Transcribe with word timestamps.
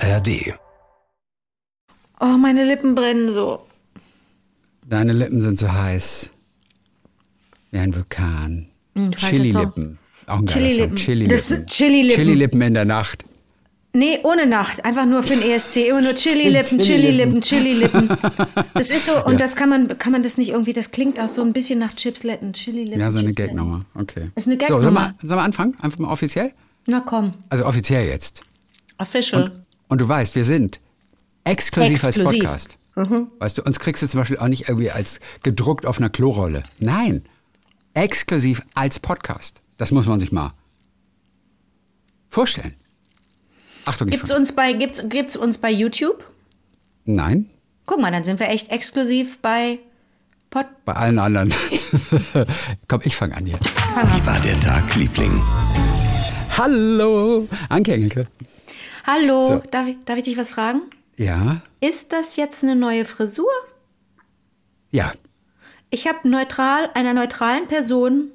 ARD. 0.00 0.54
Oh, 2.20 2.36
meine 2.36 2.64
Lippen 2.64 2.94
brennen 2.94 3.32
so. 3.32 3.66
Deine 4.86 5.12
Lippen 5.12 5.40
sind 5.40 5.58
so 5.58 5.70
heiß. 5.72 6.30
Wie 7.70 7.78
ein 7.78 7.94
Vulkan. 7.94 8.68
Hm, 8.96 9.12
Chili-Lippen. 9.12 9.98
Auch 10.26 10.38
ein 10.38 10.46
geiler 10.46 10.68
Chili-Lippen. 10.68 10.96
Song. 10.96 10.96
Das 10.96 11.04
Chili-Lippen. 11.04 11.38
sind 11.38 11.70
Chili-Lippen. 11.70 12.14
Chili-Lippen 12.24 12.62
in 12.62 12.74
der 12.74 12.84
Nacht. 12.84 13.24
Nee, 13.92 14.20
ohne 14.22 14.46
Nacht. 14.46 14.84
Einfach 14.84 15.04
nur 15.06 15.22
für 15.22 15.34
den 15.34 15.42
ESC. 15.42 15.88
Immer 15.88 16.00
nur 16.02 16.14
Chili-Lippen, 16.14 16.78
Chili-Lippen, 16.78 17.40
Chili-Lippen. 17.40 18.08
Das 18.74 18.90
ist 18.90 19.06
so, 19.06 19.24
und 19.24 19.40
das 19.40 19.56
kann 19.56 19.68
man, 19.68 19.98
kann 19.98 20.12
man 20.12 20.22
das 20.22 20.38
nicht 20.38 20.50
irgendwie, 20.50 20.72
das 20.72 20.92
klingt 20.92 21.18
auch 21.18 21.26
so 21.28 21.42
ein 21.42 21.52
bisschen 21.52 21.78
nach 21.80 21.94
Chipsletten. 21.96 22.52
Chili-Lippen. 22.52 23.00
Ja, 23.00 23.10
so 23.10 23.18
eine. 23.18 23.32
Gagnummer. 23.32 23.84
Okay. 23.94 24.30
Das 24.34 24.46
ist 24.46 24.52
eine 24.52 24.60
So, 24.60 24.66
sollen 24.68 24.82
Gagnummer. 24.84 25.14
wir, 25.20 25.28
sollen 25.28 25.40
wir 25.40 25.44
anfangen? 25.44 25.76
Einfach 25.80 25.98
mal 25.98 26.10
offiziell? 26.12 26.52
Na 26.86 27.00
komm, 27.00 27.32
Also 27.48 27.66
offiziell 27.66 28.06
jetzt. 28.08 28.42
official. 28.98 29.42
Und 29.44 29.59
du 29.98 30.08
weißt, 30.08 30.34
wir 30.34 30.44
sind 30.44 30.80
exklusiv, 31.44 32.04
als 32.04 32.16
Exklusiv. 32.16 32.44
Podcast. 32.44 32.78
Weißt 33.38 33.56
du, 33.58 33.62
uns 33.62 33.78
kriegst 33.78 34.02
du 34.02 34.08
zum 34.08 34.20
Beispiel 34.20 34.38
auch 34.38 34.48
nicht 34.48 34.68
irgendwie 34.68 34.90
als 34.90 35.20
gedruckt 35.42 35.86
auf 35.86 35.98
einer 35.98 36.10
Klorolle. 36.10 36.64
Nein, 36.78 37.22
exklusiv 37.94 38.62
als 38.74 38.98
Podcast. 38.98 39.62
Das 39.78 39.90
muss 39.90 40.06
man 40.06 40.20
sich 40.20 40.32
mal 40.32 40.52
vorstellen. 42.28 42.74
Achtung, 43.86 44.08
ich 44.08 44.14
Gibt's 44.14 44.30
uns 44.30 44.54
bei, 44.54 44.74
gibt's, 44.74 45.02
gibt's 45.08 45.36
uns 45.36 45.58
bei 45.58 45.70
YouTube? 45.70 46.22
Nein, 47.06 47.48
Guck 47.90 48.00
mal, 48.00 48.12
dann 48.12 48.22
sind 48.22 48.38
wir 48.38 48.48
echt 48.48 48.70
exklusiv 48.70 49.38
bei 49.38 49.80
Pod. 50.50 50.66
bei 50.84 50.92
allen 50.92 51.18
anderen. 51.18 51.52
Komm, 52.88 53.00
ich 53.02 53.16
fange 53.16 53.36
an 53.36 53.46
hier. 53.46 53.58
Wie 53.58 54.26
war 54.26 54.38
der 54.38 54.60
Tag, 54.60 54.94
Liebling? 54.94 55.42
Hallo, 56.56 57.48
Anke 57.68 57.94
Engelke. 57.94 58.28
Hallo, 59.10 59.42
So. 59.44 59.62
darf, 59.70 59.88
ich, 59.88 59.96
darf 60.04 60.18
ich 60.18 60.24
dich 60.24 60.36
was 60.36 60.52
fragen? 60.52 60.82
Ja, 61.16 61.62
Ist 61.80 62.12
das 62.12 62.36
jetzt 62.36 62.62
eine 62.62 62.76
neue 62.76 63.04
Frisur? 63.04 63.50
ja, 64.92 65.12
Ich 65.90 66.06
habe 66.06 66.28
neutral, 66.28 66.88
einer 66.94 67.14
neutralen 67.14 67.66
Person 67.66 68.30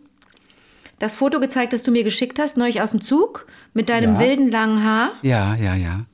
das 0.99 1.15
Foto 1.15 1.39
gezeigt, 1.39 1.71
das 1.73 1.83
du 1.83 1.91
mir 1.91 2.03
geschickt 2.03 2.39
hast, 2.39 2.57
neulich 2.57 2.81
aus 2.81 2.91
dem 2.91 3.01
Zug, 3.01 3.47
mit 3.73 3.87
deinem 3.89 4.15
Ja. 4.15 4.19
wilden 4.19 4.49
langen 4.51 4.83
Haar. 4.83 5.11
ja, 5.21 5.55
ja, 5.55 5.75
ja. 5.75 6.05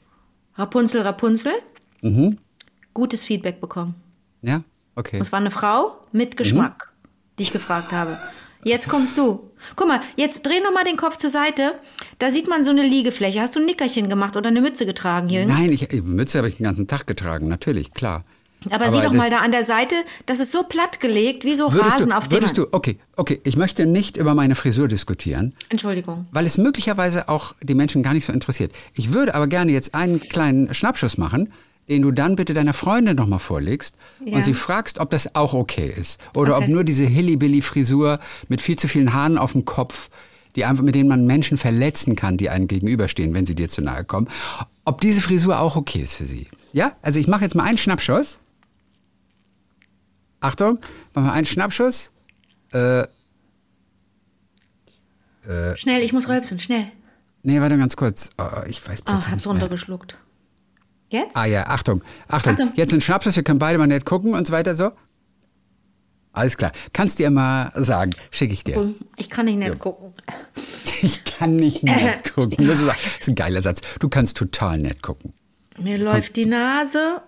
Rapunzel, 0.55 1.01
Rapunzel. 1.01 1.53
Mhm. 2.01 2.37
Gutes 2.93 3.23
Feedback 3.23 3.61
bekommen. 3.61 3.95
Ja, 4.41 4.61
okay. 4.95 5.19
Es 5.21 5.31
war 5.31 5.39
eine 5.39 5.51
Frau 5.51 5.97
mit 6.11 6.37
Geschmack, 6.37 6.91
die 7.39 7.43
ich 7.43 7.51
gefragt 7.51 7.91
habe. 7.91 8.19
Jetzt 8.63 8.89
kommst 8.89 9.17
du. 9.17 9.50
Guck 9.75 9.87
mal, 9.87 10.01
jetzt 10.15 10.45
dreh 10.45 10.59
noch 10.59 10.73
mal 10.73 10.83
den 10.83 10.97
Kopf 10.97 11.17
zur 11.17 11.29
Seite. 11.29 11.73
Da 12.19 12.31
sieht 12.31 12.47
man 12.47 12.63
so 12.63 12.71
eine 12.71 12.83
Liegefläche. 12.83 13.41
Hast 13.41 13.55
du 13.55 13.59
ein 13.59 13.65
Nickerchen 13.65 14.09
gemacht 14.09 14.35
oder 14.37 14.49
eine 14.49 14.61
Mütze 14.61 14.85
getragen, 14.85 15.29
Jürgen? 15.29 15.49
Nein, 15.49 15.71
ich, 15.71 15.89
Mütze 16.03 16.37
habe 16.37 16.49
ich 16.49 16.57
den 16.57 16.63
ganzen 16.63 16.87
Tag 16.87 17.07
getragen, 17.07 17.47
natürlich, 17.47 17.93
klar. 17.93 18.23
Aber, 18.69 18.89
sieh 18.89 19.01
doch 19.01 19.13
mal 19.13 19.29
da 19.31 19.39
an 19.39 19.51
der 19.51 19.63
Seite, 19.63 19.95
das 20.27 20.39
ist 20.39 20.51
so 20.51 20.61
platt 20.63 20.99
gelegt, 20.99 21.45
wie 21.45 21.55
so 21.55 21.65
Rasen 21.65 22.11
du, 22.11 22.15
auf 22.15 22.27
dem. 22.27 22.33
würdest 22.33 22.57
du, 22.59 22.67
okay, 22.71 22.99
okay, 23.15 23.41
ich 23.43 23.57
möchte 23.57 23.87
nicht 23.87 24.17
über 24.17 24.35
meine 24.35 24.53
Frisur 24.53 24.87
diskutieren, 24.87 25.53
Entschuldigung. 25.69 26.27
weil 26.31 26.45
es 26.45 26.59
möglicherweise 26.59 27.27
auch 27.27 27.55
die 27.63 27.73
Menschen 27.73 28.03
gar 28.03 28.13
nicht 28.13 28.25
so 28.25 28.33
interessiert. 28.33 28.71
Ich 28.93 29.13
würde 29.13 29.33
aber 29.33 29.47
gerne 29.47 29.71
jetzt 29.71 29.95
einen 29.95 30.19
kleinen 30.19 30.71
Schnappschuss 30.75 31.17
machen, 31.17 31.51
den 31.87 32.01
du 32.01 32.11
dann 32.11 32.35
bitte 32.35 32.53
deiner 32.53 32.73
Freundin 32.73 33.15
nochmal 33.17 33.39
vorlegst 33.39 33.95
Ja. 34.25 34.35
und 34.37 34.43
sie 34.45 34.53
fragst, 34.53 34.99
ob 34.99 35.09
das 35.09 35.35
auch 35.35 35.53
okay 35.53 35.91
ist. 35.95 36.19
Oder 36.35 36.55
Okay. 36.55 36.63
ob 36.65 36.69
nur 36.69 36.83
diese 36.83 37.05
Hillybilly-Frisur 37.05 38.19
mit 38.47 38.61
viel 38.61 38.77
zu 38.77 38.87
vielen 38.87 39.13
Haaren 39.13 39.37
auf 39.37 39.51
dem 39.53 39.65
Kopf, 39.65 40.09
die 40.55 40.65
einfach, 40.65 40.83
mit 40.83 40.95
denen 40.95 41.09
man 41.09 41.25
Menschen 41.25 41.57
verletzen 41.57 42.15
kann, 42.15 42.37
die 42.37 42.49
einem 42.49 42.67
gegenüberstehen, 42.67 43.33
wenn 43.33 43.45
sie 43.45 43.55
dir 43.55 43.69
zu 43.69 43.81
nahe 43.81 44.03
kommen, 44.05 44.27
ob 44.85 45.01
diese 45.01 45.21
Frisur 45.21 45.59
auch 45.59 45.75
okay 45.75 45.99
ist 46.01 46.15
für 46.15 46.25
sie. 46.25 46.47
Ja? 46.73 46.93
Also 47.01 47.19
ich 47.19 47.27
mache 47.27 47.43
jetzt 47.43 47.55
mal 47.55 47.63
einen 47.63 47.77
Schnappschuss. 47.77 48.39
Achtung, 50.39 50.79
machen 51.13 51.25
wir 51.27 51.33
einen 51.33 51.45
Schnappschuss. 51.45 52.11
Schnell, 55.75 56.03
ich 56.03 56.13
muss 56.13 56.29
rülpsen, 56.29 56.59
schnell. 56.59 56.87
Nee, 57.43 57.59
warte 57.59 57.77
ganz 57.77 57.95
kurz. 57.95 58.29
Oh, 58.37 58.43
ich 58.67 58.87
weiß 58.87 59.01
Ah, 59.05 59.13
plötzlich 59.13 59.31
hab's 59.31 59.45
nicht 59.45 59.69
mehr. 59.69 59.69
Jetzt? 61.11 61.35
Ah 61.35 61.45
ja, 61.45 61.67
Achtung, 61.67 62.01
Achtung. 62.29 62.53
Achtung. 62.53 62.71
Jetzt 62.75 62.93
ein 62.93 63.01
Schnappschuss, 63.01 63.35
wir 63.35 63.43
können 63.43 63.59
beide 63.59 63.77
mal 63.77 63.85
nett 63.85 64.05
gucken 64.05 64.33
und 64.33 64.47
so 64.47 64.53
weiter 64.53 64.75
so. 64.75 64.91
Alles 66.31 66.55
klar. 66.55 66.71
Kannst 66.93 67.19
dir 67.19 67.29
mal 67.29 67.73
sagen, 67.75 68.11
schicke 68.31 68.53
ich 68.53 68.63
dir. 68.63 68.93
Ich 69.17 69.29
kann 69.29 69.45
nicht 69.45 69.57
nett 69.57 69.77
gucken. 69.79 70.13
Ich 71.03 71.23
kann 71.25 71.55
nicht 71.55 71.81
nett 71.83 72.35
gucken. 72.35 72.67
Das 72.67 72.79
ist, 72.79 72.87
das 72.87 73.21
ist 73.21 73.27
ein 73.27 73.33
geiler 73.33 73.63
Satz. 73.63 73.81
Du 73.99 74.07
kannst 74.07 74.37
total 74.37 74.77
nett 74.77 75.01
gucken. 75.01 75.33
Mir 75.79 75.97
läuft 75.97 76.35
die 76.35 76.45
Nase. 76.45 77.21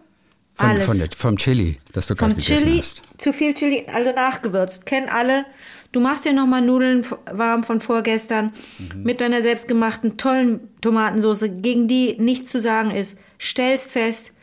Von, 0.54 0.70
Alles. 0.70 0.86
Von 0.86 1.00
der, 1.00 1.10
vom 1.18 1.38
Chili, 1.38 1.80
das 1.92 2.06
du 2.06 2.16
gerade 2.16 2.36
Vom 2.36 2.40
gegessen 2.40 2.68
Chili, 2.68 2.78
hast. 2.78 3.02
zu 3.18 3.34
viel 3.34 3.56
Chili, 3.56 3.88
also 3.92 4.12
nachgewürzt. 4.12 4.86
Kennen 4.86 5.10
alle. 5.10 5.46
Du 5.94 6.02
machst 6.02 6.26
dir 6.26 6.34
nochmal 6.34 6.62
Nudeln 6.62 7.06
warm 7.32 7.64
von 7.64 7.80
vorgestern 7.80 8.52
Mhm. 8.80 9.04
mit 9.04 9.22
deiner 9.22 9.42
selbstgemachten 9.42 10.18
tollen 10.18 10.60
Tomatensauce, 10.82 11.46
gegen 11.62 11.88
die 11.88 12.18
nichts 12.20 12.52
zu 12.52 12.60
sagen 12.60 12.92
ist. 12.92 13.18
Stellst 13.40 13.92
fest, 13.94 14.34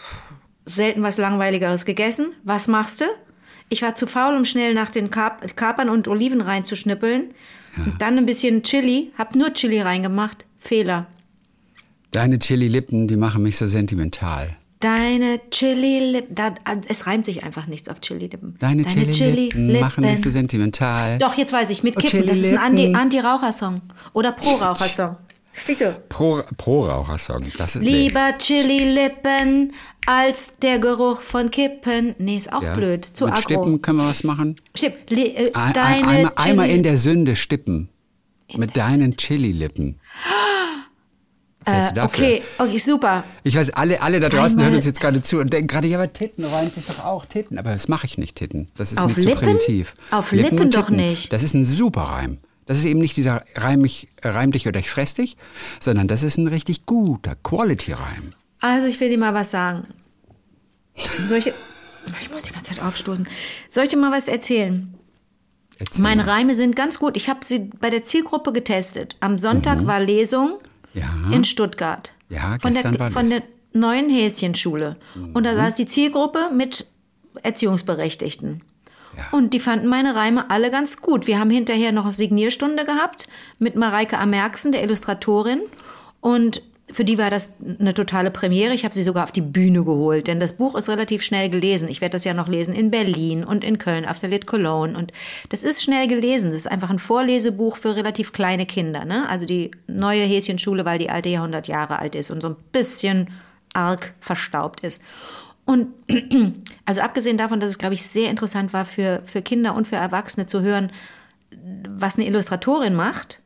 pff, 0.00 0.14
selten 0.64 1.02
was 1.02 1.18
Langweiligeres 1.18 1.84
gegessen. 1.84 2.28
Was 2.44 2.68
machst 2.68 3.00
du? 3.02 3.04
Ich 3.68 3.82
war 3.82 3.96
zu 3.96 4.06
faul, 4.06 4.36
um 4.36 4.44
schnell 4.44 4.74
nach 4.74 4.90
den 4.90 5.10
Kap 5.10 5.56
Kapern 5.56 5.88
und 5.88 6.06
Oliven 6.08 6.40
reinzuschnippeln. 6.40 7.34
Und 7.84 8.00
dann 8.00 8.16
ein 8.16 8.24
bisschen 8.24 8.62
Chili, 8.62 9.10
hab 9.18 9.34
nur 9.34 9.52
Chili 9.52 9.80
reingemacht. 9.80 10.46
Fehler. 10.58 11.08
Deine 12.12 12.38
Chili-Lippen, 12.38 13.08
die 13.08 13.16
machen 13.16 13.42
mich 13.42 13.56
so 13.58 13.66
sentimental. 13.66 14.56
Deine 14.80 15.40
Chili-Lippen, 15.50 16.34
es 16.88 17.06
reimt 17.06 17.24
sich 17.24 17.42
einfach 17.42 17.66
nichts 17.66 17.88
auf 17.88 18.00
Chili-Lippen. 18.00 18.56
Deine, 18.60 18.84
Chili-Lippen 18.84 19.80
machen 19.80 20.04
mich 20.04 20.20
so 20.20 20.30
sentimental. 20.30 21.18
Doch, 21.18 21.34
jetzt 21.34 21.52
weiß 21.52 21.70
ich, 21.70 21.82
mit 21.82 21.96
Oh, 21.96 22.00
Kippen. 22.00 22.26
Das 22.26 22.38
ist 22.38 22.56
ein. 22.58 22.94
Anti-Raucher-Song. 22.94 23.80
Oder 24.12 24.32
Pro-Raucher-Song. 24.32 25.16
Bitte. 25.66 26.02
Pro, 26.10 26.42
pro 26.58 26.84
Rauchersong. 26.86 27.46
Das 27.56 27.76
ist 27.76 27.82
Lieber 27.82 28.36
Chili-Lippen 28.36 29.72
als 30.06 30.58
der 30.58 30.78
Geruch 30.78 31.22
von 31.22 31.50
Kippen. 31.50 32.14
Nee, 32.18 32.36
ist 32.36 32.52
auch 32.52 32.62
ja. 32.62 32.74
blöd. 32.74 33.06
Zu 33.06 33.24
Mit 33.24 33.32
aggro. 33.34 33.42
Stippen 33.42 33.80
können 33.82 33.98
wir 33.98 34.06
was 34.06 34.22
machen. 34.22 34.60
Stipp. 34.74 35.08
Li- 35.08 35.34
äh, 35.34 35.50
Ein, 35.54 35.72
deine 35.72 35.96
ein, 35.96 36.04
einmal, 36.08 36.32
einmal 36.36 36.66
Chili- 36.66 36.76
in 36.76 36.82
der 36.82 36.96
Sünde 36.98 37.36
stippen. 37.36 37.88
Mit 38.54 38.76
deinen 38.76 39.16
Chili-Lippen. 39.16 39.98
Was 41.66 41.74
hältst 41.74 41.90
du 41.90 41.94
dafür? 41.96 42.24
Äh, 42.26 42.32
Okay, 42.38 42.42
okay, 42.58 42.78
super. 42.78 43.24
Ich 43.42 43.56
weiß, 43.56 43.70
alle, 43.70 44.00
alle 44.00 44.20
da 44.20 44.28
draußen 44.28 44.58
Einmal- 44.58 44.66
hören 44.66 44.74
uns 44.76 44.84
jetzt 44.86 45.00
gerade 45.00 45.20
zu 45.20 45.38
und 45.38 45.52
denken 45.52 45.66
gerade, 45.68 45.86
ja, 45.88 45.98
aber 45.98 46.12
Titten 46.12 46.44
reimt 46.44 46.72
sich 46.74 46.86
doch 46.86 47.04
auch 47.04 47.26
Titten. 47.26 47.58
Aber 47.58 47.72
das 47.72 47.88
mache 47.88 48.06
ich 48.06 48.16
nicht, 48.18 48.36
Titten. 48.36 48.68
Das 48.76 48.92
ist 48.92 48.98
Auf 48.98 49.14
mir 49.16 49.22
zu 49.22 49.28
Lippen? 49.28 49.40
primitiv. 49.44 49.94
Auf 50.10 50.32
Lippen 50.32 50.58
und 50.60 50.74
doch 50.74 50.88
nicht. 50.90 51.32
Das 51.32 51.42
ist 51.42 51.54
ein 51.54 51.64
super 51.64 52.02
Reim. 52.02 52.38
Das 52.66 52.78
ist 52.78 52.84
eben 52.84 52.98
nicht 53.00 53.16
dieser 53.16 53.42
Reim, 53.54 53.80
mich, 53.80 54.08
reim 54.22 54.50
dich 54.52 54.66
oder 54.66 54.80
ich 54.80 54.90
fress 54.90 55.14
dich, 55.14 55.36
sondern 55.80 56.08
das 56.08 56.22
ist 56.24 56.36
ein 56.36 56.48
richtig 56.48 56.84
guter 56.86 57.36
Quality-Reim. 57.42 58.30
Also, 58.60 58.86
ich 58.88 58.98
will 58.98 59.08
dir 59.10 59.18
mal 59.18 59.34
was 59.34 59.50
sagen. 59.52 59.86
Solche. 61.28 61.52
Ich 62.20 62.30
muss 62.30 62.42
die 62.42 62.52
ganze 62.52 62.70
Zeit 62.74 62.82
aufstoßen. 62.82 63.26
Soll 63.68 63.84
ich 63.84 63.90
dir 63.90 63.96
mal 63.98 64.12
was 64.12 64.28
erzählen? 64.28 64.94
Erzähl 65.78 66.02
Meine 66.02 66.24
mal. 66.24 66.30
Reime 66.32 66.54
sind 66.54 66.74
ganz 66.74 66.98
gut. 66.98 67.16
Ich 67.16 67.28
habe 67.28 67.40
sie 67.44 67.70
bei 67.80 67.90
der 67.90 68.02
Zielgruppe 68.02 68.52
getestet. 68.52 69.16
Am 69.20 69.38
Sonntag 69.38 69.86
war 69.86 70.00
Lesung 70.00 70.50
Mhm. 70.52 70.58
Ja. 70.96 71.30
in 71.30 71.44
Stuttgart. 71.44 72.12
Ja, 72.28 72.56
von 72.60 72.72
gestern 72.72 72.92
der, 72.92 73.00
war 73.00 73.10
Von 73.10 73.22
Lesung. 73.24 73.42
der 73.72 73.80
neuen 73.80 74.10
Häschenschule. 74.10 74.96
Und 75.14 75.34
Mhm. 75.34 75.44
da 75.44 75.54
saß 75.54 75.74
die 75.74 75.86
Zielgruppe 75.86 76.50
mit 76.52 76.86
Erziehungsberechtigten. 77.42 78.62
Ja. 79.16 79.24
Und 79.32 79.54
die 79.54 79.60
fanden 79.60 79.86
meine 79.86 80.14
Reime 80.14 80.50
alle 80.50 80.70
ganz 80.70 81.00
gut. 81.00 81.26
Wir 81.26 81.38
haben 81.38 81.50
hinterher 81.50 81.92
noch 81.92 82.04
eine 82.04 82.12
Signierstunde 82.12 82.84
gehabt 82.84 83.26
mit 83.58 83.74
Mareike 83.76 84.18
Amerksen, 84.18 84.72
der 84.72 84.82
Illustratorin. 84.82 85.60
Und 86.20 86.62
für 86.90 87.04
die 87.04 87.18
war 87.18 87.30
das 87.30 87.54
eine 87.80 87.94
totale 87.94 88.30
Premiere. 88.30 88.72
Ich 88.72 88.84
habe 88.84 88.94
sie 88.94 89.02
sogar 89.02 89.24
auf 89.24 89.32
die 89.32 89.40
Bühne 89.40 89.82
geholt, 89.84 90.28
denn 90.28 90.38
das 90.38 90.56
Buch 90.56 90.76
ist 90.76 90.88
relativ 90.88 91.22
schnell 91.22 91.50
gelesen. 91.50 91.88
Ich 91.88 92.00
werde 92.00 92.12
das 92.12 92.24
ja 92.24 92.32
noch 92.32 92.46
lesen 92.46 92.74
in 92.74 92.92
Berlin 92.92 93.42
und 93.42 93.64
in 93.64 93.78
Köln, 93.78 94.06
auf 94.06 94.20
der 94.20 94.28
Lit 94.28 94.46
Cologne. 94.46 94.96
Und 94.96 95.12
das 95.48 95.64
ist 95.64 95.82
schnell 95.82 96.06
gelesen. 96.06 96.52
Das 96.52 96.60
ist 96.60 96.70
einfach 96.70 96.90
ein 96.90 97.00
Vorlesebuch 97.00 97.76
für 97.76 97.96
relativ 97.96 98.32
kleine 98.32 98.66
Kinder. 98.66 99.04
Ne? 99.04 99.28
Also 99.28 99.46
die 99.46 99.72
neue 99.88 100.22
Häschenschule, 100.22 100.84
weil 100.84 101.00
die 101.00 101.10
alte 101.10 101.28
ja 101.28 101.40
100 101.40 101.66
Jahre 101.66 101.98
alt 101.98 102.14
ist 102.14 102.30
und 102.30 102.40
so 102.40 102.50
ein 102.50 102.56
bisschen 102.70 103.30
arg 103.72 104.14
verstaubt 104.20 104.80
ist. 104.80 105.02
Und 105.64 105.88
also 106.84 107.00
abgesehen 107.00 107.36
davon, 107.36 107.58
dass 107.58 107.70
es, 107.70 107.78
glaube 107.78 107.94
ich, 107.94 108.06
sehr 108.06 108.30
interessant 108.30 108.72
war 108.72 108.84
für, 108.84 109.22
für 109.26 109.42
Kinder 109.42 109.74
und 109.74 109.88
für 109.88 109.96
Erwachsene 109.96 110.46
zu 110.46 110.62
hören, 110.62 110.92
was 111.50 112.16
eine 112.16 112.26
Illustratorin 112.28 112.94
macht, 112.94 113.40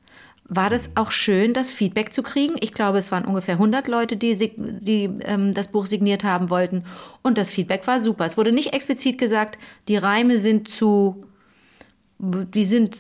war 0.53 0.69
das 0.69 0.91
auch 0.97 1.13
schön, 1.13 1.55
das 1.55 1.71
Feedback 1.71 2.13
zu 2.13 2.25
kriegen. 2.25 2.57
Ich 2.61 2.73
glaube, 2.73 2.99
es 2.99 3.13
waren 3.13 3.25
ungefähr 3.25 3.55
100 3.55 3.87
Leute, 3.87 4.17
die, 4.17 4.37
die 4.57 5.09
ähm, 5.23 5.55
das 5.55 5.69
Buch 5.69 5.87
signiert 5.87 6.25
haben 6.25 6.51
wollten. 6.51 6.85
Und 7.23 7.39
das 7.39 7.51
Feedback 7.51 7.87
war 7.87 8.01
super. 8.01 8.27
Es 8.27 8.37
wurde 8.37 8.51
nicht 8.51 8.73
explizit 8.73 9.17
gesagt, 9.17 9.59
die 9.87 9.97
Reime 9.97 10.39
sind 10.39 10.67
zu, 10.69 11.25
die 12.19 12.65
sind 12.65 12.97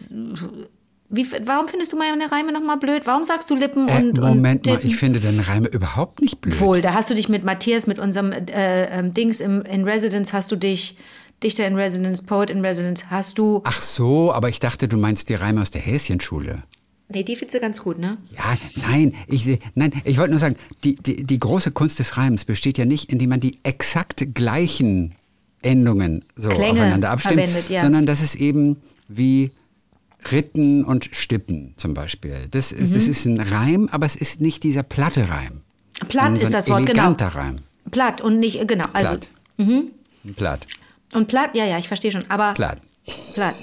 Wie, 1.08 1.26
warum 1.44 1.66
findest 1.66 1.92
du 1.92 1.96
meine 1.96 2.30
Reime 2.30 2.52
nochmal 2.52 2.76
blöd? 2.76 3.02
Warum 3.04 3.24
sagst 3.24 3.50
du 3.50 3.56
Lippen 3.56 3.88
Äh, 3.88 3.96
und 3.96 4.18
Moment 4.20 4.68
und 4.68 4.74
mal, 4.74 4.84
ich 4.84 4.96
finde 4.96 5.18
deine 5.18 5.48
Reime 5.48 5.66
überhaupt 5.66 6.22
nicht 6.22 6.40
blöd. 6.40 6.60
Wohl, 6.60 6.80
da 6.80 6.94
hast 6.94 7.10
du 7.10 7.14
dich 7.14 7.28
mit 7.28 7.42
Matthias, 7.44 7.88
mit 7.88 7.98
unserem 7.98 8.30
äh, 8.30 8.84
ähm, 8.96 9.12
Dings 9.12 9.40
im, 9.40 9.62
in 9.62 9.82
Residence, 9.82 10.32
hast 10.32 10.52
du 10.52 10.56
dich, 10.56 10.96
Dichter 11.42 11.66
in 11.66 11.74
Residence, 11.74 12.22
Poet 12.22 12.50
in 12.50 12.64
Residence, 12.64 13.10
hast 13.10 13.38
du. 13.38 13.60
Ach 13.64 13.80
so, 13.80 14.32
aber 14.32 14.50
ich 14.50 14.60
dachte, 14.60 14.86
du 14.86 14.96
meinst 14.98 15.28
die 15.30 15.34
Reime 15.34 15.62
aus 15.62 15.72
der 15.72 15.80
Häschenschule. 15.80 16.62
Nee, 17.12 17.24
die 17.24 17.34
findest 17.36 17.56
du 17.56 17.60
ganz 17.60 17.82
gut, 17.82 17.98
ne? 17.98 18.18
Ja, 18.36 18.56
nein, 18.88 19.14
ich, 19.26 19.58
nein, 19.74 19.92
ich 20.04 20.18
wollte 20.18 20.30
nur 20.30 20.38
sagen, 20.38 20.56
die, 20.84 20.94
die, 20.94 21.24
die 21.24 21.38
große 21.38 21.72
Kunst 21.72 21.98
des 21.98 22.16
Reims 22.16 22.44
besteht 22.44 22.78
ja 22.78 22.84
nicht, 22.84 23.10
indem 23.10 23.30
man 23.30 23.40
die 23.40 23.58
exakt 23.64 24.34
gleichen 24.34 25.14
Endungen 25.62 26.24
so 26.36 26.48
Klänge 26.50 26.72
aufeinander 26.80 27.10
abstimmt, 27.10 27.34
verwendet, 27.34 27.68
ja. 27.68 27.80
sondern 27.82 28.06
das 28.06 28.22
ist 28.22 28.36
eben 28.36 28.76
wie 29.08 29.50
Ritten 30.30 30.84
und 30.84 31.08
Stippen 31.12 31.74
zum 31.76 31.94
Beispiel. 31.94 32.46
Das 32.50 32.72
ist, 32.72 32.90
Mhm. 32.90 32.94
das 32.94 33.06
ist 33.08 33.24
ein 33.26 33.40
Reim, 33.40 33.88
aber 33.90 34.06
es 34.06 34.16
ist 34.16 34.40
nicht 34.40 34.62
dieser 34.62 34.82
platte 34.82 35.28
Reim. 35.28 35.62
Platt 36.08 36.36
so 36.36 36.42
ist 36.42 36.46
ein 36.46 36.52
das 36.52 36.68
Wort, 36.70 36.86
genau. 36.86 36.92
eleganter 36.92 37.28
Reim. 37.28 37.58
Platt 37.90 38.20
und 38.20 38.38
nicht, 38.38 38.66
genau. 38.68 38.86
Also, 38.92 39.10
Platt. 39.10 39.28
Platt. 40.36 40.66
Und 41.12 41.26
platt, 41.28 41.50
ja, 41.54 41.64
ja, 41.64 41.78
ich 41.78 41.88
verstehe 41.88 42.12
schon, 42.12 42.24
aber. 42.30 42.54
Platt. 42.54 42.78
Platt. 43.34 43.54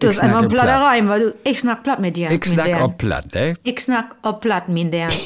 Das 0.00 0.10
Ich 0.10 0.16
ist 0.16 0.22
einfach 0.22 0.38
ein 0.42 0.50
snacke 0.50 0.54
platter 0.54 0.78
platt. 0.78 0.92
Reim, 0.92 1.08
weil 1.08 1.20
du, 1.20 1.34
ich 1.44 1.60
snack 1.60 1.82
platt 1.82 2.00
mit 2.00 2.16
dir. 2.16 2.30
Ich 2.30 2.44
snack 2.44 2.80
auch 2.80 2.96
platt, 2.98 3.32
ne? 3.34 3.54
Ich 3.62 3.80
snack 3.80 4.16
ob 4.22 4.40
platt, 4.40 4.68
min 4.68 4.90
der. 4.90 5.08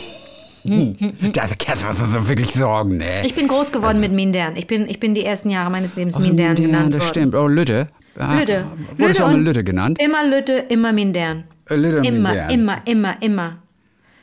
Das 1.32 1.56
kannst 1.58 1.84
du 1.84 1.92
so 1.94 2.28
wirklich 2.28 2.52
sagen, 2.52 2.96
ne? 2.96 3.24
Ich 3.26 3.34
bin 3.34 3.48
groß 3.48 3.70
geworden 3.70 4.00
mit 4.00 4.12
Mindern. 4.12 4.56
Ich 4.56 4.66
bin, 4.66 4.88
ich 4.88 4.98
bin 4.98 5.14
die 5.14 5.24
ersten 5.24 5.50
Jahre 5.50 5.70
meines 5.70 5.94
Lebens 5.94 6.14
Also 6.14 6.28
Mindern 6.28 6.54
Mindern, 6.54 6.66
genannt 6.66 6.94
das 6.94 7.02
worden. 7.02 7.10
stimmt. 7.10 7.34
Oh, 7.34 7.46
Lütte. 7.46 7.88
Ah, 8.18 8.38
Lütte. 8.38 8.64
Wurdest 8.96 9.20
du 9.20 9.24
auch 9.24 9.30
mal 9.32 9.42
Lütte 9.42 9.62
genannt? 9.62 10.00
Immer 10.02 10.24
Lütte, 10.26 10.52
immer 10.70 10.92
Mindern. 10.94 11.44
Äh, 11.68 11.76
Lütte 11.76 11.98
und 11.98 12.04
Immer, 12.04 12.28
Mindern. 12.30 12.50
immer, 12.50 12.76
immer, 12.86 13.14
immer. 13.22 13.56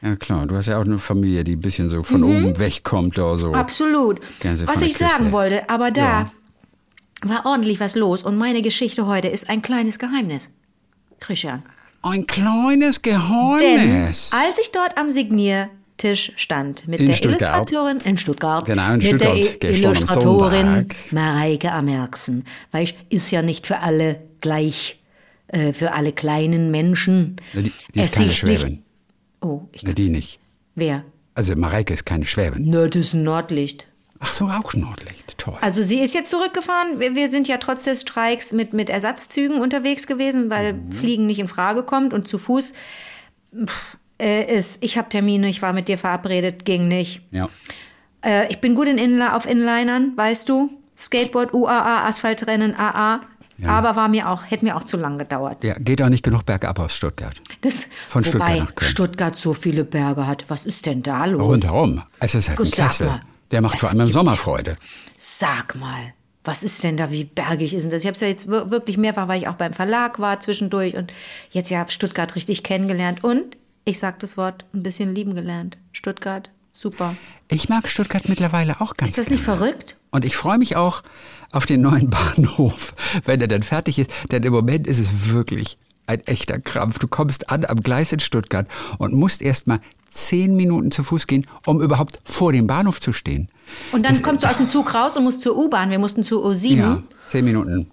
Ja 0.01 0.15
klar, 0.15 0.47
du 0.47 0.55
hast 0.55 0.65
ja 0.65 0.79
auch 0.79 0.85
eine 0.85 0.97
Familie, 0.97 1.43
die 1.43 1.55
ein 1.55 1.61
bisschen 1.61 1.87
so 1.89 2.01
von 2.01 2.23
oben 2.23 2.57
wegkommt 2.57 3.19
oder 3.19 3.37
so. 3.37 3.49
Mhm. 3.49 3.55
Absolut. 3.55 4.19
Was 4.65 4.81
ich 4.81 4.97
sagen 4.97 5.09
Küste. 5.17 5.31
wollte, 5.31 5.69
aber 5.69 5.91
da 5.91 6.01
Ja. 6.01 6.31
War 7.23 7.45
ordentlich 7.45 7.79
was 7.79 7.95
los 7.95 8.23
und 8.23 8.37
meine 8.37 8.61
Geschichte 8.61 9.05
heute 9.05 9.27
ist 9.27 9.49
ein 9.49 9.61
kleines 9.61 9.99
Geheimnis. 9.99 10.51
Christian. 11.19 11.63
Ein 12.01 12.25
kleines 12.25 13.01
Denn 13.01 13.13
Geheimnis. 13.13 14.31
als 14.33 14.59
ich 14.59 14.71
dort 14.71 14.97
am 14.97 15.11
Signiertisch 15.11 16.31
stand 16.35 16.87
mit 16.87 16.99
In 16.99 17.07
der 17.07 17.13
Stuttgart. 17.13 17.69
Illustratorin 17.71 17.97
in 17.99 18.17
Stuttgart, 18.17 18.65
Genau, 18.65 18.87
in 18.87 18.93
mit 18.97 19.03
Stuttgart, 19.05 19.37
der 19.61 19.69
gestern 19.71 19.95
Illustratorin. 19.95 20.87
Mareike 21.11 21.71
Amerksen, 21.71 22.45
weil 22.71 22.85
ich 22.85 22.95
ist 23.09 23.29
ja 23.29 23.41
nicht 23.43 23.67
für 23.67 23.79
alle 23.79 24.19
gleich, 24.41 24.99
äh, 25.47 25.73
für 25.73 25.93
alle 25.93 26.11
kleinen 26.11 26.71
Menschen. 26.71 27.35
Die, 27.53 27.71
die 27.93 27.99
ist 28.01 28.15
keine 28.15 28.33
Schwäbin. 28.33 28.81
Oh, 29.41 29.61
ich, 29.71 29.83
Ne, 29.83 29.93
die 29.93 30.09
nicht. 30.09 30.39
wer? 30.73 31.03
Also 31.35 31.55
Mareike 31.55 31.93
ist 31.93 32.05
keine 32.05 32.25
Schwäbin. 32.25 32.63
Nö, 32.69 32.89
das 32.89 33.05
ist 33.05 33.13
ein 33.13 33.23
Nordlicht. 33.23 33.85
Ach 34.23 34.33
so, 34.33 34.45
auch 34.45 34.73
Nordlicht. 34.73 35.37
Toll. 35.37 35.57
Also 35.61 35.81
sie 35.81 35.99
ist 35.99 36.13
jetzt 36.13 36.29
zurückgefahren. 36.29 36.99
Wir, 36.99 37.15
wir 37.15 37.29
sind 37.31 37.47
ja 37.47 37.57
trotz 37.57 37.83
des 37.85 38.01
Streiks 38.01 38.51
mit, 38.53 38.71
mit 38.73 38.89
Ersatzzügen 38.89 39.59
unterwegs 39.59 40.05
gewesen, 40.07 40.49
weil 40.49 40.73
Mhm. 40.73 40.91
Fliegen 40.91 41.25
nicht 41.25 41.39
in 41.39 41.47
Frage 41.47 41.83
kommt 41.83 42.13
und 42.13 42.27
zu 42.27 42.37
Fuß. 42.37 42.73
Pff, 43.65 43.97
äh, 44.21 44.55
ist, 44.57 44.83
ich 44.83 44.97
habe 44.97 45.09
Termine, 45.09 45.49
ich 45.49 45.61
war 45.61 45.73
mit 45.73 45.87
dir 45.87 45.97
verabredet, 45.97 46.63
ging 46.65 46.87
nicht. 46.87 47.21
ja. 47.31 47.49
Äh, 48.23 48.51
ich 48.51 48.61
bin 48.61 48.75
gut 48.75 48.87
in 48.87 48.99
Inla 48.99 49.35
auf 49.35 49.47
Inlinern, 49.47 50.13
weißt 50.15 50.47
du. 50.47 50.69
Skateboard, 50.95 51.53
UAA, 51.55 52.05
Asphaltrennen, 52.07 52.75
AA. 52.75 53.21
Aber 53.65 53.95
war 53.95 54.07
mir 54.07 54.27
auch, 54.29 54.43
hätte 54.49 54.65
mir 54.65 54.75
auch 54.75 54.83
zu 54.83 54.97
lang 54.97 55.19
gedauert. 55.19 55.63
ja, 55.63 55.75
geht 55.75 56.01
auch 56.01 56.09
nicht 56.09 56.23
genug 56.23 56.45
bergab 56.47 56.79
aus 56.79 56.95
Stuttgart. 56.95 57.35
Das, 57.61 57.87
Von 58.09 58.23
Stuttgart 58.23 58.57
nach 58.57 58.73
Köln. 58.75 58.89
Stuttgart 58.91 59.35
so 59.37 59.53
viele 59.53 59.83
Berge 59.83 60.25
hat. 60.25 60.45
Was 60.47 60.65
ist 60.65 60.85
denn 60.87 61.03
da 61.03 61.25
los? 61.25 61.43
Rundherum. 61.45 62.01
Es 62.19 62.33
ist 62.33 62.49
halt 62.49 62.59
ein 62.59 62.63
Gut, 62.65 62.75
sag 62.75 62.87
Kessel. 62.89 63.07
mal. 63.07 63.21
Der 63.51 63.61
macht 63.61 63.79
vor 63.79 63.89
Es 63.89 63.95
allem 63.95 64.07
im 64.07 64.11
Sommer 64.11 64.37
Freude. 64.37 64.77
Sag 65.17 65.75
mal, 65.75 66.13
was 66.43 66.63
ist 66.63 66.83
denn 66.83 66.97
da, 66.97 67.11
wie 67.11 67.25
bergig 67.25 67.73
ist 67.73 67.83
denn 67.83 67.91
das? 67.91 68.01
Ich 68.01 68.07
habe 68.07 68.15
es 68.15 68.21
ja 68.21 68.27
jetzt 68.27 68.47
wir- 68.49 68.71
wirklich 68.71 68.97
mehrfach, 68.97 69.27
weil 69.27 69.39
ich 69.39 69.47
auch 69.47 69.55
beim 69.55 69.73
Verlag 69.73 70.19
war 70.19 70.39
zwischendurch 70.39 70.95
und 70.95 71.11
jetzt 71.51 71.69
ja 71.69 71.85
Stuttgart 71.87 72.35
richtig 72.35 72.63
kennengelernt 72.63 73.23
und 73.23 73.57
ich 73.85 73.99
sag 73.99 74.19
das 74.19 74.37
Wort 74.37 74.65
ein 74.73 74.83
bisschen 74.83 75.13
lieben 75.13 75.35
gelernt. 75.35 75.77
Stuttgart, 75.91 76.49
super. 76.71 77.15
Ich 77.49 77.67
mag 77.69 77.87
Stuttgart 77.87 78.27
mittlerweile 78.29 78.79
auch 78.81 78.95
ganz 78.95 79.11
Ist 79.11 79.17
das 79.17 79.29
nicht 79.29 79.43
gerne. 79.45 79.57
verrückt? 79.59 79.97
Und 80.11 80.25
ich 80.25 80.35
freue 80.35 80.57
mich 80.57 80.75
auch 80.75 81.03
auf 81.51 81.65
den 81.65 81.81
neuen 81.81 82.09
Bahnhof, 82.09 82.93
wenn 83.25 83.41
er 83.41 83.47
dann 83.47 83.63
fertig 83.63 83.99
ist. 83.99 84.11
Denn 84.31 84.43
im 84.43 84.53
Moment 84.53 84.87
ist 84.87 84.99
es 84.99 85.29
wirklich 85.29 85.77
ein 86.11 86.27
echter 86.27 86.59
Krampf. 86.59 86.99
Du 86.99 87.07
kommst 87.07 87.49
an 87.49 87.65
am 87.65 87.81
Gleis 87.81 88.11
in 88.11 88.19
Stuttgart 88.19 88.67
und 88.97 89.13
musst 89.13 89.41
erst 89.41 89.67
mal 89.67 89.79
zehn 90.09 90.55
Minuten 90.55 90.91
zu 90.91 91.03
Fuß 91.03 91.25
gehen, 91.27 91.47
um 91.65 91.81
überhaupt 91.81 92.19
vor 92.25 92.51
dem 92.51 92.67
Bahnhof 92.67 92.99
zu 92.99 93.11
stehen. 93.13 93.49
Und 93.91 94.05
dann 94.05 94.21
kommst 94.21 94.43
du 94.43 94.49
aus 94.49 94.57
dem 94.57 94.67
Zug 94.67 94.93
raus 94.93 95.15
und 95.17 95.23
musst 95.23 95.41
zur 95.41 95.57
U-Bahn. 95.57 95.89
Wir 95.89 95.99
mussten 95.99 96.23
zur 96.23 96.45
U7. 96.45 96.75
Ja, 96.75 97.03
zehn 97.25 97.45
Minuten. 97.45 97.89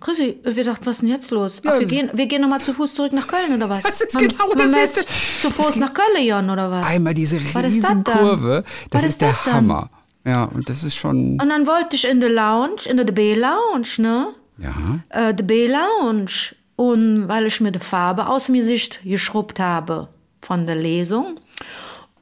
Chrissy, 0.00 0.38
wir 0.42 0.64
dachten, 0.64 0.86
was 0.86 0.96
ist 0.96 1.02
denn 1.02 1.10
jetzt 1.10 1.30
los? 1.30 1.60
Ja, 1.62 1.72
Ach, 1.74 1.80
wir, 1.80 1.86
das- 1.86 1.90
gehen, 1.90 2.10
wir 2.14 2.24
gehen 2.26 2.40
nochmal 2.40 2.60
zu 2.60 2.72
Fuß 2.72 2.94
zurück 2.94 3.12
nach 3.12 3.26
Köln 3.28 3.52
oder 3.54 3.68
was? 3.68 3.82
Das 3.82 4.00
ist 4.00 4.14
Haben- 4.14 4.28
genau 4.28 4.44
haben 4.48 4.58
das 4.58 4.72
Erste. 4.72 5.04
Zu 5.42 5.50
Fuß 5.50 5.76
nach 5.76 5.92
Köln, 5.92 6.26
Jon, 6.26 6.48
oder 6.48 6.70
was? 6.70 6.86
Einmal 6.86 7.12
diese 7.12 7.36
das 7.38 7.54
riesen 7.62 8.02
dann? 8.04 8.04
Kurve. 8.04 8.64
Das 8.88 9.04
ist 9.04 9.20
der 9.20 9.32
das 9.32 9.44
dann? 9.44 9.54
Hammer. 9.56 9.90
Ja, 10.24 10.44
und 10.44 10.70
das 10.70 10.84
ist 10.84 10.96
schon. 10.96 11.32
Und 11.40 11.48
dann 11.50 11.66
wollte 11.66 11.96
ich 11.96 12.06
in 12.08 12.20
der 12.20 12.30
Lounge, 12.30 12.80
in 12.86 12.96
der 12.96 13.04
B-Lounge, 13.04 13.88
ne? 13.98 14.28
Ja. 14.58 15.00
äh, 15.10 15.34
die 15.34 15.42
B-Lounge. 15.42 16.54
Und 16.80 17.28
weil 17.28 17.44
ich 17.44 17.60
mir 17.60 17.72
die 17.72 17.78
Farbe 17.78 18.26
aus 18.26 18.46
dem 18.46 18.54
Gesicht 18.54 19.00
geschrubbt 19.04 19.60
habe 19.60 20.08
von 20.40 20.66
der 20.66 20.76
Lesung. 20.76 21.38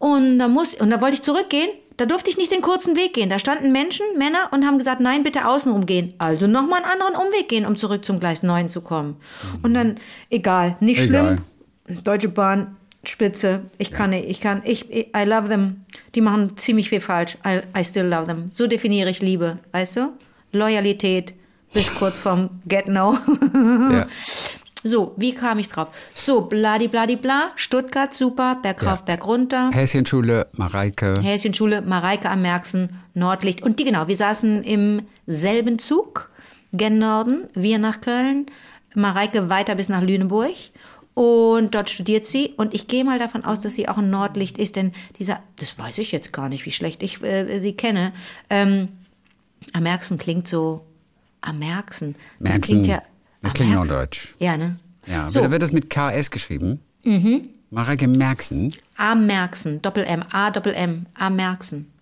Und 0.01 0.41
da, 0.41 0.49
muss, 0.49 0.75
und 0.75 0.91
da 0.91 1.01
wollte 1.01 1.15
ich 1.15 1.23
zurückgehen. 1.23 1.71
Da 1.97 2.07
durfte 2.07 2.29
ich 2.29 2.39
nicht 2.39 2.51
den 2.51 2.61
kurzen 2.61 2.97
Weg 2.97 3.15
gehen. 3.15 3.31
Da 3.31 3.39
standen 3.39 3.71
Menschen, 3.71 4.05
Männer 4.19 4.49
und 4.51 4.67
haben 4.67 4.77
gesagt, 4.79 5.01
nein, 5.01 5.23
bitte 5.23 5.47
außenrum 5.47 5.87
gehen. 5.87 6.13
Also 6.19 6.49
nochmal 6.49 6.83
einen 6.83 6.91
anderen 6.91 7.15
Umweg 7.15 7.49
gehen, 7.49 7.67
um 7.67 7.77
zurück 7.79 8.05
zum 8.05 8.19
Gleis 8.19 8.43
9 8.43 8.69
zu 8.69 8.81
kommen. 8.81 9.15
Und 9.63 9.75
dann, 9.75 9.95
egal, 10.29 10.77
nicht 10.81 11.07
Egal. 11.07 11.39
schlimm. 11.87 12.03
Deutsche 12.03 12.29
Bahn, 12.29 12.77
Spitze. 13.05 13.63
Ich 13.79 13.93
kann 13.93 14.11
nicht, 14.11 14.29
ich 14.29 14.41
kann, 14.41 14.63
ich, 14.65 14.91
I 14.91 15.23
love 15.25 15.49
them. 15.49 15.85
Die 16.17 16.21
machen 16.21 16.57
ziemlich 16.57 16.89
viel 16.89 17.01
falsch. 17.01 17.39
I, 17.47 17.61
I 17.79 17.85
still 17.85 18.07
love 18.07 18.27
them. 18.27 18.51
So 18.53 18.67
definiere 18.67 19.11
ich 19.11 19.23
Liebe, 19.23 19.61
weißt 19.71 19.99
du? 19.99 20.13
Loyalität 20.51 21.35
bis 21.73 21.95
kurz 21.95 22.19
vorm 22.19 22.51
Get 22.67 22.89
No. 22.89 23.17
ja. 23.93 24.07
So, 24.85 25.13
wie 25.17 25.35
kam 25.35 25.59
ich 25.59 25.69
drauf? 25.69 25.89
So, 26.15 26.43
bladi 26.43 26.87
bladi 26.87 27.17
bla, 27.17 27.51
Stuttgart, 27.57 28.15
super, 28.15 28.59
Berg 28.63 28.87
rauf, 28.87 29.01
Ja. 29.01 29.05
Berg 29.07 29.27
runter. 29.27 29.71
Häschenschule, 29.73 30.47
Mareike. 30.53 31.15
Häschenschule, 31.21 31.83
Mareike 31.83 32.31
am 32.31 32.43
Märksen, 32.43 32.91
Nordlicht. 33.15 33.63
Und 33.63 33.81
die 33.81 33.85
genau, 33.85 34.07
wir 34.07 34.15
saßen 34.17 34.63
im 34.63 35.03
selben 35.27 35.81
Zug, 35.81 36.31
gen 36.73 36.99
Norden, 36.99 37.49
wir 37.55 37.79
nach 37.79 38.01
Köln, 38.01 38.47
Mareike 38.95 39.49
weiter 39.49 39.75
bis 39.75 39.89
nach 39.89 40.03
Lüneburg. 40.03 40.55
Und 41.15 41.75
dort 41.75 41.91
studiert 41.91 42.27
sie. 42.27 42.55
Und 42.57 42.73
ich 42.73 42.87
gehe 42.87 43.05
mal 43.05 43.19
davon 43.19 43.45
aus, 43.45 43.61
dass 43.61 43.75
sie 43.75 43.89
auch 43.89 43.99
ein 43.99 44.11
Nordlicht 44.11 44.57
ist, 44.57 44.77
denn 44.77 44.93
dieser, 45.19 45.41
das 45.59 45.77
weiß 45.77 45.99
ich 45.99 46.13
jetzt 46.13 46.33
gar 46.33 46.49
nicht, 46.49 46.65
wie 46.65 46.71
schlecht 46.71 47.03
ich 47.03 47.21
äh, 47.25 47.59
sie 47.59 47.73
kenne. 47.73 48.13
Ähm, 48.49 48.89
am 49.73 49.83
Märksen 49.83 50.19
klingt 50.19 50.47
so, 50.47 50.85
am 51.41 51.59
Märksen. 51.59 52.15
Das 52.39 52.51
Merksen. 52.51 52.63
klingt 52.63 52.87
ja. 52.87 53.03
Das 53.43 53.55
klingt 53.55 53.73
Märksen. 53.73 53.89
norddeutsch. 53.95 54.35
Ja, 54.39 54.57
ne? 54.57 54.79
Ja, 55.07 55.29
So. 55.29 55.41
wird, 55.41 55.53
wird 55.53 55.63
das 55.63 55.73
mit 55.73 55.91
KS 55.91 56.31
geschrieben? 56.31 56.81
Mhm. 57.05 57.49
Mareike 57.71 58.09
Merksen. 58.09 58.75
Am 58.97 59.27
Märksen, 59.27 59.81
Doppel-M, 59.83 60.25
A, 60.31 60.51
Doppel-M, 60.51 61.07
am 61.15 61.37
Märksen. 61.37 61.93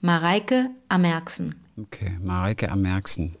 Mareike 0.00 0.70
am 0.88 1.02
Märksen. 1.02 1.54
Okay, 1.80 2.16
Mareike 2.24 2.70
am 2.70 2.82
Merksen. 2.82 3.36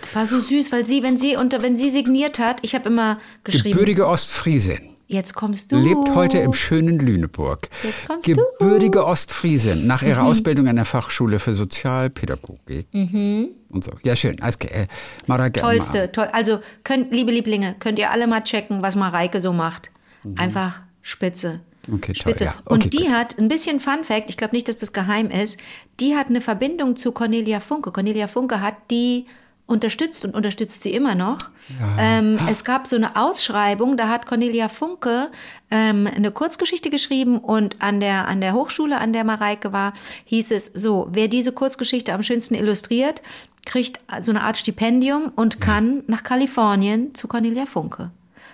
Das 0.00 0.14
war 0.14 0.26
so 0.26 0.38
süß, 0.38 0.70
weil 0.72 0.84
sie, 0.86 1.02
wenn 1.02 1.16
sie 1.16 1.36
unter, 1.36 1.62
wenn 1.62 1.76
sie 1.76 1.90
signiert 1.90 2.38
hat, 2.38 2.58
ich 2.62 2.74
habe 2.74 2.88
immer 2.88 3.18
geschrieben, 3.44 3.72
Gebürtige 3.72 4.06
Ostfriesin. 4.06 4.90
Jetzt 5.06 5.34
kommst 5.34 5.72
du. 5.72 5.76
Lebt 5.76 6.14
heute 6.14 6.38
im 6.38 6.52
schönen 6.52 6.98
Lüneburg. 6.98 7.68
Jetzt 7.82 8.06
kommst 8.06 8.28
du. 8.28 8.34
Gebürtige 8.34 9.04
Ostfriesin. 9.06 9.86
Nach 9.86 10.02
ihrer 10.02 10.24
Ausbildung 10.24 10.68
an 10.68 10.76
der 10.76 10.84
Fachschule 10.84 11.38
für 11.38 11.54
Sozialpädagogik. 11.54 12.86
Und 12.92 13.84
so. 13.84 13.92
Ja, 14.04 14.16
schön. 14.16 14.40
Alles. 14.40 14.56
Äh, 14.56 14.86
Mareike 15.26 15.60
Tollste, 15.60 16.12
toll. 16.12 16.28
Also, 16.32 16.60
könnt, 16.84 17.12
liebe 17.12 17.30
Lieblinge, 17.30 17.76
könnt 17.78 17.98
ihr 17.98 18.10
alle 18.10 18.26
mal 18.26 18.42
checken, 18.42 18.82
was 18.82 18.96
Mareike 18.96 19.40
so 19.40 19.52
macht. 19.52 19.90
Einfach 20.36 20.82
spitze. 21.02 21.60
Mhm. 21.86 21.94
Okay, 21.94 22.12
toll, 22.14 22.16
Spitze. 22.16 22.44
ja. 22.46 22.54
Okay, 22.64 22.74
Und 22.74 22.92
die 22.94 23.04
gut. 23.04 23.10
hat, 23.12 23.38
ein 23.38 23.48
bisschen 23.48 23.78
Fun 23.78 24.02
Fact, 24.02 24.28
ich 24.28 24.36
glaube 24.36 24.56
nicht, 24.56 24.66
dass 24.68 24.78
das 24.78 24.92
geheim 24.92 25.30
ist, 25.30 25.60
die 26.00 26.16
hat 26.16 26.26
eine 26.28 26.40
Verbindung 26.40 26.96
zu 26.96 27.12
Cornelia 27.12 27.60
Funke. 27.60 27.92
Cornelia 27.92 28.26
Funke 28.26 28.60
hat 28.60 28.74
die 28.90 29.26
unterstützt 29.66 30.24
und 30.24 30.34
unterstützt 30.34 30.82
sie 30.82 30.92
immer 30.92 31.14
noch. 31.14 31.38
Ähm, 31.98 32.38
es 32.48 32.64
gab 32.64 32.86
so 32.86 32.94
eine 32.96 33.16
Ausschreibung, 33.16 33.96
da 33.96 34.08
hat 34.08 34.26
Cornelia 34.26 34.68
Funke 34.68 35.28
ähm, 35.70 36.06
eine 36.06 36.30
Kurzgeschichte 36.30 36.88
geschrieben 36.88 37.38
und 37.38 37.82
an 37.82 37.98
der, 37.98 38.28
an 38.28 38.40
der 38.40 38.52
Hochschule, 38.54 38.98
an 38.98 39.12
der 39.12 39.24
Mareike 39.24 39.72
war, 39.72 39.92
hieß 40.26 40.52
es 40.52 40.66
so, 40.66 41.08
wer 41.10 41.26
diese 41.28 41.50
Kurzgeschichte 41.52 42.12
am 42.12 42.22
schönsten 42.22 42.54
illustriert, 42.54 43.22
kriegt 43.64 43.98
so 44.20 44.30
eine 44.30 44.42
Art 44.42 44.56
Stipendium 44.56 45.32
und 45.34 45.60
kann 45.60 46.04
nach 46.06 46.22
Kalifornien 46.22 47.14
zu 47.16 47.26
Cornelia 47.26 47.66
Funke. 47.66 48.10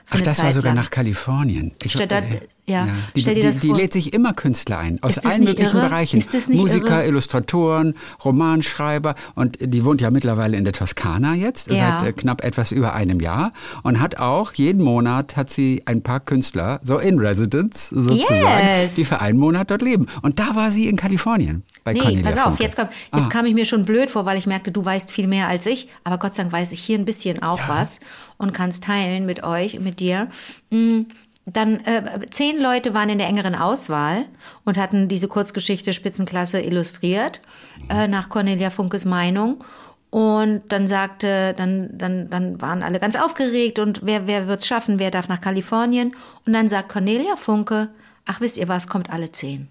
Ach, 0.09 0.21
das 0.21 0.39
war 0.39 0.47
Zeit 0.47 0.55
sogar 0.55 0.75
lang. 0.75 0.83
nach 0.85 0.91
Kalifornien. 0.91 1.73
Ich, 1.83 1.93
Statt 1.93 2.11
dat- 2.11 2.25
ja, 2.65 2.87
Die, 3.17 3.23
stell 3.23 3.35
dir 3.35 3.41
die, 3.41 3.47
das 3.47 3.59
die 3.61 3.69
vor. 3.69 3.77
lädt 3.77 3.93
sich 3.93 4.13
immer 4.13 4.33
Künstler 4.35 4.79
ein, 4.79 5.03
aus 5.03 5.19
allen 5.19 5.45
möglichen 5.45 5.77
irre? 5.79 5.89
Bereichen. 5.89 6.17
Ist 6.19 6.33
das 6.33 6.49
nicht 6.49 6.61
Musiker, 6.61 7.01
irre? 7.01 7.09
Illustratoren, 7.09 7.95
Romanschreiber. 8.25 9.15
Und 9.35 9.59
die 9.61 9.85
wohnt 9.85 10.01
ja 10.01 10.11
mittlerweile 10.11 10.57
in 10.57 10.65
der 10.65 10.73
Toskana 10.73 11.35
jetzt, 11.35 11.69
Ja. 11.71 12.01
seit 12.01 12.09
äh, 12.09 12.13
knapp 12.13 12.43
etwas 12.45 12.73
über 12.73 12.95
einem 12.95 13.21
Jahr. 13.21 13.53
Und 13.83 14.01
hat 14.01 14.19
auch, 14.19 14.53
jeden 14.55 14.83
Monat 14.83 15.37
hat 15.37 15.51
sie 15.51 15.83
ein 15.87 16.03
paar 16.03 16.21
Künstler, 16.21 16.81
so 16.83 16.99
in 16.99 17.19
Residence 17.19 17.89
sozusagen, 17.89 18.67
Yes. 18.67 18.95
die 18.95 19.05
für 19.05 19.21
einen 19.21 19.39
Monat 19.39 19.71
dort 19.71 19.83
leben. 19.83 20.07
Und 20.23 20.39
da 20.39 20.55
war 20.55 20.71
sie 20.71 20.89
in 20.89 20.97
Kalifornien. 20.97 21.63
Bei 21.85 21.93
Nee, 21.95 21.99
Cornelia 22.01 22.23
pass 22.25 22.37
auf, 22.39 22.45
Funke. 22.45 22.63
jetzt, 22.63 22.77
kommt, 22.77 22.91
jetzt 23.15 23.27
Ah. 23.27 23.29
kam 23.29 23.47
ich 23.47 23.55
mir 23.55 23.65
schon 23.65 23.85
blöd 23.85 24.09
vor, 24.09 24.25
weil 24.25 24.39
ich 24.39 24.47
merkte, 24.47 24.71
du 24.71 24.85
weißt 24.85 25.11
viel 25.11 25.27
mehr 25.27 25.49
als 25.49 25.67
ich. 25.67 25.89
Aber 26.05 26.19
Gott 26.19 26.35
sei 26.35 26.45
Dank 26.45 26.53
weiß 26.53 26.71
ich 26.73 26.81
hier 26.81 26.97
ein 26.99 27.05
bisschen 27.05 27.43
auch 27.43 27.59
was 27.69 27.99
und 28.39 28.55
kann 28.55 28.71
es 28.71 28.81
teilen 28.81 29.27
mit 29.27 29.43
euch, 29.43 29.81
mit 29.81 29.99
dir. 30.01 30.29
Mm, 30.71 31.03
Dann 31.45 31.81
äh, 31.85 32.21
zehn 32.31 32.61
Leute 32.61 32.95
waren 32.95 33.09
in 33.09 33.19
der 33.19 33.27
engeren 33.27 33.57
Auswahl 33.57 34.27
und 34.65 34.79
hatten 34.79 35.09
diese 35.09 35.27
Kurzgeschichte 35.27 35.93
Spitzenklasse 35.93 36.61
illustriert, 36.61 37.41
äh, 37.89 38.07
nach 38.07 38.29
Cornelia 38.29 38.71
Funkes 38.71 39.05
Meinung. 39.05 39.65
Und 40.11 40.63
dann 40.69 40.87
sagte, 40.87 41.55
dann, 41.57 41.91
dann, 41.97 42.29
dann 42.31 42.61
waren 42.61 42.83
alle 42.83 43.01
ganz 43.01 43.17
aufgeregt 43.17 43.79
und 43.79 44.01
wer, 44.05 44.27
wer 44.27 44.47
wird's 44.47 44.67
schaffen, 44.67 44.99
wer 44.99 45.11
darf 45.11 45.29
nach 45.29 45.41
Kalifornien? 45.41 46.15
Und 46.47 46.53
dann 46.53 46.69
sagt 46.69 46.91
Cornelia 46.91 47.37
Funke, 47.37 47.89
ach 48.27 48.41
wisst 48.41 48.59
ihr 48.59 48.69
was, 48.69 48.87
kommt 48.87 49.11
alle 49.11 49.33
zehn. 49.33 49.69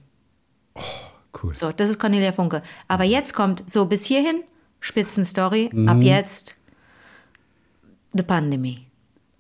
Cool. 1.42 1.56
So, 1.56 1.72
das 1.72 1.90
ist 1.90 2.00
Cornelia 2.00 2.32
Funke. 2.32 2.64
Aber 2.88 3.04
jetzt 3.04 3.34
kommt 3.34 3.64
so 3.70 3.86
bis 3.86 4.06
hierhin 4.06 4.44
Spitzenstory. 4.80 5.70
Ab 5.88 5.98
jetzt 6.02 6.56
the 8.14 8.24
Pandemie. 8.24 8.88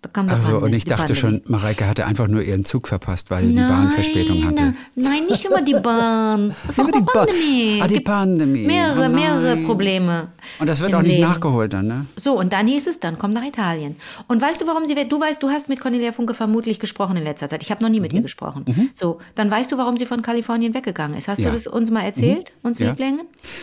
Also, 0.03 0.13
Pandemie, 0.13 0.63
und 0.63 0.73
ich 0.73 0.85
dachte 0.85 1.13
Pandemie. 1.13 1.19
schon, 1.19 1.41
Mareike 1.45 1.87
hatte 1.87 2.07
einfach 2.07 2.27
nur 2.27 2.41
ihren 2.41 2.65
Zug 2.65 2.87
verpasst, 2.87 3.29
weil 3.29 3.49
die 3.49 3.53
Bahn 3.59 3.91
Verspätung 3.91 4.43
hatte. 4.45 4.55
Nein, 4.55 4.75
nein, 4.95 5.21
nicht 5.29 5.45
immer 5.45 5.61
die 5.61 5.75
Bahn. 5.75 6.55
Das 6.65 6.79
ist 6.79 6.79
auch 6.83 6.87
die 6.87 6.91
die 6.93 7.01
Bahn. 7.01 7.13
Pandemie. 7.27 7.79
Ah, 7.83 7.87
die 7.87 7.95
Es 7.97 8.03
Pandemie. 8.03 8.65
Mehrere, 8.65 9.05
Oh 9.05 9.09
mehrere 9.09 9.55
nein. 9.57 9.63
Probleme. 9.63 10.29
Und 10.57 10.65
das 10.67 10.79
wird 10.81 10.95
auch 10.95 11.03
nicht 11.03 11.11
Leben. 11.17 11.21
nachgeholt 11.29 11.73
dann, 11.73 11.85
ne? 11.87 12.05
So, 12.15 12.37
und 12.39 12.51
dann 12.51 12.65
hieß 12.67 12.87
es, 12.87 12.99
dann 12.99 13.19
komm 13.19 13.31
nach 13.31 13.43
Italien. 13.45 13.95
Und 14.27 14.41
weißt 14.41 14.59
du, 14.59 14.65
warum 14.65 14.87
sie, 14.87 14.95
du 14.95 15.19
weißt, 15.21 15.41
du 15.43 15.49
hast 15.51 15.69
mit 15.69 15.79
Cornelia 15.79 16.13
Funke 16.13 16.33
vermutlich 16.33 16.79
gesprochen 16.79 17.15
in 17.17 17.23
letzter 17.23 17.47
Zeit. 17.47 17.61
Ich 17.61 17.69
habe 17.69 17.83
noch 17.83 17.89
nie 17.91 17.99
mit 17.99 18.11
Mhm. 18.11 18.17
ihr 18.17 18.23
gesprochen. 18.23 18.89
So, 18.95 19.19
dann 19.35 19.51
weißt 19.51 19.71
du, 19.71 19.77
warum 19.77 19.97
sie 19.97 20.07
von 20.07 20.23
Kalifornien 20.23 20.73
weggegangen 20.73 21.15
ist. 21.15 21.27
Hast 21.27 21.37
Ja. 21.39 21.49
Mhm. 21.49 21.51
du 21.51 21.57
das 21.57 21.67
uns 21.67 21.91
mal 21.91 22.01
erzählt, 22.01 22.51
uns 22.63 22.79
Ja. 22.79 22.89
Lieblingen? 22.89 23.21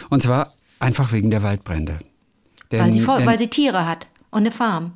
Und 0.08 0.22
zwar 0.22 0.52
einfach 0.78 1.10
wegen 1.12 1.30
der 1.32 1.42
Waldbrände. 1.42 1.98
Denn, 2.70 2.80
Weil 2.80 2.92
sie, 2.92 3.00
denn, 3.00 3.26
weil 3.26 3.38
sie 3.40 3.48
Tiere 3.48 3.86
hat 3.88 4.06
und 4.30 4.40
eine 4.40 4.52
Farm. 4.52 4.92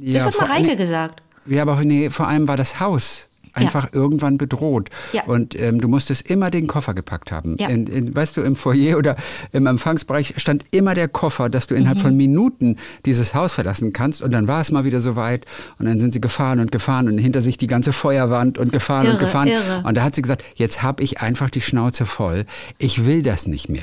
Ja, 0.00 0.24
das 0.24 0.38
hat 0.38 0.48
Mareike 0.48 0.68
allem- 0.68 0.78
gesagt. 0.78 1.22
Ja, 1.46 1.62
aber 1.62 1.82
nee, 1.84 2.08
vor 2.10 2.28
allem 2.28 2.46
war 2.48 2.56
das 2.56 2.78
Haus 2.80 3.26
einfach 3.54 3.92
irgendwann 3.92 4.38
bedroht. 4.38 4.88
Ja. 5.12 5.24
Und 5.24 5.54
ähm, 5.60 5.78
du 5.78 5.86
musstest 5.88 6.26
immer 6.30 6.50
den 6.50 6.66
Koffer 6.68 6.94
gepackt 6.94 7.30
haben. 7.32 7.56
Ja. 7.58 7.68
In, 7.68 7.86
in, 7.86 8.14
weißt 8.14 8.34
du, 8.38 8.40
im 8.40 8.56
Foyer 8.56 8.96
oder 8.96 9.16
im 9.52 9.66
Empfangsbereich 9.66 10.32
stand 10.38 10.64
immer 10.70 10.94
der 10.94 11.06
Koffer, 11.08 11.50
dass 11.50 11.66
du 11.66 11.74
innerhalb 11.74 11.98
Mhm. 11.98 12.02
von 12.02 12.16
Minuten 12.16 12.76
dieses 13.04 13.34
Haus 13.34 13.52
verlassen 13.52 13.92
kannst. 13.92 14.22
Und 14.22 14.30
dann 14.32 14.48
war 14.48 14.62
es 14.62 14.70
mal 14.70 14.84
wieder 14.84 15.00
soweit. 15.00 15.44
Und 15.78 15.84
dann 15.84 15.98
sind 15.98 16.14
sie 16.14 16.20
gefahren 16.22 16.60
und 16.60 16.72
gefahren 16.72 17.08
und 17.08 17.18
hinter 17.18 17.42
sich 17.42 17.58
die 17.58 17.66
ganze 17.66 17.92
Feuerwand 17.92 18.56
und 18.56 18.72
gefahren 18.72 19.06
und 19.06 19.14
Irre, 19.14 19.18
gefahren. 19.24 19.48
irre. 19.48 19.82
Und 19.84 19.98
da 19.98 20.04
hat 20.04 20.14
sie 20.14 20.22
gesagt, 20.22 20.42
jetzt 20.54 20.82
habe 20.82 21.02
ich 21.02 21.20
einfach 21.20 21.50
die 21.50 21.60
Schnauze 21.60 22.06
voll. 22.06 22.46
Ich 22.78 23.04
will 23.04 23.20
das 23.22 23.46
nicht 23.46 23.68
mehr. 23.68 23.82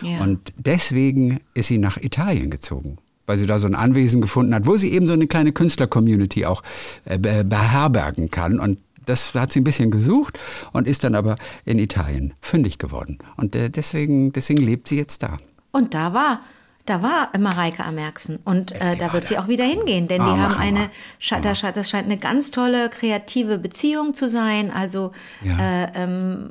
Ja. 0.00 0.20
Und 0.22 0.54
deswegen 0.56 1.40
ist 1.52 1.68
sie 1.68 1.76
nach 1.76 1.98
Italien 1.98 2.48
gezogen. 2.48 2.96
Weil 3.26 3.36
sie 3.36 3.46
da 3.46 3.58
so 3.58 3.66
ein 3.68 3.74
Anwesen 3.74 4.20
gefunden 4.20 4.54
hat, 4.54 4.66
wo 4.66 4.76
sie 4.76 4.92
eben 4.92 5.06
so 5.06 5.12
eine 5.12 5.26
kleine 5.26 5.52
Künstler-Community 5.52 6.44
auch 6.46 6.62
äh, 7.04 7.18
be- 7.18 7.44
beherbergen 7.44 8.30
kann. 8.30 8.58
Und 8.58 8.78
das 9.06 9.34
hat 9.34 9.52
sie 9.52 9.60
ein 9.60 9.64
bisschen 9.64 9.90
gesucht 9.90 10.38
und 10.72 10.86
ist 10.86 11.04
dann 11.04 11.14
aber 11.14 11.36
in 11.64 11.78
Italien 11.78 12.34
fündig 12.40 12.78
geworden. 12.78 13.18
Und 13.36 13.54
äh, 13.56 13.68
deswegen, 13.70 14.32
deswegen 14.32 14.62
lebt 14.62 14.88
sie 14.88 14.96
jetzt 14.96 15.22
da. 15.22 15.36
Und 15.72 15.94
da 15.94 16.12
war, 16.14 16.40
da 16.86 17.02
war 17.02 17.30
Mareike 17.38 17.84
am. 17.84 17.96
Und 18.44 18.72
äh, 18.72 18.96
da 18.96 19.12
wird 19.12 19.26
sie 19.26 19.38
auch 19.38 19.48
wieder 19.48 19.64
hingehen, 19.64 20.08
denn 20.08 20.20
die 20.22 20.28
Hammer, 20.30 20.50
haben 20.50 20.54
eine, 20.60 20.78
Hammer, 20.80 20.90
sche- 21.54 21.72
das 21.72 21.90
scheint 21.90 22.06
eine 22.06 22.18
ganz 22.18 22.50
tolle 22.50 22.90
kreative 22.90 23.58
Beziehung 23.58 24.14
zu 24.14 24.28
sein. 24.28 24.70
Also, 24.70 25.12
Ja. 25.42 25.84
äh, 25.84 25.92
ähm, 25.94 26.50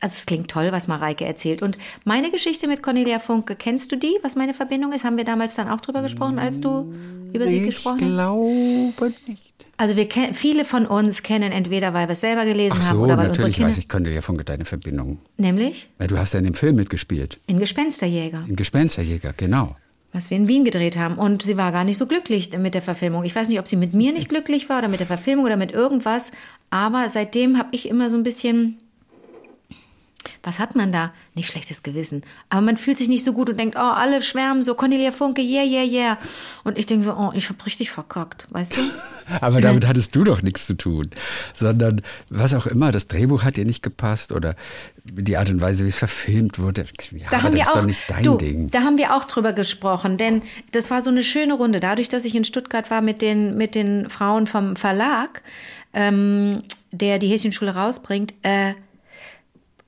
also 0.00 0.12
es 0.12 0.26
klingt 0.26 0.50
toll, 0.50 0.68
was 0.70 0.88
Mareike 0.88 1.24
erzählt. 1.24 1.62
Und 1.62 1.78
meine 2.04 2.30
Geschichte 2.30 2.66
mit 2.68 2.82
Cornelia 2.82 3.18
Funke, 3.18 3.56
kennst 3.56 3.90
du 3.92 3.96
die, 3.96 4.18
was 4.22 4.36
meine 4.36 4.54
Verbindung 4.54 4.92
ist? 4.92 5.04
Haben 5.04 5.16
wir 5.16 5.24
damals 5.24 5.54
dann 5.54 5.68
auch 5.68 5.80
drüber 5.80 6.02
gesprochen, 6.02 6.38
als 6.38 6.60
du 6.60 6.92
über 7.32 7.46
sie 7.46 7.58
ich 7.58 7.66
gesprochen 7.66 8.00
hast? 8.00 8.12
glaube 8.12 9.14
nicht. 9.26 9.54
Also 9.76 9.96
wir 9.96 10.08
kennen, 10.08 10.34
viele 10.34 10.64
von 10.64 10.86
uns 10.86 11.22
kennen 11.22 11.50
entweder, 11.50 11.94
weil 11.94 12.06
wir 12.06 12.12
es 12.12 12.20
selber 12.20 12.44
gelesen 12.44 12.76
Ach 12.80 12.90
haben 12.90 12.96
so, 12.98 13.02
oder 13.04 13.16
weil 13.18 13.28
unsere 13.28 13.48
natürlich 13.48 13.56
Kinder. 13.56 13.68
weiß 13.70 13.78
ich, 13.78 14.14
ja 14.14 14.20
von 14.20 14.36
deine 14.44 14.64
Verbindung. 14.64 15.18
Nämlich 15.36 15.88
Weil 15.98 16.06
du 16.06 16.16
hast 16.18 16.32
ja 16.34 16.38
in 16.38 16.44
dem 16.44 16.54
Film 16.54 16.76
mitgespielt. 16.76 17.40
in 17.46 17.58
Gespensterjäger. 17.58 18.44
In 18.48 18.54
Gespensterjäger, 18.56 19.32
genau. 19.36 19.74
was 20.12 20.30
wir 20.30 20.36
in 20.36 20.46
Wien 20.46 20.64
gedreht 20.64 20.96
haben. 20.96 21.16
Und 21.16 21.42
sie 21.42 21.56
war 21.56 21.72
gar 21.72 21.82
nicht 21.82 21.98
so 21.98 22.06
glücklich 22.06 22.56
mit 22.56 22.74
der 22.74 22.82
Verfilmung. 22.82 23.24
Ich 23.24 23.34
weiß 23.34 23.48
nicht, 23.48 23.58
ob 23.58 23.66
sie 23.66 23.76
mit 23.76 23.94
mir 23.94 24.12
nicht 24.12 24.28
glücklich 24.28 24.68
war 24.68 24.78
oder 24.78 24.88
mit 24.88 25.00
der 25.00 25.08
Verfilmung 25.08 25.44
oder 25.44 25.56
mit 25.56 25.72
irgendwas. 25.72 26.30
Aber 26.70 27.08
seitdem 27.08 27.58
habe 27.58 27.70
ich 27.72 27.88
immer 27.88 28.10
so 28.10 28.16
ein 28.16 28.22
bisschen. 28.22 28.78
Was 30.42 30.58
hat 30.58 30.76
man 30.76 30.92
da? 30.92 31.12
Nicht 31.34 31.48
schlechtes 31.48 31.82
Gewissen. 31.82 32.22
Aber 32.48 32.60
man 32.62 32.76
fühlt 32.76 32.98
sich 32.98 33.08
nicht 33.08 33.24
so 33.24 33.32
gut 33.32 33.50
und 33.50 33.58
denkt, 33.58 33.76
oh, 33.76 33.80
alle 33.80 34.22
schwärmen 34.22 34.62
so, 34.62 34.74
Cornelia 34.74 35.12
Funke, 35.12 35.42
yeah, 35.42 35.64
yeah, 35.64 35.84
yeah. 35.84 36.18
Und 36.64 36.78
ich 36.78 36.86
denke 36.86 37.04
so, 37.04 37.14
oh, 37.14 37.32
ich 37.34 37.48
habe 37.48 37.64
richtig 37.66 37.90
verkackt, 37.90 38.46
weißt 38.50 38.76
du? 38.76 38.80
Aber 39.40 39.60
damit 39.60 39.86
hattest 39.86 40.14
du 40.14 40.24
doch 40.24 40.42
nichts 40.42 40.66
zu 40.66 40.74
tun, 40.74 41.10
sondern 41.52 42.02
was 42.30 42.54
auch 42.54 42.66
immer, 42.66 42.92
das 42.92 43.08
Drehbuch 43.08 43.42
hat 43.42 43.56
dir 43.56 43.64
nicht 43.64 43.82
gepasst 43.82 44.32
oder 44.32 44.54
die 45.04 45.36
Art 45.36 45.50
und 45.50 45.60
Weise, 45.60 45.84
wie 45.84 45.88
es 45.88 45.96
verfilmt 45.96 46.58
wurde. 46.58 46.86
Ja, 47.12 47.28
Da 47.30 47.42
haben 47.42 47.46
das 47.46 47.54
wir 47.54 47.60
ist 47.62 47.68
auch, 47.68 47.74
doch 47.74 47.86
nicht 47.86 48.02
dein 48.08 48.24
du, 48.24 48.36
Ding. 48.36 48.70
Da 48.70 48.82
haben 48.82 48.98
wir 48.98 49.14
auch 49.14 49.24
drüber 49.24 49.52
gesprochen, 49.52 50.16
denn 50.16 50.42
das 50.72 50.90
war 50.90 51.02
so 51.02 51.10
eine 51.10 51.22
schöne 51.22 51.54
Runde. 51.54 51.80
Dadurch, 51.80 52.08
dass 52.08 52.24
ich 52.24 52.34
in 52.34 52.44
Stuttgart 52.44 52.90
war 52.90 53.00
mit 53.00 53.22
den, 53.22 53.56
mit 53.56 53.74
den 53.74 54.08
Frauen 54.08 54.46
vom 54.46 54.76
Verlag, 54.76 55.42
ähm, 55.92 56.62
der 56.90 57.18
die 57.18 57.28
Häschenschule 57.28 57.74
rausbringt, 57.74 58.34
äh, 58.42 58.74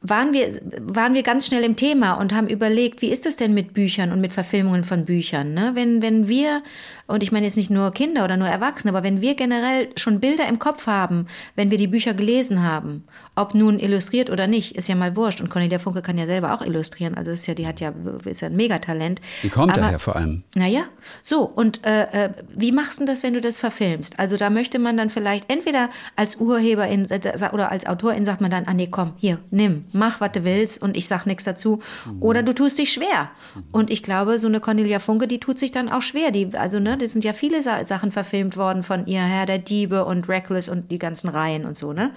waren 0.09 0.33
wir, 0.33 0.61
waren 0.81 1.15
wir 1.15 1.23
ganz 1.23 1.47
schnell 1.47 1.65
im 1.65 1.77
Thema 1.77 2.15
und 2.15 2.33
haben 2.35 2.49
überlegt, 2.49 3.03
wie 3.03 3.11
ist 3.11 3.27
es 3.27 3.37
denn 3.37 3.55
mit 3.55 3.75
Büchern 3.75 4.13
und 4.13 4.21
mit 4.21 4.33
Verfilmungen 4.33 4.85
von 4.85 5.05
Büchern? 5.05 5.55
Ne? 5.55 5.73
Wenn, 5.75 6.03
wenn 6.03 6.29
wir, 6.29 6.63
und 7.07 7.23
ich 7.23 7.33
meine 7.33 7.47
jetzt 7.47 7.57
nicht 7.57 7.71
nur 7.71 7.91
Kinder 7.93 8.25
oder 8.25 8.37
nur 8.37 8.49
Erwachsene, 8.49 8.93
aber 8.93 9.03
wenn 9.05 9.21
wir 9.21 9.35
generell 9.35 9.89
schon 9.97 10.21
Bilder 10.21 10.47
im 10.49 10.59
Kopf 10.59 10.87
haben, 10.87 11.27
wenn 11.55 11.71
wir 11.71 11.79
die 11.79 11.87
Bücher 11.87 12.15
gelesen 12.15 12.63
haben, 12.63 13.05
ob 13.35 13.55
nun 13.55 13.79
illustriert 13.79 14.31
oder 14.31 14.47
nicht, 14.47 14.77
ist 14.77 14.89
ja 14.89 14.95
mal 14.95 15.17
wurscht. 15.17 15.41
Und 15.41 15.51
Cornelia 15.51 15.79
Funke 15.79 16.03
kann 16.03 16.19
ja 16.19 16.27
selber 16.27 16.55
auch 16.55 16.63
illustrieren. 16.63 17.15
Also 17.15 17.31
ist 17.31 17.47
ja, 17.47 17.55
die 17.55 17.67
hat 17.67 17.81
ja, 17.81 17.93
ist 18.25 18.41
ja 18.41 18.49
ein 18.49 18.57
Megatalent. 18.57 19.21
Die 19.43 19.49
kommt 19.49 19.73
Aber- 19.73 19.81
daher 19.81 19.99
vor 19.99 20.17
allem. 20.17 20.43
naja, 20.55 20.85
so, 21.23 21.43
und 21.43 21.85
äh, 21.85 22.27
äh, 22.27 22.31
wie 22.55 22.73
machst 22.73 23.01
du 23.01 23.05
das, 23.07 23.23
wenn 23.23 23.35
du 23.35 23.41
das 23.41 23.59
verfilmst? 23.59 24.19
Also 24.19 24.37
da 24.37 24.51
möchte 24.51 24.79
man 24.79 24.97
dann 24.97 25.11
vielleicht 25.11 25.51
entweder 25.51 25.91
als 26.17 26.37
Urheberin 26.37 27.07
äh, 27.11 27.21
oder 27.53 27.71
als 27.71 27.87
Autorin 27.87 28.25
sagt 28.25 28.41
man 28.41 28.51
dann, 28.51 28.65
ah 28.67 28.75
nee, 28.75 28.89
komm, 28.91 29.13
hier, 29.17 29.39
nimm, 29.51 29.85
mach, 29.97 30.21
was 30.21 30.33
du 30.33 30.45
willst 30.45 30.81
und 30.81 30.97
ich 30.97 31.09
sag 31.09 31.27
nichts 31.27 31.45
dazu. 31.45 31.81
Oder 32.21 32.43
du 32.43 32.53
tust 32.53 32.79
dich 32.79 32.93
schwer. 32.93 33.31
Und 33.73 33.91
ich 33.91 34.03
glaube, 34.03 34.39
so 34.39 34.47
eine 34.49 34.61
Cornelia 34.61 34.99
Funke, 34.99 35.27
die 35.27 35.41
tut 35.41 35.59
sich 35.59 35.73
dann 35.73 35.89
auch 35.89 36.03
schwer. 36.03 36.31
Die, 36.31 36.51
also, 36.55 36.79
ne, 36.79 36.97
das 36.97 37.13
sind 37.13 37.25
ja 37.25 37.33
viele 37.33 37.63
Sa 37.63 37.83
Sachen 37.85 38.13
verfilmt 38.13 38.57
worden 38.57 38.83
von 38.83 39.07
ihr, 39.07 39.21
Herr 39.23 39.47
der 39.47 39.59
Diebe 39.59 40.05
und 40.05 40.29
Reckless 40.29 40.69
und 40.69 40.91
die 40.91 40.99
ganzen 40.99 41.29
Reihen 41.29 41.65
und 41.65 41.77
so, 41.77 41.93
ne? 41.93 42.13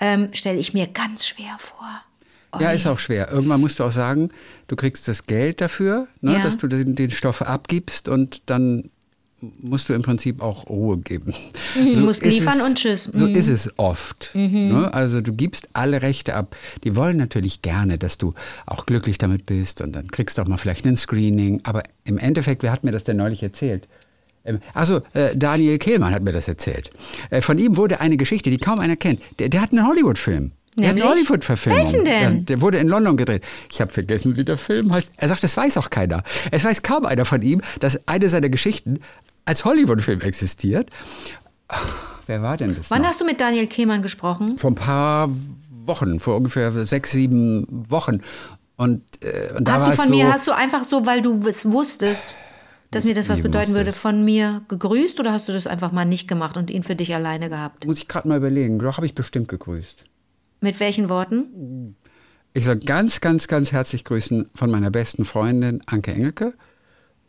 Ähm, 0.00 0.30
Stelle 0.32 0.58
ich 0.58 0.74
mir 0.74 0.86
ganz 0.86 1.26
schwer 1.26 1.56
vor. 1.58 1.88
Ja, 2.58 2.72
ist 2.72 2.86
auch 2.88 2.98
schwer. 2.98 3.30
Irgendwann 3.30 3.60
musst 3.60 3.78
du 3.78 3.84
auch 3.84 3.92
sagen, 3.92 4.30
du 4.66 4.74
kriegst 4.74 5.06
das 5.06 5.26
Geld 5.26 5.60
dafür, 5.60 6.08
ne, 6.20 6.32
Ja. 6.34 6.38
dass 6.40 6.58
du 6.58 6.66
den, 6.66 6.96
den 6.96 7.10
Stoff 7.12 7.42
abgibst 7.42 8.08
und 8.08 8.50
dann 8.50 8.90
musst 9.60 9.88
du 9.88 9.94
im 9.94 10.02
Prinzip 10.02 10.40
auch 10.40 10.68
Ruhe 10.68 10.98
geben. 10.98 11.34
Du 11.74 12.00
musst 12.02 12.24
liefern 12.24 12.58
es, 12.58 12.66
und 12.68 12.76
tschüss. 12.76 13.04
So 13.04 13.26
Mhm. 13.26 13.34
ist 13.36 13.48
es 13.48 13.70
oft. 13.78 14.30
Ne? 14.34 14.92
Also 14.92 15.20
du 15.20 15.32
gibst 15.32 15.68
alle 15.72 16.02
Rechte 16.02 16.34
ab. 16.34 16.56
Die 16.84 16.96
wollen 16.96 17.16
natürlich 17.16 17.62
gerne, 17.62 17.96
dass 17.96 18.18
du 18.18 18.34
auch 18.66 18.86
glücklich 18.86 19.18
damit 19.18 19.46
bist 19.46 19.80
und 19.80 19.92
dann 19.92 20.08
kriegst 20.10 20.36
du 20.38 20.42
auch 20.42 20.46
mal 20.48 20.56
vielleicht 20.56 20.84
ein 20.86 20.96
Screening. 20.96 21.60
Aber 21.64 21.82
im 22.04 22.18
Endeffekt, 22.18 22.62
wer 22.62 22.72
hat 22.72 22.82
mir 22.84 22.92
das 22.92 23.04
denn 23.04 23.16
neulich 23.18 23.42
erzählt? 23.42 23.88
Also 24.74 25.02
äh, 25.12 25.36
Daniel 25.36 25.78
Kehlmann 25.78 26.12
hat 26.14 26.22
mir 26.22 26.32
das 26.32 26.48
erzählt. 26.48 26.90
Äh, 27.30 27.40
von 27.42 27.58
ihm 27.58 27.76
wurde 27.76 28.00
eine 28.00 28.16
Geschichte, 28.16 28.50
die 28.50 28.58
kaum 28.58 28.80
einer 28.80 28.96
kennt. 28.96 29.20
Der, 29.38 29.48
der 29.50 29.60
hat 29.60 29.70
einen 29.72 29.86
Hollywood-Film. 29.86 30.52
Der 30.82 30.90
hat 30.90 30.96
eine 30.96 31.04
Nämlich? 31.04 31.28
Hollywood-Verfilmung. 31.28 31.82
Welchen 31.82 32.04
denn? 32.04 32.36
Ja, 32.38 32.40
der 32.42 32.60
wurde 32.60 32.78
in 32.78 32.88
London 32.88 33.16
gedreht. 33.16 33.44
Ich 33.70 33.80
habe 33.80 33.92
vergessen, 33.92 34.36
wie 34.36 34.44
der 34.44 34.56
Film 34.56 34.92
heißt. 34.92 35.12
Er 35.16 35.28
sagt, 35.28 35.42
das 35.42 35.56
weiß 35.56 35.76
auch 35.78 35.90
keiner. 35.90 36.22
Es 36.50 36.64
weiß 36.64 36.82
kaum 36.82 37.06
einer 37.06 37.24
von 37.24 37.42
ihm, 37.42 37.60
dass 37.80 38.06
eine 38.08 38.28
seiner 38.28 38.48
Geschichten 38.48 39.00
als 39.44 39.64
Hollywood-Film 39.64 40.20
existiert. 40.20 40.90
Wer 42.26 42.42
war 42.42 42.56
denn 42.56 42.74
das? 42.76 42.90
Wann 42.90 43.02
noch? 43.02 43.08
hast 43.08 43.20
du 43.20 43.24
mit 43.24 43.40
Daniel 43.40 43.66
Kehmann 43.66 44.02
gesprochen? 44.02 44.58
Vor 44.58 44.70
ein 44.70 44.76
paar 44.76 45.28
Wochen, 45.86 46.20
vor 46.20 46.36
ungefähr 46.36 46.70
sechs, 46.84 47.12
sieben 47.12 47.66
Wochen. 47.68 48.20
Und, 48.76 49.02
äh, 49.22 49.52
und 49.56 49.66
da 49.66 49.72
Hast 49.72 49.86
du 49.88 49.92
von 49.96 50.08
so, 50.08 50.14
mir, 50.14 50.32
hast 50.32 50.46
du 50.46 50.52
einfach 50.52 50.84
so, 50.84 51.06
weil 51.06 51.22
du 51.22 51.46
es 51.46 51.70
wusstest, 51.70 52.34
dass 52.90 53.04
mir 53.04 53.14
das 53.14 53.28
was 53.28 53.40
bedeuten 53.40 53.74
würde, 53.74 53.92
von 53.92 54.24
mir 54.24 54.62
gegrüßt 54.68 55.20
oder 55.20 55.32
hast 55.32 55.48
du 55.48 55.52
das 55.52 55.66
einfach 55.66 55.92
mal 55.92 56.04
nicht 56.04 56.26
gemacht 56.26 56.56
und 56.56 56.70
ihn 56.70 56.82
für 56.82 56.96
dich 56.96 57.14
alleine 57.14 57.48
gehabt? 57.48 57.86
Muss 57.86 57.98
ich 57.98 58.08
gerade 58.08 58.26
mal 58.26 58.38
überlegen. 58.38 58.78
Doch, 58.78 58.96
habe 58.96 59.06
ich 59.06 59.14
bestimmt 59.14 59.48
gegrüßt. 59.48 60.04
Mit 60.60 60.78
welchen 60.80 61.08
Worten? 61.08 61.96
Ich 62.52 62.64
soll 62.64 62.76
ganz, 62.76 63.20
ganz, 63.20 63.48
ganz 63.48 63.72
herzlich 63.72 64.04
grüßen 64.04 64.50
von 64.54 64.70
meiner 64.70 64.90
besten 64.90 65.24
Freundin 65.24 65.82
Anke 65.86 66.12
Engelke. 66.12 66.54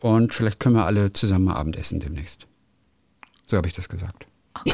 Und 0.00 0.34
vielleicht 0.34 0.58
können 0.58 0.74
wir 0.74 0.84
alle 0.84 1.12
zusammen 1.12 1.46
mal 1.46 1.54
Abendessen 1.54 2.00
demnächst. 2.00 2.46
So 3.46 3.56
habe 3.56 3.68
ich 3.68 3.74
das 3.74 3.88
gesagt. 3.88 4.26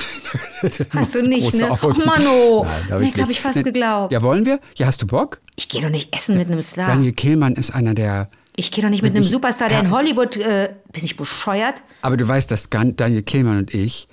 Hast 0.93 1.15
du 1.15 1.23
nicht, 1.23 1.55
ne? 1.55 1.71
Augen. 1.71 1.97
Ach, 2.01 2.05
Mano. 2.05 2.65
Nein, 2.65 2.91
hab 2.91 3.03
Jetzt 3.03 3.21
habe 3.21 3.31
ich 3.31 3.41
fast 3.41 3.63
geglaubt. 3.63 4.13
Ja, 4.13 4.23
wollen 4.23 4.45
wir? 4.45 4.61
Ja, 4.75 4.87
hast 4.87 5.01
du 5.01 5.07
Bock? 5.07 5.41
Ich 5.57 5.69
gehe 5.69 5.81
doch 5.81 5.89
nicht 5.89 6.15
essen 6.15 6.37
mit 6.37 6.49
einem 6.49 6.61
Star. 6.61 6.89
Daniel 6.89 7.13
Kehlmann 7.13 7.55
ist 7.55 7.71
einer 7.71 7.95
der. 7.95 8.29
Ich 8.57 8.73
gehe 8.73 8.83
doch 8.83 8.91
nicht 8.91 9.03
mit 9.03 9.15
einem? 9.15 9.23
Superstar, 9.23 9.69
der 9.69 9.81
in. 9.81 9.91
Hollywood. 9.91 10.37
Äh, 10.37 10.75
bin 10.93 11.05
ich 11.05 11.17
bescheuert? 11.17 11.83
Aber 12.03 12.17
du 12.17 12.27
weißt, 12.27 12.51
dass 12.51 12.69
Daniel 12.69 13.23
Kehlmann 13.23 13.59
und 13.59 13.73
ich, 13.73 14.09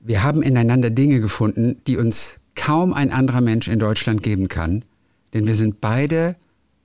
wir 0.00 0.22
haben 0.22 0.42
ineinander 0.42 0.90
Dinge 0.90 1.20
gefunden, 1.20 1.80
die 1.86 1.96
uns 1.96 2.39
kaum 2.54 2.92
ein 2.92 3.10
anderer 3.10 3.40
Mensch 3.40 3.68
in 3.68 3.78
Deutschland 3.78 4.22
geben 4.22 4.48
kann. 4.48 4.84
Denn 5.32 5.46
wir 5.46 5.54
sind 5.54 5.80
beide 5.80 6.36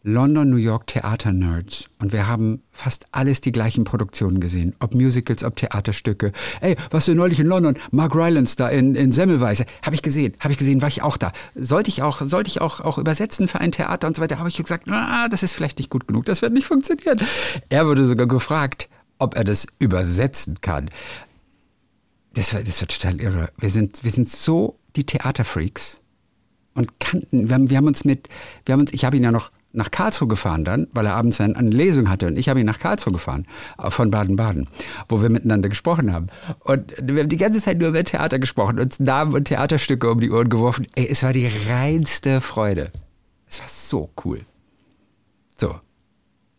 London, 0.08 0.52
New 0.52 0.58
York 0.58 0.86
Theater-Nerds. 0.86 1.86
Und 1.98 2.14
wir 2.14 2.28
haben 2.28 2.62
fast 2.72 3.08
alles 3.12 3.42
die 3.42 3.52
gleichen 3.52 3.86
Produktionen 3.86 4.40
gesehen. 4.40 4.76
Ob 4.80 4.94
Musicals, 4.94 5.44
ob 5.44 5.56
Theaterstücke. 5.56 6.32
Ey, 6.62 6.76
was 6.92 7.06
du 7.06 7.16
neulich 7.16 7.40
in 7.40 7.48
London, 7.48 7.74
Mark 7.90 8.14
Rylance 8.14 8.56
da 8.56 8.70
in, 8.70 8.94
in 8.94 9.12
Semmelweise. 9.12 9.66
Habe 9.84 9.96
ich 9.96 10.04
gesehen, 10.04 10.36
habe 10.40 10.52
ich 10.52 10.60
gesehen, 10.60 10.84
war 10.84 10.90
ich 10.90 11.02
auch 11.02 11.18
da. 11.18 11.32
Sollte 11.56 11.90
ich 11.90 12.04
auch, 12.04 12.22
sollte 12.22 12.50
ich 12.50 12.62
auch, 12.62 12.82
auch 12.82 13.00
übersetzen 13.00 13.48
für 13.48 13.60
ein 13.60 13.72
Theater 13.72 14.06
und 14.08 14.16
so 14.16 14.22
weiter, 14.22 14.38
habe 14.38 14.48
ich 14.48 14.58
gesagt, 14.58 14.88
ah, 14.90 15.28
das 15.28 15.42
ist 15.42 15.54
vielleicht 15.54 15.80
nicht 15.80 15.90
gut 15.90 16.08
genug, 16.08 16.26
das 16.26 16.44
wird 16.44 16.54
nicht 16.54 16.68
funktionieren. 16.68 17.20
Er 17.70 17.88
wurde 17.88 18.06
sogar 18.06 18.28
gefragt, 18.28 18.90
ob 19.18 19.36
er 19.36 19.44
das 19.44 19.66
übersetzen 19.80 20.62
kann. 20.62 20.92
Das 22.36 22.54
war, 22.54 22.62
das 22.62 22.80
war 22.80 22.88
total 22.88 23.20
irre. 23.20 23.50
Wir 23.58 23.72
sind, 23.72 24.04
wir 24.04 24.12
sind 24.12 24.28
so 24.28 24.78
die 24.96 25.06
Theaterfreaks 25.06 26.02
und 26.76 27.00
kannten, 27.00 27.50
wir 27.50 27.56
haben, 27.56 27.70
wir 27.70 27.78
haben 27.78 27.88
uns 27.88 28.06
mit, 28.06 28.30
wir 28.66 28.74
haben 28.74 28.82
uns, 28.82 28.94
ich 28.94 29.06
habe 29.06 29.18
ihn 29.18 29.24
ja 29.24 29.32
noch 29.32 29.52
nach 29.76 29.92
Karlsruhe 29.92 30.28
gefahren 30.28 30.64
dann, 30.64 30.88
weil 30.94 31.06
er 31.06 31.16
abends 31.16 31.42
eine, 31.42 31.70
Lesung 31.70 32.10
hatte 32.10 32.28
und 32.28 32.38
ich 32.38 32.50
habe 32.50 32.60
ihn 32.60 32.66
nach 32.66 32.80
Karlsruhe 32.80 33.14
gefahren, 33.14 33.46
äh, 33.78 33.92
von 33.92 34.10
Baden-Baden, 34.10 34.68
wo 35.10 35.22
wir 35.22 35.30
miteinander 35.30 35.70
gesprochen 35.70 36.14
haben. 36.14 36.28
Und 36.62 36.94
wir 37.02 37.22
haben 37.22 37.30
die 37.30 37.38
ganze 37.38 37.62
Zeit 37.62 37.78
nur 37.78 37.90
über 37.90 38.04
Theater 38.04 38.40
gesprochen, 38.40 38.80
uns 38.80 39.00
Namen 39.00 39.34
und 39.34 39.46
Theaterstücke 39.46 40.10
um 40.10 40.20
die 40.20 40.32
Ohren 40.32 40.50
geworfen. 40.50 40.88
Ey, 40.96 41.08
es 41.10 41.24
war 41.24 41.34
die 41.34 41.50
reinste 41.70 42.42
Freude. 42.42 42.92
Es 43.48 43.60
war 43.60 43.68
so 43.68 44.10
cool. 44.24 44.40
So. 45.58 45.76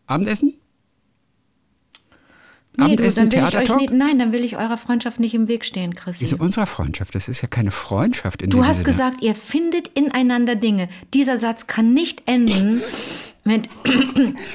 Abendessen? 0.05 0.55
Nee, 2.79 2.95
du, 2.95 3.03
Abendessen, 3.03 3.29
dann 3.29 3.31
will 3.31 3.37
ich 3.39 3.43
euch 3.45 3.51
Theatertalk? 3.51 3.81
nicht, 3.81 3.93
nein, 3.93 4.19
dann 4.19 4.31
will 4.31 4.43
ich 4.45 4.55
eurer 4.57 4.77
Freundschaft 4.77 5.19
nicht 5.19 5.33
im 5.33 5.47
Weg 5.47 5.65
stehen, 5.65 5.95
Chrissy. 5.95 6.21
Wieso 6.21 6.37
unserer 6.37 6.67
Freundschaft? 6.67 7.15
Das 7.15 7.27
ist 7.27 7.41
ja 7.41 7.47
keine 7.47 7.71
Freundschaft 7.71 8.41
in 8.43 8.49
Du 8.51 8.63
hast 8.65 8.77
Sinne. 8.79 8.89
gesagt, 8.91 9.21
ihr 9.21 9.33
findet 9.35 9.87
ineinander 9.95 10.55
Dinge. 10.55 10.87
Dieser 11.13 11.37
Satz 11.39 11.65
kann 11.67 11.93
nicht 11.93 12.23
enden 12.27 12.81
mit 13.43 13.67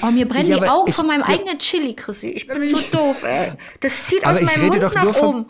Oh, 0.03 0.11
mir 0.11 0.29
brennen 0.29 0.49
Ja, 0.49 0.59
die 0.59 0.69
Augen 0.69 0.89
ich- 0.91 0.95
von 0.95 1.07
meinem 1.07 1.21
ja. 1.23 1.27
eigenen 1.29 1.59
Chili, 1.59 1.95
Chrissy. 1.95 2.29
Ich 2.29 2.47
bin 2.47 2.63
so 2.75 2.77
doof, 2.97 3.25
ey. 3.25 3.53
Das 3.81 4.05
zieht 4.07 4.25
aus 4.25 4.39
ich 4.39 4.47
meinem 4.47 4.67
Mund 4.69 4.81
nach 4.83 5.03
nur 5.03 5.15
vom. 5.15 5.47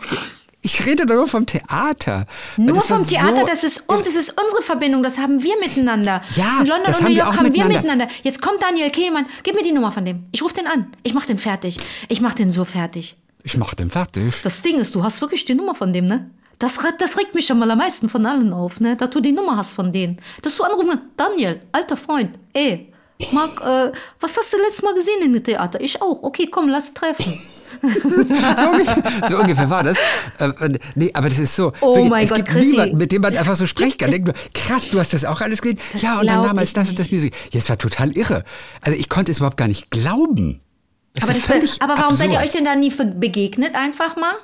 Ich 0.65 0.87
rede 0.87 1.07
doch 1.07 1.17
nur 1.17 1.27
vom 1.27 1.45
Theater. 1.45 2.27
Nur 2.57 2.81
vom 2.81 3.07
Theater, 3.07 3.41
so- 3.41 3.47
das 3.47 3.65
ist 3.65 3.83
uns, 3.89 4.07
das 4.07 4.15
ist 4.15 4.41
unsere 4.41 4.63
Verbindung, 4.63 5.03
das 5.03 5.19
haben 5.19 5.43
wir 5.43 5.59
miteinander. 5.59 6.23
Ja, 6.37 6.61
In 6.61 6.67
London 6.69 6.87
und 6.87 6.95
haben 6.95 7.03
New 7.05 7.09
wir 7.11 7.17
York 7.17 7.29
auch 7.29 7.37
haben 7.37 7.45
wir 7.47 7.51
miteinander. 7.65 7.81
miteinander. 7.83 8.09
Jetzt 8.23 8.41
kommt 8.41 8.63
Daniel 8.63 8.91
Kehlmann, 8.91 9.27
gib 9.43 9.55
mir 9.57 9.65
die 9.65 9.73
Nummer 9.73 9.91
von 9.91 10.05
dem. 10.05 10.27
Ich 10.31 10.41
rufe 10.43 10.55
den 10.55 10.67
an. 10.69 10.93
Ich 11.03 11.15
mach 11.15 11.27
den 11.27 11.39
fertig. 11.39 11.79
Ich 12.09 12.21
mach 12.21 12.35
den 12.35 12.53
so 12.53 12.65
fertig. 12.65 13.17
Ich 13.43 13.57
mach 13.57 13.75
den 13.75 13.91
fertig. 13.91 14.41
Das 14.45 14.63
Ding 14.63 14.77
ist, 14.79 14.95
du 14.95 15.03
hast 15.03 15.21
wirklich 15.21 15.45
die 15.45 15.55
Nummer 15.57 15.75
von 15.75 15.93
dem, 15.93 16.07
ne? 16.07 16.31
Das, 16.61 16.79
das 16.99 17.19
regt 17.19 17.35
mich 17.35 17.47
schon 17.47 17.59
mal 17.59 17.69
am 17.69 17.79
meisten 17.79 18.09
von 18.09 18.25
allen 18.25 18.53
auf, 18.53 18.79
ne? 18.79 18.95
Dass 18.97 19.11
du 19.11 19.21
die 19.21 19.33
Nummer 19.33 19.57
hast 19.57 19.73
von 19.73 19.93
denen. 19.93 20.21
Dass 20.43 20.57
du 20.57 20.63
anrufen 20.63 21.01
Daniel, 21.17 21.61
alter 21.73 21.97
Freund, 21.97 22.39
ey, 22.53 22.92
Marc, 23.31 23.61
äh, 23.61 23.93
was 24.21 24.37
hast 24.37 24.53
du 24.53 24.57
letztes 24.59 24.83
Mal 24.83 24.95
gesehen 24.95 25.23
in 25.23 25.33
dem 25.33 25.45
Theater? 25.45 25.81
Ich 25.81 26.01
auch. 26.03 26.23
Okay, 26.23 26.49
komm, 26.51 26.69
lass 26.69 26.93
treffen. 26.95 27.39
So 27.83 28.69
ungefähr, 28.69 29.03
so 29.29 29.39
ungefähr 29.39 29.71
war 29.71 29.83
das. 29.83 29.97
Äh, 30.39 30.79
nee, 30.95 31.11
aber 31.15 31.29
das 31.31 31.39
ist 31.39 31.57
so. 31.57 31.73
Oh 31.81 31.95
Wirklich, 31.95 32.11
mein 32.11 32.25
es 32.25 32.29
Gott, 32.31 32.37
gibt 32.39 32.49
Chrissy. 32.51 32.71
niemanden, 32.73 32.97
mit 32.99 33.11
dem 33.13 33.23
man 33.23 33.37
einfach 33.37 33.57
so 33.57 33.67
sprechen 33.67 33.97
kann. 33.99 34.11
Denkt 34.11 34.27
nur, 34.27 34.35
krass, 34.55 34.91
du 34.91 35.01
hast 35.01 35.15
das 35.15 35.25
auch 35.25 35.41
alles 35.41 35.63
gesehen? 35.63 35.79
Das 35.93 36.03
ja, 36.03 36.21
und 36.21 36.27
dann 36.29 36.45
damals 36.45 36.75
das 36.75 36.91
und 36.91 36.99
das 36.99 37.11
Music. 37.11 37.35
Ja, 37.51 37.59
es 37.59 37.69
war 37.71 37.79
total 37.79 38.13
irre. 38.17 38.45
Also 38.83 38.97
ich 38.99 39.09
konnte 39.09 39.33
es 39.33 39.39
überhaupt 39.39 39.57
gar 39.57 39.69
nicht 39.69 39.91
glauben. 39.91 40.61
Das 41.15 41.25
Aber, 41.25 41.33
das, 41.35 41.45
völlig 41.45 41.83
aber 41.83 41.97
warum 41.97 42.15
seid 42.15 42.29
ihr 42.31 42.39
absurd. 42.39 42.45
euch 42.45 42.57
denn 42.57 42.65
da 42.67 42.75
nie 42.77 42.91
be- 42.91 43.07
begegnet 43.07 43.75
einfach 43.75 44.17
mal? 44.17 44.35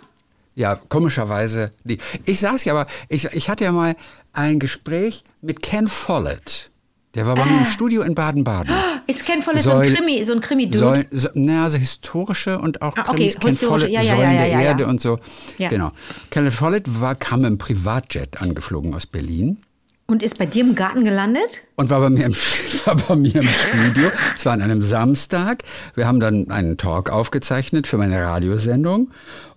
Ja, 0.55 0.77
komischerweise. 0.89 1.71
Nee. 1.85 1.99
Ich 2.25 2.41
saß 2.41 2.65
ja 2.65 2.73
aber, 2.73 2.87
ich, 3.09 3.27
ich 3.27 3.49
hatte 3.49 3.63
ja 3.65 3.73
mal 3.73 3.95
ein 4.33 4.59
Gespräch 4.59 5.23
mit 5.43 5.63
Ken 5.63 5.87
Follett. 5.87 6.71
Der 7.15 7.27
war 7.27 7.35
bei 7.37 7.45
mir 7.45 7.59
im 7.61 7.67
Studio 7.67 8.03
in 8.03 8.15
Baden-Baden. 8.15 8.75
Ist 9.07 9.25
Ken 9.25 9.41
Follett 9.41 9.63
so 9.63 9.73
ein 9.73 9.95
Krimi, 9.95 10.23
so 10.25 10.35
ein 10.35 10.41
Krimi-Dude? 10.41 10.79
Soll, 10.79 11.07
so, 11.11 11.29
na, 11.35 11.65
also 11.65 11.79
historische 11.79 12.59
und 12.59 12.83
auch 12.83 12.95
Ah, 12.97 13.01
okay, 13.09 13.17
Krimis, 13.17 13.39
Ken 13.39 13.49
historische, 13.49 13.87
Follett, 13.87 13.91
ja, 13.91 14.03
ja, 14.03 14.17
Säulen 14.17 14.33
ja, 14.33 14.39
der 14.39 14.47
ja, 14.49 14.61
ja. 14.61 14.67
Erde 14.67 14.87
und 14.87 15.01
so. 15.01 15.19
Ja. 15.57 15.69
Genau. 15.71 15.93
Ken 16.31 16.51
Follett 16.51 17.01
war, 17.01 17.15
kam 17.15 17.45
im 17.45 17.57
Privatjet 17.57 18.43
angeflogen 18.43 18.95
aus 18.95 19.07
Berlin 19.07 19.57
Und 20.07 20.23
ist 20.23 20.37
bei 20.39 20.45
dir 20.45 20.63
im 20.63 20.75
Garten 20.75 21.05
gelandet? 21.05 21.63
und 21.77 21.89
war 21.89 22.01
bei 22.01 22.11
mir 22.11 22.27
im, 22.27 22.35
war 22.85 22.97
bei 22.97 23.17
mir 23.17 23.37
im 23.37 23.43
Studio. 23.49 24.11
Es 24.37 24.45
war 24.45 24.53
an 24.53 24.61
einem 24.61 24.83
Samstag. 24.83 25.63
Wir 25.95 26.07
haben 26.07 26.21
dann 26.21 26.51
einen 26.51 26.77
Talk 26.77 27.09
aufgezeichnet 27.09 27.87
für 27.87 27.97
meine 27.97 28.23
Radiosendung. 28.23 29.11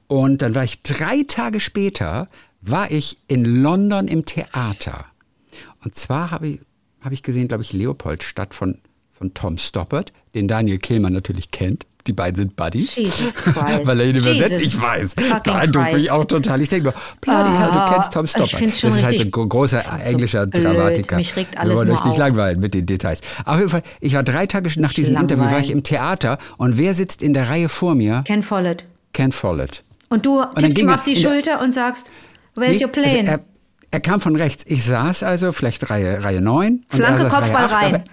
Und 0.07 0.41
dann 0.41 0.55
war 0.55 0.63
ich 0.63 0.81
drei 0.83 1.23
Tage 1.27 1.59
später, 1.59 2.27
war 2.61 2.91
ich 2.91 3.17
in 3.27 3.61
London 3.61 4.07
im 4.07 4.25
Theater. 4.25 5.05
Und 5.83 5.95
zwar 5.95 6.31
habe 6.31 6.47
ich, 6.47 6.59
habe 7.01 7.13
ich 7.13 7.23
gesehen, 7.23 7.47
glaube 7.47 7.63
ich, 7.63 7.73
Leopoldstadt 7.73 8.53
von, 8.53 8.77
von 9.11 9.33
Tom 9.33 9.57
Stoppard, 9.57 10.11
den 10.35 10.47
Daniel 10.47 10.77
Kehlmann 10.77 11.13
natürlich 11.13 11.51
kennt. 11.51 11.85
Die 12.07 12.13
beiden 12.13 12.35
sind 12.35 12.55
Buddies. 12.55 12.95
Jesus 12.95 13.35
Christ. 13.35 13.55
Weil 13.85 13.99
er 13.99 14.05
ihn 14.07 14.15
übersetzt. 14.15 14.59
Ich 14.59 14.81
weiß. 14.81 15.13
Beeindruckt 15.43 15.93
mich 15.93 16.09
auch 16.09 16.25
total. 16.25 16.59
Ich 16.61 16.69
denke 16.69 16.85
nur, 16.85 16.93
bloody 17.21 17.49
hell, 17.55 17.69
du 17.71 17.93
kennst 17.93 18.13
Tom 18.13 18.25
ich 18.25 18.31
Stoppard. 18.31 18.53
das 18.63 18.83
ist 18.83 19.03
halt 19.03 19.17
so 19.19 19.23
ein 19.41 19.49
großer 19.49 19.83
so 19.83 20.09
englischer 20.09 20.47
blöd. 20.47 20.63
Dramatiker. 20.65 21.15
Mich 21.17 21.35
regt 21.35 21.53
Wir 21.53 21.61
alles 21.61 21.77
wollen 21.77 21.89
nur 21.89 21.97
euch 21.99 22.03
nicht 22.05 22.13
auf. 22.13 22.17
langweilen 22.17 22.59
mit 22.59 22.73
den 22.73 22.87
Details. 22.87 23.21
Auf 23.45 23.57
jeden 23.57 23.69
Fall, 23.69 23.83
ich 23.99 24.15
war 24.15 24.23
drei 24.23 24.47
Tage 24.47 24.71
nach 24.81 24.91
diesem 24.93 25.15
Interview, 25.15 25.43
war 25.43 25.49
ich 25.49 25.53
langweilen. 25.67 25.77
im 25.77 25.83
Theater 25.83 26.37
und 26.57 26.77
wer 26.79 26.95
sitzt 26.95 27.21
in 27.21 27.35
der 27.35 27.49
Reihe 27.49 27.69
vor 27.69 27.93
mir? 27.93 28.23
Ken 28.25 28.41
Follett. 28.41 28.85
Ken 29.13 29.31
Follett. 29.31 29.83
Und 30.09 30.25
du 30.25 30.39
dann 30.41 30.55
tippst 30.55 30.79
ihm 30.79 30.89
auf 30.89 31.03
die 31.03 31.15
Schulter 31.15 31.61
und 31.61 31.71
sagst, 31.71 32.09
where's 32.55 32.79
Nee, 32.79 32.85
your 32.85 32.91
plane? 32.91 33.07
also 33.09 33.27
er, 33.27 33.39
er 33.91 33.99
kam 33.99 34.21
von 34.21 34.35
rechts. 34.35 34.65
Ich 34.67 34.83
saß 34.85 35.23
also 35.23 35.51
vielleicht 35.51 35.89
Reihe, 35.89 36.23
Reihe 36.23 36.41
9. 36.41 36.73
und 36.73 36.85
Flanke, 36.89 37.23
er 37.23 37.29
Kopfball 37.29 37.65
Reihe 37.65 37.75
8, 37.75 37.83
rein. 37.83 37.95
Aber, 37.95 38.03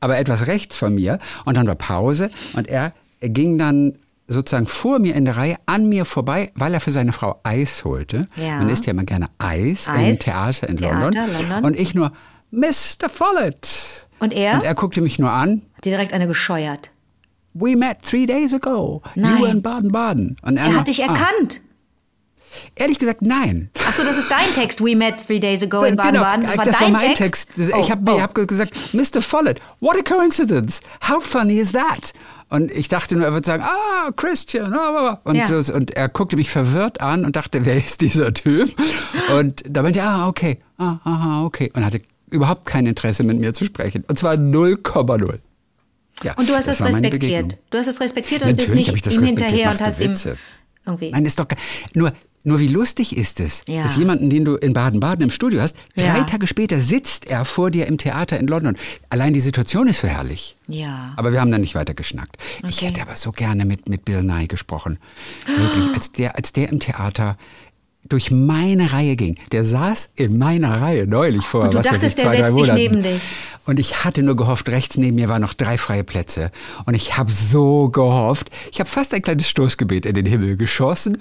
aber 0.00 0.18
etwas 0.18 0.46
rechts 0.46 0.76
von 0.76 0.94
mir. 0.94 1.18
Und 1.44 1.56
dann 1.56 1.66
war 1.66 1.74
Pause 1.74 2.30
und 2.54 2.68
er, 2.68 2.92
er 3.20 3.28
ging 3.28 3.58
dann 3.58 3.98
sozusagen 4.28 4.66
vor 4.66 4.98
mir 4.98 5.14
in 5.14 5.24
der 5.24 5.36
Reihe 5.36 5.56
an 5.66 5.88
mir 5.88 6.04
vorbei, 6.04 6.50
weil 6.54 6.74
er 6.74 6.80
für 6.80 6.90
seine 6.90 7.12
Frau 7.12 7.40
Eis 7.44 7.84
holte. 7.84 8.26
Ja. 8.36 8.58
Man 8.58 8.68
isst 8.68 8.86
ja 8.86 8.92
immer 8.92 9.04
gerne 9.04 9.28
Eis, 9.38 9.88
Eis. 9.88 10.18
im 10.18 10.24
Theater 10.24 10.68
in 10.68 10.76
Theater, 10.78 11.00
London. 11.00 11.48
London. 11.48 11.64
Und 11.64 11.78
ich 11.78 11.94
nur, 11.94 12.12
Mr. 12.50 13.08
Follett. 13.08 14.08
Und 14.18 14.32
er? 14.32 14.54
Und 14.54 14.64
er 14.64 14.74
guckte 14.74 15.00
mich 15.00 15.18
nur 15.18 15.30
an. 15.30 15.62
Hat 15.74 15.84
dir 15.84 15.90
direkt 15.90 16.12
eine 16.12 16.26
gescheuert. 16.26 16.90
We 17.54 17.76
met 17.76 18.02
three 18.02 18.26
days 18.26 18.52
ago. 18.52 19.02
Nein. 19.14 19.36
You 19.36 19.42
were 19.42 19.50
in 19.50 19.62
Baden-Baden. 19.62 20.36
Er 20.42 20.52
nur, 20.52 20.76
hat 20.76 20.88
dich 20.88 21.02
ah, 21.04 21.08
erkannt. 21.08 21.60
Ehrlich 22.74 22.98
gesagt, 22.98 23.22
nein. 23.22 23.70
Achso, 23.96 24.06
das 24.06 24.18
ist 24.18 24.30
dein 24.30 24.52
Text. 24.52 24.84
We 24.84 24.94
met 24.94 25.26
three 25.26 25.40
days 25.40 25.62
ago 25.62 25.82
in 25.82 25.96
Genau, 25.96 26.02
Baden-Baden. 26.20 26.42
Das 26.44 26.58
war 26.58 26.64
das 26.66 26.78
dein 26.78 26.92
war 26.92 27.00
mein 27.00 27.14
Text. 27.14 27.54
Text. 27.54 27.72
Oh, 27.74 27.80
Ich 27.80 27.90
habe 27.90 28.12
oh. 28.12 28.20
hab 28.20 28.34
gesagt, 28.34 28.76
Mr. 28.92 29.22
Follett, 29.22 29.58
what 29.80 29.96
a 29.96 30.02
coincidence. 30.02 30.82
How 31.08 31.24
funny 31.24 31.58
is 31.58 31.72
that? 31.72 32.12
Und 32.50 32.70
ich 32.70 32.88
dachte 32.88 33.16
nur, 33.16 33.24
er 33.24 33.32
würde 33.32 33.46
sagen, 33.46 33.62
ah, 33.62 34.10
Christian. 34.14 34.74
ah, 34.74 34.76
ah, 34.76 35.08
ah. 35.08 35.20
Und, 35.24 35.36
Ja. 35.36 35.62
so, 35.62 35.72
und 35.72 35.92
er 35.96 36.10
guckte 36.10 36.36
mich 36.36 36.50
verwirrt 36.50 37.00
an 37.00 37.24
und 37.24 37.36
dachte, 37.36 37.64
wer 37.64 37.78
ist 37.82 38.02
dieser 38.02 38.34
Typ? 38.34 38.68
Und 39.34 39.62
da 39.66 39.80
meinte 39.80 40.00
er, 40.00 40.08
ah, 40.08 40.28
okay, 40.28 40.58
ah, 40.76 40.98
aha, 41.02 41.44
okay. 41.44 41.72
Und 41.74 41.82
hatte 41.82 42.02
überhaupt 42.30 42.66
kein 42.66 42.84
Interesse, 42.84 43.22
mit 43.22 43.40
mir 43.40 43.54
zu 43.54 43.64
sprechen. 43.64 44.04
Und 44.08 44.18
zwar 44.18 44.34
0,0. 44.34 45.38
Ja, 46.22 46.34
Und 46.34 46.50
du 46.50 46.54
hast 46.54 46.68
das, 46.68 46.80
meine 46.80 46.96
respektiert. 46.96 47.56
Du 47.70 47.78
hast 47.78 47.86
es 47.86 47.98
respektiert 47.98 48.42
und 48.42 48.48
Natürlich 48.50 48.92
bist 48.92 48.94
nicht 48.94 48.96
ich 48.96 49.02
das 49.02 49.14
ihm 49.16 49.24
hinterher 49.24 49.70
und 49.70 49.80
hast 49.80 50.00
ihm 50.02 50.10
Witze? 50.10 50.36
irgendwie. 50.84 51.10
Nein, 51.10 51.24
ist 51.24 51.38
doch 51.38 51.46
nur 51.94 52.12
nur 52.46 52.58
wie 52.60 52.68
lustig 52.68 53.16
ist 53.16 53.40
es, 53.40 53.64
Ja. 53.66 53.82
dass 53.82 53.96
jemanden, 53.96 54.30
den 54.30 54.44
du 54.44 54.54
in 54.56 54.72
Baden-Baden 54.72 55.22
im 55.24 55.30
Studio 55.30 55.60
hast, 55.60 55.76
drei 55.96 56.06
Ja. 56.18 56.24
Tage 56.24 56.46
später 56.46 56.80
sitzt 56.80 57.26
er 57.26 57.44
vor 57.44 57.70
dir 57.70 57.86
im 57.86 57.98
Theater 57.98 58.38
in 58.38 58.46
London. 58.46 58.76
Allein 59.10 59.32
die 59.34 59.40
Situation 59.40 59.86
ist 59.88 60.00
so 60.00 60.08
herrlich. 60.08 60.56
Ja. 60.68 61.12
Aber 61.16 61.32
wir 61.32 61.40
haben 61.40 61.50
dann 61.50 61.60
nicht 61.60 61.74
weiter 61.74 61.92
geschnackt. 61.94 62.36
Ich 62.68 62.78
Okay. 62.78 62.86
hätte 62.86 63.02
aber 63.02 63.16
so 63.16 63.32
gerne 63.32 63.64
mit, 63.64 63.88
mit 63.88 64.04
Bill 64.04 64.22
Nye 64.22 64.46
gesprochen. 64.46 64.98
Wirklich, 65.46 65.86
als 65.94 66.12
der, 66.12 66.36
als 66.36 66.52
der 66.52 66.68
im 66.70 66.80
Theater 66.80 67.36
durch 68.08 68.30
meine 68.30 68.92
Reihe 68.92 69.16
ging. 69.16 69.36
Der 69.52 69.64
saß 69.64 70.10
in 70.16 70.38
meiner 70.38 70.80
Reihe 70.80 71.06
neulich 71.06 71.44
vor 71.44 71.64
Und 71.64 71.74
du 71.74 71.78
was 71.78 71.86
weiß 71.86 71.92
dachtest, 71.94 72.18
ich, 72.18 72.24
der 72.24 72.32
zwei, 72.32 72.40
drei 72.40 72.50
setzt 72.50 72.64
dich 72.64 72.72
neben 72.72 73.02
dich. 73.02 73.22
Und 73.66 73.80
ich 73.80 74.04
hatte 74.04 74.22
nur 74.22 74.36
gehofft, 74.36 74.68
rechts 74.68 74.96
neben 74.96 75.16
mir 75.16 75.28
waren 75.28 75.42
noch 75.42 75.52
drei 75.52 75.76
freie 75.76 76.04
Plätze. 76.04 76.52
Und 76.84 76.94
ich 76.94 77.16
habe 77.18 77.32
so 77.32 77.88
gehofft. 77.88 78.48
Ich 78.70 78.78
habe 78.78 78.88
fast 78.88 79.12
ein 79.12 79.22
kleines 79.22 79.48
Stoßgebet 79.48 80.06
in 80.06 80.14
den 80.14 80.24
Himmel 80.24 80.56
geschossen. 80.56 81.18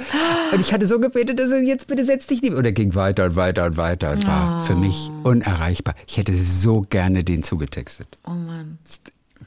Und 0.54 0.60
ich 0.60 0.71
hatte 0.71 0.88
so 0.88 1.00
gebetet, 1.00 1.39
dass 1.39 1.52
er 1.52 1.63
jetzt 1.63 1.88
bitte 1.88 2.06
setz 2.06 2.28
dich 2.28 2.43
neben. 2.43 2.56
Und 2.56 2.65
er 2.65 2.71
ging 2.71 2.93
weiter 2.93 3.26
und 3.26 3.36
weiter 3.36 3.65
und 3.65 3.78
weiter 3.78 4.12
und 4.12 4.28
war 4.28 4.63
für 4.65 4.76
mich 4.76 5.10
unerreichbar. 5.24 5.95
Ich 6.08 6.17
hätte 6.17 6.36
so 6.36 6.82
gerne 6.82 7.24
den 7.24 7.41
zugetextet. 7.41 8.08
Oh 8.28 8.32
Mann. 8.32 8.78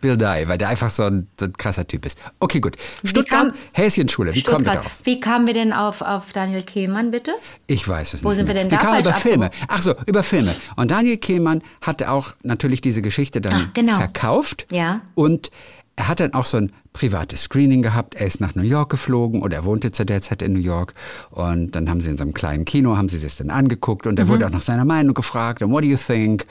Bill 0.00 0.16
Nye, 0.16 0.48
weil 0.48 0.58
der 0.58 0.68
einfach 0.68 0.90
so 0.90 1.04
ein, 1.04 1.26
so 1.38 1.46
ein 1.46 1.52
krasser 1.52 1.86
Typ 1.86 2.06
ist. 2.06 2.18
Okay, 2.40 2.60
gut. 2.60 2.76
Stuttgart, 3.04 3.52
Häschenschule. 3.72 4.34
Wie 4.34 4.42
kommen 4.42 4.64
wir 4.64 4.72
Stuttgart. 4.72 4.84
darauf? 4.86 4.98
Wie 5.04 5.20
kamen 5.20 5.46
wir 5.46 5.54
denn 5.54 5.72
auf, 5.72 6.02
auf 6.02 6.32
Daniel 6.32 6.62
Kehlmann, 6.62 7.10
bitte? 7.10 7.32
Ich 7.66 7.86
weiß 7.86 8.14
es 8.14 8.24
Wo 8.24 8.28
nicht. 8.28 8.38
sind 8.38 8.46
wir 8.46 8.54
denn 8.54 8.70
wir 8.70 8.78
da 8.78 8.84
kamen 8.84 9.04
falsch 9.04 9.06
über 9.08 9.14
Filme. 9.30 9.50
Ach 9.68 9.82
so, 9.82 9.94
über 10.06 10.22
Filme. 10.22 10.54
Und 10.76 10.90
Daniel 10.90 11.16
Kehlmann 11.16 11.62
hatte 11.80 12.10
auch 12.10 12.32
natürlich 12.42 12.80
diese 12.80 13.02
Geschichte 13.02 13.40
dann 13.40 13.52
Ah, 13.52 13.70
genau. 13.74 13.96
verkauft. 13.96 14.66
Ja. 14.70 15.00
Und 15.14 15.50
er 15.96 16.06
hat 16.06 16.20
dann 16.20 16.32
auch 16.32 16.44
so 16.44 16.58
ein 16.58 16.72
privates 16.92 17.42
Screening 17.42 17.82
gehabt. 17.82 18.14
Er 18.14 18.26
ist 18.26 18.40
nach 18.40 18.54
New 18.54 18.62
York 18.62 18.88
geflogen 18.90 19.42
oder 19.42 19.56
er 19.56 19.64
wohnte 19.64 19.90
zu 19.90 20.04
der 20.06 20.20
Zeit 20.22 20.42
in 20.42 20.52
New 20.52 20.60
York. 20.60 20.94
Und 21.30 21.72
dann 21.72 21.88
haben 21.90 22.00
sie 22.00 22.10
in 22.10 22.16
so 22.16 22.22
einem 22.22 22.34
kleinen 22.34 22.64
Kino, 22.64 22.96
haben 22.96 23.08
sie 23.08 23.18
sich 23.18 23.36
dann 23.36 23.50
angeguckt 23.50 24.06
und 24.06 24.16
er 24.18 24.24
Mhm. 24.26 24.28
wurde 24.28 24.46
auch 24.46 24.50
nach 24.50 24.62
seiner 24.62 24.84
Meinung 24.84 25.14
gefragt. 25.14 25.60
Und 25.62 25.72
what 25.72 25.82
do 25.82 25.88
you 25.88 25.96
think? 25.96 26.46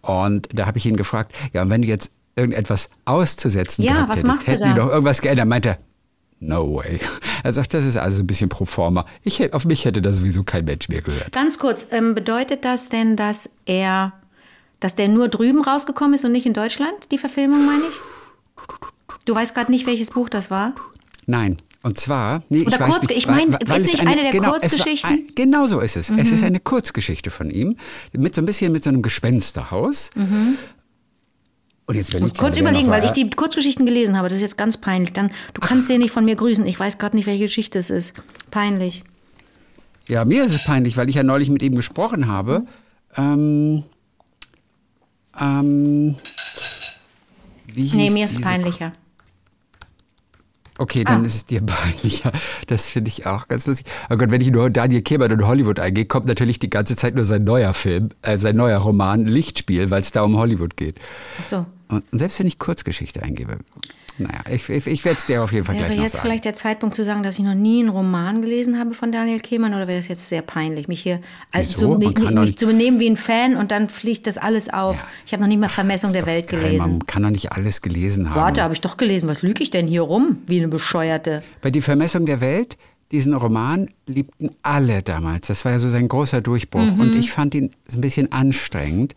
Und 0.00 0.48
da 0.54 0.66
habe 0.66 0.78
ich 0.78 0.86
ihn 0.86 0.96
gefragt, 0.96 1.32
ja, 1.52 1.60
und 1.62 1.70
wenn 1.70 1.82
du 1.82 1.88
jetzt 1.88 2.10
irgendetwas 2.38 2.88
auszusetzen 3.04 3.84
Ja, 3.84 3.92
gehabt 3.92 4.08
was 4.08 4.16
hättest, 4.18 4.26
machst 4.34 4.48
du 4.48 4.52
hätten 4.52 4.62
da? 4.62 4.68
die 4.70 4.74
doch 4.80 4.88
irgendwas 4.88 5.20
geändert. 5.20 5.42
Er 5.44 5.48
meinte, 5.48 5.78
No 6.40 6.72
way. 6.76 7.00
Er 7.42 7.52
sagt, 7.58 7.74
das 7.74 7.84
ist 7.84 7.96
also 7.96 8.22
ein 8.22 8.26
bisschen 8.28 8.48
pro 8.48 8.64
forma. 8.64 9.04
Ich, 9.24 9.52
auf 9.52 9.64
mich 9.64 9.84
hätte 9.84 10.00
da 10.00 10.12
sowieso 10.12 10.44
kein 10.44 10.64
Mensch 10.64 10.88
mehr 10.88 11.02
gehört. 11.02 11.32
Ganz 11.32 11.58
kurz, 11.58 11.88
ähm, 11.90 12.14
bedeutet 12.14 12.64
das 12.64 12.88
denn, 12.90 13.16
dass 13.16 13.50
er, 13.66 14.12
dass 14.78 14.94
der 14.94 15.08
nur 15.08 15.28
drüben 15.28 15.62
rausgekommen 15.64 16.14
ist 16.14 16.24
und 16.24 16.30
nicht 16.32 16.46
in 16.46 16.54
Deutschland, 16.54 16.92
die 17.10 17.18
Verfilmung, 17.18 17.66
meine 17.66 17.82
ich? 17.88 17.96
Du 19.24 19.34
weißt 19.34 19.52
gerade 19.54 19.70
nicht, 19.72 19.86
welches 19.88 20.10
Buch 20.10 20.28
das 20.28 20.48
war? 20.50 20.74
Nein. 21.26 21.56
Und 21.82 21.98
zwar, 21.98 22.42
nee, 22.48 22.62
Oder 22.62 22.74
ich 22.74 22.80
weiß 22.80 22.88
Kurz- 22.90 23.08
nicht, 23.08 23.18
ich 23.18 23.26
mein, 23.26 23.52
weil- 23.52 23.76
ist 23.76 23.82
nicht 23.92 24.00
eine 24.06 24.22
der 24.22 24.30
genau, 24.32 24.50
Kurzgeschichten? 24.52 25.10
Mhm. 25.12 25.16
Ein, 25.28 25.32
genau 25.34 25.66
so 25.66 25.80
ist 25.80 25.96
es. 25.96 26.10
Es 26.10 26.32
ist 26.32 26.42
eine 26.44 26.60
Kurzgeschichte 26.60 27.30
von 27.30 27.50
ihm, 27.50 27.76
mit 28.12 28.34
so 28.34 28.42
ein 28.42 28.46
bisschen 28.46 28.72
mit 28.72 28.82
so 28.84 28.90
einem 28.90 29.02
Gespensterhaus. 29.02 30.10
Und 31.88 31.94
jetzt 31.94 32.12
will 32.12 32.18
Ich 32.18 32.22
muss 32.22 32.34
kurz 32.34 32.58
überlegen, 32.58 32.88
weil 32.90 33.02
ich 33.04 33.12
die 33.12 33.30
Kurzgeschichten 33.30 33.86
gelesen 33.86 34.16
habe. 34.18 34.28
Das 34.28 34.36
ist 34.36 34.42
jetzt 34.42 34.58
ganz 34.58 34.76
peinlich. 34.76 35.14
Dann, 35.14 35.30
du 35.54 35.60
kannst 35.62 35.88
den 35.88 36.00
nicht 36.00 36.10
von 36.10 36.22
mir 36.24 36.36
grüßen. 36.36 36.66
Ich 36.66 36.78
weiß 36.78 36.98
gerade 36.98 37.16
nicht, 37.16 37.24
welche 37.26 37.44
Geschichte 37.44 37.78
es 37.78 37.88
ist. 37.88 38.12
Peinlich. 38.50 39.04
Ja, 40.06 40.26
mir 40.26 40.44
ist 40.44 40.54
es 40.54 40.64
peinlich, 40.64 40.98
weil 40.98 41.08
ich 41.08 41.14
ja 41.16 41.22
neulich 41.22 41.48
mit 41.48 41.62
ihm 41.62 41.74
gesprochen 41.76 42.26
habe. 42.28 42.66
Ähm, 43.16 43.84
ähm, 45.40 46.16
wie 47.72 47.82
hieß 47.82 47.94
Nee, 47.94 48.10
mir 48.10 48.26
ist 48.26 48.36
diese- 48.36 48.42
peinlicher. 48.48 48.92
Okay, 50.80 51.02
dann 51.04 51.22
Ah. 51.22 51.26
ist 51.26 51.34
es 51.34 51.46
dir 51.46 51.60
peinlicher. 51.66 52.32
Das 52.66 52.86
finde 52.86 53.08
ich 53.08 53.24
auch 53.26 53.48
ganz 53.48 53.66
lustig. 53.66 53.86
Oh 54.10 54.16
Gott, 54.16 54.30
wenn 54.30 54.40
ich 54.42 54.50
nur 54.50 54.68
Daniel 54.70 55.00
Kehlmann 55.02 55.32
und 55.32 55.46
Hollywood 55.46 55.80
eingehe, 55.80 56.04
kommt 56.04 56.26
natürlich 56.26 56.58
die 56.58 56.70
ganze 56.70 56.96
Zeit 56.96 57.14
nur 57.14 57.24
sein 57.24 57.44
neuer 57.44 57.72
Film, 57.74 58.10
äh, 58.22 58.36
sein 58.38 58.56
neuer 58.56 58.78
Roman 58.78 59.26
Lichtspiel, 59.26 59.90
weil 59.90 60.02
es 60.02 60.12
da 60.12 60.22
um 60.22 60.36
Hollywood 60.36 60.76
geht. 60.76 60.96
Ach 61.40 61.44
so. 61.44 61.66
Und 61.88 62.04
selbst 62.12 62.38
wenn 62.38 62.46
ich 62.46 62.58
Kurzgeschichte 62.58 63.22
eingebe, 63.22 63.58
naja, 64.18 64.40
ich, 64.50 64.68
ich, 64.68 64.86
ich 64.86 65.04
werde 65.04 65.18
es 65.18 65.26
dir 65.26 65.42
auf 65.42 65.52
jeden 65.52 65.64
Fall 65.64 65.76
Wäre 65.76 65.86
gleich 65.86 65.96
noch 65.96 66.02
jetzt 66.02 66.14
sagen. 66.14 66.26
vielleicht 66.26 66.44
der 66.44 66.54
Zeitpunkt 66.54 66.96
zu 66.96 67.04
sagen, 67.04 67.22
dass 67.22 67.38
ich 67.38 67.44
noch 67.44 67.54
nie 67.54 67.80
einen 67.80 67.88
Roman 67.88 68.42
gelesen 68.42 68.78
habe 68.78 68.92
von 68.92 69.12
Daniel 69.12 69.38
Kehlmann 69.38 69.74
oder 69.74 69.86
wäre 69.86 69.98
das 69.98 70.08
jetzt 70.08 70.28
sehr 70.28 70.42
peinlich, 70.42 70.88
mich 70.88 71.00
hier 71.00 71.20
also 71.52 71.90
Man 71.90 71.98
mich, 72.00 72.18
mich, 72.18 72.30
mich 72.30 72.58
zu 72.58 72.66
benehmen 72.66 72.98
wie 72.98 73.08
ein 73.08 73.16
Fan 73.16 73.56
und 73.56 73.70
dann 73.70 73.88
fliegt 73.88 74.26
das 74.26 74.36
alles 74.36 74.72
auf. 74.72 74.96
Ja. 74.96 75.06
Ich 75.24 75.32
habe 75.32 75.42
noch 75.42 75.48
nicht 75.48 75.60
mal 75.60 75.68
Vermessung 75.68 76.12
der 76.12 76.26
Welt 76.26 76.48
geil, 76.48 76.60
gelesen. 76.60 76.78
Man 76.78 77.06
kann 77.06 77.22
doch 77.22 77.30
nicht 77.30 77.52
alles 77.52 77.80
gelesen 77.80 78.30
haben. 78.30 78.36
Warte, 78.36 78.62
habe 78.62 78.74
ich 78.74 78.80
doch 78.80 78.96
gelesen. 78.96 79.28
Was 79.28 79.42
lüge 79.42 79.62
ich 79.62 79.70
denn 79.70 79.86
hier 79.86 80.02
rum? 80.02 80.38
Wie 80.46 80.58
eine 80.58 80.68
Bescheuerte. 80.68 81.44
Bei 81.60 81.70
Die 81.70 81.80
Vermessung 81.80 82.26
der 82.26 82.40
Welt, 82.40 82.76
diesen 83.12 83.34
Roman 83.34 83.88
liebten 84.06 84.50
alle 84.62 85.02
damals. 85.02 85.46
Das 85.46 85.64
war 85.64 85.72
ja 85.72 85.78
so 85.78 85.88
sein 85.88 86.08
großer 86.08 86.40
Durchbruch. 86.40 86.84
Mhm. 86.84 87.00
Und 87.00 87.14
ich 87.14 87.30
fand 87.30 87.54
ihn 87.54 87.70
ein 87.92 88.00
bisschen 88.00 88.32
anstrengend. 88.32 89.14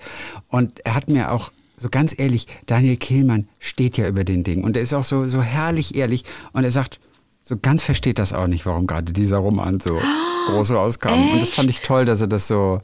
Und 0.48 0.86
er 0.86 0.94
hat 0.96 1.10
mir 1.10 1.32
auch, 1.32 1.52
so 1.82 1.90
ganz 1.90 2.18
ehrlich, 2.18 2.46
Daniel 2.68 2.96
Kehlmann 2.96 3.48
steht 3.60 3.98
ja 3.98 4.08
über 4.08 4.24
den 4.24 4.44
Ding. 4.44 4.64
Und 4.64 4.78
er 4.78 4.84
ist 4.84 4.94
auch 4.94 5.04
so, 5.04 5.28
so 5.28 5.42
herrlich 5.42 5.96
ehrlich. 5.96 6.24
Und 6.54 6.64
er 6.64 6.70
sagt, 6.72 7.00
so 7.44 7.58
ganz 7.58 7.82
versteht 7.82 8.20
das 8.20 8.34
auch 8.34 8.46
nicht, 8.46 8.66
warum 8.68 8.86
gerade 8.86 9.12
dieser 9.12 9.38
Roman 9.38 9.80
so 9.80 10.00
groß 10.48 10.72
rauskam. 10.72 11.32
Und 11.34 11.42
das 11.42 11.50
fand 11.50 11.70
ich 11.70 11.82
toll, 11.82 12.06
dass 12.06 12.22
er 12.22 12.28
das 12.28 12.48
so, 12.48 12.82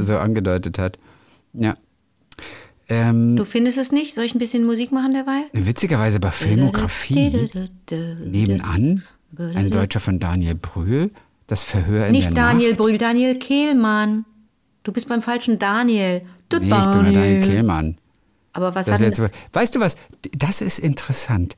so 0.00 0.16
angedeutet 0.16 0.78
hat. 0.78 0.98
Ja. 1.52 1.76
Ähm, 2.88 3.36
Du 3.36 3.44
findest 3.44 3.76
es 3.78 3.92
nicht? 3.92 4.14
Soll 4.14 4.24
ich 4.24 4.34
ein 4.34 4.38
bisschen 4.38 4.64
Musik 4.64 4.90
machen 4.90 5.12
derweil? 5.12 5.44
witzigerweise 5.52 6.18
bei 6.18 6.30
Filmografie 6.30 7.50
nebenan 8.24 9.02
ein 9.54 9.70
Deutscher 9.70 10.00
von 10.00 10.18
Daniel 10.18 10.54
Brühl, 10.54 11.10
das 11.46 11.62
Verhör 11.62 12.06
in 12.06 12.12
der 12.14 12.22
Nicht 12.22 12.36
Daniel 12.36 12.70
Nacht. 12.70 12.78
Brühl, 12.78 12.98
Daniel 12.98 13.38
Kehlmann. 13.38 14.24
Du 14.82 14.92
bist 14.92 15.08
beim 15.08 15.22
falschen 15.22 15.58
Daniel. 15.58 16.22
Du 16.48 16.58
Nee, 16.58 16.66
ich 16.66 16.70
bin 16.70 17.04
bei 17.04 17.10
Daniel 17.10 17.42
Kehlmann. 17.42 17.96
Aber 18.54 18.74
was 18.74 18.86
Das 18.86 18.94
hat 18.94 19.00
letzte. 19.02 19.30
Weißt 19.52 19.74
du 19.74 19.80
was? 19.80 19.96
Das 20.36 20.60
ist 20.60 20.78
interessant. 20.78 21.56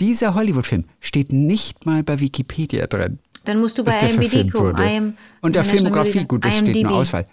Dieser 0.00 0.34
Hollywood-Film 0.34 0.84
steht 1.00 1.32
nicht 1.32 1.86
mal 1.86 2.02
bei 2.02 2.20
Wikipedia 2.20 2.86
drin. 2.86 3.18
Dann 3.44 3.60
musst 3.60 3.78
du 3.78 3.84
bei 3.84 3.92
IMDb 3.98 4.52
gucken. 4.52 4.76
IM, 4.78 5.14
Und 5.40 5.56
der 5.56 5.64
Filmografie, 5.64 6.24
gut, 6.24 6.44
das 6.44 6.54
steht 6.56 6.68
IMDb. 6.76 6.82
nur 6.84 6.92
Auswahl. 6.98 7.26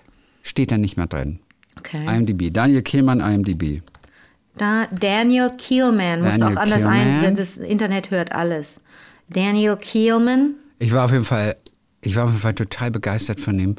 Steht 0.43 0.71
da 0.71 0.77
nicht 0.77 0.95
mehr 0.97 1.07
drin. 1.07 1.39
Okay. 1.77 2.05
IMDb. 2.05 2.53
Daniel 2.53 2.81
Kehlmann, 2.81 3.19
IMDb. 3.19 3.81
Da, 4.57 4.87
Daniel 4.87 5.49
Keelman. 5.57 6.21
Musst 6.21 6.39
Daniel 6.39 6.57
auch 6.57 6.61
anders 6.61 6.85
ein. 6.85 7.01
Keelman. 7.01 7.35
Das 7.35 7.57
Internet 7.57 8.11
hört 8.11 8.31
alles. 8.31 8.81
Daniel 9.29 9.77
Keelman. 9.77 10.55
Ich 10.79 10.91
war 10.93 11.05
auf 11.05 11.11
jeden 11.11 11.25
Fall, 11.25 11.55
ich 12.01 12.15
war 12.15 12.25
auf 12.25 12.29
jeden 12.31 12.41
Fall 12.41 12.55
total 12.55 12.91
begeistert 12.91 13.39
von 13.39 13.57
ihm, 13.59 13.75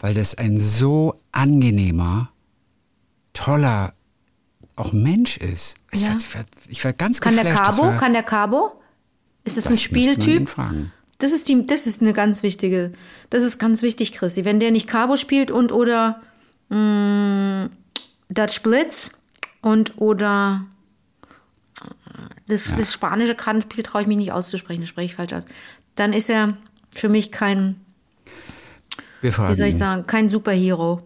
weil 0.00 0.14
das 0.14 0.36
ein 0.36 0.58
so 0.58 1.14
angenehmer, 1.32 2.30
toller, 3.32 3.92
auch 4.76 4.92
Mensch 4.92 5.36
ist. 5.38 5.76
Ich, 5.90 6.02
Ja. 6.02 6.08
war, 6.10 6.16
ich, 6.16 6.34
war, 6.34 6.44
ich 6.68 6.84
war 6.84 6.92
ganz 6.92 7.20
Kann 7.20 7.34
der 7.34 7.44
geflasht. 7.44 7.68
Das 7.68 7.76
Cabo? 7.76 7.88
war, 7.88 7.96
Kann 7.98 8.12
der 8.12 8.22
Cabo? 8.22 8.80
Ist 9.44 9.56
das, 9.56 9.64
das 9.64 9.72
ein 9.72 9.78
Spieltyp? 9.78 10.54
Das 11.18 11.32
ist, 11.32 11.48
die, 11.48 11.66
das 11.66 11.86
ist 11.86 12.02
eine 12.02 12.12
ganz 12.12 12.42
wichtige, 12.42 12.92
das 13.30 13.42
ist 13.42 13.58
ganz 13.58 13.80
wichtig, 13.82 14.12
Christi. 14.12 14.44
Wenn 14.44 14.60
der 14.60 14.70
nicht 14.70 14.86
Cabo 14.86 15.16
spielt 15.16 15.50
und 15.50 15.72
oder 15.72 16.20
mh, 16.68 17.70
Dutch 18.28 18.60
Blitz 18.62 19.12
und 19.62 19.98
oder 19.98 20.66
äh, 21.80 21.88
das, 22.48 22.74
das 22.76 22.92
spanische 22.92 23.34
Kartenspiel 23.34 23.82
traue 23.82 24.02
ich 24.02 24.08
mich 24.08 24.18
nicht 24.18 24.32
auszusprechen, 24.32 24.82
das 24.82 24.90
spreche 24.90 25.06
ich 25.06 25.14
falsch 25.14 25.32
aus. 25.32 25.44
Dann 25.94 26.12
ist 26.12 26.28
er 26.28 26.58
für 26.94 27.08
mich 27.08 27.32
kein, 27.32 27.80
wie 29.22 29.30
soll 29.30 29.68
ich 29.68 29.76
sagen, 29.78 30.06
kein 30.06 30.28
Superhero. 30.28 31.02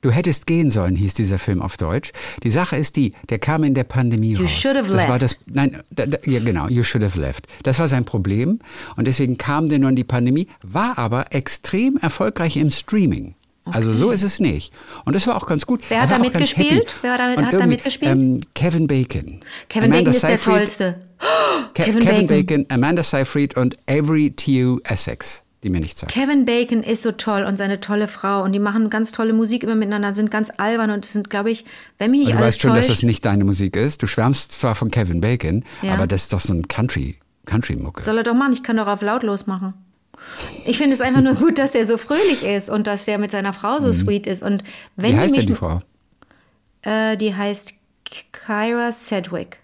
Du 0.00 0.10
hättest 0.12 0.46
gehen 0.46 0.70
sollen, 0.70 0.94
hieß 0.94 1.14
dieser 1.14 1.38
Film 1.38 1.60
auf 1.60 1.76
Deutsch. 1.76 2.12
Die 2.44 2.50
Sache 2.50 2.76
ist 2.76 2.96
die, 2.96 3.14
der 3.30 3.38
kam 3.40 3.64
in 3.64 3.74
der 3.74 3.84
Pandemie 3.84 4.34
You 4.34 4.42
raus. 4.42 4.50
should 4.52 4.76
have 4.76 4.92
das 4.92 5.08
war 5.08 5.18
left. 5.18 5.22
das, 5.22 5.36
nein, 5.46 5.82
da, 5.90 6.06
da, 6.06 6.18
ja 6.24 6.38
genau, 6.40 6.68
you 6.68 6.82
should 6.84 7.02
have 7.02 7.18
left. 7.20 7.46
Das 7.64 7.78
war 7.80 7.88
sein 7.88 8.04
Problem 8.04 8.60
und 8.96 9.08
deswegen 9.08 9.38
kam 9.38 9.68
der 9.68 9.80
nur 9.80 9.90
in 9.90 9.96
die 9.96 10.04
Pandemie, 10.04 10.46
war 10.62 10.98
aber 10.98 11.32
extrem 11.34 11.96
erfolgreich 11.96 12.56
im 12.56 12.70
Streaming. 12.70 13.34
Also 13.64 13.92
so 13.92 14.10
ist 14.12 14.22
es 14.22 14.40
nicht. 14.40 14.72
Und 15.04 15.14
das 15.14 15.26
war 15.26 15.36
auch 15.36 15.46
ganz 15.46 15.66
gut. 15.66 15.82
Wer 15.90 15.98
Er 15.98 16.02
hat 16.04 16.10
da 16.12 16.18
mitgespielt? 16.18 16.94
Wer 17.02 17.12
hat 17.12 17.20
da- 17.20 17.34
Und 17.34 17.46
hat 17.46 17.52
da 17.52 17.66
mitgespielt? 17.66 18.10
Ähm, 18.10 18.40
Kevin 18.54 18.86
Bacon. 18.86 19.40
Kevin 19.68 19.90
Amanda 19.92 20.10
Bacon 20.10 20.14
ist 20.14 20.22
der 20.22 20.40
tollste. 20.40 21.00
Ke 21.74 21.82
Kevin 21.82 21.98
Kevin, 22.00 22.26
Bacon. 22.28 22.46
Bacon. 22.46 22.66
Amanda 22.70 23.02
Seyfried 23.02 23.56
und 23.58 23.76
Avery 23.86 24.30
T.U. 24.30 24.80
Essex, 24.84 25.42
die 25.62 25.70
mir 25.70 25.80
nichts 25.80 26.00
sagt. 26.00 26.12
Kevin 26.12 26.44
Bacon 26.44 26.82
ist 26.82 27.02
so 27.02 27.12
toll 27.12 27.42
und 27.42 27.56
seine 27.56 27.80
tolle 27.80 28.06
Frau 28.08 28.42
und 28.42 28.52
die 28.52 28.58
machen 28.60 28.90
ganz 28.90 29.10
tolle 29.12 29.32
Musik 29.32 29.64
immer 29.64 29.74
miteinander, 29.74 30.14
sind 30.14 30.30
ganz 30.30 30.50
albern 30.56 30.90
und 30.90 31.04
sind, 31.04 31.30
glaube 31.30 31.50
ich, 31.50 31.64
wenn 31.98 32.10
mich 32.12 32.20
nicht 32.20 32.32
Du 32.32 32.36
alles 32.36 32.46
weißt 32.54 32.60
schon, 32.60 32.74
dass 32.74 32.86
täuscht, 32.86 32.98
das 32.98 33.02
nicht 33.04 33.24
deine 33.24 33.44
Musik 33.44 33.74
ist. 33.76 34.02
Du 34.02 34.06
schwärmst 34.06 34.52
zwar 34.52 34.74
von 34.74 34.90
Kevin 34.90 35.20
Bacon, 35.20 35.64
Ja. 35.82 35.94
aber 35.94 36.06
das 36.06 36.22
ist 36.22 36.32
doch 36.32 36.40
so 36.40 36.52
ein 36.54 36.68
Country, 36.68 37.16
Country-Mucke. 37.46 38.02
Soll 38.02 38.18
er 38.18 38.22
doch 38.24 38.34
machen, 38.34 38.52
ich 38.52 38.62
kann 38.62 38.76
doch 38.76 38.86
auf 38.86 39.02
lautlos 39.02 39.46
machen. 39.46 39.74
Ich 40.66 40.78
finde 40.78 40.94
es 40.94 41.00
einfach 41.00 41.20
nur 41.22 41.34
gut, 41.34 41.58
dass 41.58 41.72
der 41.72 41.86
so 41.86 41.96
fröhlich 41.98 42.42
ist 42.44 42.70
und 42.70 42.86
dass 42.86 43.04
der 43.04 43.18
mit 43.18 43.30
seiner 43.30 43.52
Frau 43.52 43.78
so 43.80 43.92
sweet 43.92 44.26
ist. 44.26 44.42
Und 44.42 44.64
wenn 44.96 45.12
Mhm. 45.12 45.16
Wie 45.16 45.20
heißt 45.20 45.36
die 45.36 45.40
denn 45.40 45.48
mich, 45.50 45.58
die 45.58 45.64
Frau? 45.64 45.82
Äh, 46.82 47.16
die 47.16 47.34
heißt 47.34 47.74
Kyra 48.32 48.90
Sedgwick. 48.92 49.58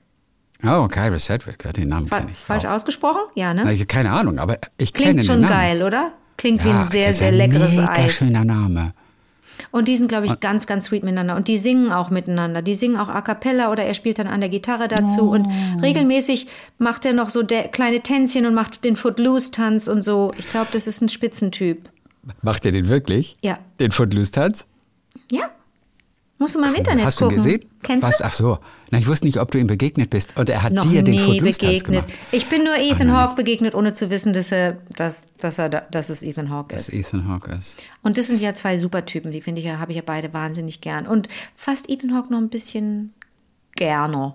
Oh, 0.67 0.89
Kyra 0.89 1.19
Sedgwick, 1.19 1.65
ja, 1.65 1.73
den 1.73 1.89
Namen 1.89 2.09
Fa 2.09 2.19
kenne 2.21 2.31
ich. 2.33 2.39
falsch 2.39 2.65
auch. 2.65 2.71
ausgesprochen? 2.73 3.21
Ja, 3.35 3.53
ne? 3.55 3.63
Na, 3.65 3.85
keine 3.85 4.11
Ahnung, 4.13 4.39
aber 4.39 4.59
ich 4.79 4.93
kenne 4.93 5.05
Klingt 5.11 5.21
den 5.21 5.27
schon 5.27 5.41
Namen. 5.41 5.53
geil, 5.53 5.83
oder? 5.83 6.13
Klingt 6.37 6.65
wie 6.65 6.69
Ja, 6.69 6.81
ein 6.83 6.89
sehr, 6.91 7.13
sehr 7.13 7.29
ein 7.29 7.35
leckeres 7.35 7.77
mega 7.77 7.93
Eis. 7.93 8.17
schöner 8.17 8.45
Name. 8.45 8.93
Und 9.71 9.87
die 9.89 9.97
sind, 9.97 10.09
glaube 10.09 10.27
ich, 10.27 10.41
ganz, 10.41 10.67
ganz 10.67 10.87
sweet 10.87 11.05
miteinander. 11.05 11.37
Und 11.37 11.47
die 11.49 11.59
singen 11.59 11.93
auch 11.93 12.11
miteinander. 12.11 12.61
Die 12.63 12.75
singen 12.75 12.97
auch 12.97 13.09
a 13.09 13.21
cappella 13.23 13.71
oder 13.71 13.85
er 13.85 13.95
spielt 13.95 14.19
dann 14.19 14.27
an 14.27 14.41
der 14.41 14.49
Gitarre 14.49 14.89
dazu. 14.89 15.31
Und 15.31 15.47
regelmäßig 15.81 16.49
macht 16.79 17.05
er 17.05 17.13
noch 17.13 17.29
so 17.31 17.45
kleine 17.45 18.01
Tänzchen 18.01 18.47
und 18.47 18.55
macht 18.55 18.85
den 18.85 18.97
Footloose-Tanz 18.97 19.87
und 19.89 20.03
so. 20.03 20.33
Ich 20.39 20.49
glaube, 20.49 20.69
das 20.73 20.87
ist 20.89 21.01
ein 21.03 21.09
Spitzentyp. 21.09 21.89
Macht 22.43 22.65
ihr 22.65 22.73
den 22.73 22.89
wirklich? 22.89 23.37
Ja. 23.43 23.59
Den 23.79 23.93
Footloose-Tanz? 23.93 24.67
Ja. 25.31 25.51
Musst 26.39 26.57
du 26.57 26.61
mal 26.61 26.71
im 26.71 26.75
Internet 26.75 27.05
Hast 27.07 27.19
gucken. 27.19 27.37
du 27.37 27.49
ihn 27.49 27.59
gesehen? 27.61 27.71
Kennst 27.83 28.09
Was? 28.09 28.19
du? 28.19 28.25
Ach 28.25 28.33
so. 28.33 28.59
Na, 28.91 28.99
ich 28.99 29.07
wusste 29.07 29.25
nicht, 29.27 29.39
ob 29.39 29.51
du 29.53 29.59
ihm 29.59 29.69
begegnet 29.69 30.11
bist. 30.11 30.37
Und 30.37 30.49
er 30.51 30.63
hat 30.65 30.73
Noch 30.73 30.85
dir 30.85 31.03
den 31.03 31.15
begegnet. 31.17 31.85
gemacht. 31.85 32.09
Ich 32.33 32.49
bin 32.49 32.65
nur 32.65 32.77
Ethan 32.77 33.13
Hawke 33.13 33.37
begegnet, 33.37 33.75
ohne 33.75 33.93
zu 33.93 34.11
wissen, 34.11 34.33
dass 34.33 34.51
er, 34.51 34.79
dass, 34.97 35.23
dass 35.39 35.59
er, 35.59 35.69
da- 35.69 35.85
dass 35.91 36.09
es 36.11 36.23
Ethan 36.23 36.51
Hawke 36.51 36.75
Dass 36.75 36.89
ist. 36.89 36.95
Ethan 37.09 37.29
Hawke 37.29 37.53
ist. 37.53 37.79
Und 38.03 38.19
das 38.19 38.27
sind 38.27 38.41
ja 38.41 38.53
zwei 38.53 38.77
Supertypen, 38.79 39.31
die 39.31 39.41
finde 39.41 39.61
ich 39.61 39.67
ja, 39.67 39.79
habe 39.79 39.93
ich 39.93 39.97
ja 39.97 40.03
beide 40.05 40.33
wahnsinnig 40.35 40.81
gern. 40.81 41.07
Und 41.07 41.29
fast 41.57 41.89
Ethan 41.89 42.15
Hawke 42.15 42.33
noch 42.33 42.41
ein 42.41 42.49
bisschen 42.49 43.15
gerner. 43.77 44.35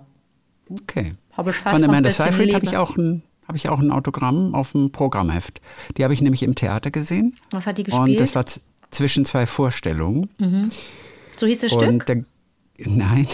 Okay. 0.70 1.14
Habe 1.36 1.50
ich 1.50 1.56
fast 1.56 1.76
Von 1.76 1.84
Amanda 1.84 2.10
Seyfried 2.10 2.54
habe 2.54 2.64
ich 2.64 2.76
auch 2.76 2.96
ein 2.96 3.22
habe 3.46 3.56
ich 3.58 3.68
auch 3.68 3.80
ein 3.80 3.90
Autogramm 3.90 4.54
auf 4.54 4.72
dem 4.72 4.92
Programmheft. 4.92 5.60
Die 5.96 6.04
habe 6.04 6.14
ich 6.14 6.22
nämlich 6.22 6.44
im 6.44 6.54
Theater 6.54 6.92
gesehen. 6.92 7.36
Was 7.50 7.66
hat 7.66 7.78
die 7.78 7.82
Und 7.82 7.90
gespielt? 7.90 8.20
das 8.20 8.34
war 8.36 8.44
zwischen 8.92 9.24
zwei 9.24 9.44
Vorstellungen. 9.44 10.30
So 11.40 11.46
hieß 11.46 11.58
das 11.60 11.72
Stück? 11.72 11.88
Und 11.88 12.08
da, 12.08 12.14
nein, 12.78 13.26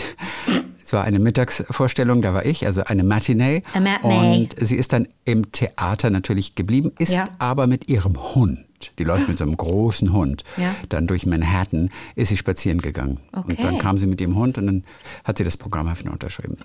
es 0.84 0.92
war 0.92 1.02
eine 1.04 1.18
Mittagsvorstellung, 1.18 2.22
da 2.22 2.32
war 2.32 2.46
ich, 2.46 2.64
also 2.66 2.84
eine 2.84 3.02
Matinee. 3.02 3.62
A 3.74 3.80
matinee. 3.80 4.48
Und 4.54 4.54
sie 4.66 4.76
ist 4.76 4.92
dann 4.92 5.08
im 5.24 5.50
Theater 5.50 6.10
natürlich 6.10 6.54
geblieben, 6.54 6.92
ist 7.00 7.12
Ja. 7.12 7.24
aber 7.38 7.66
mit 7.66 7.88
ihrem 7.88 8.16
Hund, 8.34 8.64
die 8.98 9.04
läuft 9.04 9.28
mit 9.28 9.38
so 9.38 9.44
einem 9.44 9.56
großen 9.56 10.12
Hund, 10.12 10.44
Ja. 10.56 10.74
dann 10.88 11.08
durch 11.08 11.26
Manhattan 11.26 11.90
ist 12.14 12.28
sie 12.28 12.36
spazieren 12.36 12.78
gegangen. 12.78 13.18
Okay. 13.32 13.56
Und 13.56 13.64
dann 13.64 13.78
kam 13.78 13.98
sie 13.98 14.06
mit 14.06 14.20
ihrem 14.20 14.36
Hund 14.36 14.56
und 14.58 14.66
dann 14.66 14.84
hat 15.24 15.38
sie 15.38 15.44
das 15.44 15.56
Programmheft 15.56 16.06
unterschrieben. 16.06 16.58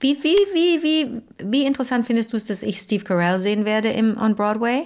Wie, 0.00 0.16
wie, 0.22 0.36
wie, 0.54 0.82
wie, 0.82 1.22
wie 1.44 1.64
interessant 1.64 2.06
findest 2.06 2.32
du 2.32 2.36
es, 2.36 2.44
dass 2.44 2.62
ich 2.64 2.78
Steve 2.78 3.04
Carell 3.04 3.40
sehen 3.40 3.64
werde 3.64 3.90
im, 3.90 4.16
on 4.16 4.34
Broadway? 4.34 4.84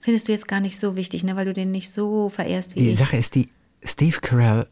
Findest 0.00 0.26
du 0.26 0.32
jetzt 0.32 0.48
gar 0.48 0.58
nicht 0.60 0.80
so 0.80 0.96
wichtig, 0.96 1.22
ne? 1.22 1.36
weil 1.36 1.44
du 1.44 1.52
den 1.52 1.70
nicht 1.70 1.92
so 1.92 2.28
verehrst 2.28 2.74
wie 2.74 2.80
Die 2.80 2.90
ich. 2.90 2.98
Sache 2.98 3.16
ist 3.16 3.36
die, 3.36 3.48
Steve 3.84 4.18
Carell 4.20 4.66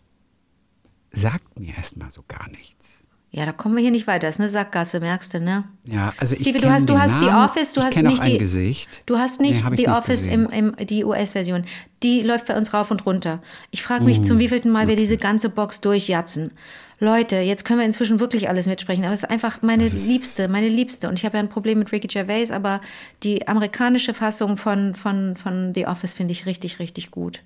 sagt 1.13 1.59
mir 1.59 1.75
erstmal 1.77 2.11
so 2.11 2.23
gar 2.27 2.49
nichts. 2.51 3.01
Ja, 3.33 3.47
da 3.47 3.53
kommen 3.53 3.77
wir 3.77 3.83
hier 3.83 3.93
nicht 3.93 4.09
weiter. 4.09 4.27
Das 4.27 4.37
ist 4.37 4.41
eine 4.41 4.49
Sackgasse, 4.49 4.99
merkst 4.99 5.35
du, 5.35 5.41
ne? 5.41 5.63
Ja, 5.85 6.13
also 6.19 6.35
ich 6.35 6.41
Stevie, 6.41 6.59
du 6.59 6.69
hast, 6.69 6.89
du 6.89 6.95
den 6.95 7.03
hast 7.03 7.21
die 7.21 7.27
Namen, 7.27 7.49
Office, 7.49 7.75
du 7.75 7.81
ich 7.81 7.87
hast 7.87 7.97
nicht 7.97 8.21
auch 8.21 8.25
ein 8.25 8.33
die, 8.33 8.39
Gesicht. 8.39 9.03
Du 9.07 9.19
hast 9.19 9.41
Nee, 9.41 9.53
nicht 9.53 9.59
ich 9.59 9.65
die 9.65 9.71
nicht 9.71 9.89
Office 9.89 10.25
gesehen. 10.25 10.49
im, 10.51 10.75
im, 10.77 10.87
die 10.87 11.05
US-Version. 11.05 11.65
Die 12.03 12.23
läuft 12.23 12.47
bei 12.47 12.57
uns 12.57 12.75
rauf 12.75 12.91
und 12.91 13.07
runter. 13.07 13.41
Ich 13.71 13.85
frage 13.85 14.05
mich, 14.05 14.25
zum 14.25 14.41
wievielten 14.41 14.73
Mal 14.73 14.89
wir 14.89 14.97
diese 14.97 15.17
ganze 15.17 15.49
Box 15.49 15.81
durchjatzen. 15.81 16.51
Leute, 16.99 17.37
jetzt 17.37 17.65
können 17.65 17.79
wir 17.79 17.87
inzwischen 17.87 18.19
wirklich 18.19 18.49
alles 18.49 18.67
mitsprechen, 18.67 19.05
aber 19.05 19.15
es 19.15 19.21
ist 19.23 19.31
einfach 19.31 19.63
meine 19.63 19.87
Liebste, 19.87 20.49
meine 20.49 20.69
Liebste. 20.69 21.09
Und 21.09 21.15
ich 21.19 21.25
habe 21.25 21.37
ja 21.37 21.43
ein 21.43 21.49
Problem 21.49 21.79
mit 21.79 21.93
Ricky 21.93 22.09
Gervais, 22.09 22.51
aber 22.51 22.81
die 23.23 23.47
amerikanische 23.47 24.13
Fassung 24.13 24.57
von, 24.57 24.97
von, 24.97 25.37
von 25.37 25.73
The 25.73 25.87
Office 25.87 26.13
finde 26.13 26.33
ich 26.33 26.47
richtig, 26.47 26.81
richtig 26.81 27.13
gut. 27.13 27.43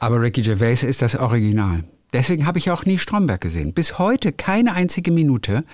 Aber 0.00 0.20
Ricky 0.20 0.42
Gervais 0.42 0.82
ist 0.82 1.02
das 1.02 1.14
Original. 1.14 1.84
Deswegen 2.12 2.46
habe 2.46 2.58
ich 2.58 2.70
auch 2.70 2.84
nie 2.84 2.98
Stromberg 2.98 3.40
gesehen. 3.40 3.72
Bis 3.72 3.98
heute 3.98 4.32
keine 4.32 4.74
einzige 4.74 5.10
Minute, 5.12 5.64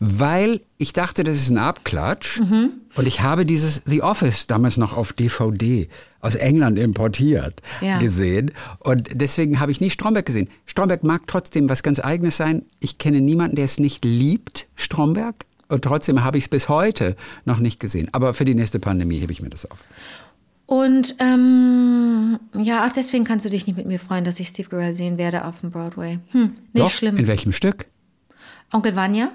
weil 0.00 0.60
ich 0.78 0.92
dachte, 0.92 1.24
das 1.24 1.36
ist 1.38 1.50
ein 1.50 1.58
Abklatsch. 1.58 2.40
Mhm. 2.40 2.70
Und 2.94 3.06
ich 3.08 3.20
habe 3.20 3.46
dieses 3.46 3.82
The 3.86 4.02
Office 4.02 4.46
damals 4.46 4.76
noch 4.76 4.96
auf 4.96 5.12
DVD 5.12 5.88
aus 6.20 6.34
England 6.36 6.78
importiert 6.78 7.62
Ja. 7.80 7.98
gesehen. 7.98 8.52
Und 8.78 9.08
deswegen 9.12 9.58
habe 9.60 9.72
ich 9.72 9.80
nie 9.80 9.90
Stromberg 9.90 10.26
gesehen. 10.26 10.48
Stromberg 10.66 11.02
mag 11.02 11.22
trotzdem 11.26 11.68
was 11.68 11.82
ganz 11.82 11.98
Eigenes 12.00 12.36
sein. 12.36 12.62
Ich 12.80 12.98
kenne 12.98 13.20
niemanden, 13.20 13.56
der 13.56 13.64
es 13.64 13.78
nicht 13.78 14.04
liebt, 14.04 14.68
Stromberg. 14.76 15.34
Und 15.68 15.82
trotzdem 15.82 16.22
habe 16.22 16.36
ich 16.38 16.44
es 16.44 16.48
bis 16.48 16.68
heute 16.68 17.16
noch 17.44 17.58
nicht 17.58 17.80
gesehen. 17.80 18.08
Aber 18.12 18.34
für 18.34 18.44
die 18.44 18.54
nächste 18.54 18.78
Pandemie 18.78 19.18
hebe 19.18 19.32
ich 19.32 19.40
mir 19.40 19.48
das 19.50 19.68
auf. 19.70 19.78
Und 20.66 21.16
ähm, 21.18 22.38
ja, 22.54 22.82
ach, 22.84 22.92
deswegen 22.92 23.24
kannst 23.24 23.44
du 23.44 23.50
dich 23.50 23.66
nicht 23.66 23.76
mit 23.76 23.86
mir 23.86 23.98
freuen, 23.98 24.24
dass 24.24 24.40
ich 24.40 24.48
Steve 24.48 24.68
Carell 24.68 24.94
sehen 24.94 25.18
werde 25.18 25.44
auf 25.44 25.60
dem 25.60 25.70
Broadway. 25.70 26.18
Hm, 26.30 26.54
nicht 26.72 26.86
Doch, 26.86 26.90
schlimm. 26.90 27.16
In 27.16 27.26
welchem 27.26 27.52
Stück? 27.52 27.86
Onkel 28.72 28.96
Vanya? 28.96 29.32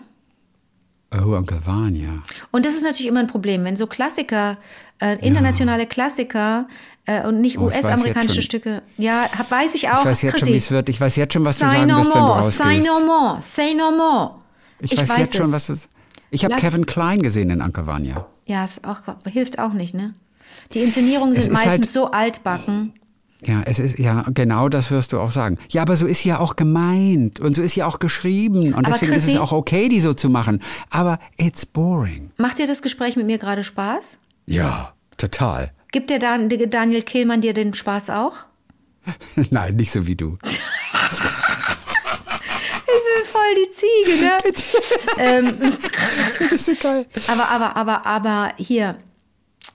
Oh, 1.13 1.33
Onkel 1.33 1.59
Vanya. 1.63 2.23
Und 2.51 2.65
das 2.65 2.73
ist 2.73 2.83
natürlich 2.83 3.07
immer 3.07 3.19
ein 3.19 3.27
Problem, 3.27 3.63
wenn 3.63 3.77
so 3.77 3.87
Klassiker, 3.87 4.57
äh, 4.99 5.17
internationale 5.25 5.85
Klassiker 5.85 6.67
äh, 7.05 7.25
und 7.25 7.39
nicht 7.39 7.57
Oh, 7.57 7.69
ich 7.69 7.75
weiß 7.75 7.85
US-amerikanische 7.85 8.35
jetzt 8.35 8.35
schon. 8.35 8.61
Stücke. 8.61 8.81
Ja, 8.97 9.29
hab, 9.37 9.49
weiß 9.51 9.75
ich 9.75 9.89
auch. 9.89 9.99
Ich 9.99 10.05
weiß 10.05 10.21
jetzt 10.23 10.31
schon, 10.31 10.39
Chrissy. 10.39 10.53
wie 10.53 10.57
es 10.57 10.71
wird. 10.71 10.89
Ich 10.89 10.99
weiß 10.99 11.15
jetzt 11.15 11.33
schon, 11.33 11.45
was 11.45 11.59
du 11.59 11.65
sagen 11.65 11.87
no 11.87 11.99
wirst, 11.99 12.13
wenn 12.13 12.21
du 12.21 12.27
more, 12.27 12.43
say 12.43 12.63
rausgehst. 12.63 12.87
no 12.87 13.05
more, 13.05 13.41
say 13.41 13.73
no 13.73 13.91
more. 13.91 14.35
Ich, 14.79 14.97
weiß, 14.97 15.17
jetzt 15.17 15.35
schon, 15.35 15.45
es. 15.47 15.51
was 15.51 15.69
es. 15.69 15.89
Ich 16.29 16.43
habe 16.43 16.55
Kevin 16.55 16.85
Klein 16.85 17.21
gesehen 17.21 17.49
in 17.49 17.61
Uncle 17.61 17.87
Vanya. 17.87 18.25
Ja, 18.45 18.63
es 18.63 18.83
auch, 18.83 18.97
hilft 19.25 19.59
auch 19.59 19.73
nicht, 19.73 19.93
ne? 19.93 20.13
Die 20.73 20.79
Inszenierungen 20.81 21.33
sind 21.33 21.43
ist 21.43 21.51
meistens 21.53 21.71
halt- 21.71 21.89
so 21.89 22.11
altbacken. 22.11 22.93
Ja, 23.41 23.61
es 23.65 23.77
ist 23.77 23.99
ja 23.99 24.25
genau 24.33 24.67
das 24.67 24.89
wirst 24.89 25.13
du 25.13 25.19
auch 25.19 25.29
sagen. 25.29 25.59
Ja, 25.69 25.83
aber 25.83 25.95
so 25.95 26.07
ist 26.07 26.21
sie 26.23 26.29
ja 26.29 26.39
auch 26.39 26.55
gemeint 26.55 27.39
und 27.39 27.55
so 27.55 27.61
ist 27.61 27.73
sie 27.73 27.83
auch 27.83 27.99
geschrieben 27.99 28.73
und 28.73 28.85
Aber 28.85 28.93
deswegen 28.93 29.11
ist 29.13 29.27
es 29.27 29.33
Chrissy- 29.33 29.37
auch 29.39 29.51
okay, 29.51 29.89
die 29.89 29.99
so 29.99 30.13
zu 30.15 30.29
machen. 30.29 30.61
Aber 30.89 31.19
it's 31.37 31.63
boring. 31.65 32.31
Macht 32.37 32.57
dir 32.57 32.65
das 32.65 32.81
Gespräch 32.81 33.15
mit 33.15 33.27
mir 33.27 33.37
gerade 33.37 33.63
Spaß? 33.63 34.17
Ja, 34.47 34.93
total. 35.17 35.71
Gibt 35.91 36.09
der 36.09 36.17
Dan 36.19 36.49
Daniel 36.49 37.03
Kehlmann 37.03 37.41
dir 37.41 37.53
den 37.53 37.75
Spaß 37.75 38.09
auch? 38.09 38.33
Nein, 39.51 39.75
nicht 39.75 39.91
so 39.91 40.07
wie 40.07 40.15
du. 40.15 40.37
Ich 42.89 43.03
bin 43.03 43.25
voll 43.25 43.55
die 43.55 43.71
Ziege, 43.71 44.21
ne? 44.25 44.37
ähm, 45.17 45.73
Das 46.39 46.67
ist 46.67 46.81
so 46.81 46.89
geil. 46.89 47.05
Aber, 47.27 47.49
aber, 47.49 47.75
aber, 47.75 48.05
aber 48.05 48.53
hier. 48.57 48.95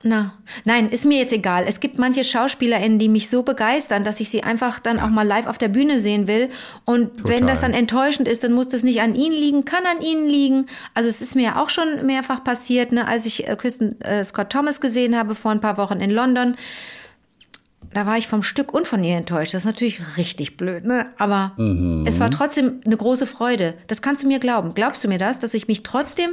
Na, 0.05 0.33
nein, 0.65 0.89
ist 0.89 1.05
mir 1.05 1.19
jetzt 1.19 1.33
egal. 1.33 1.65
Es 1.69 1.79
gibt 1.79 1.99
manche 1.99 2.25
SchauspielerInnen, 2.25 2.99
die 2.99 3.09
mich 3.09 3.31
so 3.31 3.45
begeistern, 3.45 4.03
dass 4.03 4.19
ich 4.19 4.31
sie 4.31 4.43
einfach 4.43 4.81
dann 4.81 4.99
auch 4.99 5.11
mal 5.11 5.27
live 5.27 5.47
auf 5.47 5.59
der 5.59 5.69
Bühne 5.69 6.01
sehen 6.01 6.27
will. 6.27 6.49
Und 6.85 7.25
wenn 7.25 7.47
das 7.47 7.61
dann 7.61 7.73
enttäuschend 7.73 8.27
ist, 8.27 8.43
dann 8.43 8.53
muss 8.53 8.69
das 8.69 8.83
nicht 8.83 9.01
an 9.01 9.15
ihnen 9.15 9.35
liegen, 9.35 9.65
kann 9.65 9.87
an 9.87 10.03
ihnen 10.03 10.29
liegen. 10.29 10.67
Also 10.95 11.09
es 11.09 11.23
ist 11.23 11.37
mir 11.37 11.45
ja 11.45 11.63
auch 11.63 11.71
schon 11.71 12.05
mehrfach 12.05 12.43
passiert, 12.43 12.91
ne, 12.91 13.07
als 13.07 13.27
ich 13.27 13.49
äh, 13.49 13.55
Kristen 13.55 14.01
äh, 14.01 14.25
Scott 14.25 14.51
Thomas 14.51 14.81
gesehen 14.81 15.17
habe 15.17 15.37
vor 15.37 15.53
ein 15.53 15.61
paar 15.61 15.79
Wochen 15.79 16.01
in 16.01 16.11
London. 16.11 16.57
Da 17.95 18.07
war 18.07 18.17
ich 18.19 18.29
vom 18.29 18.43
Stück 18.43 18.73
und 18.73 18.87
von 18.87 19.03
ihr 19.05 19.17
enttäuscht. 19.17 19.55
Das 19.55 19.63
ist 19.63 19.67
natürlich 19.67 20.17
richtig 20.17 20.57
blöd, 20.57 20.85
ne? 20.85 21.07
Aber 21.19 21.53
es 22.07 22.21
war 22.21 22.31
trotzdem 22.31 22.81
eine 22.85 22.97
große 22.97 23.27
Freude. 23.27 23.75
Das 23.87 24.03
kannst 24.03 24.23
du 24.23 24.27
mir 24.29 24.39
glauben. 24.39 24.75
Glaubst 24.75 25.05
du 25.05 25.09
mir 25.09 25.19
das, 25.19 25.41
dass 25.41 25.55
ich 25.55 25.69
mich 25.69 25.83
trotzdem, 25.83 26.31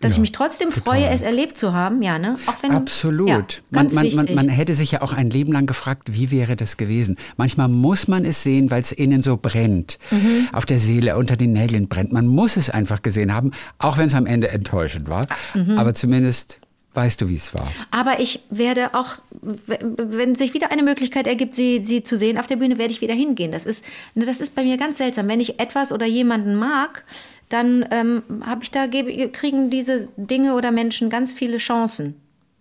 dass 0.00 0.14
ich 0.14 0.18
mich 0.18 0.32
trotzdem 0.32 0.72
freue, 0.72 1.06
es 1.08 1.22
erlebt 1.22 1.58
zu 1.58 1.72
haben? 1.72 2.02
Ja, 2.02 2.18
ne? 2.18 2.36
Auch 2.46 2.62
wenn 2.62 2.72
Absolut. 2.72 3.28
Ja, 3.28 3.36
man, 3.70 3.82
ganz 3.88 3.94
man, 3.94 4.14
man, 4.14 4.34
man 4.34 4.48
hätte 4.48 4.74
sich 4.74 4.92
ja 4.92 5.02
auch 5.02 5.12
ein 5.12 5.30
Leben 5.30 5.52
lang 5.52 5.66
gefragt, 5.66 6.08
wie 6.12 6.30
wäre 6.30 6.56
das 6.56 6.76
gewesen. 6.76 7.16
Manchmal 7.36 7.68
muss 7.68 8.08
man 8.08 8.24
es 8.24 8.42
sehen, 8.42 8.70
weil 8.70 8.80
es 8.80 8.92
innen 8.92 9.22
so 9.22 9.36
brennt, 9.40 9.98
Mhm. 10.10 10.48
auf 10.52 10.66
der 10.66 10.78
Seele, 10.78 11.16
unter 11.16 11.36
den 11.36 11.52
Nägeln 11.52 11.88
brennt. 11.88 12.12
Man 12.12 12.26
muss 12.26 12.56
es 12.56 12.70
einfach 12.70 13.02
gesehen 13.02 13.32
haben, 13.34 13.52
auch 13.78 13.98
wenn 13.98 14.06
es 14.06 14.14
am 14.14 14.26
Ende 14.26 14.48
enttäuschend 14.48 15.08
war. 15.08 15.26
Mhm. 15.54 15.78
Aber 15.78 15.94
zumindest 15.94 16.58
weißt 16.94 17.20
du, 17.20 17.28
wie 17.28 17.34
es 17.34 17.54
war. 17.54 17.70
Aber 17.90 18.20
ich 18.20 18.40
werde 18.50 18.94
auch, 18.94 19.18
wenn 19.40 20.34
sich 20.34 20.54
wieder 20.54 20.70
eine 20.70 20.82
Möglichkeit 20.82 21.26
ergibt, 21.26 21.54
sie, 21.54 21.80
sie 21.80 22.02
zu 22.02 22.16
sehen 22.16 22.38
auf 22.38 22.46
der 22.46 22.56
Bühne, 22.56 22.78
werde 22.78 22.92
ich 22.92 23.00
wieder 23.00 23.14
hingehen. 23.14 23.52
Das 23.52 23.64
ist, 23.64 23.84
ne, 24.14 24.24
das 24.24 24.40
ist 24.40 24.54
bei 24.54 24.62
mir 24.62 24.76
ganz 24.76 24.98
seltsam. 24.98 25.28
Wenn 25.28 25.40
ich 25.40 25.58
etwas 25.58 25.92
oder 25.92 26.06
jemanden 26.06 26.54
mag, 26.54 27.04
dann 27.48 27.84
ähm, 27.90 28.22
habe 28.44 28.62
ich 28.62 28.70
da 28.70 28.86
gebe, 28.86 29.28
kriegen 29.30 29.70
diese 29.70 30.08
Dinge 30.16 30.54
oder 30.54 30.70
Menschen 30.70 31.10
ganz 31.10 31.32
viele 31.32 31.58
Chancen. 31.58 32.16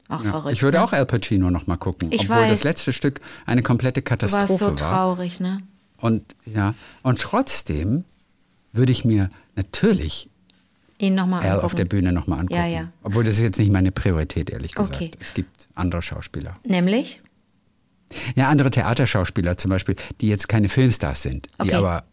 Auch 0.09 0.23
verrückt. 0.23 0.53
ich 0.53 0.61
würde 0.61 0.77
ne? 0.77 0.83
auch 0.83 0.91
Al 0.91 1.05
Pacino 1.05 1.49
noch 1.49 1.67
mal 1.67 1.77
gucken, 1.77 2.11
Ich 2.11 2.23
obwohl 2.23 2.43
weiß. 2.43 2.51
das 2.51 2.63
letzte 2.65 2.91
Stück 2.91 3.21
eine 3.45 3.63
komplette 3.63 4.01
Du 4.01 4.09
warst 4.11 4.19
Katastrophe 4.21 4.57
so 4.57 4.65
war. 4.65 4.75
traurig, 4.75 5.39
ne? 5.39 5.61
Und 5.97 6.35
ja, 6.45 6.73
und 7.03 7.21
trotzdem 7.21 8.03
würde 8.73 8.91
ich 8.91 9.05
mir 9.05 9.29
natürlich 9.55 10.29
Ihn 11.01 11.15
nochmal 11.15 11.41
Al 11.41 11.47
angucken. 11.49 11.65
auf 11.65 11.75
der 11.75 11.85
Bühne 11.85 12.11
noch 12.13 12.27
mal 12.27 12.39
angucken. 12.39 12.59
Ja, 12.61 12.67
ja. 12.67 12.87
Obwohl 13.03 13.23
das 13.23 13.35
ist 13.35 13.41
jetzt 13.41 13.59
nicht 13.59 13.71
meine 13.71 13.91
Priorität, 13.91 14.49
ehrlich 14.49 14.73
gesagt. 14.75 14.95
Okay. 14.95 15.11
Es 15.19 15.33
gibt 15.33 15.67
andere 15.75 16.01
Schauspieler. 16.01 16.57
Nämlich? 16.63 17.21
Ja, 18.35 18.49
andere 18.49 18.69
Theaterschauspieler 18.71 19.57
zum 19.57 19.69
Beispiel, 19.71 19.95
die 20.19 20.27
jetzt 20.29 20.47
keine 20.49 20.69
Filmstars 20.69 21.23
sind, 21.23 21.47
die 21.59 21.69
Okay. 21.69 21.73
aber 21.75 22.03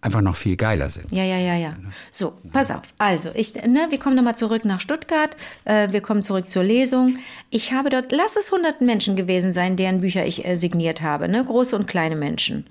einfach 0.00 0.20
noch 0.22 0.34
viel 0.34 0.56
geiler 0.56 0.88
sind. 0.90 1.12
Ja, 1.12 1.22
ja, 1.22 1.36
ja, 1.38 1.54
ja. 1.56 1.76
So, 2.10 2.32
pass 2.52 2.70
auf. 2.70 2.82
Also, 2.98 3.30
ich, 3.34 3.54
ne, 3.54 3.86
wir 3.90 3.98
kommen 3.98 4.16
nochmal 4.16 4.36
zurück 4.36 4.64
nach 4.64 4.80
Stuttgart. 4.80 5.36
Äh, 5.64 5.92
wir 5.92 6.00
kommen 6.00 6.22
zurück 6.24 6.48
zur 6.50 6.64
Lesung. 6.64 7.18
Ich 7.50 7.72
habe 7.72 7.90
dort, 7.90 8.10
lass 8.10 8.36
es 8.36 8.50
hunderten 8.50 8.86
Menschen 8.86 9.14
gewesen 9.14 9.52
sein, 9.52 9.76
deren 9.76 10.00
Bücher 10.00 10.26
ich 10.26 10.44
äh, 10.44 10.56
signiert 10.56 11.02
habe, 11.02 11.28
ne? 11.28 11.44
Große 11.44 11.76
und 11.76 11.86
kleine 11.86 12.16
Menschen. 12.16 12.66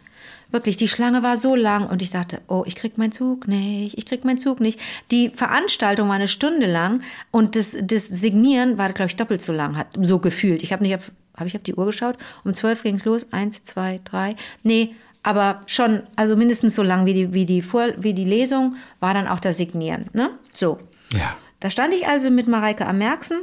Wirklich, 0.51 0.75
die 0.77 0.87
Schlange 0.87 1.23
war 1.23 1.37
so 1.37 1.55
lang 1.55 1.87
und 1.87 2.01
ich 2.01 2.09
dachte, 2.09 2.41
oh, 2.47 2.63
ich 2.65 2.75
krieg 2.75 2.97
meinen 2.97 3.11
Zug 3.11 3.47
nicht, 3.47 3.97
ich 3.97 4.05
krieg 4.05 4.25
meinen 4.25 4.37
Zug 4.37 4.59
nicht. 4.59 4.79
Die 5.09 5.29
Veranstaltung 5.29 6.09
war 6.09 6.15
eine 6.15 6.27
Stunde 6.27 6.65
lang 6.65 7.01
und 7.31 7.55
das, 7.55 7.75
das 7.81 8.07
Signieren 8.07 8.77
war, 8.77 8.91
glaube 8.91 9.09
ich, 9.09 9.15
doppelt 9.15 9.41
so 9.41 9.53
lang, 9.53 9.77
hat 9.77 9.87
so 9.99 10.19
gefühlt. 10.19 10.61
Ich 10.61 10.73
habe 10.73 10.83
nicht 10.83 10.95
auf, 10.95 11.11
habe 11.37 11.47
ich 11.47 11.55
auf 11.55 11.63
die 11.63 11.75
Uhr 11.75 11.85
geschaut? 11.85 12.17
Um 12.43 12.53
zwölf 12.53 12.83
ging's 12.83 13.05
los. 13.05 13.27
Eins, 13.31 13.63
zwei, 13.63 14.01
drei. 14.03 14.35
Nee, 14.63 14.93
aber 15.23 15.61
schon, 15.67 16.03
also 16.15 16.35
mindestens 16.35 16.75
so 16.75 16.83
lang 16.83 17.05
wie 17.05 17.13
die, 17.13 17.33
wie 17.33 17.45
die, 17.45 17.61
Vor 17.61 17.87
wie 17.97 18.13
die 18.13 18.25
Lesung, 18.25 18.75
war 18.99 19.13
dann 19.13 19.27
auch 19.27 19.39
das 19.39 19.57
Signieren. 19.57 20.05
Ne? 20.13 20.31
So. 20.53 20.79
Ja. 21.13 21.35
Da 21.59 21.69
stand 21.69 21.93
ich 21.93 22.07
also 22.07 22.31
mit 22.31 22.47
Mareike 22.47 22.87
Amerksen, 22.87 23.37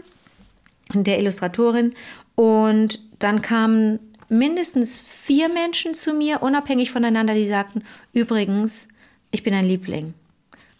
der 0.93 1.19
Illustratorin, 1.19 1.95
und 2.35 3.01
dann 3.19 3.43
kamen 3.43 4.01
mindestens 4.29 4.99
vier 4.99 5.49
Menschen 5.49 5.95
zu 5.95 6.13
mir, 6.13 6.43
unabhängig 6.43 6.91
voneinander, 6.91 7.35
die 7.35 7.49
sagten, 7.49 7.83
übrigens, 8.13 8.89
ich 9.31 9.43
bin 9.43 9.55
ein 9.55 9.67
Liebling. 9.67 10.15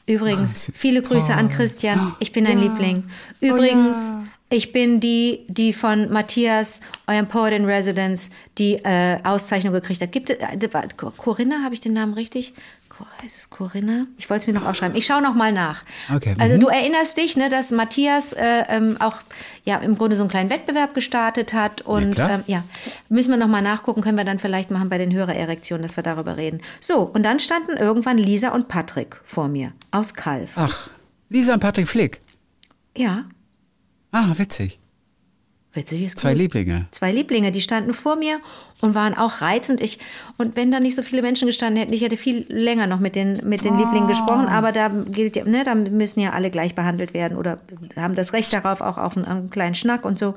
Übrigens, 0.07 0.69
Ah, 0.69 0.73
viele 0.75 1.03
Grüße 1.03 1.35
an 1.35 1.49
Toll. 1.49 1.57
Christian, 1.59 2.15
ich 2.19 2.33
bin 2.33 2.47
ein 2.47 2.59
Ja. 2.63 2.65
Liebling. 2.65 3.05
Oh 3.43 3.45
Übrigens, 3.47 4.13
ja. 4.13 4.25
ich 4.49 4.73
bin 4.73 5.01
die, 5.01 5.45
die 5.49 5.75
von 5.75 6.11
Matthias, 6.11 6.81
eurem 7.07 7.27
Poet 7.27 7.53
in 7.53 7.67
Residence, 7.67 8.31
die 8.57 8.75
äh, 8.77 9.19
Auszeichnung 9.23 9.75
gekriegt 9.75 10.01
hat. 10.01 10.11
Gibt 10.13 10.31
es, 10.31 10.39
äh, 10.39 10.89
Corinna, 11.17 11.63
habe 11.63 11.75
ich 11.75 11.81
den 11.81 11.93
Namen 11.93 12.15
richtig? 12.15 12.55
Ist 13.25 13.37
es 13.37 13.51
Corinna? 13.51 14.07
Ich 14.17 14.29
wollte 14.31 14.43
es 14.43 14.47
mir 14.47 14.53
noch 14.53 14.67
aufschreiben. 14.67 14.97
Ich 14.97 15.07
schaue 15.07 15.23
noch 15.23 15.35
mal 15.35 15.53
nach. 15.53 15.83
Okay, 16.15 16.35
Also 16.39 16.57
mhm. 16.57 16.61
du 16.61 16.69
erinnerst 16.69 17.17
dich, 17.17 17.37
ne, 17.37 17.49
dass 17.49 17.71
Matthias 17.71 18.33
äh, 18.33 18.65
ähm, 18.69 18.97
auch 19.01 19.17
ja 19.65 19.77
im 19.79 19.97
Grunde 19.99 20.17
so 20.17 20.23
einen 20.23 20.31
kleinen 20.31 20.51
Wettbewerb 20.51 20.95
gestartet 20.95 21.53
hat 21.53 21.83
und 21.83 22.15
klar. 22.15 22.31
ähm, 22.31 22.45
ja, 22.47 22.65
müssen 23.09 23.31
wir 23.31 23.37
noch 23.37 23.49
mal 23.49 23.63
nachgucken, 23.63 24.01
können 24.03 24.17
wir 24.19 24.25
dann 24.25 24.39
vielleicht 24.39 24.71
machen 24.71 24.89
bei 24.89 24.99
den 24.99 25.13
Hörererektionen, 25.13 25.83
dass 25.83 25.97
wir 25.97 26.03
darüber 26.03 26.37
reden. 26.37 26.61
So, 26.81 27.01
und 27.03 27.23
dann 27.23 27.41
standen 27.41 27.77
irgendwann 27.77 28.19
Lisa 28.19 28.51
und 28.51 28.69
Patrick 28.69 29.21
vor 29.25 29.49
mir 29.49 29.73
aus 29.91 30.15
Kalf. 30.15 30.53
Ach, 30.57 30.91
Lisa 31.29 31.55
und 31.55 31.61
Patrick 31.61 31.89
Flick. 31.89 32.21
Ja, 32.97 33.25
Ah, 34.11 34.33
witzig. 34.39 34.78
Witzig 35.75 36.17
Zwei 36.17 36.33
gut. 36.33 36.39
Lieblinge. 36.39 36.87
Zwei 36.91 37.13
Lieblinge, 37.13 37.53
die 37.53 37.61
standen 37.61 37.95
vor 37.95 38.17
mir 38.17 38.41
und 38.81 38.95
waren 38.95 39.15
auch 39.15 39.41
reizend. 39.41 39.81
Ich, 39.81 39.99
und 40.37 40.57
wenn 40.57 40.71
da 40.71 40.81
nicht 40.81 40.95
so 40.95 41.03
viele 41.03 41.23
Menschen 41.23 41.47
gestanden 41.47 41.81
hätten, 41.81 41.93
ich 41.93 42.03
hätte 42.03 42.17
viel 42.17 42.47
länger 42.49 42.87
noch 42.87 43.01
mit 43.01 43.17
den, 43.17 43.41
mit 43.49 43.65
den 43.65 43.79
Lieblingen 43.79 44.09
gesprochen, 44.09 44.47
aber 44.47 44.73
da 44.73 44.89
gilt 44.89 45.37
ja, 45.37 45.45
ne, 45.45 45.65
da 45.65 45.75
müssen 45.75 46.21
ja 46.21 46.31
alle 46.31 46.51
gleich 46.51 46.75
behandelt 46.75 47.15
werden 47.15 47.37
oder 47.37 47.59
haben 47.97 48.15
das 48.15 48.33
Recht 48.33 48.53
darauf, 48.53 48.81
auch 48.81 48.99
auf 48.99 49.17
einen, 49.17 49.27
einen 49.27 49.51
kleinen 49.51 49.75
Schnack 49.75 50.05
und 50.05 50.19
so. 50.19 50.35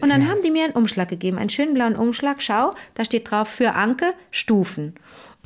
Und 0.00 0.08
dann 0.08 0.28
haben 0.28 0.42
die 0.42 0.50
mir 0.50 0.64
einen 0.64 0.74
Umschlag 0.74 1.08
gegeben, 1.08 1.38
einen 1.38 1.50
schönen 1.50 1.74
blauen 1.74 1.96
Umschlag. 1.96 2.42
Schau, 2.42 2.74
da 2.94 3.04
steht 3.04 3.30
drauf 3.30 3.48
für 3.48 3.72
Anke 3.74 4.12
Stufen. 4.30 4.94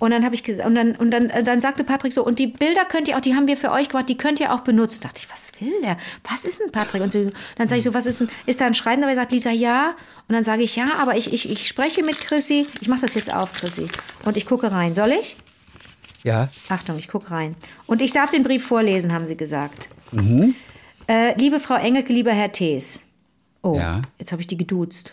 Und 0.00 0.12
dann 0.12 0.24
habe 0.24 0.34
ich 0.34 0.44
gesagt, 0.44 0.64
und 0.66 0.74
dann, 0.76 0.94
und 0.94 1.11
dann, 1.11 1.28
äh, 1.30 1.42
dann 1.42 1.61
sagte 1.61 1.82
Patrick 1.82 2.12
so, 2.12 2.24
und 2.24 2.38
die 2.38 2.46
Bilder 2.46 2.84
könnt 2.84 3.08
ihr 3.08 3.16
auch, 3.16 3.20
die 3.20 3.34
haben 3.34 3.48
wir 3.48 3.56
für 3.56 3.72
euch 3.72 3.88
gemacht, 3.88 4.08
die 4.08 4.16
könnt 4.16 4.38
ihr 4.38 4.52
auch 4.54 4.61
benutzen. 4.61 5.00
Da 5.02 5.08
dachte 5.08 5.22
ich, 5.24 5.30
was 5.30 5.48
will 5.61 5.72
der? 5.82 5.98
Was 6.30 6.44
ist 6.44 6.61
denn 6.61 6.70
Patrick? 6.70 7.02
Und 7.02 7.11
so, 7.12 7.30
dann 7.56 7.66
sage 7.66 7.78
ich 7.80 7.84
so, 7.84 7.94
was 7.94 8.06
ist 8.06 8.20
denn, 8.20 8.28
ist 8.46 8.61
da 8.61 8.66
ein 8.66 8.74
Schreiben 8.74 9.00
dabei? 9.00 9.16
Sagt 9.16 9.32
Lisa, 9.32 9.50
ja. 9.50 9.96
Und 10.28 10.34
dann 10.34 10.44
sage 10.44 10.62
ich, 10.62 10.76
ja, 10.76 10.94
aber 11.00 11.16
ich, 11.16 11.32
ich, 11.32 11.50
ich 11.50 11.66
spreche 11.66 12.04
mit 12.04 12.18
Chrissy. 12.18 12.66
Ich 12.80 12.87
mache 12.88 13.00
das 13.00 13.14
jetzt 13.14 13.34
auf, 13.34 13.52
Chrissy. 13.52 13.87
Und 14.24 14.37
ich 14.37 14.46
gucke 14.46 14.70
rein. 14.70 14.94
Soll 14.94 15.11
ich? 15.12 15.37
Ja. 16.22 16.48
Achtung, 16.68 16.98
ich 16.98 17.08
gucke 17.08 17.30
rein. 17.30 17.56
Und 17.87 18.00
ich 18.02 18.12
darf 18.12 18.30
den 18.30 18.44
Brief 18.44 18.64
vorlesen, 18.64 19.12
haben 19.12 19.26
sie 19.26 19.37
gesagt. 19.37 19.88
Äh, 21.08 21.37
liebe 21.40 21.58
Frau 21.58 21.74
Engelke, 21.74 22.12
lieber 22.12 22.32
Herr 22.32 22.52
Thees. 22.52 23.00
Oh, 23.62 23.74
Ja. 23.76 24.02
jetzt 24.18 24.30
habe 24.30 24.40
ich 24.42 24.46
die 24.46 24.56
geduzt. 24.56 25.12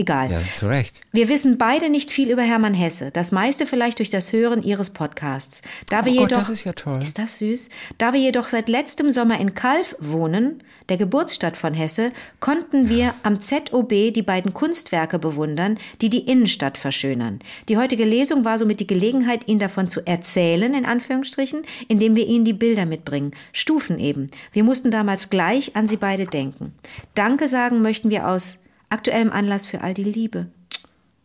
Egal. 0.00 0.30
Ja, 0.30 0.40
zu 0.54 0.66
Recht. 0.66 1.02
Wir 1.12 1.28
wissen 1.28 1.58
beide 1.58 1.90
nicht 1.90 2.10
viel 2.10 2.30
über 2.30 2.40
Hermann 2.40 2.72
Hesse. 2.72 3.10
Das 3.10 3.32
meiste 3.32 3.66
vielleicht 3.66 3.98
durch 3.98 4.08
das 4.08 4.32
Hören 4.32 4.62
Ihres 4.62 4.88
Podcasts. 4.88 5.60
Da 5.90 6.06
wir 6.06 6.12
Oh 6.12 6.14
Gott, 6.14 6.30
jedoch, 6.30 6.38
das 6.38 6.48
ist 6.48 6.64
ja 6.64 6.72
toll. 6.72 7.02
Ist 7.02 7.18
das 7.18 7.36
süß? 7.36 7.68
Da 7.98 8.14
wir 8.14 8.20
jedoch 8.20 8.48
seit 8.48 8.70
letztem 8.70 9.12
Sommer 9.12 9.38
in 9.38 9.54
Kalf 9.54 9.94
wohnen, 9.98 10.62
der 10.88 10.96
Geburtsstadt 10.96 11.58
von 11.58 11.74
Hesse, 11.74 12.12
konnten 12.40 12.88
wir 12.88 13.12
am 13.24 13.42
ZOB 13.42 13.90
die 14.14 14.22
beiden 14.22 14.54
Kunstwerke 14.54 15.18
bewundern, 15.18 15.78
die 16.00 16.08
die 16.08 16.26
Innenstadt 16.26 16.78
verschönern. 16.78 17.40
Die 17.68 17.76
heutige 17.76 18.06
Lesung 18.06 18.46
war 18.46 18.56
somit 18.56 18.80
die 18.80 18.86
Gelegenheit, 18.86 19.48
Ihnen 19.48 19.60
davon 19.60 19.86
zu 19.86 20.06
erzählen, 20.06 20.72
in 20.72 20.86
Anführungsstrichen, 20.86 21.60
indem 21.88 22.16
wir 22.16 22.26
Ihnen 22.26 22.46
die 22.46 22.54
Bilder 22.54 22.86
mitbringen. 22.86 23.32
Stufen 23.52 23.98
eben. 23.98 24.28
Wir 24.52 24.64
mussten 24.64 24.90
damals 24.90 25.28
gleich 25.28 25.76
an 25.76 25.86
Sie 25.86 25.98
beide 25.98 26.24
denken. 26.24 26.72
Danke 27.14 27.48
sagen 27.48 27.82
möchten 27.82 28.08
wir 28.08 28.26
aus 28.26 28.60
aktuellem 28.90 29.32
Anlass 29.32 29.66
für 29.66 29.80
all 29.80 29.94
die 29.94 30.04
Liebe. 30.04 30.46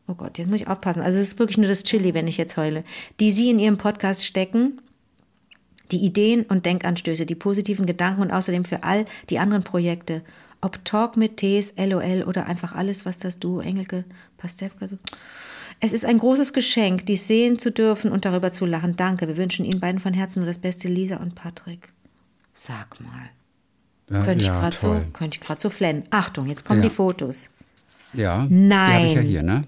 Oh 0.08 0.14
Gott, 0.14 0.38
jetzt 0.38 0.50
muss 0.50 0.62
ich 0.62 0.68
aufpassen. 0.68 1.02
Also 1.02 1.18
es 1.18 1.26
ist 1.26 1.40
wirklich 1.40 1.58
nur 1.58 1.68
das 1.68 1.84
Chili, 1.84 2.14
wenn 2.14 2.28
ich 2.28 2.38
jetzt 2.38 2.58
heule. 2.58 2.84
Die 3.20 3.32
Sie 3.32 3.50
in 3.50 3.60
Ihrem 3.60 3.78
Podcast 3.78 4.26
stecken, 4.26 4.80
die 5.92 6.04
Ideen 6.04 6.44
und 6.44 6.66
Denkanstöße, 6.66 7.26
die 7.26 7.36
positiven 7.36 7.86
Gedanken 7.86 8.22
und 8.22 8.32
außerdem 8.32 8.66
für 8.66 8.84
all 8.84 9.06
die 9.30 9.40
anderen 9.40 9.64
Projekte. 9.64 10.22
Ob 10.62 10.84
Talk 10.86 11.18
mit 11.18 11.38
Ts, 11.38 11.76
LOL 11.78 12.24
oder 12.28 12.46
einfach 12.46 12.74
alles, 12.74 13.06
was 13.06 13.20
das 13.20 13.40
Duo 13.40 13.60
Engelke, 13.60 14.04
Pastewka 14.38 14.88
so. 14.88 14.98
Es 15.80 15.92
ist 15.92 16.06
ein 16.06 16.18
großes 16.18 16.54
Geschenk, 16.54 17.06
dies 17.06 17.28
sehen 17.28 17.60
zu 17.60 17.72
dürfen 17.72 18.12
und 18.12 18.26
darüber 18.26 18.52
zu 18.52 18.66
lachen. 18.66 18.96
Danke. 18.96 19.28
Wir 19.28 19.38
wünschen 19.38 19.66
Ihnen 19.66 19.80
beiden 19.80 20.00
von 20.00 20.14
Herzen 20.14 20.40
nur 20.40 20.48
das 20.48 20.60
Beste, 20.60 20.88
Lisa 20.88 21.18
und 21.18 21.36
Patrick. 21.36 21.90
Sag 22.54 23.00
mal. 23.02 23.30
Ja, 24.10 24.24
Könnte 24.24 24.42
ich 24.42 24.48
ja, 24.48 24.60
gerade 24.60 24.78
so, 24.78 25.02
gerade 25.14 25.62
so 25.62 25.70
flennen. 25.70 26.04
Achtung, 26.12 26.48
jetzt 26.48 26.64
kommen 26.64 26.82
Ja. 26.82 26.90
die 26.90 26.96
Fotos. 26.96 27.50
Ja. 28.16 28.48
Nein. 28.50 28.90
Die 28.90 28.96
habe 28.96 29.08
ich 29.08 29.14
ja 29.16 29.22
hier, 29.22 29.44
ne? 29.44 29.64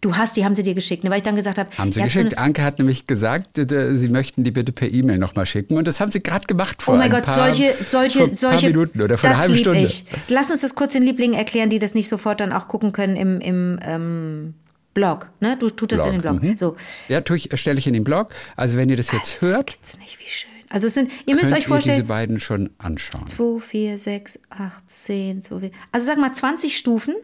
Du 0.00 0.16
hast, 0.16 0.36
die 0.36 0.44
haben 0.44 0.54
sie 0.54 0.62
dir 0.62 0.74
geschickt, 0.74 1.02
ne? 1.02 1.10
weil 1.10 1.16
ich 1.16 1.24
dann 1.24 1.34
gesagt 1.34 1.58
habe, 1.58 1.68
Haben 1.76 1.90
sie 1.90 1.98
so 1.98 2.04
geschickt. 2.04 2.34
eine- 2.36 2.38
Anke 2.46 2.62
hat 2.62 2.78
nämlich 2.78 3.08
gesagt, 3.08 3.58
äh, 3.58 3.96
sie 3.96 4.08
möchten 4.08 4.44
die 4.44 4.52
bitte 4.52 4.70
per 4.70 4.88
E-Mail 4.88 5.18
nochmal 5.18 5.44
schicken. 5.44 5.76
Und 5.76 5.88
das 5.88 5.98
haben 5.98 6.12
sie 6.12 6.20
gerade 6.22 6.46
gemacht 6.46 6.80
vor 6.82 6.94
Oh 6.94 6.96
mein 6.96 7.06
ein 7.06 7.10
Gott, 7.10 7.24
paar, 7.24 7.34
solche, 7.34 7.72
vor 7.74 7.82
solche, 7.82 8.22
ein 8.22 8.34
solche. 8.36 8.58
paar 8.60 8.68
Minuten 8.68 9.00
oder 9.02 9.18
vor 9.18 9.28
das 9.30 9.38
einer 9.40 9.48
halben 9.48 9.58
Stunde. 9.58 9.80
Ich. 9.80 10.04
Lass 10.28 10.52
uns 10.52 10.60
das 10.60 10.76
kurz 10.76 10.92
den 10.92 11.02
Lieblingen 11.02 11.36
erklären, 11.36 11.68
die 11.68 11.80
das 11.80 11.94
nicht 11.94 12.08
sofort 12.08 12.38
dann 12.40 12.52
auch 12.52 12.68
gucken 12.68 12.92
können 12.92 13.16
im, 13.16 13.40
im 13.40 13.80
ähm, 13.82 14.54
Blog. 14.94 15.30
Ne? 15.40 15.56
Du 15.58 15.68
tut 15.68 15.90
das 15.90 16.04
in 16.06 16.12
den 16.12 16.20
Blog. 16.20 16.44
mhm. 16.44 16.56
So. 16.56 16.76
Ja, 17.08 17.20
tue 17.20 17.36
ich, 17.36 17.48
stelle 17.60 17.80
ich 17.80 17.88
in 17.88 17.94
den 17.94 18.04
Blog. 18.04 18.32
Also 18.54 18.76
wenn 18.76 18.88
ihr 18.88 18.96
das 18.96 19.10
jetzt 19.10 19.42
Das 19.42 19.50
hört, 19.52 19.66
gibt's 19.66 19.98
nicht, 19.98 20.16
wie 20.20 20.24
schön. 20.30 20.50
Also 20.70 20.86
es 20.86 20.94
sind, 20.94 21.10
ihr 21.26 21.34
müsst 21.34 21.46
euch 21.46 21.52
ihr 21.52 21.56
diese 21.58 21.68
vorstellen, 21.68 22.06
beiden 22.06 22.40
schon 22.40 22.70
anschauen. 22.78 23.26
2, 23.26 23.60
4, 23.60 23.98
6, 23.98 24.38
8, 24.50 24.90
10, 24.90 25.42
so 25.42 25.60
viel. 25.60 25.72
Also 25.92 26.06
sag 26.06 26.18
mal 26.18 26.32
20 26.32 26.76
Stufen. 26.76 27.14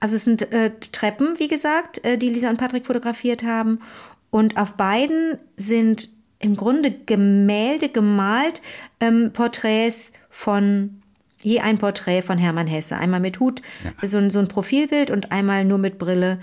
Also 0.00 0.16
es 0.16 0.24
sind 0.24 0.52
äh, 0.52 0.70
Treppen, 0.92 1.38
wie 1.38 1.48
gesagt, 1.48 2.04
äh, 2.04 2.16
die 2.16 2.28
Lisa 2.28 2.48
und 2.48 2.58
Patrick 2.58 2.86
fotografiert 2.86 3.42
haben. 3.42 3.80
Und 4.30 4.56
auf 4.56 4.74
beiden 4.74 5.38
sind 5.56 6.08
im 6.38 6.56
Grunde 6.56 6.90
Gemälde 6.90 7.88
gemalt, 7.88 8.62
ähm, 9.00 9.32
Porträts 9.32 10.12
von 10.30 11.02
je 11.40 11.60
ein 11.60 11.78
Porträt 11.78 12.22
von 12.22 12.38
Hermann 12.38 12.66
Hesse. 12.66 12.96
Einmal 12.96 13.20
mit 13.20 13.40
Hut, 13.40 13.62
so, 14.02 14.18
ein, 14.18 14.30
so 14.30 14.38
ein 14.38 14.48
Profilbild 14.48 15.10
und 15.10 15.32
einmal 15.32 15.64
nur 15.64 15.78
mit 15.78 15.98
Brille 15.98 16.38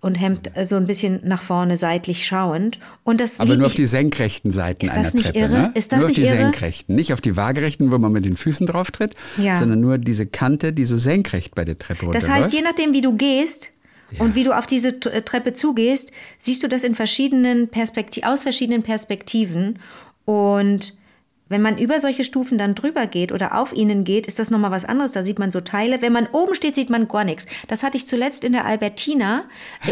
und 0.00 0.14
Hemd 0.20 0.56
äh, 0.56 0.64
so 0.64 0.76
ein 0.76 0.86
bisschen 0.86 1.20
nach 1.24 1.42
vorne 1.42 1.76
seitlich 1.76 2.24
schauend. 2.26 2.78
Und 3.04 3.20
das 3.20 3.38
Aber 3.40 3.56
nur 3.56 3.66
auf 3.66 3.74
die 3.74 3.86
senkrechten 3.86 4.50
Seiten 4.50 4.84
Ist 4.84 4.92
einer 4.92 5.02
das 5.02 5.14
nicht 5.14 5.26
Treppe. 5.26 5.38
irre? 5.40 5.52
Ne? 5.52 5.70
Ist 5.74 5.92
das 5.92 6.00
nur 6.00 6.08
nicht 6.08 6.18
auf 6.18 6.24
die 6.24 6.28
irre? 6.30 6.42
senkrechten. 6.42 6.94
Nicht 6.94 7.12
auf 7.12 7.20
die 7.20 7.36
waagerechten, 7.36 7.92
wo 7.92 7.98
man 7.98 8.10
mit 8.12 8.24
den 8.24 8.36
Füßen 8.36 8.66
drauf 8.66 8.90
tritt, 8.90 9.14
Ja. 9.36 9.56
sondern 9.56 9.80
nur 9.80 9.98
diese 9.98 10.26
Kante, 10.26 10.72
die 10.72 10.84
so 10.86 10.96
senkrecht 10.98 11.54
bei 11.54 11.64
der 11.64 11.78
Treppe 11.78 12.06
Das 12.06 12.24
runterläuft. 12.24 12.44
heißt, 12.44 12.54
je 12.54 12.62
nachdem, 12.62 12.92
wie 12.94 13.02
du 13.02 13.12
gehst 13.16 13.70
und 14.18 14.34
wie 14.34 14.42
du 14.44 14.56
auf 14.56 14.66
diese 14.66 14.88
äh, 14.88 15.22
Treppe 15.22 15.52
zugehst, 15.52 16.12
siehst 16.38 16.62
du 16.62 16.68
das 16.68 16.82
in 16.82 16.94
verschiedenen 16.94 17.68
Perspekti 17.68 18.24
aus 18.24 18.42
verschiedenen 18.42 18.82
Perspektiven. 18.82 19.78
Und 20.24 20.94
wenn 21.50 21.62
man 21.62 21.78
über 21.78 21.98
solche 21.98 22.22
Stufen 22.22 22.58
dann 22.58 22.76
drüber 22.76 23.08
geht 23.08 23.32
oder 23.32 23.58
auf 23.58 23.72
ihnen 23.72 24.04
geht, 24.04 24.28
ist 24.28 24.38
das 24.38 24.50
nochmal 24.50 24.70
was 24.70 24.84
anderes. 24.84 25.10
Da 25.10 25.24
sieht 25.24 25.40
man 25.40 25.50
so 25.50 25.60
Teile. 25.60 26.00
Wenn 26.00 26.12
man 26.12 26.28
oben 26.28 26.54
steht, 26.54 26.76
sieht 26.76 26.90
man 26.90 27.08
gar 27.08 27.24
nichts. 27.24 27.46
Das 27.66 27.82
hatte 27.82 27.96
ich 27.96 28.06
zuletzt 28.06 28.44
in 28.44 28.52
der 28.52 28.64
Albertina 28.64 29.42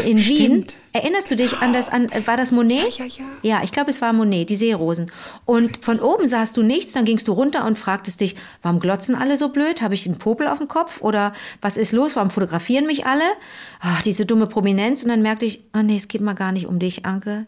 in 0.05 0.17
Wien. 0.17 0.21
Stimmt. 0.21 0.75
Erinnerst 0.93 1.29
du 1.29 1.35
dich 1.35 1.57
an 1.57 1.73
das, 1.73 1.89
an, 1.89 2.09
war 2.25 2.37
das 2.37 2.53
Monet? 2.53 2.97
Ja, 2.97 3.05
ja, 3.05 3.11
ja. 3.19 3.25
Ja, 3.41 3.63
ich 3.63 3.73
glaube, 3.73 3.91
es 3.91 4.01
war 4.01 4.13
Monet, 4.13 4.49
die 4.49 4.55
Seerosen. 4.55 5.11
Und 5.43 5.83
von 5.83 5.99
oben 5.99 6.27
sahst 6.27 6.55
du 6.55 6.63
nichts, 6.63 6.93
dann 6.93 7.03
gingst 7.03 7.27
du 7.27 7.33
runter 7.33 7.65
und 7.65 7.77
fragtest 7.77 8.21
dich, 8.21 8.37
warum 8.61 8.79
glotzen 8.79 9.13
alle 9.15 9.35
so 9.35 9.49
blöd? 9.49 9.81
Habe 9.81 9.95
ich 9.95 10.05
einen 10.05 10.17
Popel 10.17 10.47
auf 10.47 10.59
dem 10.59 10.69
Kopf? 10.69 11.01
Oder 11.01 11.33
was 11.61 11.75
ist 11.75 11.91
los? 11.91 12.15
Warum 12.15 12.29
fotografieren 12.29 12.85
mich 12.85 13.05
alle? 13.05 13.25
Ach, 13.81 14.01
diese 14.01 14.25
dumme 14.25 14.47
Prominenz. 14.47 15.03
Und 15.03 15.09
dann 15.09 15.21
merkte 15.21 15.45
ich, 15.45 15.61
ah 15.73 15.83
nee, 15.83 15.97
es 15.97 16.07
geht 16.07 16.21
mal 16.21 16.35
gar 16.35 16.53
nicht 16.53 16.67
um 16.67 16.79
dich, 16.79 17.05
Anke. 17.05 17.47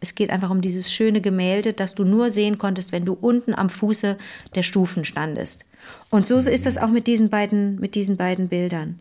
Es 0.00 0.14
geht 0.14 0.30
einfach 0.30 0.50
um 0.50 0.60
dieses 0.60 0.92
schöne 0.92 1.20
Gemälde, 1.20 1.72
das 1.72 1.94
du 1.94 2.04
nur 2.04 2.30
sehen 2.30 2.58
konntest, 2.58 2.92
wenn 2.92 3.04
du 3.04 3.12
unten 3.12 3.54
am 3.54 3.68
Fuße 3.68 4.16
der 4.54 4.62
Stufen 4.62 5.04
standest. 5.04 5.64
Und 6.10 6.26
so 6.26 6.36
ist 6.36 6.66
das 6.66 6.78
auch 6.78 6.90
mit 6.90 7.06
diesen 7.06 7.30
beiden, 7.30 7.80
mit 7.80 7.94
diesen 7.94 8.16
beiden 8.16 8.48
Bildern. 8.48 8.98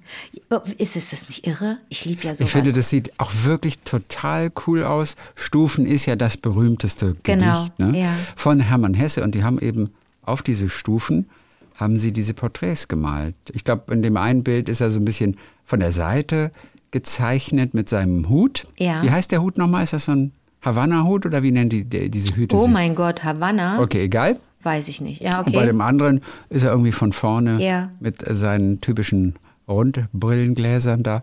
Ist 0.77 0.95
es 0.95 1.11
das 1.11 1.27
nicht 1.29 1.47
irre? 1.47 1.77
Ich 1.89 2.05
liebe 2.05 2.23
ja 2.23 2.35
sowas. 2.35 2.47
Ich 2.47 2.51
finde, 2.51 2.73
das 2.73 2.89
sieht 2.89 3.11
auch 3.19 3.31
wirklich 3.43 3.79
total 3.79 4.51
cool 4.67 4.83
aus. 4.83 5.15
Stufen 5.35 5.85
ist 5.85 6.05
ja 6.05 6.15
das 6.15 6.37
berühmteste 6.37 7.15
Genau, 7.23 7.63
Gedicht 7.63 7.79
ne? 7.79 7.99
ja. 7.99 8.15
von 8.35 8.59
Hermann 8.59 8.93
Hesse. 8.93 9.23
Und 9.23 9.35
die 9.35 9.43
haben 9.43 9.59
eben 9.59 9.91
auf 10.21 10.41
diese 10.41 10.69
Stufen 10.69 11.29
haben 11.75 11.97
sie 11.97 12.11
diese 12.11 12.33
Porträts 12.33 12.89
gemalt. 12.89 13.35
Ich 13.53 13.63
glaube, 13.63 13.93
in 13.93 14.01
dem 14.01 14.17
einen 14.17 14.43
Bild 14.43 14.67
ist 14.67 14.81
er 14.81 14.91
so 14.91 14.99
ein 14.99 15.05
bisschen 15.05 15.37
von 15.63 15.79
der 15.79 15.93
Seite 15.93 16.51
gezeichnet 16.91 17.73
mit 17.73 17.87
seinem 17.87 18.27
Hut. 18.27 18.67
Ja. 18.77 19.01
Wie 19.01 19.11
heißt 19.11 19.31
der 19.31 19.41
Hut 19.41 19.57
nochmal? 19.57 19.83
Ist 19.83 19.93
das 19.93 20.05
so 20.05 20.11
ein 20.11 20.33
Havanna-Hut 20.61 21.25
oder 21.25 21.41
wie 21.43 21.51
nennen 21.51 21.69
die 21.69 21.83
die- 21.85 22.09
diese 22.09 22.35
Hüte 22.35 22.55
oh 22.55 22.59
sich? 22.59 22.71
mein 22.71 22.95
Gott, 22.95 23.23
Havanna? 23.23 23.81
Okay, 23.81 24.03
egal. 24.03 24.39
Weiß 24.63 24.89
ich 24.89 24.99
nicht. 24.99 25.21
Ja, 25.21 25.39
Und 25.39 25.53
bei 25.53 25.59
okay. 25.59 25.67
dem 25.67 25.79
anderen 25.81 26.21
ist 26.49 26.63
er 26.63 26.71
irgendwie 26.71 26.91
von 26.91 27.13
vorne 27.13 27.63
Ja. 27.63 27.91
mit 28.01 28.17
seinen 28.27 28.81
typischen 28.81 29.35
Rundbrillengläsern 29.69 31.03
da. 31.03 31.21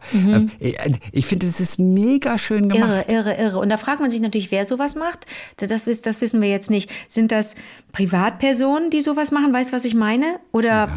Äh, 0.60 0.72
Ich 1.12 1.26
finde, 1.26 1.46
es 1.46 1.60
ist 1.60 1.78
mega 1.78 2.38
schön 2.38 2.68
gemacht. 2.68 3.06
Mhm. 3.08 3.12
Irre, 3.14 3.30
irre, 3.32 3.34
irre. 3.42 3.58
Und 3.58 3.68
da 3.68 3.76
fragt 3.76 4.00
man 4.00 4.08
sich 4.08 4.20
natürlich, 4.20 4.50
wer 4.52 4.64
sowas 4.64 4.94
macht. 4.94 5.26
Das, 5.56 5.84
das 5.84 6.20
wissen 6.20 6.40
wir 6.40 6.48
jetzt 6.48 6.70
nicht. 6.70 6.90
Sind 7.08 7.32
das 7.32 7.56
Privatpersonen, 7.92 8.90
die 8.90 9.00
sowas 9.00 9.32
machen? 9.32 9.52
Weißt 9.52 9.72
du, 9.72 9.76
was 9.76 9.84
ich 9.84 9.94
meine? 9.94 10.38
Oder, 10.52 10.88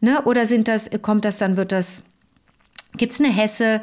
ne? 0.00 0.20
Oder 0.24 0.46
sind 0.46 0.68
das, 0.68 0.90
kommt 1.02 1.24
das 1.24 1.38
dann, 1.38 1.56
wird 1.56 1.70
das, 1.72 2.02
gibt 2.96 3.12
es 3.12 3.20
eine 3.20 3.32
Hesse, 3.32 3.80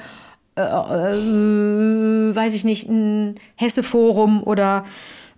äh, 0.56 0.62
äh, 0.62 2.36
weiß 2.36 2.54
ich 2.54 2.64
nicht, 2.64 2.88
ein 2.89 3.39
Hesse-Forum 3.56 4.43
oder 4.43 4.86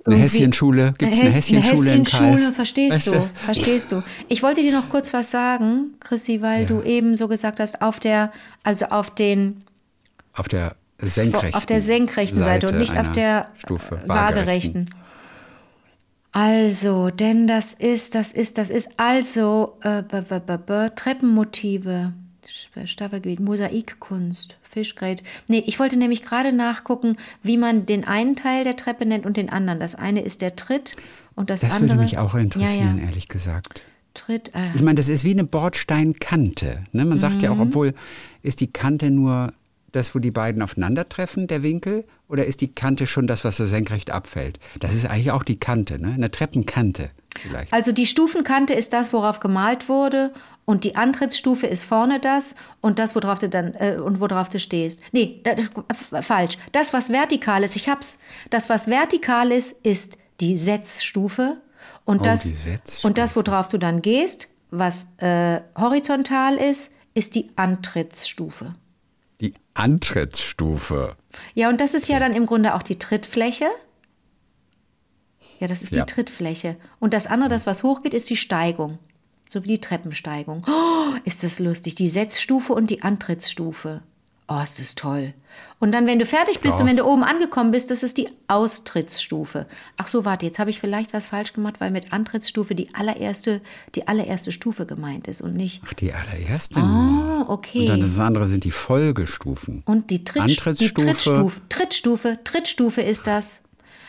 Eine 0.06 0.16
Häschenschule? 0.18 0.94
Gibt's 0.98 1.20
eine 1.20 1.30
Häs- 1.30 1.36
Häschenschule 1.36 1.94
in 1.94 2.06
Häschenschule, 2.06 2.52
verstehst 2.54 2.96
Weißt 2.96 3.08
du, 3.08 3.12
du? 3.12 3.30
verstehst 3.46 3.92
du. 3.92 4.04
Ich 4.28 4.44
wollte 4.44 4.62
dir 4.62 4.72
noch 4.74 4.90
kurz 4.90 5.14
was 5.14 5.32
sagen, 5.32 5.96
Chrissy, 6.00 6.42
weil 6.42 6.66
du 6.66 6.82
eben 6.82 7.16
so 7.16 7.28
gesagt 7.28 7.60
hast, 7.60 7.82
auf 7.82 8.00
der, 8.00 8.32
also 8.64 8.86
auf 8.88 9.10
den, 9.16 9.64
Auf 10.34 10.48
der 10.48 10.76
senkrechten 11.00 11.56
auf 11.56 11.66
der 11.66 11.82
senkrechten 11.82 12.40
Seite, 12.40 12.68
und 12.68 12.80
nicht 12.80 12.98
auf 12.98 13.12
der 13.12 13.50
Stufe, 13.58 14.00
äh, 14.04 14.08
waagerechten. 14.08 14.90
Also, 16.32 17.10
denn 17.12 17.48
das 17.48 17.74
ist, 17.74 18.14
das 18.16 18.32
ist, 18.34 18.58
das 18.58 18.70
ist 18.70 18.92
also 18.98 19.78
äh, 19.82 20.00
-b 20.02 20.22
-b 20.28 20.42
-b 20.42 20.94
Treppenmotive, 20.96 22.12
Staffelgebiet, 22.86 23.40
Mosaikkunst, 23.40 24.58
Fischgräte. 24.76 25.24
Nee, 25.48 25.64
ich 25.66 25.80
wollte 25.80 25.96
nämlich 25.98 26.22
gerade 26.22 26.52
nachgucken, 26.52 27.16
wie 27.42 27.56
man 27.58 27.86
den 27.86 28.04
einen 28.06 28.36
Teil 28.36 28.66
der 28.66 28.76
Treppe 28.76 29.06
nennt 29.06 29.26
und 29.26 29.38
den 29.38 29.50
anderen. 29.50 29.80
Das 29.80 29.96
eine 29.96 30.22
ist 30.22 30.42
der 30.42 30.56
Tritt 30.58 30.98
und 31.36 31.50
das, 31.50 31.62
Das 31.62 31.76
andere. 31.76 31.92
würde 31.92 32.02
mich 32.04 32.18
auch 32.18 32.36
interessieren, 32.36 32.98
Ja, 32.98 33.02
ja. 33.04 33.08
ehrlich 33.08 33.30
gesagt. 33.30 33.84
Tritt. 34.14 34.54
Äh, 34.54 34.72
Ich 34.76 34.82
meine, 34.82 34.96
das 34.96 35.08
ist 35.10 35.24
wie 35.24 35.32
eine 35.32 35.46
Bordsteinkante. 35.46 36.84
Ne? 36.92 37.06
Man 37.06 37.18
sagt 37.18 37.42
ja 37.42 37.50
Mhm. 37.54 37.56
auch, 37.56 37.62
obwohl 37.64 37.94
ist 38.44 38.60
die 38.62 38.68
Kante 38.72 39.10
nur 39.12 39.54
das, 39.92 40.14
wo 40.14 40.20
die 40.20 40.32
beiden 40.32 40.62
aufeinandertreffen, 40.62 41.48
der 41.48 41.64
Winkel, 41.64 42.04
oder 42.28 42.46
ist 42.46 42.62
die 42.62 42.72
Kante 42.72 43.08
schon 43.08 43.28
das, 43.28 43.44
was 43.44 43.58
so 43.58 43.66
senkrecht 43.66 44.12
abfällt? 44.12 44.60
Das 44.80 44.94
ist 44.94 45.06
eigentlich 45.06 45.32
auch 45.32 45.44
die 45.44 45.58
Kante, 45.58 46.02
ne? 46.02 46.14
eine 46.14 46.32
Treppenkante 46.32 47.12
vielleicht. 47.40 47.74
Also 47.74 47.92
die 47.92 48.06
Stufenkante 48.06 48.74
ist 48.74 48.94
das, 48.94 49.14
worauf 49.14 49.40
gemalt 49.40 49.90
wurde 49.90 50.34
und 50.66 50.84
die 50.84 50.96
Antrittsstufe 50.96 51.68
ist 51.68 51.84
vorne 51.84 52.20
das 52.20 52.56
und 52.82 53.00
das, 53.00 53.16
worauf 53.16 53.40
du 53.40 53.50
dann 53.50 53.74
äh, 53.76 53.98
und 53.98 54.20
worauf 54.20 54.50
du 54.50 54.60
stehst. 54.60 55.02
Nee, 55.12 55.42
das, 55.44 56.26
falsch. 56.26 56.58
Das, 56.72 56.94
was 56.94 57.10
vertikal 57.10 57.64
ist, 57.64 57.76
ich 57.76 57.88
hab's. 57.88 58.20
Das, 58.50 58.70
was 58.70 58.88
vertikal 58.88 59.52
ist, 59.52 59.86
ist 59.86 60.18
die 60.40 60.58
Setzstufe 60.58 61.62
und 62.04 62.22
Oh, 62.22 62.24
das 62.24 63.04
und 63.04 63.18
das, 63.18 63.36
worauf 63.36 63.68
du 63.68 63.78
dann 63.78 64.02
gehst, 64.02 64.48
was 64.72 65.18
äh, 65.18 65.62
horizontal 65.78 66.56
ist, 66.56 66.92
ist 67.14 67.36
die 67.36 67.48
Antrittsstufe. 67.56 68.76
Die 69.42 69.54
Antrittsstufe. 69.74 71.16
Ja, 71.54 71.70
und 71.70 71.82
das 71.82 71.94
ist 71.94 72.08
ja 72.08 72.20
dann 72.20 72.34
im 72.34 72.46
Grunde 72.46 72.74
auch 72.76 72.84
die 72.84 72.98
Trittfläche. 73.00 73.68
Ja, 75.60 75.68
das 75.68 75.82
ist 75.82 75.92
Ja. 75.94 76.06
die 76.06 76.14
Trittfläche. 76.14 76.76
Und 77.00 77.14
das 77.14 77.28
andere, 77.28 77.50
das 77.50 77.66
was 77.68 77.84
hochgeht, 77.84 78.14
ist 78.14 78.30
die 78.30 78.38
Steigung. 78.38 78.98
So 79.50 79.64
wie 79.64 79.68
die 79.68 79.82
Treppensteigung. 79.82 80.66
Oh, 80.68 81.16
ist 81.24 81.44
das 81.44 81.60
lustig. 81.60 81.96
Die 81.96 82.10
Setzstufe 82.10 82.74
und 82.74 82.90
die 82.90 83.04
Antrittsstufe. 83.04 84.02
Oh, 84.48 84.60
ist 84.62 84.80
das 84.80 84.94
toll. 84.94 85.34
Und 85.80 85.92
dann, 85.92 86.06
wenn 86.06 86.20
du 86.20 86.26
fertig 86.26 86.60
bist 86.60 86.80
und 86.80 86.88
wenn 86.88 86.98
du 86.98 87.06
oben 87.06 87.24
angekommen 87.24 87.72
bist, 87.72 87.90
das 87.90 88.04
ist 88.04 88.18
die 88.18 88.30
Austrittsstufe. 88.48 89.66
Ach 89.98 90.08
so, 90.08 90.24
warte, 90.24 90.46
jetzt 90.46 90.60
habe 90.60 90.70
ich 90.70 90.80
vielleicht 90.80 91.14
was 91.14 91.28
falsch 91.28 91.54
gemacht, 91.54 91.76
weil 91.80 91.92
mit 91.92 92.14
Antrittsstufe 92.14 92.76
die 92.76 92.94
allererste, 92.94 93.62
die 93.96 94.08
allererste 94.08 94.52
Stufe 94.52 94.86
gemeint 94.86 95.28
ist 95.28 95.42
und 95.42 95.56
nicht. 95.56 95.82
Ach, 95.86 95.94
die 95.94 96.14
allererste. 96.14 96.80
Ah, 96.80 97.46
okay. 97.48 97.82
Und 97.82 97.88
dann 97.88 98.02
das 98.02 98.20
andere 98.20 98.48
sind 98.48 98.64
die 98.64 98.72
Folgestufen. 98.72 99.84
Und 99.86 100.10
die, 100.12 100.24
Tritt, 100.24 100.36
die 100.36 100.42
Antrittsstufe. 100.42 101.06
Trittstufe, 101.06 101.62
Trittstufe, 101.70 102.40
Trittstufe 102.44 103.02
ist 103.02 103.28
das. 103.28 103.62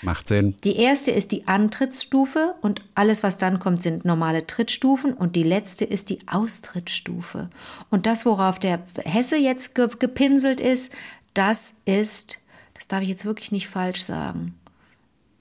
Macht 0.02 0.28
Sinn. 0.28 0.56
Die 0.64 0.76
erste 0.76 1.10
ist 1.10 1.32
die 1.32 1.48
Antrittsstufe 1.48 2.54
und 2.60 2.82
alles, 2.94 3.22
was 3.22 3.38
dann 3.38 3.58
kommt, 3.58 3.82
sind 3.82 4.04
normale 4.04 4.46
Trittstufen 4.46 5.12
und 5.14 5.36
die 5.36 5.42
letzte 5.42 5.84
ist 5.84 6.10
die 6.10 6.26
Austrittsstufe. 6.26 7.50
Und 7.90 8.06
das, 8.06 8.26
worauf 8.26 8.58
der 8.58 8.82
Hesse 9.04 9.36
jetzt 9.36 9.74
ge 9.74 9.88
gepinselt 9.98 10.60
ist, 10.60 10.94
das 11.34 11.74
ist, 11.84 12.38
das 12.74 12.88
darf 12.88 13.02
ich 13.02 13.08
jetzt 13.08 13.24
wirklich 13.24 13.52
nicht 13.52 13.68
falsch 13.68 14.02
sagen, 14.02 14.54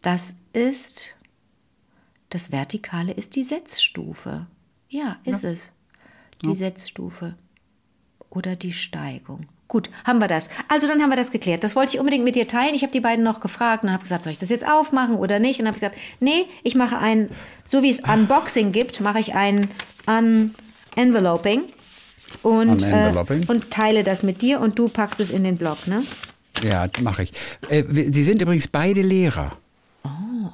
das 0.01 0.33
ist, 0.53 1.15
das 2.29 2.51
Vertikale 2.51 3.13
ist 3.13 3.35
die 3.35 3.43
Setzstufe. 3.43 4.47
Ja, 4.89 5.17
ist 5.23 5.43
es. 5.43 5.71
Die 6.43 6.53
Setzstufe 6.53 7.35
oder 8.29 8.55
die 8.55 8.73
Steigung. 8.73 9.47
Gut, 9.67 9.89
haben 10.03 10.19
wir 10.19 10.27
das. 10.27 10.49
Also 10.67 10.87
dann 10.87 11.01
haben 11.01 11.09
wir 11.09 11.15
das 11.15 11.31
geklärt. 11.31 11.63
Das 11.63 11.75
wollte 11.75 11.95
ich 11.95 11.99
unbedingt 11.99 12.23
mit 12.23 12.35
dir 12.35 12.47
teilen. 12.47 12.75
Ich 12.75 12.83
habe 12.83 12.91
die 12.91 12.99
beiden 12.99 13.23
noch 13.23 13.39
gefragt 13.39 13.83
und 13.83 13.91
habe 13.91 14.03
gesagt, 14.03 14.23
soll 14.23 14.31
ich 14.31 14.37
das 14.37 14.49
jetzt 14.49 14.67
aufmachen 14.67 15.15
oder 15.15 15.39
nicht? 15.39 15.59
Und 15.59 15.67
habe 15.67 15.79
gesagt, 15.79 15.97
nee, 16.19 16.45
ich 16.63 16.75
mache 16.75 16.97
ein, 16.99 17.29
so 17.63 17.81
wie 17.81 17.89
es 17.89 17.99
Unboxing 18.01 18.71
gibt, 18.71 19.01
mache 19.01 19.19
ich 19.19 19.33
ein 19.33 19.69
Un-Enveloping 20.07 21.63
und, 22.43 22.83
Unenveloping? 22.83 23.43
Äh, 23.43 23.51
und 23.51 23.71
teile 23.71 24.03
das 24.03 24.21
mit 24.21 24.43
dir 24.43 24.59
und 24.59 24.77
du 24.77 24.87
packst 24.87 25.19
es 25.19 25.31
in 25.31 25.43
den 25.43 25.57
Blog, 25.57 25.87
ne? 25.87 26.03
Ja, 26.63 26.87
mache 27.01 27.23
ich. 27.23 27.33
Äh, 27.69 27.83
Sie 27.89 28.23
sind 28.23 28.41
übrigens 28.41 28.67
beide 28.67 29.01
Lehrer. 29.01 29.51
Oh, 30.03 30.09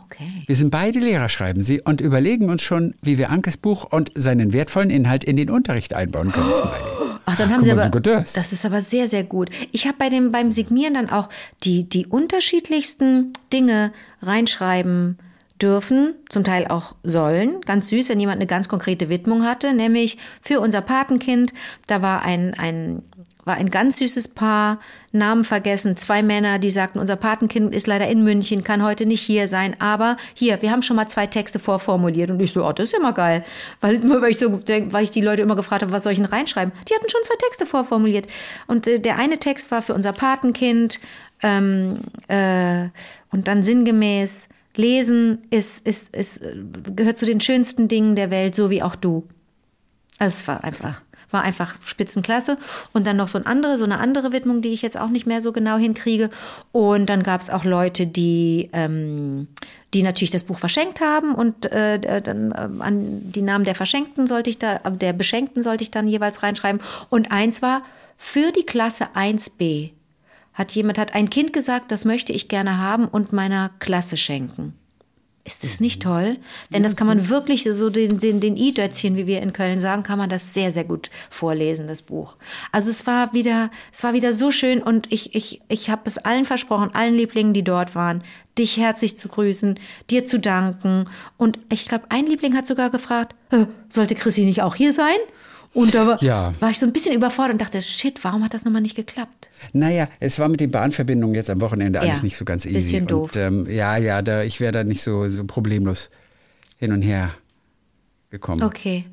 okay. 0.06 0.44
Wir 0.46 0.56
sind 0.56 0.72
beide 0.72 1.00
Lehrer, 1.00 1.28
schreiben 1.28 1.64
Sie, 1.64 1.82
und 1.82 2.00
überlegen 2.00 2.50
uns 2.50 2.64
schon, 2.64 2.96
wie 3.02 3.18
wir 3.18 3.30
Ankes 3.30 3.58
Buch 3.58 3.84
und 3.92 4.12
seinen 4.16 4.54
wertvollen 4.54 4.90
Inhalt 4.90 5.26
in 5.26 5.36
den 5.36 5.50
Unterricht 5.50 5.94
einbauen 5.94 6.32
können. 6.32 6.54
zum 6.54 6.70
Beispiel. 6.70 7.01
Ach, 7.26 7.36
dann 7.38 7.50
haben 7.50 7.58
Guck 7.58 7.66
sie 7.66 7.72
aber, 7.72 7.84
so 7.84 8.00
das. 8.00 8.34
das 8.34 8.52
ist 8.52 8.66
aber 8.66 8.82
sehr, 8.82 9.08
sehr 9.08 9.24
gut. 9.24 9.50
Ich 9.72 9.86
habe 9.88 9.98
bei 9.98 10.10
dem, 10.10 10.32
beim 10.32 10.52
Signieren 10.52 10.94
dann 10.94 11.10
auch 11.10 11.30
die, 11.64 11.88
die 11.88 12.06
unterschiedlichsten 12.08 13.34
Dinge 13.52 13.94
reinschreiben 14.22 15.18
dürfen, 15.62 16.16
zum 16.30 16.44
Teil 16.44 16.68
auch 16.68 16.96
sollen. 17.04 17.62
Ganz 17.62 17.90
süß, 17.90 18.10
wenn 18.10 18.20
jemand 18.20 18.38
eine 18.38 18.48
ganz 18.48 18.68
konkrete 18.68 19.10
Widmung 19.10 19.44
hatte, 19.44 19.74
nämlich 19.74 20.18
für 20.42 20.60
unser 20.60 20.82
Patenkind. 20.82 21.54
Da 21.88 22.02
war 22.02 22.24
ein, 22.24 22.54
ein, 22.56 23.04
war 23.46 23.56
ein 23.56 23.70
ganz 23.70 23.98
süßes 23.98 24.30
Paar, 24.30 24.80
Namen 25.14 25.44
vergessen, 25.44 25.98
zwei 25.98 26.24
Männer, 26.24 26.58
die 26.58 26.72
sagten, 26.72 27.00
unser 27.00 27.18
Patenkind 27.18 27.76
ist 27.76 27.86
leider 27.86 28.08
in 28.08 28.24
München, 28.24 28.64
kann 28.64 28.82
heute 28.84 29.06
nicht 29.06 29.22
hier 29.22 29.48
sein, 29.48 29.76
aber 29.80 30.16
hier, 30.34 30.62
wir 30.62 30.72
haben 30.72 30.82
schon 30.82 30.96
mal 30.96 31.08
zwei 31.08 31.28
Texte 31.28 31.60
vorformuliert. 31.60 32.32
Und 32.32 32.40
ich 32.40 32.52
so, 32.52 32.66
oh, 32.66 32.72
das 32.72 32.90
ist 32.90 32.98
immer 32.98 33.14
geil. 33.14 33.44
Weil, 33.82 34.02
weil, 34.22 34.32
ich 34.32 34.40
so, 34.40 34.54
weil 34.54 35.04
ich 35.04 35.12
die 35.12 35.22
Leute 35.22 35.42
immer 35.42 35.56
gefragt 35.56 35.82
habe, 35.82 35.92
was 35.92 36.04
soll 36.04 36.14
ich 36.14 36.20
denn 36.20 36.28
reinschreiben? 36.28 36.72
Die 36.90 36.94
hatten 36.94 37.10
schon 37.10 37.22
zwei 37.24 37.36
Texte 37.36 37.66
vorformuliert. 37.66 38.28
Und 38.68 38.88
äh, 38.88 39.00
der 39.00 39.18
eine 39.18 39.38
Text 39.38 39.72
war 39.72 39.82
für 39.82 39.94
unser 39.94 40.14
Patenkind 40.14 41.00
ähm, 41.44 42.00
äh, 42.28 42.88
und 43.32 43.48
dann 43.48 43.64
sinngemäß, 43.64 44.48
Lesen 44.78 45.40
ist, 45.50 45.86
ist, 45.86 46.16
ist, 46.16 46.42
äh, 46.42 46.56
gehört 46.96 47.18
zu 47.18 47.26
den 47.26 47.42
schönsten 47.42 47.90
Dingen 47.90 48.16
der 48.16 48.32
Welt, 48.32 48.56
so 48.56 48.70
wie 48.70 48.82
auch 48.82 48.96
du. 48.96 49.28
Also 50.18 50.36
es 50.38 50.48
war 50.48 50.64
einfach, 50.64 51.02
war 51.34 51.44
einfach 51.44 51.76
Spitzenklasse. 51.84 52.58
Und 52.94 53.08
dann 53.08 53.18
noch 53.18 53.28
so, 53.28 53.38
ein 53.38 53.46
andere, 53.46 53.78
so 53.78 53.84
eine 53.84 54.00
andere 54.00 54.32
Widmung, 54.32 54.62
die 54.62 54.70
ich 54.70 54.82
jetzt 54.82 55.00
auch 55.00 55.10
nicht 55.10 55.26
mehr 55.26 55.42
so 55.42 55.52
genau 55.52 55.78
hinkriege. 55.78 56.30
Und 56.72 57.10
dann 57.10 57.24
gab 57.24 57.42
es 57.42 57.50
auch 57.50 57.64
Leute, 57.64 58.08
die, 58.08 58.70
ähm, 58.74 59.48
die 59.94 60.04
natürlich 60.04 60.32
das 60.32 60.44
Buch 60.44 60.60
verschenkt 60.60 61.02
haben. 61.02 61.36
Und 61.36 61.72
äh, 61.72 61.96
äh, 61.96 62.22
dann 62.22 62.54
ähm, 62.58 62.82
an 62.82 63.32
die 63.32 63.42
Namen 63.42 63.66
der 63.66 63.76
Verschenkten 63.76 64.28
sollte 64.28 64.50
ich 64.50 64.60
da, 64.60 64.78
äh, 64.78 64.92
der 64.92 65.14
Beschenkten 65.14 65.64
sollte 65.64 65.84
ich 65.84 65.92
dann 65.92 66.08
jeweils 66.08 66.44
reinschreiben. 66.44 66.82
Und 67.10 67.32
eins 67.32 67.62
war 67.62 67.84
für 68.18 68.52
die 68.52 68.66
Klasse 68.66 69.08
1b. 69.16 69.92
Hat 70.54 70.72
jemand, 70.74 70.98
hat 70.98 71.16
ein 71.16 71.30
Kind 71.30 71.54
gesagt, 71.54 71.92
das 71.92 72.06
möchte 72.06 72.34
ich 72.34 72.50
gerne 72.50 72.78
haben 72.78 73.08
und 73.08 73.34
meiner 73.34 73.72
Klasse 73.80 74.18
schenken. 74.18 74.74
Ist 75.44 75.64
das 75.64 75.80
nicht 75.80 76.04
toll? 76.04 76.38
Denn 76.72 76.84
das 76.84 76.96
kann 76.96 77.08
man 77.08 77.30
wirklich 77.30 77.64
so 77.64 77.90
den, 77.90 78.20
den, 78.20 78.40
den 78.40 78.56
I-Dötzchen, 78.56 79.18
wie 79.18 79.26
wir 79.26 79.42
in 79.42 79.54
Köln 79.54 79.80
sagen, 79.80 80.04
kann 80.04 80.20
man 80.20 80.30
das 80.30 80.54
sehr, 80.54 80.72
sehr 80.72 80.84
gut 80.84 81.10
vorlesen, 81.32 81.88
das 81.88 82.04
Buch. 82.04 82.36
Also 82.72 82.92
es 82.92 83.08
war 83.08 83.34
wieder, 83.34 83.72
es 83.92 84.04
war 84.04 84.14
wieder 84.14 84.34
so 84.34 84.52
schön 84.52 84.84
und 84.84 85.12
ich, 85.12 85.34
ich, 85.34 85.62
ich 85.68 85.90
habe 85.90 86.04
es 86.06 86.20
allen 86.20 86.46
versprochen, 86.46 86.94
allen 86.94 87.16
Lieblingen, 87.16 87.54
die 87.56 87.64
dort 87.64 87.96
waren, 87.96 88.24
dich 88.58 88.78
herzlich 88.78 89.18
zu 89.18 89.30
grüßen, 89.30 89.80
dir 90.12 90.26
zu 90.26 90.40
danken. 90.40 91.06
Und 91.38 91.58
ich 91.70 91.88
glaube, 91.88 92.06
ein 92.10 92.28
Liebling 92.28 92.56
hat 92.56 92.68
sogar 92.68 92.92
gefragt, 92.92 93.36
"Äh, 93.50 93.66
sollte 93.90 94.14
Chrissy 94.14 94.44
nicht 94.44 94.62
auch 94.62 94.76
hier 94.76 94.94
sein? 94.94 95.18
Und 95.74 95.94
da 95.96 96.06
war, 96.06 96.22
Ja. 96.22 96.52
war 96.60 96.70
ich 96.70 96.80
so 96.80 96.86
ein 96.86 96.92
bisschen 96.92 97.16
überfordert 97.16 97.54
und 97.54 97.62
dachte, 97.62 97.82
shit, 97.82 98.22
warum 98.24 98.44
hat 98.44 98.54
das 98.54 98.66
nochmal 98.66 98.82
nicht 98.82 98.96
geklappt? 98.96 99.50
Naja, 99.72 100.10
es 100.20 100.38
war 100.38 100.50
mit 100.50 100.60
den 100.60 100.70
Bahnverbindungen 100.72 101.34
jetzt 101.36 101.50
am 101.50 101.62
Wochenende 101.62 102.02
alles 102.02 102.18
Ja, 102.18 102.24
nicht 102.24 102.36
so 102.38 102.44
ganz 102.44 102.66
easy. 102.66 102.76
bisschen 102.76 103.08
doof. 103.08 103.30
Und 103.34 103.36
ähm, 103.38 103.68
ja, 103.70 103.96
ja, 103.98 104.22
da, 104.22 104.44
ich 104.44 104.60
wäre 104.60 104.74
da 104.74 104.84
nicht 104.84 105.02
so, 105.02 105.30
so 105.30 105.46
problemlos 105.46 106.10
hin 106.78 106.92
und 106.92 107.02
her 107.02 107.32
gekommen. 108.32 108.64
Okay. 108.64 109.06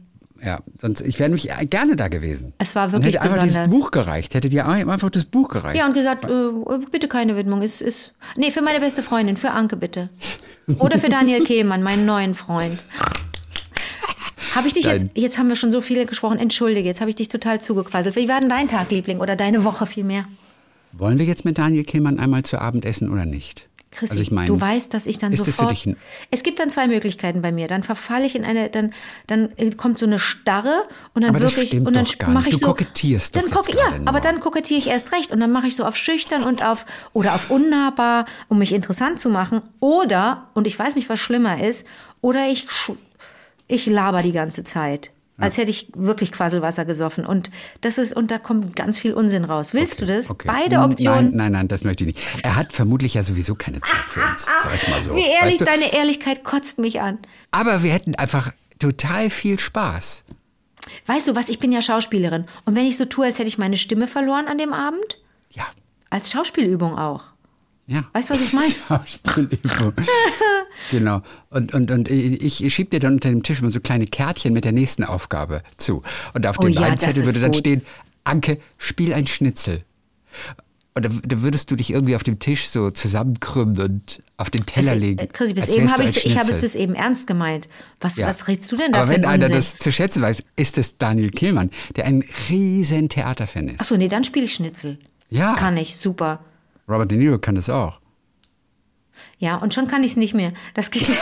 Ja, 0.43 0.61
sonst, 0.81 1.01
ich 1.01 1.19
wäre 1.19 1.29
nämlich 1.31 1.49
gerne 1.69 1.97
da 1.97 2.07
gewesen. 2.09 2.53
Es 2.59 2.75
war 2.77 2.87
Und 2.87 2.93
wirklich 2.93 3.15
hätte 3.17 3.23
einfach 3.23 3.43
besonders. 3.43 3.65
dieses 3.69 3.77
Buch 3.81 3.91
gereicht. 3.91 4.35
Hätte 4.35 4.49
dir 4.49 4.67
einfach 4.69 5.11
das 5.11 5.25
Buch 5.25 5.49
gereicht. 5.49 5.77
Ja, 5.79 5.87
und 5.87 5.95
gesagt, 5.95 6.25
äh, 6.27 6.87
bitte 6.93 7.09
keine 7.09 7.37
Widmung. 7.37 7.63
Ist, 7.63 7.83
ist, 7.83 8.13
nee, 8.37 8.51
für 8.53 8.63
meine 8.63 8.79
beste 8.81 9.03
Freundin, 9.03 9.37
für 9.37 9.51
Anke 9.51 9.77
bitte. 9.77 10.11
Oder 10.79 10.99
für 10.99 11.09
Daniel 11.09 11.45
Kehmann, 11.45 11.83
meinen 11.83 12.05
neuen 12.07 12.35
Freund. 12.35 12.79
Habe 14.59 14.69
ich 14.69 14.75
dich 14.75 14.85
jetzt, 14.85 15.07
jetzt 15.15 15.39
haben 15.39 15.49
wir 15.49 15.55
schon 15.57 15.71
so 15.71 15.81
viele 15.81 16.05
gesprochen, 16.05 16.39
entschuldige, 16.39 16.87
jetzt 16.89 17.01
habe 17.01 17.11
ich 17.11 17.17
dich 17.17 17.29
total 17.29 17.61
zugequasselt. 17.61 18.17
Wie 18.17 18.29
war 18.29 18.41
denn 18.41 18.49
dein 18.49 18.67
Tag, 18.67 18.91
Liebling, 18.91 19.21
oder 19.21 19.37
deine 19.37 19.63
Woche 19.63 19.87
vielmehr? 19.87 20.25
Wollen 20.93 21.19
wir 21.19 21.27
jetzt 21.27 21.45
mit 21.45 21.59
Daniel 21.59 21.85
Killmann 21.85 22.19
einmal 22.19 22.43
zu 22.45 22.61
Abend 22.61 22.85
essen 22.85 23.11
oder 23.11 23.25
nicht? 23.25 23.69
Chrissy, 23.91 24.13
Also 24.13 24.23
ich 24.23 24.31
meine, 24.31 24.49
du 24.49 24.61
weißt, 24.61 24.93
dass 24.93 25.07
ich 25.07 25.19
dann 25.19 25.33
ist 25.33 25.41
das 25.41 25.55
für 25.55 25.63
sofort. 25.63 25.85
dich 25.87 25.97
es 26.31 26.43
gibt 26.43 26.59
dann 26.59 26.71
zwei 26.71 26.89
Möglichkeiten 26.89 27.41
bei 27.41 27.53
mir. 27.53 27.69
Dann 27.69 27.83
verfalle 27.83 28.27
ich 28.27 28.35
in 28.37 28.45
eine, 28.45 28.69
dann, 28.69 28.93
dann 29.27 29.51
äh, 29.57 29.71
kommt 29.71 29.99
so 29.99 30.07
eine 30.07 30.19
Starre 30.19 30.85
und 31.15 31.23
dann 31.25 31.33
wirklich 31.41 31.75
und 31.75 31.95
dann 31.97 32.05
doch 32.05 32.29
mache 32.29 32.49
ich 32.49 32.55
Du 32.55 32.61
so. 32.61 32.67
kokettierst 32.67 33.35
doch 33.35 33.41
dann 33.41 33.51
jetzt 33.51 33.57
koke, 33.57 33.79
ja, 33.79 33.99
nur. 33.99 34.09
aber 34.09 34.21
dann 34.21 34.41
kokettiere 34.41 34.79
ich 34.79 34.89
erst 34.89 35.13
recht 35.13 35.33
und 35.33 35.41
dann 35.41 35.53
mache 35.53 35.69
ich 35.69 35.77
so 35.77 35.85
auf 35.87 35.97
schüchtern 35.97 36.43
und 36.43 36.65
auf 36.65 36.85
oder 37.13 37.35
auf 37.35 37.51
unnahbar, 37.51 38.27
um 38.49 38.59
mich 38.59 38.73
interessant 38.75 39.21
zu 39.21 39.31
machen. 39.31 39.63
Oder 39.81 40.49
und 40.55 40.67
ich 40.67 40.79
weiß 40.79 40.97
nicht, 40.97 41.09
was 41.09 41.19
schlimmer 41.21 41.63
ist. 41.65 41.87
Oder 42.21 42.49
ich 42.49 42.67
ich 43.69 43.87
laber 43.87 44.23
die 44.23 44.33
ganze 44.33 44.65
Zeit. 44.65 45.11
Als 45.41 45.57
hätte 45.57 45.71
ich 45.71 45.93
wirklich 45.95 46.33
Quasselwasser 46.33 46.85
gesoffen. 46.85 47.25
Und 47.25 47.49
das 47.81 47.97
ist, 47.97 48.13
und 48.13 48.33
da 48.33 48.41
kommt 48.41 48.75
ganz 48.75 48.99
viel 48.99 49.13
Unsinn 49.15 49.45
raus. 49.45 49.73
Willst 49.73 50.01
du 50.01 50.05
das? 50.07 50.31
Okay. 50.33 50.49
Beide 50.49 50.81
Optionen. 50.81 51.27
Nein, 51.27 51.37
nein, 51.37 51.53
nein, 51.53 51.69
das 51.69 51.85
möchte 51.85 52.03
ich 52.03 52.09
nicht. 52.09 52.45
Er 52.45 52.57
hat 52.57 52.73
vermutlich 52.73 53.15
ja 53.15 53.23
sowieso 53.23 53.55
keine 53.55 53.81
Zeit 53.81 54.01
für 54.09 54.21
uns, 54.21 54.47
sag 54.47 54.75
ich 54.75 54.89
mal 54.89 55.01
so. 55.01 55.15
Wie 55.15 55.21
ehrlich, 55.21 55.43
weißt 55.43 55.61
du? 55.61 55.65
deine 55.65 55.93
Ehrlichkeit 55.93 56.43
kotzt 56.43 56.81
mich 56.81 57.01
an. 57.01 57.19
Aber 57.53 57.85
wir 57.85 57.93
hätten 57.93 58.17
einfach 58.17 58.53
total 58.81 59.31
viel 59.31 59.61
Spaß. 59.61 60.25
Weißt 61.07 61.29
du 61.29 61.37
was, 61.37 61.51
ich 61.51 61.61
bin 61.61 61.71
ja 61.71 61.83
Schauspielerin. 61.83 62.47
Und 62.65 62.75
wenn 62.75 62.87
ich 62.87 62.97
so 62.97 63.05
tue, 63.05 63.27
als 63.27 63.39
hätte 63.39 63.49
ich 63.49 63.59
meine 63.59 63.77
Stimme 63.77 64.09
verloren 64.09 64.49
an 64.49 64.59
dem 64.59 64.73
Abend, 64.73 65.19
Ja, 65.55 65.67
als 66.11 66.33
Schauspielübung 66.33 66.99
auch. 66.99 67.23
Ja. 67.89 68.05
Weißt 68.13 68.31
du, 68.31 68.35
was 68.35 68.43
ich 68.43 68.53
meine? 68.53 68.69
Schauspielübung. 68.89 69.93
genau. 70.91 71.23
Und, 71.51 71.75
und, 71.75 71.91
und 71.91 72.09
ich, 72.09 72.73
schieb 72.73 72.91
dir 72.91 73.01
dann 73.01 73.15
unter 73.15 73.31
dem 73.31 73.43
Tisch 73.43 73.61
immer 73.61 73.71
so 73.71 73.81
kleine 73.81 74.07
Kärtchen 74.07 74.53
mit 74.53 74.65
der 74.65 74.73
nächsten 74.73 75.03
Aufgabe 75.05 75.63
zu. 75.77 76.03
Und 76.35 76.47
auf 76.47 76.59
Oh 76.59 76.63
dem 76.63 76.73
ja, 76.73 76.97
Zettel 76.97 77.23
ist 77.23 77.27
würde 77.27 77.41
dann 77.41 77.51
gut. 77.53 77.59
stehen, 77.61 77.83
Anke, 78.25 78.59
spiel 78.77 79.13
ein 79.13 79.27
Schnitzel. 79.27 79.83
Und 80.95 81.05
da, 81.05 81.11
da 81.25 81.43
würdest 81.43 81.71
du 81.71 81.77
dich 81.77 81.91
irgendwie 81.91 82.17
auf 82.17 82.25
dem 82.25 82.41
Tisch 82.41 82.69
so 82.69 82.91
zusammenkrümmen 82.91 83.79
und 83.81 84.23
auf 84.37 84.51
den 84.51 84.67
Teller 84.67 84.97
legen. 84.97 85.21
Äh, 85.21 85.27
Chrissy, 85.29 85.55
bis 85.55 85.69
eben 85.69 85.91
habe 85.93 86.03
ich, 86.05 86.27
ich 86.27 86.37
habe 86.37 86.51
es 86.51 86.57
bis 86.59 86.75
eben 86.75 86.95
ernst 86.95 87.27
gemeint. 87.29 87.69
Was, 88.01 88.17
Ja. 88.17 88.27
was 88.27 88.49
redest 88.49 88.71
du 88.73 88.77
denn 88.77 88.93
da 88.93 89.03
Aber 89.03 89.11
wenn 89.11 89.25
einer 89.25 89.45
Unsinn? 89.47 89.57
das 89.57 89.79
zu 89.79 89.93
schätzen 89.93 90.23
weiß, 90.23 90.43
ist 90.57 90.77
es 90.77 90.99
Daniel 90.99 91.31
Kehlmann, 91.31 91.71
der 91.97 92.07
ein 92.07 92.25
riesen 92.51 93.09
Theaterfan 93.09 93.69
ist. 93.69 93.81
Achso, 93.81 93.97
nee, 93.97 94.09
dann 94.09 94.25
spiele 94.25 94.45
ich 94.47 94.55
Schnitzel. 94.55 94.99
Ja. 95.31 95.55
Kann 95.55 95.77
ich, 95.77 95.97
super. 95.97 96.41
Robert 96.89 97.11
De 97.11 97.19
Niro 97.19 97.39
kann 97.39 97.55
das 97.55 97.69
auch. 97.69 98.01
Ja, 99.39 99.57
und 99.57 99.73
schon 99.73 99.87
kann 99.87 100.03
ich 100.03 100.13
es 100.13 100.17
nicht 100.17 100.35
mehr. 100.35 100.53
Das 100.75 100.91
geht. 100.91 101.07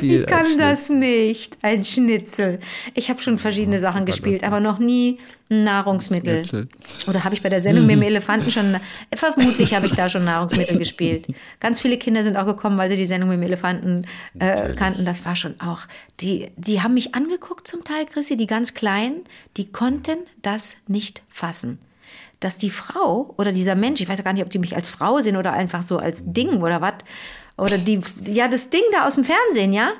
Ich 0.00 0.26
kann 0.26 0.58
das 0.58 0.90
nicht. 0.90 1.58
Ein 1.62 1.84
Schnitzel. 1.84 2.60
Ich 2.94 3.08
habe 3.10 3.20
schon 3.20 3.38
verschiedene 3.38 3.80
Sachen 3.80 4.00
super 4.00 4.12
gespielt, 4.12 4.44
aber 4.44 4.60
noch 4.60 4.78
nie 4.78 5.18
Nahrungsmittel. 5.48 6.44
Schnitzel. 6.44 6.68
Oder 7.08 7.24
habe 7.24 7.34
ich 7.34 7.42
bei 7.42 7.48
der 7.48 7.60
Sendung 7.60 7.86
mit 7.86 7.96
dem 7.96 8.02
Elefanten 8.06 8.50
schon. 8.50 8.76
Vermutlich 9.14 9.74
habe 9.74 9.86
ich 9.86 9.94
da 9.94 10.08
schon 10.08 10.24
Nahrungsmittel 10.24 10.78
gespielt. 10.78 11.28
Ganz 11.60 11.80
viele 11.80 11.96
Kinder 11.96 12.22
sind 12.22 12.36
auch 12.36 12.46
gekommen, 12.46 12.78
weil 12.78 12.90
sie 12.90 12.96
die 12.96 13.06
Sendung 13.06 13.30
mit 13.30 13.38
dem 13.38 13.44
Elefanten 13.44 14.06
äh, 14.38 14.74
kannten. 14.74 15.04
Das 15.04 15.24
war 15.24 15.34
schon 15.34 15.60
auch. 15.60 15.80
Die, 16.20 16.50
die 16.56 16.82
haben 16.82 16.94
mich 16.94 17.14
angeguckt 17.14 17.66
zum 17.66 17.82
Teil, 17.84 18.06
Chrissy, 18.06 18.36
die 18.36 18.46
ganz 18.46 18.74
Kleinen, 18.74 19.24
die 19.56 19.70
konnten 19.72 20.18
das 20.42 20.76
nicht 20.86 21.22
fassen 21.28 21.78
dass 22.40 22.58
die 22.58 22.70
Frau 22.70 23.34
oder 23.38 23.52
dieser 23.52 23.74
Mensch, 23.74 24.00
ich 24.00 24.08
weiß 24.08 24.18
ja 24.18 24.24
gar 24.24 24.32
nicht, 24.32 24.42
ob 24.44 24.50
die 24.50 24.58
mich 24.58 24.76
als 24.76 24.88
Frau 24.88 25.20
sehen 25.20 25.36
oder 25.36 25.52
einfach 25.52 25.82
so 25.82 25.98
als 25.98 26.22
Ding 26.24 26.62
oder 26.62 26.80
was, 26.80 26.94
oder 27.56 27.78
die, 27.78 28.00
ja, 28.24 28.48
das 28.48 28.70
Ding 28.70 28.82
da 28.92 29.06
aus 29.06 29.14
dem 29.14 29.24
Fernsehen, 29.24 29.72
ja? 29.72 29.90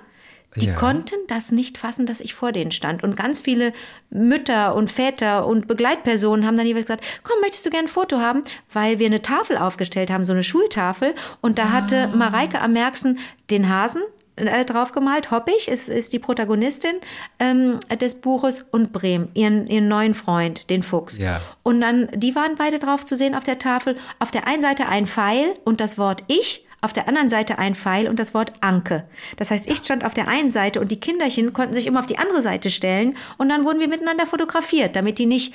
Die 0.57 0.67
Ja. 0.69 0.75
konnten 0.75 1.17
das 1.29 1.53
nicht 1.53 1.77
fassen, 1.77 2.07
dass 2.07 2.21
ich 2.21 2.35
vor 2.35 2.51
denen 2.51 2.73
stand. 2.73 3.05
Und 3.05 3.15
ganz 3.15 3.39
viele 3.39 3.75
Mütter 4.09 4.75
und 4.75 4.91
Väter 4.91 5.47
und 5.47 5.69
Begleitpersonen 5.69 6.47
haben 6.47 6.57
dann 6.57 6.67
jeweils 6.67 6.87
gesagt, 6.87 7.05
komm, 7.25 7.41
möchtest 7.43 7.67
du 7.67 7.71
gerne 7.71 7.89
ein 7.89 7.91
Foto 7.91 8.21
haben? 8.21 8.43
Weil 8.73 8.99
wir 8.99 9.07
eine 9.07 9.21
Tafel 9.21 9.59
aufgestellt 9.59 10.11
haben, 10.11 10.25
so 10.25 10.33
eine 10.33 10.45
Schultafel. 10.45 11.15
Und 11.43 11.59
da 11.59 11.73
hatte 11.73 12.09
Mareike 12.09 12.61
am 12.63 12.73
Merksen 12.73 13.19
den 13.51 13.69
Hasen 13.69 14.03
äh, 14.37 14.65
draufgemalt. 14.65 15.31
Hoppig 15.31 15.69
ist, 15.69 15.89
ist 15.89 16.13
die 16.13 16.19
Protagonistin 16.19 16.97
ähm, 17.39 17.81
des 18.01 18.21
Buches 18.21 18.63
und 18.71 18.93
Brehm, 18.93 19.29
ihren, 19.35 19.67
ihren 19.67 19.89
neuen 19.89 20.15
Freund, 20.15 20.71
den 20.71 20.83
Fuchs. 20.83 21.19
Ja. 21.19 21.41
Und 21.63 21.81
dann, 21.81 22.09
die 22.15 22.35
waren 22.35 22.55
beide 22.57 22.79
drauf 22.79 23.05
zu 23.05 23.17
sehen 23.17 23.35
auf 23.35 23.45
der 23.45 23.59
Tafel. 23.59 23.97
Auf 24.19 24.31
der 24.31 24.47
einen 24.47 24.63
Seite 24.63 24.87
ein 24.87 25.07
Pfeil 25.07 25.55
und 25.65 25.81
das 25.81 25.99
Wort 25.99 26.23
Ich, 26.27 26.67
auf 26.83 26.93
der 26.93 27.09
anderen 27.09 27.29
Seite 27.29 27.59
ein 27.59 27.75
Pfeil 27.75 28.09
und 28.09 28.19
das 28.19 28.35
Wort 28.35 28.53
Anke. 28.61 29.05
Das 29.39 29.51
heißt, 29.51 29.69
ich 29.69 29.79
stand 29.79 30.05
auf 30.05 30.15
der 30.15 30.29
einen 30.29 30.51
Seite 30.51 30.81
und 30.81 30.93
die 30.93 31.01
Kinderchen 31.01 31.53
konnten 31.53 31.75
sich 31.75 31.87
immer 31.87 32.01
auf 32.01 32.07
die 32.07 32.19
andere 32.19 32.43
Seite 32.43 32.71
stellen 32.71 33.17
und 33.39 33.49
dann 33.49 33.65
wurden 33.65 33.81
wir 33.81 33.89
miteinander 33.89 34.27
fotografiert, 34.27 34.95
damit 34.95 35.19
die 35.19 35.27
nicht 35.27 35.55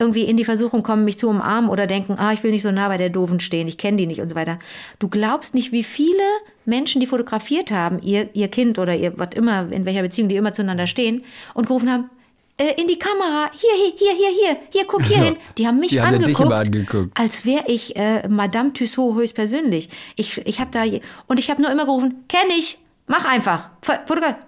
irgendwie 0.00 0.22
in 0.24 0.36
die 0.36 0.44
Versuchung 0.44 0.82
kommen, 0.82 1.04
mich 1.04 1.18
zu 1.18 1.28
umarmen 1.28 1.70
oder 1.70 1.86
denken, 1.86 2.14
ah, 2.18 2.32
ich 2.32 2.42
will 2.42 2.50
nicht 2.50 2.62
so 2.62 2.70
nah 2.72 2.88
bei 2.88 2.96
der 2.96 3.10
Doofen 3.10 3.38
stehen, 3.40 3.68
ich 3.68 3.78
kenne 3.78 3.96
die 3.98 4.06
nicht 4.06 4.20
und 4.20 4.28
so 4.30 4.34
weiter. 4.34 4.58
Du 4.98 5.08
glaubst 5.08 5.54
nicht, 5.54 5.70
wie 5.72 5.84
viele 5.84 6.18
Menschen, 6.64 7.00
die 7.00 7.06
fotografiert 7.06 7.70
haben, 7.70 8.00
ihr, 8.02 8.28
ihr 8.34 8.48
Kind 8.48 8.78
oder 8.78 8.96
ihr, 8.96 9.12
was 9.18 9.28
immer, 9.34 9.70
in 9.70 9.84
welcher 9.84 10.02
Beziehung 10.02 10.28
die 10.28 10.36
immer 10.36 10.52
zueinander 10.52 10.86
stehen 10.86 11.24
und 11.54 11.66
gerufen 11.66 11.90
haben, 11.92 12.10
äh, 12.56 12.74
in 12.80 12.86
die 12.86 12.98
Kamera, 12.98 13.50
hier, 13.56 13.70
hier, 13.74 13.92
hier, 13.96 14.12
hier, 14.16 14.28
hier, 14.28 14.56
hier, 14.70 14.84
guck 14.86 15.02
hier 15.02 15.16
So. 15.16 15.22
hin. 15.22 15.36
Die 15.56 15.66
haben 15.66 15.80
mich 15.80 15.90
Die 15.90 16.00
haben 16.02 16.14
angeguckt, 16.16 16.52
angeguckt. 16.52 17.10
als 17.18 17.46
wäre 17.46 17.64
ich 17.68 17.96
äh, 17.96 18.28
Madame 18.28 18.72
Tussaud 18.72 19.14
höchstpersönlich. 19.16 19.88
Ich, 20.16 20.44
ich 20.46 20.60
habe 20.60 20.70
da 20.70 20.82
und 21.26 21.38
ich 21.38 21.50
habe 21.50 21.62
nur 21.62 21.70
immer 21.70 21.86
gerufen, 21.86 22.24
kenne 22.28 22.52
ich, 22.58 22.78
mach 23.10 23.24
einfach. 23.26 23.68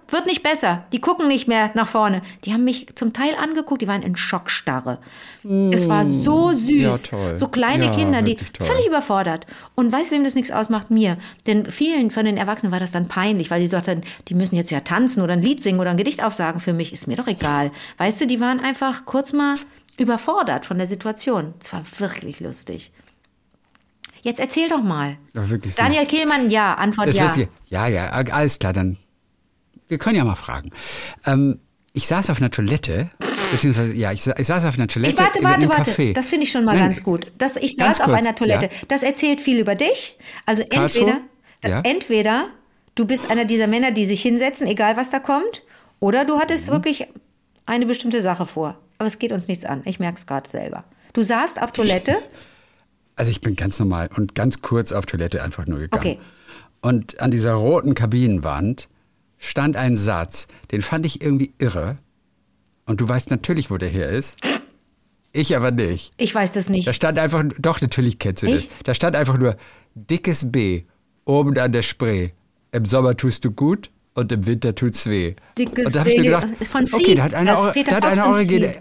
Wird 0.09 0.25
nicht 0.25 0.41
besser. 0.41 0.85
Die 0.91 0.99
gucken 1.01 1.27
nicht 1.27 1.47
mehr 1.47 1.71
nach 1.75 1.87
vorne. 1.87 2.21
Die 2.45 2.53
haben 2.53 2.63
mich 2.63 2.87
zum 2.95 3.13
Teil 3.13 3.35
angeguckt, 3.35 3.81
die 3.81 3.87
waren 3.87 4.01
in 4.01 4.15
Schockstarre. 4.15 4.99
Es 5.71 5.89
war 5.89 6.05
so 6.05 6.51
süß. 6.51 7.11
Mm. 7.11 7.15
Ja. 7.15 7.35
So 7.35 7.49
kleine 7.49 7.85
Ja, 7.85 7.91
Kinder, 7.91 8.21
die 8.21 8.35
toll. 8.35 8.65
völlig 8.65 8.87
überfordert. 8.87 9.45
Und 9.75 9.91
weißt 9.91 10.09
du, 10.09 10.15
wem 10.15 10.23
das 10.23 10.35
nichts 10.35 10.51
ausmacht? 10.51 10.89
Mir. 10.89 11.17
Denn 11.45 11.69
vielen 11.69 12.09
von 12.09 12.25
den 12.25 12.37
Erwachsenen 12.37 12.71
war 12.71 12.79
das 12.79 12.91
dann 12.91 13.07
peinlich, 13.07 13.51
weil 13.51 13.65
so 13.67 13.75
dachten, 13.77 14.01
die 14.29 14.35
müssen 14.35 14.55
jetzt 14.55 14.71
ja 14.71 14.79
tanzen 14.79 15.21
oder 15.21 15.33
ein 15.33 15.41
Lied 15.41 15.61
singen 15.61 15.79
oder 15.79 15.91
ein 15.91 15.97
Gedicht 15.97 16.23
aufsagen 16.23 16.59
für 16.61 16.73
mich. 16.73 16.93
Ist 16.93 17.07
mir 17.07 17.17
doch 17.17 17.27
egal. 17.27 17.71
Weißt 17.97 18.21
du, 18.21 18.27
die 18.27 18.39
waren 18.39 18.59
einfach 18.61 19.05
kurz 19.05 19.33
mal 19.33 19.55
überfordert 19.97 20.65
von 20.65 20.77
der 20.77 20.87
Situation. 20.87 21.53
Es 21.59 21.73
war 21.73 21.83
wirklich 21.97 22.39
lustig. 22.39 22.91
Jetzt 24.23 24.39
erzähl 24.39 24.67
doch 24.69 24.81
mal. 24.81 25.17
Ja, 25.33 25.49
wirklich. 25.49 25.75
Daniel 25.75 26.05
Kehlmann, 26.05 26.49
ja. 26.49 26.73
Antwort 26.75 27.09
Das 27.09 27.15
ja. 27.17 27.45
Ja, 27.67 27.87
ja, 27.87 28.09
alles 28.09 28.57
klar, 28.57 28.73
dann. 28.73 28.97
Wir 29.89 29.97
können 29.97 30.15
ja 30.15 30.23
mal 30.23 30.35
fragen. 30.35 30.71
Ähm, 31.25 31.59
ich 31.93 32.07
saß 32.07 32.29
auf 32.31 32.37
einer 32.39 32.49
Toilette, 32.49 33.11
beziehungsweise, 33.51 33.93
ja, 33.93 34.11
ich, 34.13 34.25
ich 34.25 34.47
saß 34.47 34.65
auf 34.65 34.75
einer 34.75 34.87
Toilette 34.87 35.13
Ich 35.13 35.19
warte, 35.19 35.43
warte, 35.43 35.69
warte. 35.69 36.13
Das 36.13 36.27
finde 36.27 36.45
ich 36.45 36.51
schon 36.51 36.63
mal 36.65 36.73
Nein, 36.75 36.85
ganz 36.85 37.03
gut. 37.03 37.27
Das, 37.37 37.57
ich 37.57 37.75
saß 37.75 37.99
auf 38.01 38.07
kurz, 38.07 38.17
einer 38.17 38.33
Toilette. 38.33 38.67
ja. 38.67 38.71
Das 38.87 39.03
erzählt 39.03 39.41
viel 39.41 39.59
über 39.59 39.75
dich. 39.75 40.17
Also 40.45 40.63
Karlsruhe? 40.65 41.19
entweder, 41.61 41.69
Ja. 41.69 41.81
entweder 41.83 42.47
du 42.95 43.05
bist 43.05 43.29
einer 43.29 43.45
dieser 43.45 43.67
Männer, 43.67 43.91
die 43.91 44.05
sich 44.05 44.21
hinsetzen, 44.21 44.65
egal 44.67 44.95
was 44.97 45.09
da 45.11 45.19
kommt, 45.19 45.63
oder 45.99 46.23
du 46.25 46.35
Mhm. 46.37 46.39
hattest 46.39 46.67
wirklich 46.69 47.07
eine 47.65 47.85
bestimmte 47.85 48.21
Sache 48.21 48.45
vor. 48.45 48.77
Aber 48.97 49.07
es 49.07 49.19
geht 49.19 49.31
uns 49.33 49.47
nichts 49.49 49.65
an. 49.65 49.81
Ich 49.85 49.99
merke 49.99 50.17
es 50.17 50.25
gerade 50.25 50.49
selber. 50.49 50.85
Du 51.11 51.21
saßt 51.21 51.61
auf 51.61 51.73
Toilette. 51.73 52.15
Also 53.15 53.31
ich 53.31 53.41
bin 53.41 53.55
ganz 53.55 53.79
normal 53.79 54.09
und 54.15 54.35
ganz 54.35 54.61
kurz 54.61 54.91
auf 54.91 55.05
Toilette 55.05 55.43
einfach 55.43 55.67
nur 55.67 55.79
gegangen. 55.79 56.03
Okay. 56.03 56.19
Und 56.81 57.21
an 57.21 57.31
dieser 57.31 57.53
roten 57.53 57.93
Kabinenwand 57.93 58.89
stand 59.37 59.75
ein 59.75 59.95
Satz, 59.95 60.47
den 60.71 60.81
fand 60.81 61.05
ich 61.05 61.21
irgendwie 61.21 61.53
irre. 61.57 61.97
Und 62.85 62.99
du 63.01 63.07
weißt 63.07 63.29
natürlich, 63.29 63.71
wo 63.71 63.77
der 63.77 63.89
hier 63.89 64.09
ist. 64.09 64.39
Ich 65.31 65.55
aber 65.55 65.71
nicht. 65.71 66.13
Ich 66.17 66.33
weiß 66.33 66.51
das 66.51 66.69
nicht. 66.69 66.87
Da 66.87 66.93
stand 66.93 67.17
einfach, 67.17 67.43
doch, 67.57 67.81
natürlich 67.81 68.19
kennst 68.19 68.43
du 68.43 68.47
das. 68.47 68.65
Ich? 68.65 68.69
Da 68.83 68.93
stand 68.93 69.15
einfach 69.15 69.37
nur 69.37 69.55
dickes 69.95 70.51
B, 70.51 70.83
oben 71.25 71.57
an 71.57 71.71
der 71.71 71.81
Spree. 71.81 72.31
Im 72.71 72.85
Sommer 72.85 73.15
tust 73.17 73.45
du 73.45 73.51
gut 73.51 73.89
und 74.13 74.31
im 74.31 74.45
Winter 74.45 74.75
tut's 74.75 75.07
weh. 75.07 75.35
Dickes 75.57 75.87
und 75.87 75.95
da 75.95 76.01
hab 76.01 76.07
ich 76.07 76.17
mir 76.17 76.23
gedacht, 76.23 76.47
von 76.69 76.85
okay, 76.91 77.15
da 77.15 77.23
hat 77.23 77.33
einer, 77.33 77.53
das 77.53 77.73
da 77.73 77.95
hat 77.95 78.05
einer 78.05 78.35
Sie. 78.35 78.71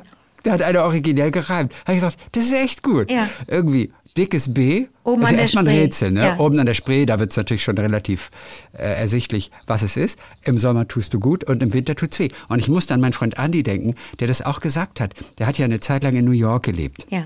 Da 0.43 0.53
hat 0.53 0.63
einer 0.63 0.85
originell 0.85 1.31
gereimt. 1.31 1.73
Da 1.73 1.79
habe 1.89 1.93
ich 1.97 2.03
gesagt, 2.03 2.19
das 2.33 2.45
ist 2.45 2.53
echt 2.53 2.83
gut. 2.83 3.11
Ja. 3.11 3.29
Irgendwie 3.47 3.93
dickes 4.17 4.53
B, 4.53 4.87
Oben 5.05 5.23
ist 5.23 5.33
der 5.33 5.39
erstmal 5.39 5.67
ein 5.67 5.75
Spree. 5.75 5.83
Rätsel, 5.83 6.11
ne? 6.11 6.21
Ja. 6.21 6.39
Oben 6.39 6.59
an 6.59 6.67
der 6.67 6.75
Spree, 6.75 7.07
da 7.07 7.19
wird's 7.19 7.37
natürlich 7.37 7.65
schon 7.65 7.79
relativ 7.79 8.31
äh, 8.75 8.83
ersichtlich, 8.83 9.51
was 9.67 9.83
es 9.83 9.97
ist. 9.97 10.19
Im 10.43 10.59
Sommer 10.59 10.87
tust 10.87 11.15
du 11.15 11.21
gut 11.21 11.45
und 11.45 11.63
im 11.63 11.73
Winter 11.73 11.95
tut's 11.95 12.19
weh. 12.19 12.29
Und 12.49 12.59
ich 12.59 12.69
musste 12.69 12.93
an 12.95 13.01
meinen 13.01 13.15
Freund 13.15 13.39
Andy 13.39 13.63
denken, 13.63 13.95
der 14.21 14.29
das 14.29 14.43
auch 14.43 14.61
gesagt 14.61 15.01
hat. 15.01 15.15
Der 15.39 15.47
hat 15.47 15.59
ja 15.59 15.65
eine 15.65 15.81
Zeit 15.81 16.03
lang 16.05 16.15
in 16.15 16.25
New 16.25 16.33
York 16.33 16.65
gelebt. 16.65 17.07
ja. 17.11 17.25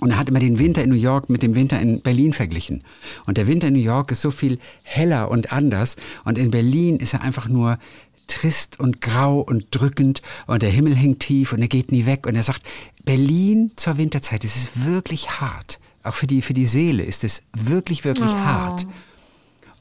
Und 0.00 0.12
er 0.12 0.18
hat 0.18 0.28
immer 0.28 0.40
den 0.40 0.58
Winter 0.58 0.82
in 0.82 0.90
New 0.90 0.96
York 0.96 1.28
mit 1.28 1.42
dem 1.42 1.54
Winter 1.54 1.78
in 1.80 2.00
Berlin 2.00 2.32
verglichen. 2.32 2.82
Und 3.26 3.36
der 3.36 3.46
Winter 3.46 3.68
in 3.68 3.74
New 3.74 3.80
York 3.80 4.10
ist 4.10 4.22
so 4.22 4.30
viel 4.30 4.58
heller 4.82 5.30
und 5.30 5.52
anders. 5.52 5.96
Und 6.24 6.38
in 6.38 6.50
Berlin 6.50 6.96
ist 6.96 7.14
er 7.14 7.22
einfach 7.22 7.48
nur 7.48 7.78
trist 8.26 8.80
und 8.80 9.00
grau 9.00 9.40
und 9.40 9.66
drückend. 9.70 10.22
Und 10.46 10.62
der 10.62 10.70
Himmel 10.70 10.94
hängt 10.94 11.20
tief 11.20 11.52
und 11.52 11.60
er 11.60 11.68
geht 11.68 11.92
nie 11.92 12.06
weg. 12.06 12.26
Und 12.26 12.34
er 12.34 12.42
sagt, 12.42 12.62
Berlin 13.04 13.72
zur 13.76 13.98
Winterzeit, 13.98 14.44
das 14.44 14.56
ist 14.56 14.86
wirklich 14.86 15.40
hart. 15.40 15.80
Auch 16.02 16.14
für 16.14 16.26
die, 16.26 16.40
für 16.40 16.54
die 16.54 16.66
Seele 16.66 17.02
ist 17.02 17.24
es 17.24 17.42
wirklich, 17.54 18.04
wirklich 18.04 18.30
hart. 18.30 18.86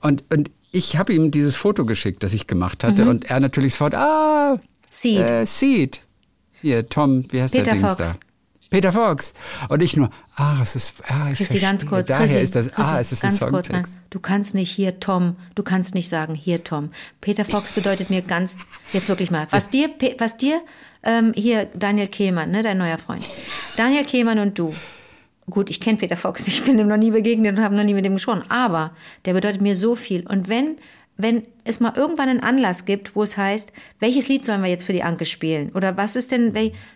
Und, 0.01 0.23
und 0.29 0.51
ich 0.71 0.97
habe 0.97 1.13
ihm 1.13 1.31
dieses 1.31 1.55
Foto 1.55 1.85
geschickt, 1.85 2.23
das 2.23 2.33
ich 2.33 2.47
gemacht 2.47 2.83
hatte. 2.83 3.09
Und 3.09 3.25
er 3.25 3.39
natürlich 3.39 3.73
sofort, 3.73 3.95
ah, 3.95 4.59
Seed. 4.89 5.19
äh, 5.19 5.45
Seed. 5.45 6.01
Hier, 6.61 6.87
Tom, 6.89 7.23
wie 7.31 7.41
heißt 7.41 7.53
Peter 7.53 7.63
der 7.65 7.73
Dings 7.75 7.89
Fox. 7.89 8.13
da? 8.13 8.28
Peter 8.69 8.91
Fox. 8.91 9.33
Und 9.67 9.81
ich 9.81 9.95
nur, 9.97 10.09
ah, 10.35 10.57
es 10.61 10.75
ist, 10.75 10.93
ah, 11.07 11.29
ich 11.31 11.37
Chrissy, 11.37 11.59
ganz 11.59 11.81
verstehe. 11.81 11.89
kurz. 11.89 12.07
Daher 12.07 12.25
Chrissy, 12.25 12.39
ist 12.39 12.55
das, 12.55 12.71
Chrissy, 12.71 12.91
ah, 12.91 12.99
es 12.99 13.11
ist 13.11 13.21
ganz 13.21 13.43
ein 13.43 13.49
kurz. 13.49 13.67
Songtext. 13.67 13.97
Du 14.09 14.19
kannst 14.19 14.55
nicht 14.55 14.71
hier 14.71 14.99
Tom, 14.99 15.35
du 15.55 15.63
kannst 15.63 15.95
nicht 15.95 16.09
sagen 16.09 16.35
hier 16.35 16.63
Tom. 16.63 16.91
Peter 17.21 17.45
Fox 17.45 17.73
bedeutet 17.73 18.09
mir 18.09 18.21
ganz, 18.21 18.57
jetzt 18.93 19.09
wirklich 19.09 19.31
mal, 19.31 19.47
was 19.49 19.69
dir, 19.69 19.89
was 20.19 20.37
dir 20.37 20.61
ähm, 21.03 21.33
hier 21.35 21.65
Daniel 21.73 22.07
Kehlmann, 22.07 22.51
ne, 22.51 22.61
dein 22.61 22.77
neuer 22.77 22.97
Freund, 22.97 23.23
Daniel 23.77 24.05
Kehlmann 24.05 24.39
und 24.39 24.57
du. 24.59 24.73
Gut, 25.49 25.71
ich 25.71 25.79
kenne 25.79 25.97
Peter 25.97 26.17
Fox 26.17 26.47
ich 26.47 26.63
bin 26.63 26.77
ihm 26.77 26.87
noch 26.87 26.97
nie 26.97 27.11
begegnet 27.11 27.57
und 27.57 27.63
habe 27.63 27.75
noch 27.75 27.83
nie 27.83 27.95
mit 27.95 28.05
ihm 28.05 28.13
gesprochen, 28.13 28.43
aber 28.49 28.91
der 29.25 29.33
bedeutet 29.33 29.61
mir 29.61 29.75
so 29.75 29.95
viel. 29.95 30.27
Und 30.27 30.47
wenn, 30.47 30.77
wenn 31.19 31.43
es 31.65 31.81
mal 31.81 31.93
irgendwann 31.97 32.29
einen 32.29 32.39
Anlass 32.39 32.85
gibt, 32.85 33.13
wo 33.15 33.23
es 33.23 33.35
heißt, 33.35 33.73
welches 33.99 34.29
Lied 34.29 34.45
sollen 34.45 34.63
wir 34.63 34.69
jetzt 34.69 34.85
für 34.85 34.93
die 34.93 35.03
Anke 35.03 35.25
spielen? 35.25 35.69
Oder 35.73 35.97
was 35.97 36.15
ist 36.15 36.31
denn, 36.31 36.53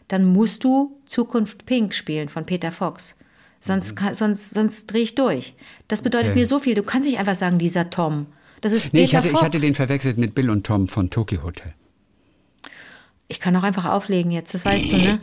dann 0.07 0.24
musst 0.26 0.63
du 0.63 0.97
Zukunft 1.05 1.65
Pink 1.65 1.93
spielen 1.93 2.30
von 2.30 2.45
Peter 2.45 2.71
Fox. 2.71 3.15
Sonst, 3.59 3.95
kann, 3.95 4.13
sonst, 4.13 4.53
sonst 4.53 4.88
drehe 4.88 5.03
ich 5.03 5.15
durch. 5.15 5.53
Das 5.89 6.01
bedeutet 6.01 6.32
Okay. 6.32 6.39
mir 6.39 6.45
so 6.47 6.59
viel. 6.59 6.74
Du 6.74 6.84
kannst 6.84 7.07
nicht 7.07 7.19
einfach 7.19 7.36
sagen, 7.36 7.57
dieser 7.59 7.89
Tom. 7.89 8.28
Das 8.61 8.71
ist 8.71 8.93
Nee, 8.93 9.01
Peter 9.01 9.03
ich 9.03 9.15
hatte, 9.15 9.28
Fox. 9.30 9.41
ich 9.41 9.45
hatte 9.45 9.59
den 9.59 9.76
verwechselt 9.76 10.17
mit 10.17 10.34
Bill 10.36 10.49
und 10.49 10.65
Tom 10.65 10.88
von 10.88 11.09
Tokyo 11.09 11.43
Hotel. 11.43 11.74
Ich 13.28 13.39
kann 13.41 13.55
auch 13.57 13.63
einfach 13.63 13.86
auflegen 13.86 14.32
jetzt, 14.32 14.53
das 14.53 14.63
weißt 14.65 14.91
du, 14.91 14.97
ne? 14.97 15.19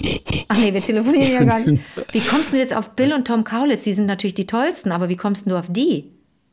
Ach 0.48 0.59
nee, 0.59 0.74
wir 0.74 0.82
telefonieren 0.82 1.32
ja 1.32 1.44
gar 1.44 1.61
nicht. 1.61 1.82
Wie 2.12 2.20
kommst 2.20 2.53
du 2.53 2.57
jetzt 2.59 2.74
auf 2.74 2.90
Bill 2.96 3.12
und 3.12 3.26
Tom 3.26 3.44
Kaulitz? 3.44 3.84
Die 3.84 3.92
sind 3.92 4.07
natürlich 4.07 4.34
die 4.34 4.46
tollsten, 4.46 4.90
aber 4.92 5.09
wie 5.09 5.16
kommst 5.16 5.46
du 5.46 5.57
auf 5.57 5.66
die? 5.70 6.11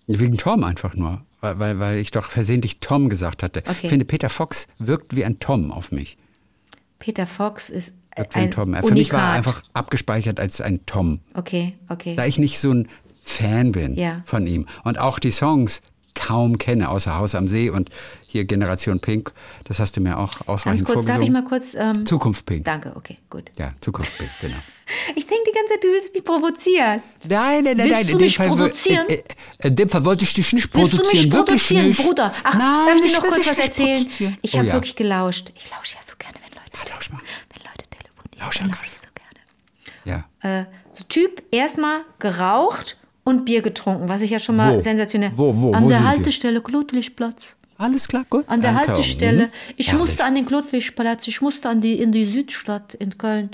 Wegen 0.08 0.38
Tom 0.38 0.64
einfach 0.64 0.96
nur. 0.96 1.26
Weil, 1.42 1.60
weil, 1.60 1.80
weil 1.80 1.98
ich 2.00 2.12
doch 2.12 2.26
versehentlich 2.26 2.80
Tom 2.80 3.10
gesagt 3.10 3.44
hatte. 3.44 3.60
Okay. 3.68 3.78
Ich 3.84 3.90
finde, 3.90 4.06
Peter 4.06 4.30
Fox 4.30 4.68
wirkt 4.80 5.16
wie 5.16 5.24
ein 5.24 5.40
Tom 5.40 5.72
auf 5.72 5.92
mich. 5.92 6.18
Peter 7.00 7.28
Fox 7.28 7.70
ist 7.70 8.00
Wirkt 8.16 8.36
ein 8.36 8.44
ein 8.46 8.52
Tom. 8.52 8.70
Unikat. 8.70 8.88
Für 8.88 8.94
mich 8.96 9.14
war 9.14 9.22
er 9.22 9.32
einfach 9.34 9.62
abgespeichert 9.74 10.40
als 10.40 10.60
ein 10.62 10.86
Tom. 10.88 11.20
Okay, 11.36 11.74
okay. 11.90 12.16
Da 12.16 12.26
ich 12.26 12.40
nicht 12.40 12.60
so 12.60 12.72
ein 12.72 12.88
Fan 13.24 13.72
bin 13.74 13.96
Ja. 13.96 14.24
von 14.26 14.48
ihm 14.48 14.68
und 14.84 14.98
auch 14.98 15.20
die 15.20 15.32
Songs 15.32 15.82
kaum 16.18 16.58
kenne, 16.58 16.90
außer 16.90 17.18
Haus 17.18 17.36
am 17.36 17.48
See 17.48 17.70
und 17.70 17.90
hier 18.26 18.46
Generation 18.46 19.00
Pink, 19.00 19.32
das 19.66 19.80
hast 19.80 19.96
du 19.96 20.02
mir 20.02 20.18
auch 20.18 20.32
Ganz 20.40 20.50
ausreichend 20.50 20.86
kurz, 20.86 21.06
darf 21.06 21.22
ich 21.22 21.30
vorgesungen. 21.30 21.34
mal 21.34 21.44
kurz... 21.44 21.76
Ähm, 21.76 22.06
Zukunft 22.06 22.46
Pink. 22.46 22.66
danke, 22.66 22.92
okay, 22.96 23.18
gut. 23.30 23.52
Ja, 23.58 23.74
Zukunft 23.82 24.18
Pink, 24.18 24.30
genau. 24.42 24.58
Ich 25.16 25.28
denke 25.28 25.44
die 25.50 25.54
ganze 25.54 25.74
Zeit, 25.74 25.84
du 25.84 25.90
willst 25.90 26.14
mich 26.14 26.24
provozieren. 26.24 27.02
Nein, 27.28 27.64
nein, 27.66 27.76
nein, 27.76 27.78
Willst 27.78 27.92
nein. 27.92 28.06
du 28.06 28.12
in 28.14 28.18
dem 28.20 28.26
mich 28.26 28.38
Fall, 28.38 28.48
produzieren? 28.48 29.10
Äh, 29.10 29.16
äh, 29.16 29.68
in 29.68 29.76
dem 29.76 29.90
Fall 29.90 30.06
wollte 30.06 30.24
ich 30.24 30.34
dich 30.34 30.54
nicht 30.54 30.74
Willst 30.74 30.94
du 30.94 31.04
mich 31.04 31.72
nicht. 31.72 32.02
Bruder? 32.02 32.34
Ach, 32.44 32.54
nein, 32.54 32.88
darf 32.88 32.96
ich 32.96 33.12
dir 33.12 33.18
noch 33.18 33.28
kurz 33.28 33.48
was 33.48 33.60
erzählen? 33.60 34.08
Ich 34.42 34.54
oh, 34.54 34.58
habe 34.60 34.68
ja. 34.68 34.74
wirklich 34.74 34.96
gelauscht. 34.96 35.52
Ich 35.58 35.70
lausche 35.72 35.96
ja 35.96 36.02
so 36.06 36.14
gerne, 36.18 36.36
wenn 36.36 36.54
Leute, 36.54 36.72
Ja, 36.88 36.96
lausch 36.96 37.10
mal. 37.10 37.20
wenn 37.54 37.64
Leute 37.64 37.86
telefonieren. 37.90 38.40
Lausch 38.40 38.60
lausche 38.62 38.94
ich 38.96 39.02
so 39.02 39.08
gerne. 40.06 40.24
Ja. 40.42 40.60
äh, 40.62 40.66
so 40.92 41.04
Typ 41.04 41.44
erstmal 41.52 42.02
geraucht 42.20 42.96
und 43.28 43.44
Bier 43.44 43.62
getrunken, 43.62 44.08
was 44.08 44.22
ich 44.22 44.30
ja 44.30 44.40
schon 44.40 44.56
mal 44.56 44.78
Wo? 44.78 44.80
sensationell. 44.80 45.32
Wo, 45.36 45.54
wo, 45.54 45.74
An 45.74 45.84
wo 45.84 45.90
der 45.90 45.98
sind 45.98 46.06
wir? 46.06 46.12
Haltestelle 46.12 46.62
Klotwigplatz. 46.62 47.58
Alles 47.78 48.08
klar, 48.08 48.26
gut. 48.30 48.46
An 48.48 48.62
der 48.62 48.72
Danke. 48.72 48.88
Haltestelle. 48.88 49.50
Ich 49.76 49.88
Herrlich. 49.88 50.00
musste 50.00 50.24
an 50.24 50.36
den 50.36 50.46
Klotwigplatz, 50.46 51.28
ich 51.28 51.42
musste 51.42 51.68
an 51.68 51.82
die, 51.82 52.00
in 52.00 52.14
die 52.14 52.24
Südstadt 52.24 52.94
in 52.94 53.18
Köln. 53.18 53.50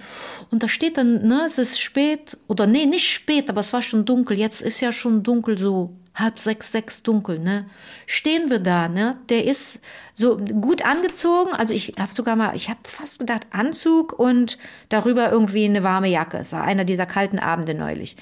Und 0.51 0.61
da 0.61 0.67
steht 0.67 0.97
dann, 0.99 1.27
ne, 1.27 1.41
es 1.47 1.57
ist 1.57 1.81
spät, 1.81 2.37
oder 2.47 2.67
nee, 2.67 2.85
nicht 2.85 3.09
spät, 3.11 3.49
aber 3.49 3.61
es 3.61 3.73
war 3.73 3.81
schon 3.81 4.05
dunkel. 4.05 4.37
Jetzt 4.37 4.61
ist 4.61 4.79
ja 4.79 4.91
schon 4.91 5.23
dunkel, 5.23 5.57
so 5.57 5.95
halb 6.13 6.37
sechs, 6.37 6.71
sechs 6.71 7.01
dunkel, 7.01 7.39
ne. 7.39 7.65
Stehen 8.05 8.51
wir 8.51 8.59
da, 8.59 8.87
ne, 8.87 9.17
der 9.29 9.45
ist 9.45 9.81
so 10.13 10.37
gut 10.37 10.85
angezogen. 10.85 11.51
Also 11.51 11.73
ich 11.73 11.95
habe 11.99 12.13
sogar 12.13 12.35
mal, 12.35 12.55
ich 12.55 12.69
habe 12.69 12.79
fast 12.83 13.21
gedacht 13.21 13.47
Anzug 13.49 14.13
und 14.13 14.59
darüber 14.89 15.31
irgendwie 15.31 15.65
eine 15.65 15.83
warme 15.83 16.09
Jacke. 16.09 16.37
Es 16.37 16.51
war 16.51 16.63
einer 16.63 16.85
dieser 16.85 17.07
kalten 17.07 17.39
Abende 17.39 17.73
neulich. 17.73 18.17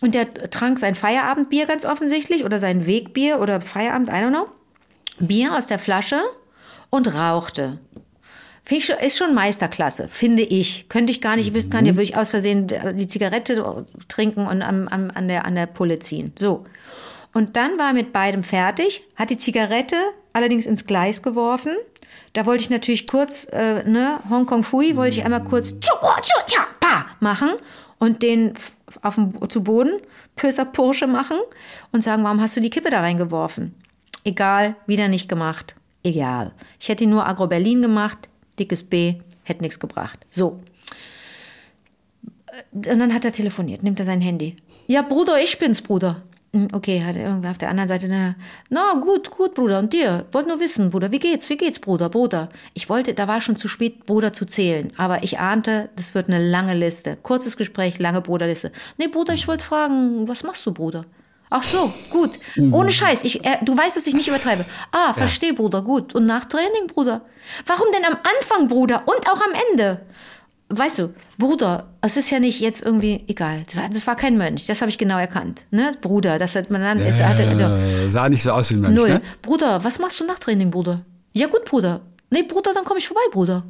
Und 0.00 0.14
der 0.14 0.50
trank 0.50 0.78
sein 0.78 0.94
Feierabendbier 0.94 1.66
ganz 1.66 1.84
offensichtlich 1.84 2.44
oder 2.44 2.58
sein 2.58 2.86
Wegbier 2.86 3.40
oder 3.40 3.60
Feierabend, 3.60 4.08
I 4.08 4.12
don't 4.12 4.30
know. 4.30 4.48
Bier 5.18 5.56
aus 5.56 5.66
der 5.66 5.78
Flasche 5.78 6.20
und 6.90 7.14
rauchte. 7.14 7.78
Ich 8.68 8.90
Ist 8.90 9.16
schon 9.16 9.34
Meisterklasse, 9.34 10.08
finde 10.08 10.42
ich. 10.42 10.88
Könnte 10.88 11.12
ich 11.12 11.20
gar 11.20 11.36
nicht, 11.36 11.46
ich 11.48 11.54
wüsste 11.54 11.70
gar 11.70 11.82
nicht, 11.82 11.94
würde 11.94 12.02
ich 12.02 12.16
aus 12.16 12.30
Versehen 12.30 12.66
die 12.66 13.06
Zigarette 13.06 13.86
trinken 14.08 14.46
und 14.46 14.60
am, 14.60 14.88
am, 14.88 15.10
an, 15.14 15.28
der, 15.28 15.46
an 15.46 15.54
der 15.54 15.66
Pulle 15.66 16.00
ziehen. 16.00 16.32
So. 16.36 16.64
Und 17.32 17.56
dann 17.56 17.78
war 17.78 17.88
er 17.88 17.92
mit 17.94 18.12
beidem 18.12 18.42
fertig, 18.42 19.04
hat 19.14 19.30
die 19.30 19.36
Zigarette 19.36 19.96
allerdings 20.32 20.66
ins 20.66 20.86
Gleis 20.86 21.22
geworfen. 21.22 21.76
Da 22.32 22.44
wollte 22.44 22.62
ich 22.62 22.70
natürlich 22.70 23.06
kurz, 23.06 23.46
äh, 23.52 23.84
ne, 23.84 24.18
Hongkong 24.28 24.64
Fui, 24.64 24.96
wollte 24.96 25.18
ich 25.18 25.24
einmal 25.24 25.44
kurz 25.44 25.78
tja, 25.78 26.66
pa, 26.80 27.06
machen 27.20 27.50
und 27.98 28.22
den 28.22 28.54
auf 29.02 29.14
dem, 29.14 29.50
zu 29.50 29.64
Boden, 29.64 30.00
Pöser 30.36 30.64
Pursche 30.64 31.06
machen 31.06 31.38
und 31.92 32.02
sagen, 32.02 32.24
warum 32.24 32.40
hast 32.40 32.56
du 32.56 32.60
die 32.60 32.70
Kippe 32.70 32.90
da 32.90 33.00
reingeworfen? 33.00 33.74
Egal, 34.24 34.76
wieder 34.86 35.08
nicht 35.08 35.28
gemacht. 35.28 35.76
Egal. 36.02 36.52
Ich 36.78 36.88
hätte 36.88 37.06
nur 37.06 37.26
Agro 37.26 37.46
Berlin 37.46 37.82
gemacht, 37.82 38.28
dickes 38.58 38.82
B, 38.82 39.16
hätte 39.42 39.62
nichts 39.62 39.80
gebracht. 39.80 40.26
So. 40.30 40.60
Und 42.72 42.86
dann 42.86 43.14
hat 43.14 43.24
er 43.24 43.32
telefoniert, 43.32 43.82
nimmt 43.82 44.00
er 44.00 44.06
sein 44.06 44.20
Handy. 44.20 44.56
Ja, 44.86 45.02
Bruder, 45.02 45.42
ich 45.42 45.58
bin's, 45.58 45.80
Bruder. 45.80 46.22
Hm, 46.56 46.68
Okay, 46.72 47.04
hat 47.04 47.16
er 47.16 47.24
irgendwer 47.24 47.50
auf 47.50 47.58
der 47.58 47.68
anderen 47.68 47.88
Seite, 47.88 48.08
na, 48.08 48.34
na 48.70 48.94
gut, 48.94 49.30
gut, 49.30 49.54
Bruder, 49.54 49.78
und 49.78 49.92
dir? 49.92 50.24
Wollt 50.32 50.48
nur 50.48 50.58
wissen, 50.58 50.90
Bruder, 50.90 51.12
wie 51.12 51.18
geht's, 51.18 51.50
wie 51.50 51.56
geht's, 51.58 51.78
Bruder, 51.78 52.08
Bruder? 52.08 52.48
Ich 52.72 52.88
wollte, 52.88 53.12
da 53.12 53.28
war 53.28 53.40
schon 53.42 53.56
zu 53.56 53.68
spät, 53.68 54.06
Bruder 54.06 54.32
zu 54.32 54.46
zählen, 54.46 54.92
aber 54.96 55.22
ich 55.22 55.38
ahnte, 55.38 55.90
das 55.96 56.14
wird 56.14 56.28
eine 56.28 56.38
lange 56.50 56.74
Liste. 56.74 57.18
Kurzes 57.22 57.56
Gespräch, 57.56 57.98
lange 57.98 58.22
Bruderliste. 58.22 58.72
Nee, 58.96 59.08
Bruder, 59.08 59.34
ich 59.34 59.46
wollte 59.46 59.64
fragen, 59.64 60.26
was 60.28 60.42
machst 60.44 60.64
du, 60.64 60.72
Bruder? 60.72 61.04
Ach 61.48 61.62
so, 61.62 61.92
gut. 62.10 62.40
Ohne 62.72 62.92
Scheiß. 62.92 63.22
Ich, 63.22 63.44
äh, 63.44 63.58
du 63.62 63.76
weißt, 63.76 63.96
dass 63.96 64.06
ich 64.08 64.14
nicht 64.14 64.26
übertreibe. 64.26 64.64
Ah, 64.90 65.12
versteh, 65.14 65.52
Bruder, 65.52 65.80
gut. 65.82 66.12
Und 66.12 66.26
nach 66.26 66.44
Training, 66.46 66.88
Bruder? 66.88 67.22
Warum 67.66 67.86
denn 67.94 68.04
am 68.04 68.14
Anfang, 68.36 68.66
Bruder? 68.68 69.04
Und 69.06 69.28
auch 69.30 69.40
am 69.40 69.52
Ende? 69.70 70.00
Weißt 70.68 70.98
du, 70.98 71.14
Bruder, 71.38 71.92
es 72.00 72.16
ist 72.16 72.28
ja 72.30 72.40
nicht 72.40 72.58
jetzt 72.60 72.82
irgendwie 72.82 73.22
egal. 73.28 73.62
Das 73.66 73.76
war, 73.76 73.88
das 73.88 74.06
war 74.08 74.16
kein 74.16 74.36
Mönch, 74.36 74.66
das 74.66 74.80
habe 74.80 74.90
ich 74.90 74.98
genau 74.98 75.16
erkannt. 75.18 75.64
Ne? 75.70 75.92
Bruder, 76.00 76.38
das 76.40 76.56
hat 76.56 76.70
man 76.70 76.80
dann. 76.80 76.98
es 76.98 77.22
hatte, 77.22 77.46
also, 77.46 77.64
Äh, 77.64 78.10
sah 78.10 78.28
nicht 78.28 78.42
so 78.42 78.50
aus 78.50 78.70
wie 78.70 78.74
ein 78.74 78.80
Mönch, 78.80 78.96
Null. 78.96 79.08
ne? 79.10 79.20
Bruder, 79.42 79.84
was 79.84 80.00
machst 80.00 80.18
du 80.18 80.24
nach 80.26 80.40
Training, 80.40 80.72
Bruder? 80.72 81.02
Ja, 81.32 81.46
gut, 81.46 81.64
Bruder. 81.66 82.00
Nee, 82.30 82.42
Bruder, 82.42 82.72
dann 82.74 82.84
komme 82.84 82.98
ich 82.98 83.06
vorbei, 83.06 83.20
Bruder. 83.30 83.62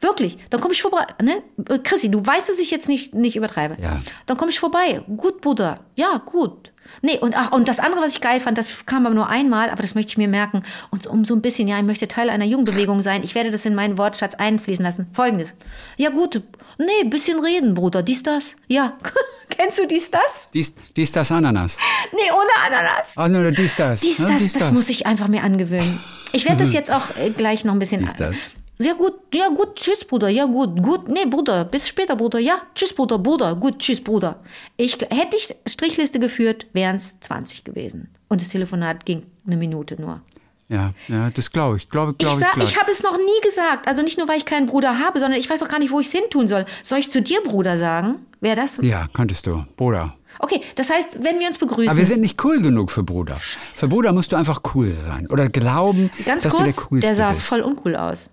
Wirklich, 0.00 0.38
dann 0.50 0.60
komme 0.60 0.72
ich 0.72 0.80
vorbei. 0.82 1.04
Ne? 1.20 1.42
Äh, 1.68 1.78
Chrissy, 1.80 2.08
du 2.08 2.24
weißt, 2.24 2.48
dass 2.48 2.60
ich 2.60 2.70
jetzt 2.70 2.86
nicht, 2.88 3.14
nicht 3.14 3.34
übertreibe. 3.34 3.76
Ja. 3.82 3.98
Dann 4.26 4.36
komme 4.36 4.52
ich 4.52 4.60
vorbei. 4.60 5.02
Gut, 5.16 5.40
Bruder. 5.40 5.80
Ja, 5.96 6.22
gut. 6.24 6.70
Nee, 7.02 7.18
und, 7.18 7.36
ach, 7.36 7.52
und 7.52 7.68
das 7.68 7.80
andere, 7.80 8.02
was 8.02 8.12
ich 8.12 8.20
geil 8.20 8.40
fand, 8.40 8.56
das 8.58 8.86
kam 8.86 9.06
aber 9.06 9.14
nur 9.14 9.28
einmal, 9.28 9.70
aber 9.70 9.82
das 9.82 9.94
möchte 9.94 10.10
ich 10.10 10.16
mir 10.16 10.28
merken. 10.28 10.62
Und 10.90 11.06
um 11.06 11.24
so 11.24 11.34
ein 11.34 11.42
bisschen, 11.42 11.68
ja, 11.68 11.78
ich 11.78 11.84
möchte 11.84 12.08
Teil 12.08 12.30
einer 12.30 12.44
Jugendbewegung 12.44 13.02
sein. 13.02 13.22
Ich 13.22 13.34
werde 13.34 13.50
das 13.50 13.66
in 13.66 13.74
meinen 13.74 13.98
Wortschatz 13.98 14.34
einfließen 14.34 14.84
lassen. 14.84 15.08
Folgendes. 15.12 15.56
Ja, 15.96 16.10
gut. 16.10 16.42
Nee, 16.78 17.08
bisschen 17.08 17.40
reden, 17.40 17.74
Bruder. 17.74 18.02
Dies, 18.02 18.22
das. 18.22 18.56
Ja. 18.68 18.96
Kennst 19.50 19.78
du 19.78 19.86
dies, 19.86 20.10
das? 20.10 20.48
Dies, 20.52 20.74
dies, 20.96 21.12
das, 21.12 21.30
Ananas. 21.30 21.78
Nee, 22.12 22.30
ohne 22.32 22.50
Ananas. 22.66 23.16
Ah, 23.16 23.28
nur 23.28 23.50
dies, 23.50 23.74
das. 23.76 24.00
Dies, 24.00 24.18
ne? 24.20 24.28
das, 24.28 24.42
dies, 24.42 24.52
das 24.54 24.72
muss 24.72 24.88
ich 24.88 25.06
einfach 25.06 25.28
mir 25.28 25.42
angewöhnen. 25.42 26.00
Ich 26.32 26.44
werde 26.44 26.64
das 26.64 26.72
jetzt 26.74 26.90
auch 26.90 27.16
äh, 27.16 27.30
gleich 27.30 27.64
noch 27.64 27.72
ein 27.72 27.78
bisschen. 27.78 28.02
Dies, 28.02 28.14
das. 28.16 28.34
Sehr 28.76 28.94
gut, 28.94 29.14
ja 29.32 29.48
gut, 29.48 29.76
tschüss 29.76 30.04
Bruder, 30.04 30.28
ja 30.28 30.46
gut, 30.46 30.82
gut, 30.82 31.08
nee 31.08 31.24
Bruder, 31.26 31.64
bis 31.64 31.86
später 31.88 32.16
Bruder, 32.16 32.40
ja, 32.40 32.54
tschüss 32.74 32.92
Bruder, 32.92 33.18
Bruder, 33.18 33.54
gut, 33.54 33.78
tschüss 33.78 34.02
Bruder. 34.02 34.40
Ich, 34.76 34.94
hätte 34.94 35.36
ich 35.36 35.54
Strichliste 35.66 36.18
geführt, 36.18 36.66
wären 36.72 36.96
es 36.96 37.20
20 37.20 37.62
gewesen. 37.64 38.08
Und 38.28 38.40
das 38.40 38.48
Telefonat 38.48 39.06
ging 39.06 39.26
eine 39.46 39.56
Minute 39.56 40.00
nur. 40.00 40.20
Ja, 40.68 40.92
ja, 41.08 41.30
das 41.30 41.52
glaube 41.52 41.76
ich. 41.76 41.88
Glaube, 41.88 42.12
Ich, 42.12 42.18
glaube 42.18 42.40
ich. 42.40 42.52
glaub 42.52 42.64
ich 42.68 42.80
habe 42.80 42.90
es 42.90 43.02
noch 43.02 43.16
nie 43.16 43.40
gesagt. 43.48 43.86
Also 43.86 44.02
nicht 44.02 44.18
nur, 44.18 44.26
weil 44.26 44.38
ich 44.38 44.46
keinen 44.46 44.66
Bruder 44.66 44.98
habe, 44.98 45.20
sondern 45.20 45.38
ich 45.38 45.48
weiß 45.48 45.62
auch 45.62 45.68
gar 45.68 45.78
nicht, 45.78 45.92
wo 45.92 46.00
ich 46.00 46.06
es 46.06 46.12
hin 46.12 46.22
tun 46.30 46.48
soll. 46.48 46.64
Soll 46.82 46.98
ich 46.98 47.10
zu 47.10 47.22
dir 47.22 47.42
Bruder 47.42 47.78
sagen? 47.78 48.26
Wäre 48.40 48.56
das? 48.56 48.78
Ja, 48.82 49.06
könntest 49.12 49.46
du. 49.46 49.64
Bruder. 49.76 50.16
Okay, 50.40 50.62
das 50.74 50.90
heißt, 50.90 51.22
wenn 51.22 51.38
wir 51.38 51.46
uns 51.46 51.58
begrüßen. 51.58 51.90
Aber 51.90 51.98
wir 51.98 52.06
sind 52.06 52.22
nicht 52.22 52.42
cool 52.44 52.60
genug 52.60 52.90
für 52.90 53.04
Bruder. 53.04 53.36
Für 53.72 53.86
Bruder 53.88 54.12
musst 54.12 54.32
du 54.32 54.36
einfach 54.36 54.62
cool 54.74 54.92
sein. 55.06 55.28
Oder 55.30 55.48
glauben, 55.48 56.10
Ganz 56.24 56.42
dass 56.42 56.54
kurz, 56.54 56.64
du 56.64 56.80
der 56.80 56.84
Coolste 56.88 57.06
der 57.08 57.14
sah 57.14 57.28
bist. 57.30 57.42
voll 57.42 57.60
uncool 57.60 57.94
aus. 57.94 58.30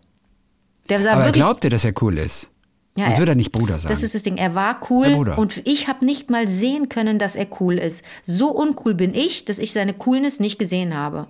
Der 0.91 1.01
sah 1.01 1.13
Aber 1.13 1.25
er 1.25 1.31
glaubte, 1.31 1.69
dass 1.69 1.83
er 1.85 1.93
cool 2.01 2.17
ist. 2.17 2.49
Ja, 2.97 3.05
Sonst 3.05 3.15
er- 3.15 3.19
würde 3.21 3.31
er 3.31 3.35
nicht 3.35 3.51
Bruder 3.53 3.79
sein. 3.79 3.89
Das 3.89 4.03
ist 4.03 4.13
das 4.13 4.23
Ding. 4.23 4.35
Er 4.37 4.53
war 4.53 4.79
cool 4.89 5.07
und 5.37 5.61
ich 5.65 5.87
habe 5.87 6.05
nicht 6.05 6.29
mal 6.29 6.47
sehen 6.49 6.89
können, 6.89 7.17
dass 7.19 7.35
er 7.35 7.47
cool 7.61 7.77
ist. 7.77 8.03
So 8.25 8.51
uncool 8.51 8.93
bin 8.93 9.15
ich, 9.15 9.45
dass 9.45 9.59
ich 9.59 9.71
seine 9.71 9.93
Coolness 9.93 10.39
nicht 10.41 10.59
gesehen 10.59 10.93
habe. 10.93 11.27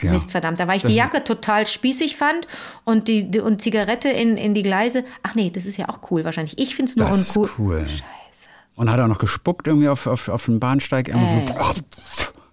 ja. 0.00 0.12
Mist, 0.12 0.30
verdammt. 0.30 0.60
Da 0.60 0.68
war 0.68 0.76
ich 0.76 0.82
Das 0.82 0.90
die 0.92 0.96
Jacke 0.96 1.24
total 1.24 1.66
spießig 1.66 2.16
fand 2.16 2.46
und 2.84 3.08
die, 3.08 3.28
die 3.30 3.40
und 3.40 3.60
Zigarette 3.60 4.08
in, 4.08 4.36
in 4.36 4.54
die 4.54 4.62
Gleise. 4.62 5.04
Ach 5.24 5.34
nee, 5.34 5.50
das 5.50 5.66
ist 5.66 5.76
ja 5.76 5.88
auch 5.88 5.98
cool 6.12 6.22
wahrscheinlich. 6.24 6.58
Ich 6.58 6.76
finde 6.76 6.90
es 6.90 6.96
nur 6.96 7.08
Das 7.08 7.36
uncool. 7.36 7.46
ist 7.48 7.58
cool. 7.58 7.86
Und 8.76 8.90
hat 8.90 8.98
auch 9.00 9.08
noch 9.08 9.18
gespuckt 9.18 9.66
irgendwie 9.66 9.88
auf, 9.88 10.06
auf, 10.06 10.28
auf 10.28 10.44
dem 10.46 10.58
Bahnsteig. 10.60 11.08
Immer 11.08 11.26
so, 11.26 11.40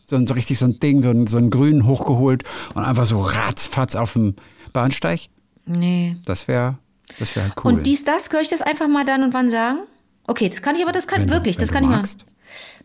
so, 0.07 0.15
ein- 0.15 0.27
so 0.27 0.33
richtig 0.33 0.57
so 0.59 0.65
ein 0.65 0.79
Ding, 0.79 1.01
so 1.03 1.09
ein, 1.09 1.27
so 1.27 1.37
ein 1.37 1.49
Grün 1.51 1.85
hochgeholt 1.85 2.43
und 2.75 2.83
einfach 2.83 3.05
so 3.05 3.19
ratzfatz 3.21 3.95
auf 3.95 4.13
dem 4.13 4.35
Bahnsteig. 4.73 5.21
Nee. 5.65 6.17
Das 6.25 6.47
wäre 6.47 6.77
das 7.19 7.35
wär 7.35 7.51
cool. 7.63 7.73
Und 7.73 7.85
dies, 7.87 8.03
das, 8.03 8.25
soll 8.25 8.41
ich 8.41 8.49
das 8.49 8.61
einfach 8.61 8.87
mal 8.87 9.05
dann 9.05 9.23
und 9.23 9.33
wann 9.33 9.49
sagen? 9.49 9.79
Okay, 10.27 10.47
das 10.49 10.61
kann 10.61 10.75
ich, 10.75 10.81
aber 10.83 10.91
das 10.91 11.07
kann 11.07 11.21
Wenn 11.21 11.27
du- 11.27 11.33
wirklich, 11.33 11.55
wenn 11.57 11.61
das 11.61 11.69
du 11.69 11.73
kann 11.73 11.83
ich 11.83 11.89
machen. 11.89 11.99
magst. 12.01 12.25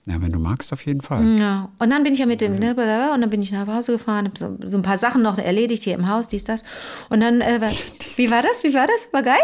Ja, 0.09 0.23
wenn 0.23 0.31
du 0.31 0.39
magst, 0.39 0.73
auf 0.73 0.87
jeden 0.87 1.01
Fall. 1.01 1.37
Ja, 1.39 1.69
und 1.81 1.91
dann 1.91 2.05
bin 2.05 2.13
ich 2.13 2.21
ja 2.21 2.27
mit 2.27 2.41
dem, 2.41 2.53
ne, 2.53 2.75
blablabla, 2.77 3.13
und 3.15 3.21
dann 3.23 3.31
bin 3.31 3.43
ich 3.43 3.51
nach 3.51 3.67
Hause 3.67 3.93
gefahren, 3.93 4.27
hab 4.27 4.39
so, 4.39 4.57
so 4.65 4.77
ein 4.77 4.83
paar 4.83 4.99
Sachen 4.99 5.21
noch 5.21 5.37
erledigt 5.37 5.83
hier 5.83 5.95
im 5.95 6.09
Haus, 6.09 6.29
dies, 6.29 6.45
das. 6.45 6.63
Und 7.09 7.21
dann, 7.21 7.41
äh, 7.41 7.61
wie 8.17 8.31
war 8.31 8.43
das? 8.43 8.63
Wie 8.63 8.73
war 8.73 8.87
das? 8.87 9.09
War 9.13 9.23
geil? 9.25 9.43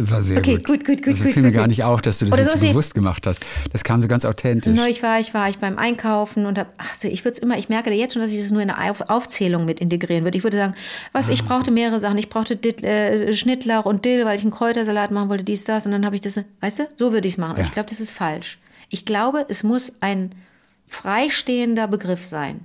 Das 0.00 0.10
war 0.12 0.22
sehr 0.22 0.38
Okay, 0.38 0.54
gut. 0.58 0.64
gut, 0.64 0.84
gut, 0.84 1.02
gut, 1.02 1.14
Das 1.14 1.22
gut, 1.24 1.32
fiel 1.32 1.42
mir 1.42 1.48
gut, 1.50 1.56
gar 1.56 1.66
nicht 1.66 1.82
auf, 1.82 2.00
dass 2.02 2.20
du 2.20 2.26
das 2.26 2.32
Oder 2.38 2.48
jetzt 2.48 2.60
so 2.60 2.68
bewusst 2.68 2.94
gemacht 2.94 3.26
hast. 3.26 3.44
Das 3.72 3.82
kam 3.82 4.00
so 4.00 4.06
ganz 4.06 4.24
authentisch. 4.24 4.72
Neulich 4.72 5.02
war 5.02 5.18
ich, 5.18 5.34
war 5.34 5.48
ich 5.50 5.58
beim 5.58 5.76
Einkaufen 5.76 6.46
und 6.46 6.56
hab, 6.56 6.72
ach, 6.78 6.94
so, 6.94 7.08
ich 7.08 7.24
würde 7.24 7.32
es 7.32 7.38
immer, 7.40 7.58
ich 7.58 7.68
merke 7.68 7.90
jetzt 7.92 8.12
schon, 8.12 8.22
dass 8.22 8.30
ich 8.30 8.38
das 8.38 8.52
nur 8.52 8.62
in 8.62 8.70
eine 8.70 8.90
Auf 8.92 9.00
Aufzählung 9.10 9.64
mit 9.64 9.80
integrieren 9.80 10.22
würde. 10.22 10.38
Ich 10.38 10.44
würde 10.44 10.56
sagen, 10.56 10.74
was, 11.10 11.28
Ah, 11.28 11.32
ich 11.32 11.44
brauchte 11.44 11.72
mehrere 11.72 11.98
Sachen. 11.98 12.16
Ich 12.16 12.28
brauchte 12.28 12.54
Dill, 12.54 12.84
äh, 12.84 13.34
Schnittlauch 13.34 13.86
und 13.86 14.04
Dill, 14.04 14.24
weil 14.24 14.36
ich 14.36 14.42
einen 14.42 14.52
Kräutersalat 14.52 15.10
machen 15.10 15.30
wollte, 15.30 15.42
dies, 15.42 15.64
das. 15.64 15.84
Und 15.84 15.90
dann 15.90 16.06
habe 16.06 16.14
ich 16.14 16.20
das, 16.20 16.38
weißt 16.60 16.78
du, 16.78 16.88
so 16.94 17.12
würde 17.12 17.26
ich 17.26 17.34
es 17.34 17.38
machen. 17.38 17.52
Und 17.54 17.58
Ja. 17.58 17.64
Ich 17.64 17.72
glaube, 17.72 17.88
das 17.88 17.98
ist 17.98 18.12
falsch. 18.12 18.58
Ich 18.90 19.04
glaube, 19.04 19.46
es 19.48 19.64
muss 19.64 19.94
ein 20.00 20.32
freistehender 20.86 21.88
Begriff 21.88 22.24
sein. 22.24 22.60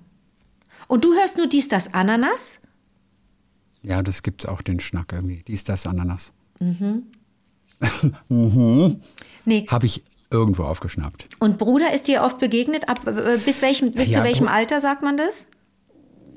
Und 0.88 1.04
du 1.04 1.14
hörst 1.16 1.38
nur 1.38 1.48
dies, 1.48 1.68
das, 1.68 1.96
Ananas? 1.96 2.60
Ja, 3.82 4.04
das 4.04 4.22
gibt's 4.22 4.46
auch, 4.46 4.62
den 4.62 4.80
Schnack 4.80 5.12
irgendwie. 5.14 5.42
Dies, 5.48 5.64
das, 5.64 5.88
Ananas. 5.88 6.32
Nee. 9.46 9.68
Habe 9.68 9.86
ich 9.86 10.04
irgendwo 10.30 10.64
aufgeschnappt. 10.64 11.28
Und 11.40 11.58
Bruder 11.58 11.94
ist 11.94 12.08
dir 12.08 12.24
oft 12.24 12.40
begegnet? 12.40 12.90
Ab, 12.90 13.06
äh, 13.08 13.38
bis 13.38 13.62
welchem, 13.62 13.92
bis 13.94 14.10
Ja, 14.10 14.20
zu 14.20 14.24
welchem 14.24 14.48
Bru- 14.48 14.52
Alter 14.54 14.82
sagt 14.82 15.04
man 15.04 15.18
das? 15.18 15.48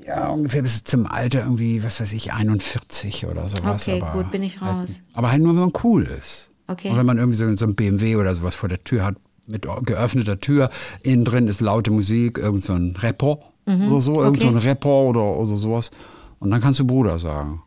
Ja, 0.05 0.29
ungefähr 0.29 0.61
bis 0.61 0.83
zum 0.83 1.05
Alter 1.05 1.41
irgendwie, 1.41 1.83
was 1.83 1.99
weiß 1.99 2.13
ich, 2.13 2.31
41 2.31 3.25
oder 3.25 3.47
sowas. 3.49 3.87
Okay, 3.87 4.01
aber 4.01 4.21
gut, 4.23 4.31
bin 4.31 4.43
ich 4.43 4.61
raus. 4.61 4.69
Halt, 4.89 5.01
aber 5.13 5.31
halt 5.31 5.41
nur, 5.41 5.53
wenn 5.53 5.61
man 5.61 5.73
cool 5.83 6.03
ist. 6.03 6.49
Okay. 6.67 6.89
Und 6.89 6.97
wenn 6.97 7.05
man 7.05 7.17
irgendwie 7.17 7.37
so, 7.37 7.55
so 7.55 7.65
ein 7.65 7.75
BMW 7.75 8.15
oder 8.15 8.33
sowas 8.35 8.55
vor 8.55 8.69
der 8.69 8.83
Tür 8.83 9.03
hat, 9.03 9.15
mit 9.47 9.65
geöffneter 9.83 10.39
Tür, 10.39 10.69
innen 11.03 11.23
drin 11.25 11.47
ist 11.47 11.61
laute 11.61 11.91
Musik, 11.91 12.37
irgend 12.37 12.63
so 12.63 12.73
ein 12.73 12.95
Rapper 13.01 13.39
oder 13.65 13.99
so, 14.01 14.21
irgend 14.21 14.39
so 14.41 14.47
ein 14.47 14.51
Mhm, 14.53 14.57
okay. 14.59 14.67
Rapper 14.69 14.89
oder, 14.89 15.23
oder 15.37 15.55
sowas. 15.55 15.91
Und 16.39 16.51
dann 16.51 16.61
kannst 16.61 16.79
du 16.79 16.85
Bruder 16.85 17.17
sagen. 17.19 17.63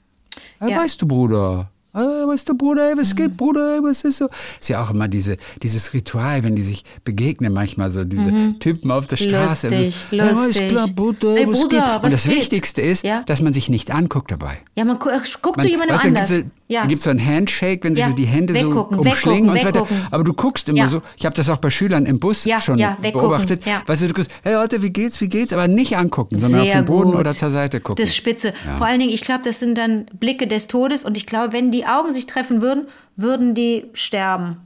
Ja. 0.60 0.66
Mhm. 0.78 0.82
Weißt 0.82 1.02
du, 1.02 1.06
Bruder? 1.08 1.70
Hey, 1.92 2.02
weißt 2.04 2.48
du, 2.48 2.54
Bruder, 2.56 2.90
ey, 2.90 2.96
was 2.96 3.16
geht, 3.16 3.36
Bruder, 3.36 3.74
ey, 3.76 3.82
was 3.82 4.02
ist 4.04 4.18
so? 4.18 4.28
Ist 4.60 4.68
ja 4.68 4.82
auch 4.84 4.90
immer 4.90 5.08
diese, 5.08 5.36
dieses 5.62 5.92
Ritual, 5.92 6.44
wenn 6.44 6.54
die 6.54 6.62
sich 6.62 6.84
begegnen, 7.04 7.52
manchmal 7.52 7.90
so 7.90 8.04
diese 8.04 8.54
Typen 8.60 8.90
auf 8.92 9.08
der 9.08 9.16
Straße. 9.16 9.66
Mhm. 9.70 9.72
Lustig, 9.76 10.06
hey, 10.10 10.18
was 10.20 10.46
lustig. 10.46 10.68
klar, 10.68 10.88
Bruder, 10.88 11.36
Ey, 11.36 11.48
was 11.48 11.60
Bruder, 11.60 11.76
geht? 11.78 11.86
was 11.86 12.02
Und 12.04 12.12
das 12.12 12.22
geht? 12.24 12.36
Wichtigste 12.36 12.82
ist, 12.82 13.04
Ja. 13.04 13.22
dass 13.26 13.42
man 13.42 13.52
sich 13.52 13.68
nicht 13.68 13.90
anguckt 13.90 14.30
dabei. 14.30 14.58
Ja, 14.76 14.84
man 14.84 14.98
gu 14.98 15.10
guckt 15.42 15.56
Man, 15.56 15.64
zu 15.66 15.68
jemandem 15.70 15.96
weißt 15.96 16.04
dann 16.06 16.16
anders. 16.16 16.28
gibt's 16.30 16.44
so, 16.46 16.50
ja. 16.68 16.80
Dann 16.80 16.88
gibt 16.88 16.98
es 17.00 17.04
so 17.04 17.10
einen 17.10 17.26
Handshake, 17.26 17.80
wenn 17.82 17.94
sie 17.96 18.00
Ja, 18.02 18.06
so 18.08 18.12
die 18.14 18.24
Hände 18.26 18.54
weggucken, 18.54 18.96
so 18.96 19.02
umschlingen 19.04 19.46
weggucken, 19.46 19.50
und 19.50 19.60
so 19.60 19.66
weiter. 19.66 19.74
weggucken. 19.90 20.06
Aber 20.12 20.22
du 20.24 20.32
guckst 20.32 20.68
immer 20.68 20.86
so. 20.86 21.02
Ich 21.16 21.26
habe 21.26 21.34
das 21.34 21.48
auch 21.48 21.56
bei 21.56 21.70
Schülern 21.70 22.06
im 22.06 22.20
Bus 22.20 22.46
schon 22.60 22.76
beobachtet. 23.02 23.66
ja. 23.66 23.82
Weißt 23.86 24.02
du, 24.02 24.06
du 24.06 24.14
guckst, 24.14 24.30
hey 24.44 24.54
Leute, 24.54 24.80
wie 24.82 24.90
geht's, 24.90 25.20
wie 25.20 25.28
geht's? 25.28 25.52
Aber 25.52 25.66
nicht 25.66 25.96
angucken, 25.96 26.38
sondern 26.38 26.60
auf 26.60 26.70
den 26.70 26.84
Boden 26.84 27.10
gut. 27.10 27.20
oder 27.20 27.34
zur 27.34 27.50
Seite 27.50 27.80
gucken. 27.80 28.00
Das 28.00 28.10
ist 28.10 28.16
spitze. 28.16 28.52
Vor 28.78 28.86
allen 28.86 29.00
Dingen, 29.00 29.12
ich 29.12 29.22
glaube, 29.22 29.42
das 29.44 29.58
sind 29.58 29.76
dann 29.76 30.06
Blicke 30.18 30.46
des 30.46 30.68
Todes 30.68 31.04
und 31.04 31.16
ich 31.16 31.26
glaube, 31.26 31.52
wenn 31.52 31.72
die 31.72 31.79
Augen 31.86 32.12
sich 32.12 32.26
treffen 32.26 32.62
würden, 32.62 32.88
würden 33.16 33.54
die 33.54 33.86
sterben. 33.94 34.58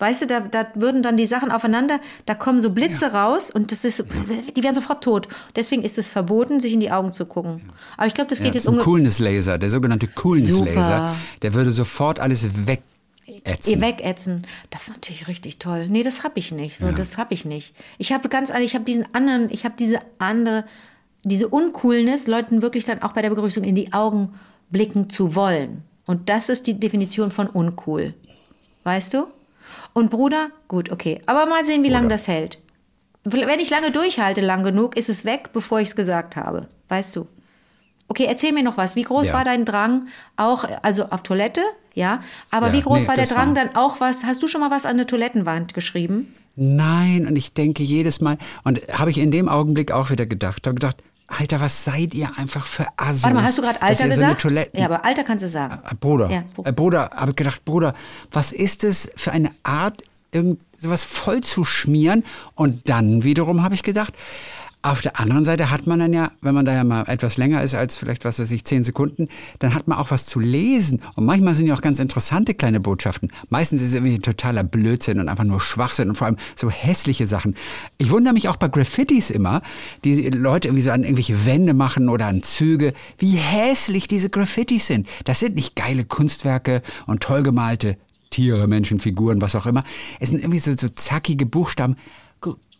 Weißt 0.00 0.22
du, 0.22 0.26
da, 0.26 0.40
da 0.40 0.66
würden 0.74 1.02
dann 1.02 1.16
die 1.16 1.24
Sachen 1.24 1.52
aufeinander, 1.52 2.00
da 2.26 2.34
kommen 2.34 2.60
so 2.60 2.70
Blitze 2.70 3.12
raus 3.12 3.50
und 3.50 3.70
das 3.70 3.84
ist, 3.84 4.04
die 4.56 4.62
werden 4.62 4.74
sofort 4.74 5.04
tot. 5.04 5.28
Deswegen 5.54 5.82
ist 5.82 5.98
es 5.98 6.08
verboten, 6.08 6.58
sich 6.58 6.72
in 6.72 6.80
die 6.80 6.90
Augen 6.90 7.12
zu 7.12 7.26
gucken. 7.26 7.62
Aber 7.96 8.08
ich 8.08 8.14
glaube, 8.14 8.28
das 8.28 8.40
ja, 8.40 8.46
geht 8.46 8.54
das 8.54 8.64
jetzt 8.64 8.68
ungefähr. 8.68 8.84
Coolness-Laser, 8.84 9.56
der 9.56 9.70
sogenannte 9.70 10.08
Coolness-Laser. 10.08 11.14
Der 11.42 11.54
würde 11.54 11.70
sofort 11.70 12.18
alles 12.18 12.48
wegätzen. 12.66 13.80
Wegätzen. 13.80 14.42
Das 14.70 14.88
ist 14.88 14.94
natürlich 14.94 15.28
richtig 15.28 15.58
toll. 15.58 15.86
Nee, 15.88 16.02
das 16.02 16.24
habe 16.24 16.40
ich 16.40 16.50
nicht. 16.50 16.76
So, 16.76 16.90
das 16.90 17.16
habe 17.16 17.32
ich 17.32 17.44
nicht. 17.44 17.72
Ich 17.96 18.12
habe 18.12 18.28
ganz 18.28 18.50
ehrlich, 18.50 18.70
ich 18.70 18.74
habe 18.74 18.84
diesen 18.84 19.06
anderen, 19.14 19.48
ich 19.50 19.64
habe 19.64 19.76
diese 19.78 20.00
andere, 20.18 20.64
diese 21.22 21.48
Uncoolness, 21.48 22.26
Leuten 22.26 22.62
wirklich 22.62 22.84
dann 22.84 23.00
auch 23.00 23.12
bei 23.12 23.22
der 23.22 23.30
Begrüßung 23.30 23.62
in 23.62 23.76
die 23.76 23.92
Augen 23.92 24.34
blicken 24.70 25.08
zu 25.08 25.36
wollen. 25.36 25.82
Und 26.06 26.28
das 26.28 26.48
ist 26.48 26.66
die 26.66 26.78
Definition 26.78 27.30
von 27.30 27.46
uncool. 27.48 28.14
Weißt 28.84 29.14
du? 29.14 29.26
Und 29.92 30.10
Bruder, 30.10 30.48
gut, 30.68 30.90
okay. 30.90 31.22
Aber 31.26 31.46
mal 31.46 31.64
sehen, 31.64 31.82
wie 31.82 31.88
lange 31.88 32.08
das 32.08 32.28
hält. 32.28 32.58
Wenn 33.24 33.58
ich 33.60 33.70
lange 33.70 33.90
durchhalte, 33.90 34.42
lang 34.42 34.62
genug, 34.64 34.96
ist 34.96 35.08
es 35.08 35.24
weg, 35.24 35.50
bevor 35.54 35.80
ich 35.80 35.88
es 35.88 35.96
gesagt 35.96 36.36
habe. 36.36 36.68
Weißt 36.88 37.16
du? 37.16 37.26
Okay, 38.08 38.26
erzähl 38.28 38.52
mir 38.52 38.62
noch 38.62 38.76
was. 38.76 38.96
Wie 38.96 39.02
groß 39.02 39.28
Ja. 39.28 39.32
war 39.34 39.44
dein 39.44 39.64
Drang? 39.64 40.08
Auch, 40.36 40.64
also 40.82 41.06
auf 41.06 41.22
Toilette, 41.22 41.62
ja. 41.94 42.22
Aber 42.50 42.66
Ja, 42.66 42.72
wie 42.74 42.82
groß 42.82 43.02
nee, 43.02 43.08
war 43.08 43.14
der 43.14 43.24
Drang 43.26 43.56
war- 43.56 43.64
dann 43.64 43.76
auch 43.76 44.00
was? 44.00 44.24
Hast 44.24 44.42
du 44.42 44.46
schon 44.48 44.60
mal 44.60 44.70
was 44.70 44.84
an 44.84 44.92
eine 44.92 45.06
Toilettenwand 45.06 45.72
geschrieben? 45.72 46.34
Nein, 46.56 47.26
und 47.26 47.34
ich 47.36 47.54
denke 47.54 47.82
jedes 47.82 48.20
Mal, 48.20 48.36
und 48.62 48.80
habe 48.92 49.10
ich 49.10 49.16
in 49.18 49.30
dem 49.30 49.48
Augenblick 49.48 49.90
auch 49.90 50.10
wieder 50.10 50.26
gedacht, 50.26 50.66
habe 50.66 50.74
gedacht, 50.74 50.98
Alter, 51.26 51.60
was 51.60 51.84
seid 51.84 52.14
ihr 52.14 52.30
einfach 52.36 52.66
für 52.66 52.86
Assos? 52.96 53.22
Warte 53.22 53.34
mal, 53.36 53.44
hast 53.44 53.58
du 53.58 53.62
gerade 53.62 53.80
Alter 53.82 54.04
so 54.04 54.10
gesagt? 54.10 54.42
Toilette- 54.42 54.78
ja, 54.78 54.84
aber 54.86 55.04
Alter 55.04 55.24
kannst 55.24 55.42
du 55.44 55.48
sagen. 55.48 55.78
Äh, 55.90 55.94
Bruder, 55.98 56.30
Ja, 56.30 56.44
äh, 56.64 56.72
Bruder, 56.72 57.10
habe 57.14 57.30
ich 57.30 57.36
gedacht, 57.36 57.64
Bruder, 57.64 57.94
was 58.32 58.52
ist 58.52 58.84
es 58.84 59.10
für 59.16 59.32
eine 59.32 59.50
Art, 59.62 60.02
irgend 60.32 60.60
sowas 60.76 61.02
voll 61.02 61.40
zu 61.40 61.64
schmieren? 61.64 62.24
Und 62.54 62.88
dann 62.88 63.24
wiederum 63.24 63.62
habe 63.62 63.74
ich 63.74 63.82
gedacht, 63.82 64.12
auf 64.84 65.00
der 65.00 65.18
anderen 65.18 65.46
Seite 65.46 65.70
hat 65.70 65.86
man 65.86 65.98
dann 65.98 66.12
ja, 66.12 66.32
wenn 66.42 66.54
man 66.54 66.66
da 66.66 66.74
ja 66.74 66.84
mal 66.84 67.04
etwas 67.08 67.38
länger 67.38 67.62
ist 67.62 67.74
als 67.74 67.96
vielleicht, 67.96 68.26
was 68.26 68.38
weiß 68.38 68.50
ich, 68.50 68.64
zehn 68.66 68.84
Sekunden, 68.84 69.28
dann 69.58 69.74
hat 69.74 69.88
man 69.88 69.96
auch 69.96 70.10
was 70.10 70.26
zu 70.26 70.40
lesen. 70.40 71.00
Und 71.16 71.24
manchmal 71.24 71.54
sind 71.54 71.66
ja 71.66 71.74
auch 71.74 71.80
ganz 71.80 72.00
interessante 72.00 72.52
kleine 72.52 72.80
Botschaften. 72.80 73.32
Meistens 73.48 73.80
ist 73.80 73.88
es 73.88 73.94
irgendwie 73.94 74.18
totaler 74.18 74.62
Blödsinn 74.62 75.20
und 75.20 75.30
einfach 75.30 75.44
nur 75.44 75.60
Schwachsinn 75.60 76.10
und 76.10 76.16
vor 76.16 76.26
allem 76.26 76.36
so 76.54 76.68
hässliche 76.68 77.26
Sachen. 77.26 77.56
Ich 77.96 78.10
wundere 78.10 78.34
mich 78.34 78.48
auch 78.48 78.56
bei 78.56 78.68
Graffitis 78.68 79.30
immer, 79.30 79.62
die 80.04 80.28
Leute 80.28 80.68
irgendwie 80.68 80.82
so 80.82 80.90
an 80.90 81.02
irgendwelche 81.02 81.46
Wände 81.46 81.72
machen 81.72 82.10
oder 82.10 82.26
an 82.26 82.42
Züge, 82.42 82.92
wie 83.16 83.36
hässlich 83.36 84.06
diese 84.06 84.28
Graffitis 84.28 84.86
sind. 84.86 85.08
Das 85.24 85.40
sind 85.40 85.54
nicht 85.54 85.76
geile 85.76 86.04
Kunstwerke 86.04 86.82
und 87.06 87.22
toll 87.22 87.42
gemalte 87.42 87.96
Tiere, 88.28 88.66
Menschen, 88.66 88.98
Figuren, 88.98 89.40
was 89.40 89.54
auch 89.54 89.64
immer. 89.64 89.84
Es 90.20 90.28
sind 90.28 90.40
irgendwie 90.40 90.58
so, 90.58 90.72
so 90.76 90.88
zackige 90.88 91.46
Buchstaben. 91.46 91.96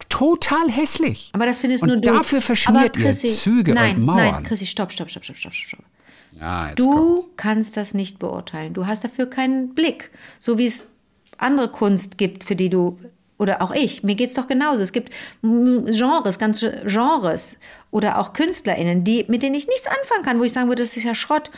Total 0.08 0.68
hässlich. 0.70 1.30
Aber 1.32 1.46
das 1.46 1.58
findest 1.58 1.82
und 1.82 1.88
nur 1.88 1.96
du. 1.98 2.12
dafür 2.12 2.40
verschmiert 2.40 2.90
Aber 2.96 2.98
ihr 2.98 3.04
Chrissy, 3.06 3.28
Züge 3.28 3.74
nein, 3.74 3.96
und 3.96 4.04
Mauern. 4.06 4.16
Nein, 4.34 4.42
Chrissy, 4.44 4.66
stopp, 4.66 4.92
stopp, 4.92 5.10
stopp, 5.10 5.24
stopp, 5.24 5.36
stopp, 5.36 5.52
stopp. 5.52 5.80
Ja, 6.40 6.72
Du 6.74 6.92
kommt's. 7.16 7.28
kannst 7.36 7.76
das 7.76 7.94
nicht 7.94 8.18
beurteilen. 8.18 8.72
Du 8.74 8.86
hast 8.86 9.04
dafür 9.04 9.26
keinen 9.26 9.74
Blick. 9.74 10.10
So 10.40 10.58
wie 10.58 10.66
es 10.66 10.88
andere 11.38 11.68
Kunst 11.70 12.18
gibt, 12.18 12.44
für 12.44 12.56
die 12.56 12.70
du, 12.70 12.98
oder 13.38 13.62
auch 13.62 13.72
ich, 13.72 14.02
mir 14.02 14.14
geht's 14.14 14.34
doch 14.34 14.46
genauso. 14.48 14.82
Es 14.82 14.92
gibt 14.92 15.12
Genres, 15.42 16.38
ganze 16.38 16.82
Genres 16.86 17.56
oder 17.90 18.18
auch 18.18 18.32
KünstlerInnen, 18.32 19.04
die, 19.04 19.24
mit 19.28 19.42
denen 19.42 19.54
ich 19.54 19.66
nichts 19.68 19.86
anfangen 19.86 20.24
kann, 20.24 20.38
wo 20.40 20.44
ich 20.44 20.52
sagen 20.52 20.68
würde, 20.68 20.82
das 20.82 20.96
ist 20.96 21.04
ja 21.04 21.14
Schrott. 21.14 21.50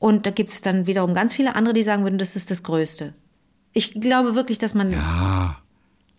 Und 0.00 0.26
da 0.26 0.30
gibt 0.30 0.50
es 0.50 0.60
dann 0.62 0.86
wiederum 0.86 1.14
ganz 1.14 1.32
viele 1.32 1.54
andere, 1.54 1.72
die 1.74 1.82
sagen 1.82 2.02
würden, 2.02 2.18
das 2.18 2.36
ist 2.36 2.50
das 2.50 2.62
Größte. 2.64 3.14
Ich 3.72 3.94
glaube 4.00 4.34
wirklich, 4.34 4.58
dass 4.58 4.74
man. 4.74 4.92
Ja, 4.92 5.56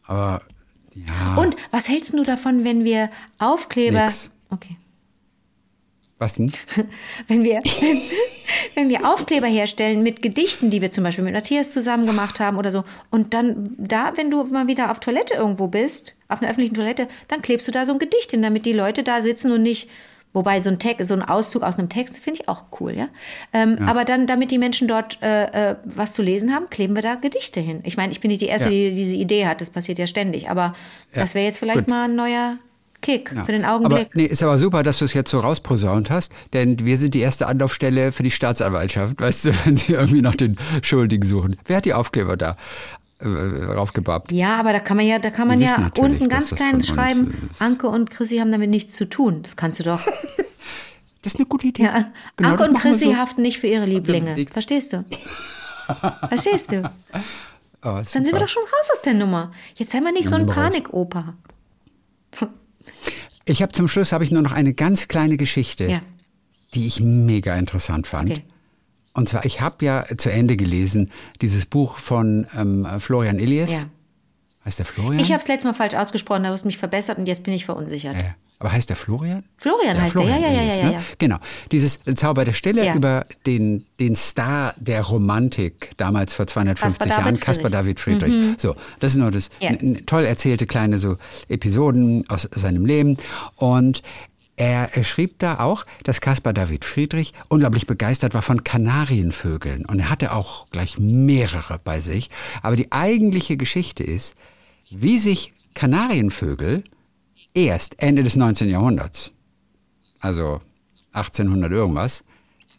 aber 0.06 0.42
ja. 0.96 1.36
Und 1.36 1.56
was 1.72 1.90
hältst 1.90 2.14
du 2.14 2.24
davon, 2.24 2.64
wenn 2.64 2.84
wir 2.84 3.10
Aufkleber. 3.38 4.06
Nix. 4.06 4.32
Okay. 4.50 4.78
Was 6.18 6.36
denn? 6.36 6.52
wenn 7.28 7.44
wir, 7.44 7.62
wenn 8.74 8.88
wir 8.88 9.06
Aufkleber 9.06 9.48
herstellen 9.48 10.02
mit 10.02 10.22
Gedichten, 10.22 10.70
die 10.70 10.82
wir 10.82 10.90
zum 10.90 11.04
Beispiel 11.04 11.26
mit 11.26 11.34
Matthias 11.34 11.72
zusammen 11.72 12.06
gemacht 12.06 12.40
haben 12.40 12.58
oder 12.58 12.72
so, 12.72 12.86
und 13.12 13.34
dann 13.34 13.76
da, 13.78 14.14
wenn 14.16 14.32
du 14.32 14.46
mal 14.46 14.68
wieder 14.68 14.92
auf 14.92 15.02
Toilette 15.02 15.34
irgendwo 15.34 15.68
bist, 15.68 16.16
auf 16.30 16.42
einer 16.42 16.50
öffentlichen 16.50 16.76
Toilette, 16.76 17.10
dann 17.28 17.42
klebst 17.42 17.68
du 17.68 17.74
da 17.74 17.86
so 17.86 17.92
ein 17.92 18.00
Gedicht 18.00 18.32
hin, 18.32 18.42
damit 18.42 18.66
die 18.66 18.72
Leute 18.72 19.04
da 19.04 19.22
sitzen 19.22 19.52
und 19.52 19.62
nicht, 19.64 19.90
wobei 20.36 20.60
so 20.60 20.70
ein 20.70 20.78
Text, 20.78 21.08
so 21.08 21.16
ein 21.16 21.24
Auszug 21.24 21.64
aus 21.64 21.80
einem 21.80 21.90
Text 21.90 22.20
finde 22.20 22.42
ich 22.42 22.48
auch 22.50 22.66
cool, 22.80 22.92
ja. 22.94 23.08
Ähm, 23.54 23.80
Aber 23.88 24.06
dann, 24.06 24.28
damit 24.28 24.52
die 24.52 24.60
Menschen 24.60 24.88
dort 24.88 25.18
äh, 25.24 25.72
äh, 25.72 25.76
was 25.84 26.14
zu 26.14 26.22
lesen 26.22 26.54
haben, 26.54 26.70
kleben 26.70 26.94
wir 26.94 27.02
da 27.02 27.16
Gedichte 27.16 27.60
hin. 27.60 27.80
Ich 27.84 27.98
meine, 27.98 28.12
ich 28.12 28.20
bin 28.22 28.30
nicht 28.30 28.42
die 28.42 28.48
Erste, 28.48 28.70
Ja. 28.70 28.90
die 28.90 28.96
diese 28.96 29.16
Idee 29.16 29.48
hat, 29.48 29.62
das 29.62 29.72
passiert 29.72 29.98
ja 29.98 30.06
ständig, 30.06 30.50
aber 30.50 30.76
das 31.14 31.34
wäre 31.34 31.46
jetzt 31.46 31.58
vielleicht 31.58 31.80
gut. 31.80 31.88
mal 31.88 32.06
ein 32.06 32.16
neuer 32.16 32.58
Kick 33.02 33.30
für 33.46 33.52
den 33.52 33.66
Aber 33.66 33.86
Augenblick. 33.86 34.16
nee, 34.16 34.26
ist 34.26 34.42
aber 34.42 34.58
super, 34.58 34.82
dass 34.84 34.98
du 35.00 35.06
es 35.06 35.14
jetzt 35.14 35.30
so 35.30 35.40
rausposaunt 35.40 36.10
hast, 36.10 36.34
denn 36.54 36.80
wir 36.86 36.98
sind 36.98 37.14
die 37.14 37.20
erste 37.20 37.46
Anlaufstelle 37.48 38.12
für 38.12 38.24
die 38.24 38.32
Staatsanwaltschaft, 38.32 39.20
weißt 39.22 39.46
du, 39.46 39.52
wenn 39.66 39.78
sie 39.78 39.94
irgendwie 39.94 40.22
nach 40.22 40.36
den 40.36 40.58
Schuldigen 40.82 41.28
suchen. 41.28 41.56
Wer 41.66 41.78
hat 41.78 41.86
die 41.86 41.94
Aufkleber 41.94 42.36
da 42.36 42.58
äh, 43.26 43.64
raufgebappt? 43.74 44.32
Ja, 44.32 44.58
aber 44.60 44.72
da 44.74 44.80
kann 44.80 44.98
man 44.98 45.06
ja, 45.06 45.20
da 45.20 45.30
kann 45.32 45.48
man 45.48 45.60
ja 45.62 45.92
unten 45.98 46.30
ganz 46.30 46.54
klein 46.56 46.84
schreiben, 46.84 47.50
Anke 47.60 47.88
und 47.88 48.10
Chrissy 48.12 48.38
haben 48.38 48.52
damit 48.52 48.70
nichts 48.70 48.94
zu 48.94 49.06
tun. 49.10 49.42
Das 49.44 49.56
kannst 49.56 49.80
du 49.80 49.84
doch. 49.84 50.02
Das 51.22 51.34
ist 51.34 51.40
eine 51.40 51.48
gute 51.48 51.66
Idee. 51.66 51.82
Ja, 51.86 52.12
Genau, 52.38 52.50
Anke 52.52 52.66
und 52.70 52.78
Chrissy 52.78 53.06
so. 53.06 53.16
haften 53.18 53.42
nicht 53.42 53.58
für 53.58 53.66
ihre 53.66 53.88
Lieblinge. 53.88 54.36
Verstehst 54.54 54.94
du? 54.94 55.04
Verstehst 56.30 56.72
du? 56.72 56.84
Oh, 57.14 57.22
Dann 57.82 58.06
sind 58.06 58.32
wir 58.32 58.38
doch 58.38 58.48
schon 58.48 58.62
raus 58.62 58.90
aus 58.94 59.02
der 59.02 59.16
Nummer. 59.16 59.52
Jetzt 59.74 59.92
sei 59.92 60.02
mal 60.02 60.12
nicht 60.12 60.26
so 60.26 60.32
Dann 60.38 60.42
ein. 60.42 60.46
Panikoper. 60.56 61.34
Ich 63.46 63.62
habe 63.62 63.72
zum 63.72 63.88
Schluss 63.88 64.12
habe 64.12 64.24
ich 64.24 64.30
nur 64.32 64.42
noch 64.42 64.52
eine 64.52 64.74
ganz 64.74 65.08
kleine 65.08 65.38
Geschichte, 65.38 65.86
Ja. 65.86 66.02
die 66.74 66.86
ich 66.88 67.00
mega 67.00 67.56
interessant 67.56 68.06
fand. 68.08 68.30
Okay. 68.32 68.44
Und 69.16 69.28
zwar, 69.30 69.46
ich 69.46 69.62
habe 69.62 69.84
ja 69.84 70.06
zu 70.18 70.32
Ende 70.32 70.58
gelesen 70.58 71.12
dieses 71.42 71.66
Buch 71.66 71.98
von 71.98 72.46
ähm, 72.56 72.86
Florian 73.00 73.40
Illies. 73.40 73.72
Ja. 73.72 73.80
Heißt 74.66 74.80
der 74.80 74.86
Florian? 74.86 75.20
Ich 75.20 75.32
habe 75.32 75.42
es 75.42 75.48
letztes 75.48 75.66
Mal 75.66 75.74
falsch 75.74 75.94
ausgesprochen, 75.94 76.44
da 76.44 76.50
hast 76.50 76.64
du 76.64 76.68
mich 76.68 76.78
verbessert 76.78 77.18
und 77.18 77.26
jetzt 77.28 77.44
bin 77.44 77.54
ich 77.54 77.66
verunsichert. 77.66 78.16
Ja, 78.16 78.22
ja. 78.22 78.36
Aber 78.60 78.72
heißt 78.72 78.90
der 78.90 78.96
Florian? 78.96 79.44
Florian 79.58 80.02
heißt 80.02 80.14
Florian 80.14 80.42
der, 80.42 80.50
ja, 80.52 80.56
ja, 80.58 80.62
ja, 80.64 80.68
ist 80.70 80.76
es, 80.76 80.80
ja, 80.82 80.86
ne? 80.88 80.94
ja. 80.94 81.02
Genau. 81.18 81.38
Dieses 81.72 82.00
Zauber 82.16 82.46
der 82.46 82.54
Stille 82.54 82.86
Ja. 82.86 82.96
über 82.96 83.26
den, 83.46 83.86
den 84.00 84.16
Star 84.16 84.74
der 84.78 85.02
Romantik, 85.02 85.92
damals 85.98 86.34
vor 86.34 86.48
250 86.48 87.00
Caspar 87.00 87.08
David 87.08 87.26
Jahren, 87.26 87.40
Caspar 87.40 87.70
David 87.70 88.00
Friedrich. 88.00 88.34
So, 88.58 88.76
das 89.02 89.14
sind 89.14 89.22
nur 89.22 89.32
das 89.32 89.50
Ja. 89.60 89.72
toll 90.06 90.24
erzählte 90.24 90.68
kleine 90.68 91.00
so 91.00 91.18
Episoden 91.50 92.24
aus 92.30 92.50
seinem 92.54 92.86
Leben. 92.86 93.18
Und 93.58 94.02
er, 94.58 95.04
schrieb 95.04 95.40
da 95.40 95.60
auch, 95.60 95.86
dass 96.04 96.22
Caspar 96.22 96.54
David 96.54 96.86
Friedrich 96.86 97.34
unglaublich 97.50 97.88
begeistert 97.88 98.34
war 98.34 98.42
von 98.42 98.64
Kanarienvögeln. 98.64 99.86
Und 99.86 100.00
er 100.00 100.10
hatte 100.10 100.34
auch 100.34 100.70
gleich 100.70 100.98
mehrere 100.98 101.80
bei 101.84 102.00
sich. 102.00 102.30
Aber 102.62 102.76
die 102.76 102.92
eigentliche 102.92 103.58
Geschichte 103.58 104.04
ist, 104.04 104.36
wie 104.90 105.20
sich 105.20 105.54
Kanarienvögel 105.74 106.84
erst 107.54 108.00
Ende 108.02 108.24
des 108.24 108.38
19. 108.38 108.70
Jahrhunderts, 108.70 109.32
also 110.20 110.62
1800 111.12 111.72
irgendwas, 111.72 112.24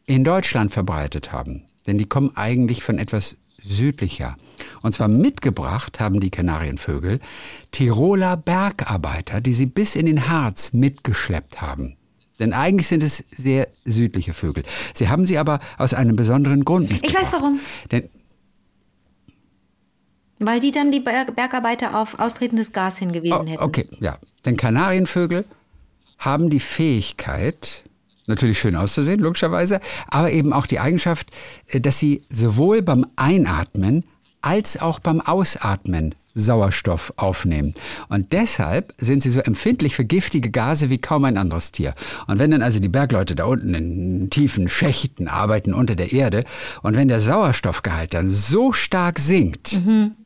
in 0.07 0.25
Deutschland 0.25 0.73
verbreitet 0.73 1.33
haben. 1.33 1.65
Denn 1.87 1.99
die 1.99 2.07
kommen 2.07 2.35
eigentlich 2.37 2.83
von 2.83 2.99
etwas 2.99 3.37
südlicher. 3.63 4.37
Und 4.87 4.93
zwar 4.93 5.09
mitgebracht 5.09 5.99
haben 5.99 6.21
die 6.21 6.31
Kanarienvögel 6.31 7.19
Tiroler 7.73 8.37
Bergarbeiter, 8.37 9.41
die 9.41 9.53
sie 9.53 9.67
bis 9.67 9.97
in 9.97 10.07
den 10.07 10.29
Harz 10.29 10.73
mitgeschleppt 10.73 11.61
haben. 11.61 11.97
Denn 12.39 12.53
eigentlich 12.53 12.87
sind 12.87 13.03
es 13.03 13.25
sehr 13.37 13.67
südliche 13.85 14.33
Vögel. 14.33 14.63
Sie 14.95 15.09
haben 15.09 15.27
sie 15.27 15.39
aber 15.39 15.59
aus 15.77 15.93
einem 15.93 16.15
besonderen 16.15 16.65
Grund 16.65 16.93
Ich 17.03 17.13
weiß 17.13 17.33
warum. 17.33 17.59
Denn 17.91 18.09
Weil 20.39 20.61
die 20.61 20.71
dann 20.71 20.93
die 20.93 21.01
Berg 21.01 21.35
Bergarbeiter 21.35 21.99
auf 21.99 22.21
austretendes 22.21 22.73
Gas 22.73 22.99
hingewiesen 22.99 23.41
Oh, 23.41 23.47
hätten. 23.49 23.63
Okay, 23.65 23.89
ja. 23.99 24.19
Denn 24.45 24.57
Kanarienvögel 24.57 25.47
haben 26.21 26.49
die 26.49 26.61
Fähigkeit, 26.61 27.83
natürlich 28.29 28.61
schön 28.61 28.77
auszusehen, 28.77 29.19
logischerweise, 29.19 29.81
aber 30.07 30.31
eben 30.31 30.53
auch 30.53 30.67
die 30.67 30.79
Eigenschaft, 30.79 31.33
äh, 31.73 31.81
dass 31.81 31.99
sie 31.99 32.23
sowohl 32.31 32.83
beim 32.83 33.05
Einatmen 33.17 34.05
als 34.47 34.81
auch 34.81 35.01
beim 35.01 35.21
Ausatmen 35.21 36.15
Sauerstoff 36.35 37.13
aufnehmen. 37.17 37.75
Und 38.09 38.33
deshalb 38.33 38.95
sind 38.97 39.21
sie 39.21 39.31
so 39.31 39.41
empfindlich 39.41 39.97
für 39.97 40.05
giftige 40.05 40.53
Gase 40.53 40.89
wie 40.89 40.99
kaum 40.99 41.25
ein 41.25 41.37
anderes 41.37 41.73
Tier. 41.73 41.97
Und 42.29 42.39
wenn 42.39 42.53
dann 42.53 42.63
also 42.63 42.79
die 42.79 42.89
Bergleute 42.89 43.35
da 43.35 43.47
unten 43.47 43.75
in 43.75 44.31
tiefen 44.31 44.69
Schächten 44.69 45.27
arbeiten 45.27 45.75
unter 45.75 45.97
der 45.97 46.13
Erde 46.13 46.45
und 46.83 46.95
wenn 46.95 47.09
der 47.09 47.21
Sauerstoffgehalt 47.21 48.15
dann 48.15 48.31
so 48.31 48.71
stark 48.71 49.19
sinkt, 49.19 49.81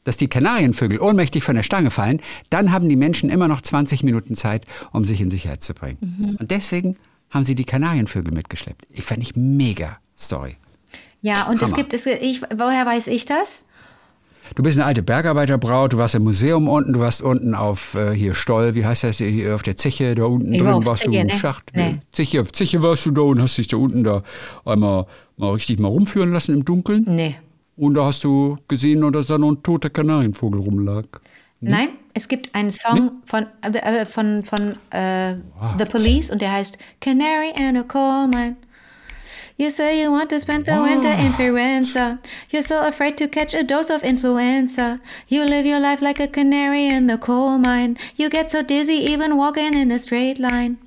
dass 0.04 0.18
die 0.18 0.28
Kanarienvögel 0.28 1.00
ohnmächtig 1.00 1.42
von 1.42 1.56
der 1.56 1.62
Stange 1.62 1.90
fallen, 1.90 2.20
dann 2.50 2.72
haben 2.72 2.90
die 2.90 2.96
Menschen 2.96 3.30
immer 3.30 3.48
noch 3.48 3.62
20 3.62 4.02
Minuten 4.02 4.36
Zeit, 4.36 4.66
um 4.92 5.06
sich 5.06 5.22
in 5.22 5.30
Sicherheit 5.30 5.62
zu 5.62 5.72
bringen. 5.72 6.36
Und 6.38 6.50
deswegen 6.50 6.98
haben 7.30 7.44
sie 7.44 7.54
die 7.54 7.64
Kanarienvögel 7.64 8.34
mitgeschleppt. 8.34 8.86
Ich 8.90 9.04
fand 9.04 9.22
ich 9.22 9.34
mega 9.34 9.96
Story. 10.18 10.56
Ja, 11.22 11.48
und 11.48 11.56
es 11.62 11.72
Hammer. 11.72 11.76
gibt, 11.76 11.94
es, 11.94 12.04
ich, 12.04 12.42
woher 12.42 12.84
weiß 12.84 13.06
ich 13.06 13.24
das? 13.24 13.69
Du 14.54 14.62
bist 14.62 14.78
eine 14.78 14.86
alte 14.86 15.02
Bergarbeiterbraut, 15.02 15.92
du 15.92 15.98
warst 15.98 16.14
im 16.14 16.24
Museum 16.24 16.68
unten, 16.68 16.92
du 16.92 17.00
warst 17.00 17.22
unten 17.22 17.54
auf 17.54 17.94
äh, 17.94 18.12
hier 18.12 18.34
Stoll, 18.34 18.74
wie 18.74 18.84
heißt 18.84 19.04
das 19.04 19.18
hier, 19.18 19.54
auf 19.54 19.62
der 19.62 19.76
Zeche, 19.76 20.14
da 20.14 20.24
unten 20.24 20.52
Ich 20.52 20.60
drin 20.60 20.68
war 20.68 20.86
warst 20.86 21.06
du 21.06 21.10
Zeche, 21.10 21.22
im 21.22 21.26
ne? 21.28 21.32
Schacht. 21.32 21.72
Nee. 21.74 22.00
Zeche, 22.12 22.40
auf 22.40 22.52
Zeche 22.52 22.82
warst 22.82 23.06
du 23.06 23.12
da 23.12 23.20
und 23.22 23.40
hast 23.40 23.58
dich 23.58 23.68
da 23.68 23.76
unten 23.76 24.02
da 24.02 24.22
einmal 24.64 25.06
mal 25.36 25.52
richtig 25.52 25.78
mal 25.78 25.88
rumführen 25.88 26.32
lassen 26.32 26.54
im 26.54 26.64
Dunkeln. 26.64 27.04
Nee. 27.06 27.36
Und 27.76 27.94
da 27.94 28.04
hast 28.04 28.24
du 28.24 28.58
gesehen, 28.68 29.10
dass 29.12 29.28
da 29.28 29.38
noch 29.38 29.52
ein 29.52 29.62
toter 29.62 29.88
Kanarienvogel 29.88 30.60
rumlag. 30.60 31.04
Nein, 31.60 31.90
es 32.14 32.28
gibt 32.28 32.54
einen 32.54 32.72
Song 32.72 33.22
von, 33.26 33.46
äh, 33.62 34.04
von, 34.04 34.44
von 34.44 34.76
äh, 34.90 35.34
The 35.78 35.84
Police 35.84 36.30
und 36.30 36.42
der 36.42 36.52
heißt 36.52 36.78
Canary 37.00 37.52
in 37.56 37.76
a 37.76 37.82
Coal 37.82 38.28
Mine. 38.28 38.56
You 39.60 39.68
say 39.68 40.00
you 40.00 40.10
want 40.10 40.30
to 40.30 40.40
spend 40.40 40.64
the 40.64 40.80
winter 40.80 41.10
in 41.10 41.32
oh. 41.32 41.36
Firenze. 41.36 42.18
You're 42.48 42.62
so 42.62 42.86
afraid 42.86 43.18
to 43.18 43.28
catch 43.28 43.52
a 43.52 43.62
dose 43.62 43.90
of 43.90 44.02
influenza. 44.02 45.02
You 45.28 45.44
live 45.44 45.66
your 45.66 45.78
life 45.78 46.00
like 46.00 46.18
a 46.18 46.28
canary 46.28 46.86
in 46.86 47.08
the 47.08 47.18
coal 47.18 47.58
mine. 47.58 47.98
You 48.16 48.30
get 48.30 48.50
so 48.50 48.62
dizzy 48.62 48.94
even 48.94 49.36
walking 49.36 49.74
in 49.74 49.92
a 49.92 49.98
straight 49.98 50.38
line. 50.38 50.78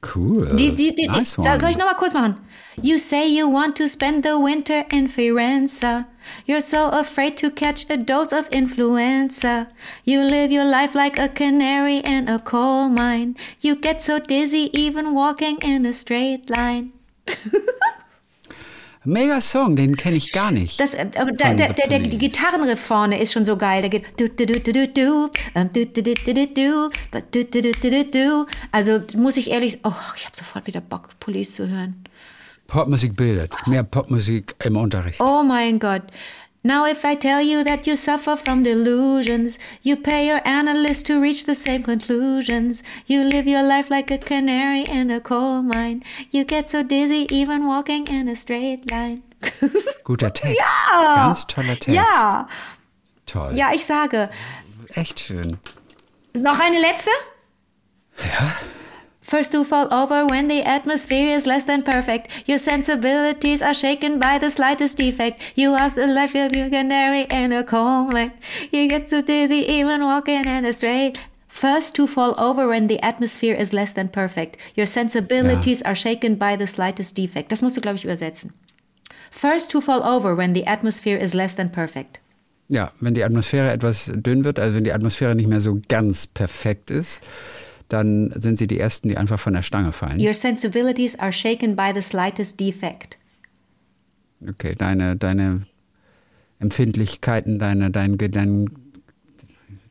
Cool. 0.00 0.54
Nice 0.54 1.28
soll 1.28 1.44
one. 1.44 1.70
ich 1.70 1.76
nochmal 1.76 1.98
kurz 1.98 2.14
machen? 2.14 2.36
You 2.80 2.96
say 2.96 3.28
you 3.28 3.46
want 3.46 3.76
to 3.76 3.88
spend 3.88 4.22
the 4.22 4.38
winter 4.38 4.86
in 4.90 5.06
Firenze. 5.06 6.06
You're 6.46 6.62
so 6.62 6.88
afraid 6.88 7.36
to 7.36 7.50
catch 7.50 7.84
a 7.90 7.98
dose 7.98 8.32
of 8.32 8.48
influenza. 8.50 9.68
You 10.06 10.22
live 10.22 10.50
your 10.50 10.64
life 10.64 10.94
like 10.94 11.18
a 11.18 11.28
canary 11.28 11.98
in 11.98 12.26
a 12.30 12.38
coal 12.38 12.88
mine. 12.88 13.36
You 13.60 13.76
get 13.76 14.00
so 14.00 14.18
dizzy 14.18 14.70
even 14.72 15.12
walking 15.12 15.58
in 15.60 15.84
a 15.84 15.92
straight 15.92 16.48
line. 16.48 16.92
Mega 19.04 19.40
Song, 19.40 19.74
den 19.74 19.96
kenne 19.96 20.16
ich 20.16 20.32
gar 20.32 20.52
nicht. 20.52 20.78
Das, 20.78 20.94
äh, 20.94 21.06
da, 21.06 21.24
der, 21.24 21.54
der, 21.54 21.72
der, 21.72 21.98
die. 21.98 22.18
Gitarrenriff 22.18 22.80
vorne 22.80 23.20
ist 23.20 23.32
schon 23.32 23.44
so 23.44 23.56
geil. 23.56 23.80
Der 23.80 23.90
geht 23.90 24.04
ähm. 24.16 25.30
Also 28.70 29.00
muss 29.16 29.36
ich 29.36 29.50
ehrlich, 29.50 29.80
oh, 29.82 29.92
ich 30.16 30.24
habe 30.24 30.36
sofort 30.36 30.68
wieder 30.68 30.80
Bock, 30.80 31.08
Police 31.18 31.54
zu 31.54 31.68
hören. 31.68 32.04
Popmusik 32.68 33.16
bildet. 33.16 33.52
Mehr 33.66 33.82
Popmusik 33.82 34.54
im 34.64 34.76
Unterricht. 34.76 35.20
Oh 35.20 35.42
mein 35.42 35.80
Gott. 35.80 36.02
Now 36.64 36.86
if 36.86 37.04
I 37.04 37.16
tell 37.16 37.40
you 37.42 37.64
that 37.64 37.86
you 37.88 37.96
suffer 37.96 38.36
from 38.36 38.62
delusions, 38.62 39.58
you 39.82 39.96
pay 39.96 40.28
your 40.28 40.40
analyst 40.46 41.06
to 41.06 41.20
reach 41.20 41.44
the 41.46 41.54
same 41.56 41.82
conclusions. 41.82 42.84
You 43.06 43.24
live 43.24 43.48
your 43.48 43.62
life 43.64 43.90
like 43.90 44.10
a 44.12 44.18
canary 44.18 44.82
in 44.82 45.10
a 45.10 45.20
coal 45.20 45.62
mine. 45.62 46.04
You 46.30 46.44
get 46.44 46.70
so 46.70 46.82
dizzy 46.84 47.26
even 47.30 47.66
walking 47.66 48.06
in 48.06 48.28
a 48.28 48.36
straight 48.36 48.90
line. 48.92 49.22
Guter 50.04 50.30
Text. 50.30 50.60
Ganz 50.92 51.44
toller 51.46 51.74
Text. 51.74 51.88
Ja, 51.88 52.46
Toll. 53.26 53.56
ja, 53.56 53.72
ich 53.72 53.84
sage. 53.84 54.30
Echt 54.94 55.18
schön. 55.18 55.58
Noch 56.34 56.60
eine 56.60 56.78
letzte? 56.80 57.10
Ja. 58.18 58.52
First 59.32 59.52
to 59.52 59.64
fall 59.64 59.88
over 59.90 60.26
when 60.26 60.48
the 60.48 60.62
atmosphere 60.62 61.34
is 61.34 61.46
less 61.46 61.64
than 61.64 61.82
perfect. 61.82 62.28
Your 62.44 62.58
sensibilities 62.58 63.62
are 63.62 63.72
shaken 63.72 64.18
by 64.18 64.36
the 64.36 64.50
slightest 64.50 64.98
defect. 64.98 65.40
You 65.54 65.72
are 65.72 65.88
the 65.88 66.06
life 66.06 66.34
of 66.34 66.52
a 66.52 66.68
canary 66.68 67.22
in 67.30 67.50
a 67.50 67.64
coal 67.64 68.04
mine. 68.12 68.32
You 68.70 68.86
get 68.88 69.08
so 69.08 69.22
dizzy 69.22 69.64
even 69.72 70.02
walking 70.02 70.44
in 70.44 70.66
a 70.66 70.74
straight. 70.74 71.16
First 71.48 71.94
to 71.94 72.06
fall 72.06 72.34
over 72.36 72.68
when 72.68 72.88
the 72.88 73.00
atmosphere 73.00 73.54
is 73.54 73.72
less 73.72 73.94
than 73.94 74.10
perfect. 74.10 74.58
Your 74.74 74.84
sensibilities 74.84 75.80
are 75.80 75.94
shaken 75.94 76.34
by 76.34 76.54
the 76.54 76.66
slightest 76.66 77.16
defect. 77.16 77.48
Das 77.48 77.62
musst 77.62 77.78
du, 77.78 77.80
glaube 77.80 77.96
ich, 77.96 78.04
übersetzen. 78.04 78.52
First 79.30 79.70
to 79.70 79.80
fall 79.80 80.02
over 80.02 80.36
when 80.36 80.52
the 80.52 80.66
atmosphere 80.66 81.16
is 81.16 81.32
less 81.32 81.54
than 81.54 81.72
perfect. 81.72 82.20
Ja, 82.68 82.92
wenn 83.00 83.14
die 83.14 83.24
Atmosphäre 83.24 83.72
etwas 83.72 84.12
dünn 84.14 84.44
wird, 84.44 84.58
also 84.58 84.76
wenn 84.76 84.84
die 84.84 84.92
Atmosphäre 84.92 85.34
nicht 85.34 85.48
mehr 85.48 85.60
so 85.60 85.80
ganz 85.88 86.26
perfekt 86.26 86.90
ist, 86.90 87.22
dann 87.92 88.32
sind 88.36 88.58
sie 88.58 88.66
die 88.66 88.80
Ersten, 88.80 89.08
die 89.08 89.16
einfach 89.16 89.38
von 89.38 89.52
der 89.52 89.62
Stange 89.62 89.92
fallen. 89.92 90.20
Your 90.20 90.34
sensibilities 90.34 91.18
are 91.18 91.32
shaken 91.32 91.76
by 91.76 91.92
the 91.94 92.02
slightest 92.02 92.58
defect. 92.58 93.18
Okay, 94.48 94.74
deine, 94.76 95.16
deine 95.16 95.66
Empfindlichkeiten, 96.58 97.58
deine, 97.58 97.90
dein, 97.90 98.16
dein, 98.16 98.70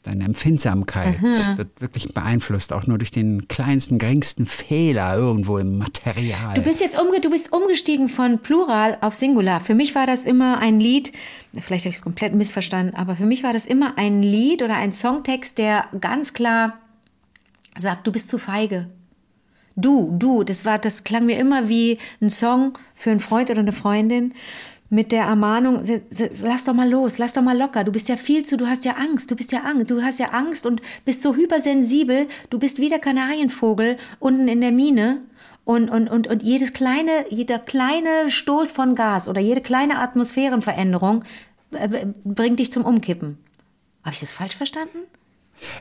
deine 0.04 0.26
Empfindsamkeit 0.26 1.22
wird 1.22 1.80
wirklich 1.80 2.14
beeinflusst, 2.14 2.74
auch 2.74 2.88
nur 2.88 2.98
durch 2.98 3.12
den 3.12 3.48
kleinsten, 3.48 4.00
geringsten 4.00 4.46
Fehler 4.46 5.16
irgendwo 5.16 5.58
im 5.58 5.78
Material. 5.78 6.56
Du 6.56 6.62
bist 6.62 6.82
jetzt 6.82 7.00
umge 7.00 7.22
du 7.22 7.30
bist 7.30 7.54
umgestiegen 7.54 8.10
von 8.10 8.40
Plural 8.40 8.98
auf 9.02 9.16
Singular. 9.16 9.60
Für 9.62 9.76
mich 9.76 9.94
war 9.94 10.08
das 10.08 10.26
immer 10.26 10.60
ein 10.60 10.80
Lied, 10.80 11.12
vielleicht 11.54 11.86
habe 11.86 11.92
ich 11.92 11.98
es 11.98 12.02
komplett 12.02 12.34
missverstanden, 12.34 12.96
aber 12.96 13.16
für 13.16 13.26
mich 13.26 13.44
war 13.44 13.54
das 13.54 13.68
immer 13.68 13.98
ein 13.98 14.24
Lied 14.24 14.64
oder 14.64 14.76
ein 14.76 14.92
Songtext, 14.92 15.58
der 15.60 15.86
ganz 16.00 16.34
klar 16.34 16.81
sagt, 17.76 18.08
du 18.08 18.12
bist 18.12 18.30
zu 18.30 18.38
feige. 18.38 18.90
Du, 19.76 20.14
du, 20.18 20.44
das 20.44 20.66
war, 20.66 20.80
das 20.80 21.04
klang 21.04 21.26
mir 21.26 21.38
immer 21.38 21.70
wie 21.70 21.98
ein 22.22 22.30
Song 22.30 22.78
für 22.94 23.12
einen 23.12 23.20
Freund 23.20 23.50
oder 23.50 23.62
eine 23.62 23.72
Freundin 23.72 24.34
mit 24.92 25.14
der 25.14 25.24
Ermahnung, 25.24 25.84
lass 26.44 26.66
doch 26.66 26.74
mal 26.74 26.90
los, 26.90 27.18
lass 27.18 27.34
doch 27.34 27.42
mal 27.42 27.58
locker, 27.58 27.86
du 27.86 27.94
bist 27.94 28.10
ja 28.10 28.18
viel 28.18 28.44
zu, 28.44 28.58
du 28.58 28.68
hast 28.68 28.84
ja 28.84 28.98
Angst, 28.98 29.32
du 29.32 29.38
bist 29.38 29.54
ja 29.54 29.60
Angst, 29.62 29.90
du 29.90 30.04
hast 30.04 30.20
ja 30.20 30.28
Angst 30.32 30.66
und 30.66 30.82
bist 31.06 31.22
so 31.22 31.34
hypersensibel, 31.34 32.28
du 32.50 32.60
bist 32.60 32.78
wie 32.78 32.90
der 32.90 33.00
Kanarienvogel 33.00 33.96
unten 34.20 34.50
in 34.50 34.60
der 34.60 34.74
Mine 34.74 35.22
und, 35.64 35.90
und, 35.90 36.10
und, 36.10 36.28
und 36.28 36.44
jedes 36.44 36.74
kleine, 36.74 37.26
jeder 37.30 37.58
kleine 37.58 38.30
Stoß 38.30 38.72
von 38.72 38.94
Gas 38.96 39.30
oder 39.30 39.40
jede 39.40 39.62
kleine 39.62 40.00
Atmosphärenveränderung 40.00 41.24
äh, 41.72 42.08
bringt 42.26 42.60
dich 42.60 42.74
zum 42.74 42.84
Umkippen. 42.84 43.38
Habe 44.04 44.14
ich 44.14 44.20
das 44.20 44.34
falsch 44.34 44.58
verstanden? 44.58 44.98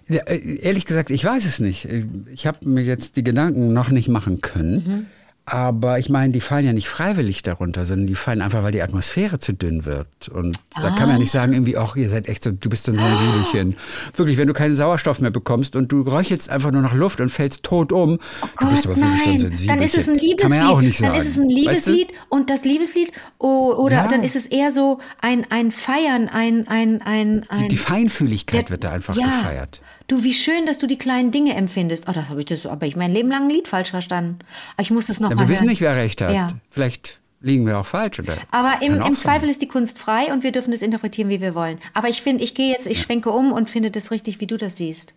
Äh, 0.09 0.59
ehrlich 0.59 0.85
gesagt, 0.87 1.11
ich 1.11 1.25
weiß 1.25 1.45
es 1.45 1.61
nicht. 1.61 1.89
Ich 2.33 2.47
habe 2.47 2.69
mir 2.69 2.83
jetzt 2.83 3.17
die 3.17 3.25
Gedanken 3.25 3.73
noch 3.73 3.91
nicht 3.91 4.09
machen 4.09 4.41
können. 4.41 5.07
Aber 5.47 5.99
ich 5.99 6.09
meine, 6.09 6.33
die 6.33 6.41
fallen 6.41 6.65
ja 6.65 6.73
nicht 6.73 6.87
freiwillig 6.89 7.43
darunter, 7.43 7.85
sondern 7.85 8.07
die 8.07 8.15
fallen 8.15 8.41
einfach, 8.41 8.63
weil 8.63 8.71
die 8.71 8.83
Atmosphäre 8.83 9.41
zu 9.41 9.53
dünn 9.53 9.85
wird. 9.85 10.29
Und 10.29 10.57
da 10.77 10.91
kann 10.91 11.09
man 11.09 11.13
ja 11.13 11.19
nicht 11.19 11.33
sagen, 11.33 11.55
irgendwie, 11.55 11.77
ach, 11.77 11.97
ihr 11.97 12.09
seid 12.09 12.29
echt 12.29 12.45
so, 12.45 12.53
du 12.53 12.69
bist 12.69 12.87
so 12.87 12.93
ein 12.93 12.99
Sensibelchen. 13.01 13.75
Wirklich, 14.15 14.37
wenn 14.37 14.47
du 14.47 14.55
keinen 14.55 14.77
Sauerstoff 14.77 15.21
mehr 15.21 15.33
bekommst 15.33 15.75
und 15.75 15.91
du 15.91 16.03
räuchelst 16.03 16.51
einfach 16.51 16.71
nur 16.71 16.83
nach 16.83 16.95
Luft 16.95 17.21
und 17.21 17.31
fällst 17.31 17.65
tot 17.65 17.91
um, 17.91 18.19
du 18.61 18.69
bist 18.69 18.87
aber 18.87 18.97
wirklich 18.97 19.23
so 19.25 19.31
ein 19.31 19.37
Nein, 19.37 19.39
Sensibelchen. 19.41 19.69
dann 19.69 19.83
ist 19.83 19.97
es 19.97 20.09
ein 20.09 20.19
Liebeslied. 20.19 20.39
Kann 20.41 20.51
man 20.51 20.59
ja 20.61 20.69
auch 20.69 20.81
nicht 20.81 20.99
sagen. 20.99 21.13
Dann 21.15 21.21
ist 21.23 21.29
es 21.31 21.39
ein 21.39 21.49
Weißt 21.49 21.87
du? 21.87 21.91
Liebeslied 21.93 22.09
und 22.29 22.51
das 22.51 22.65
Liebeslied 22.65 23.13
oh, 23.39 23.73
oder 23.77 23.97
Ja. 23.97 24.07
dann 24.09 24.23
ist 24.23 24.37
es 24.37 24.47
eher 24.47 24.71
so 24.71 25.01
ein, 25.21 25.47
ein 25.51 25.73
Feiern, 25.73 26.29
ein 26.29 26.69
ein 26.69 27.03
ein, 27.03 27.45
ein 27.49 27.69
Die 27.69 27.77
Feinfühligkeit 27.77 28.65
Der- 28.65 28.71
wird 28.71 28.85
da 28.85 28.93
einfach 28.93 29.17
ja. 29.17 29.27
gefeiert. 29.27 29.83
Du, 30.11 30.25
wie 30.25 30.35
schön, 30.35 30.67
dass 30.67 30.79
du 30.79 30.89
die 30.89 30.99
kleinen 30.99 31.31
Dinge 31.31 31.55
empfindest. 31.55 32.09
Oh, 32.09 32.13
das 32.13 32.29
habe 32.29 32.41
ich 32.41 32.47
das, 32.47 32.67
aber 32.67 32.85
ich 32.87 32.97
mein 32.97 33.13
Leben 33.13 33.29
lang 33.31 33.45
ein 33.45 33.51
Lied 33.51 33.69
falsch 33.69 33.91
verstanden. 33.91 34.41
Aber 34.75 34.83
Ich 34.83 34.91
muss 34.91 35.07
das 35.07 35.21
noch 35.21 35.31
Ja, 35.31 35.37
mal 35.37 35.43
wir 35.43 35.49
wissen 35.49 35.61
hören. 35.63 35.69
nicht, 35.71 35.81
wer 35.81 35.95
recht 35.95 36.21
hat. 36.21 36.35
Ja. 36.35 36.49
Vielleicht 36.69 37.21
liegen 37.41 37.65
wir 37.65 37.79
auch 37.79 37.87
falsch. 37.87 38.19
Oder 38.19 38.35
Aber 38.51 38.83
im, 38.83 39.01
im. 39.01 39.15
Zweifel 39.15 39.49
ist 39.49 39.63
die 39.63 39.69
Kunst 39.69 40.01
frei 40.01 40.33
und 40.33 40.43
wir 40.43 40.51
dürfen 40.51 40.73
das 40.73 40.83
interpretieren, 40.83 41.29
wie 41.29 41.41
wir 41.41 41.55
wollen. 41.55 41.79
Aber 41.95 42.09
ich 42.09 42.23
finde, 42.23 42.43
ich 42.43 42.55
gehe 42.57 42.71
jetzt, 42.73 42.89
ich 42.89 43.01
schwenke 43.01 43.31
um 43.31 43.53
und 43.53 43.71
finde 43.71 43.93
das 43.93 44.11
richtig, 44.11 44.41
wie 44.41 44.49
du 44.49 44.57
das 44.57 44.77
siehst. 44.79 45.15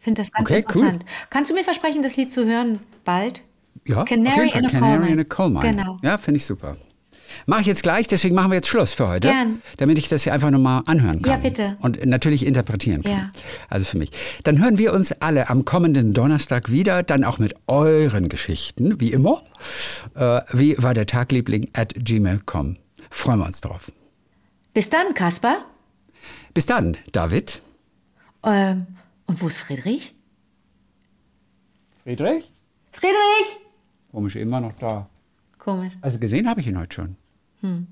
Finde 0.00 0.22
das 0.22 0.32
ganz 0.32 0.50
Okay, 0.50 0.64
cool. 0.74 0.80
interessant. 0.80 1.04
Kannst 1.28 1.50
du 1.50 1.54
mir 1.54 1.62
versprechen, 1.64 2.02
das 2.02 2.16
Lied 2.16 2.32
zu 2.32 2.46
hören 2.46 2.78
bald? 3.04 3.42
Ja, 3.86 4.04
Canary 4.04 4.50
in 4.56 4.64
a 4.66 4.68
Canary 4.70 5.12
in 5.12 5.20
a 5.20 5.24
Coal 5.24 5.50
Mine. 5.50 5.74
Genau. 5.74 5.98
Ja, 6.02 6.16
finde 6.16 6.38
ich 6.38 6.46
super. 6.46 6.76
Mache 7.46 7.62
ich 7.62 7.66
jetzt 7.66 7.82
gleich, 7.82 8.06
deswegen 8.06 8.34
machen 8.34 8.50
wir 8.50 8.56
jetzt 8.56 8.68
Schluss 8.68 8.92
für 8.92 9.08
heute. 9.08 9.28
Gern. 9.28 9.62
Damit 9.76 9.98
ich 9.98 10.08
das 10.08 10.24
hier 10.24 10.32
einfach 10.32 10.50
nochmal 10.50 10.82
anhören 10.86 11.22
kann. 11.22 11.32
Ja, 11.32 11.38
bitte. 11.38 11.76
Und 11.80 12.04
natürlich 12.04 12.46
interpretieren 12.46 13.02
kann. 13.02 13.12
Ja. 13.12 13.30
Also 13.68 13.86
für 13.86 13.98
mich. 13.98 14.10
Dann 14.44 14.62
hören 14.62 14.78
wir 14.78 14.92
uns 14.92 15.12
alle 15.12 15.50
am 15.50 15.64
kommenden 15.64 16.12
Donnerstag 16.12 16.70
wieder, 16.70 17.02
dann 17.02 17.24
auch 17.24 17.38
mit 17.38 17.54
euren 17.66 18.28
Geschichten, 18.28 19.00
wie 19.00 19.12
immer. 19.12 19.42
Äh, 20.14 20.40
wie 20.52 20.76
war 20.82 20.94
der 20.94 21.06
Tagliebling 21.06 21.70
at 21.72 21.94
gmail.com. 21.96 22.76
Freuen 23.10 23.38
wir 23.40 23.46
uns 23.46 23.60
drauf. 23.60 23.92
Bis 24.74 24.88
dann, 24.88 25.14
Kaspar. 25.14 25.66
Bis 26.54 26.66
dann, 26.66 26.96
David. 27.12 27.60
Ähm, 28.42 28.86
und 29.26 29.40
wo 29.40 29.46
ist 29.46 29.58
Friedrich? 29.58 30.14
Friedrich? 32.02 32.52
Friedrich! 32.90 33.60
Komisch, 34.10 34.36
immer 34.36 34.60
noch 34.60 34.72
da. 34.74 35.08
Komisch. 35.58 35.92
Also 36.00 36.18
gesehen 36.18 36.48
habe 36.48 36.60
ich 36.60 36.66
ihn 36.66 36.78
heute 36.78 36.94
schon. 36.94 37.16
Hmm. 37.62 37.91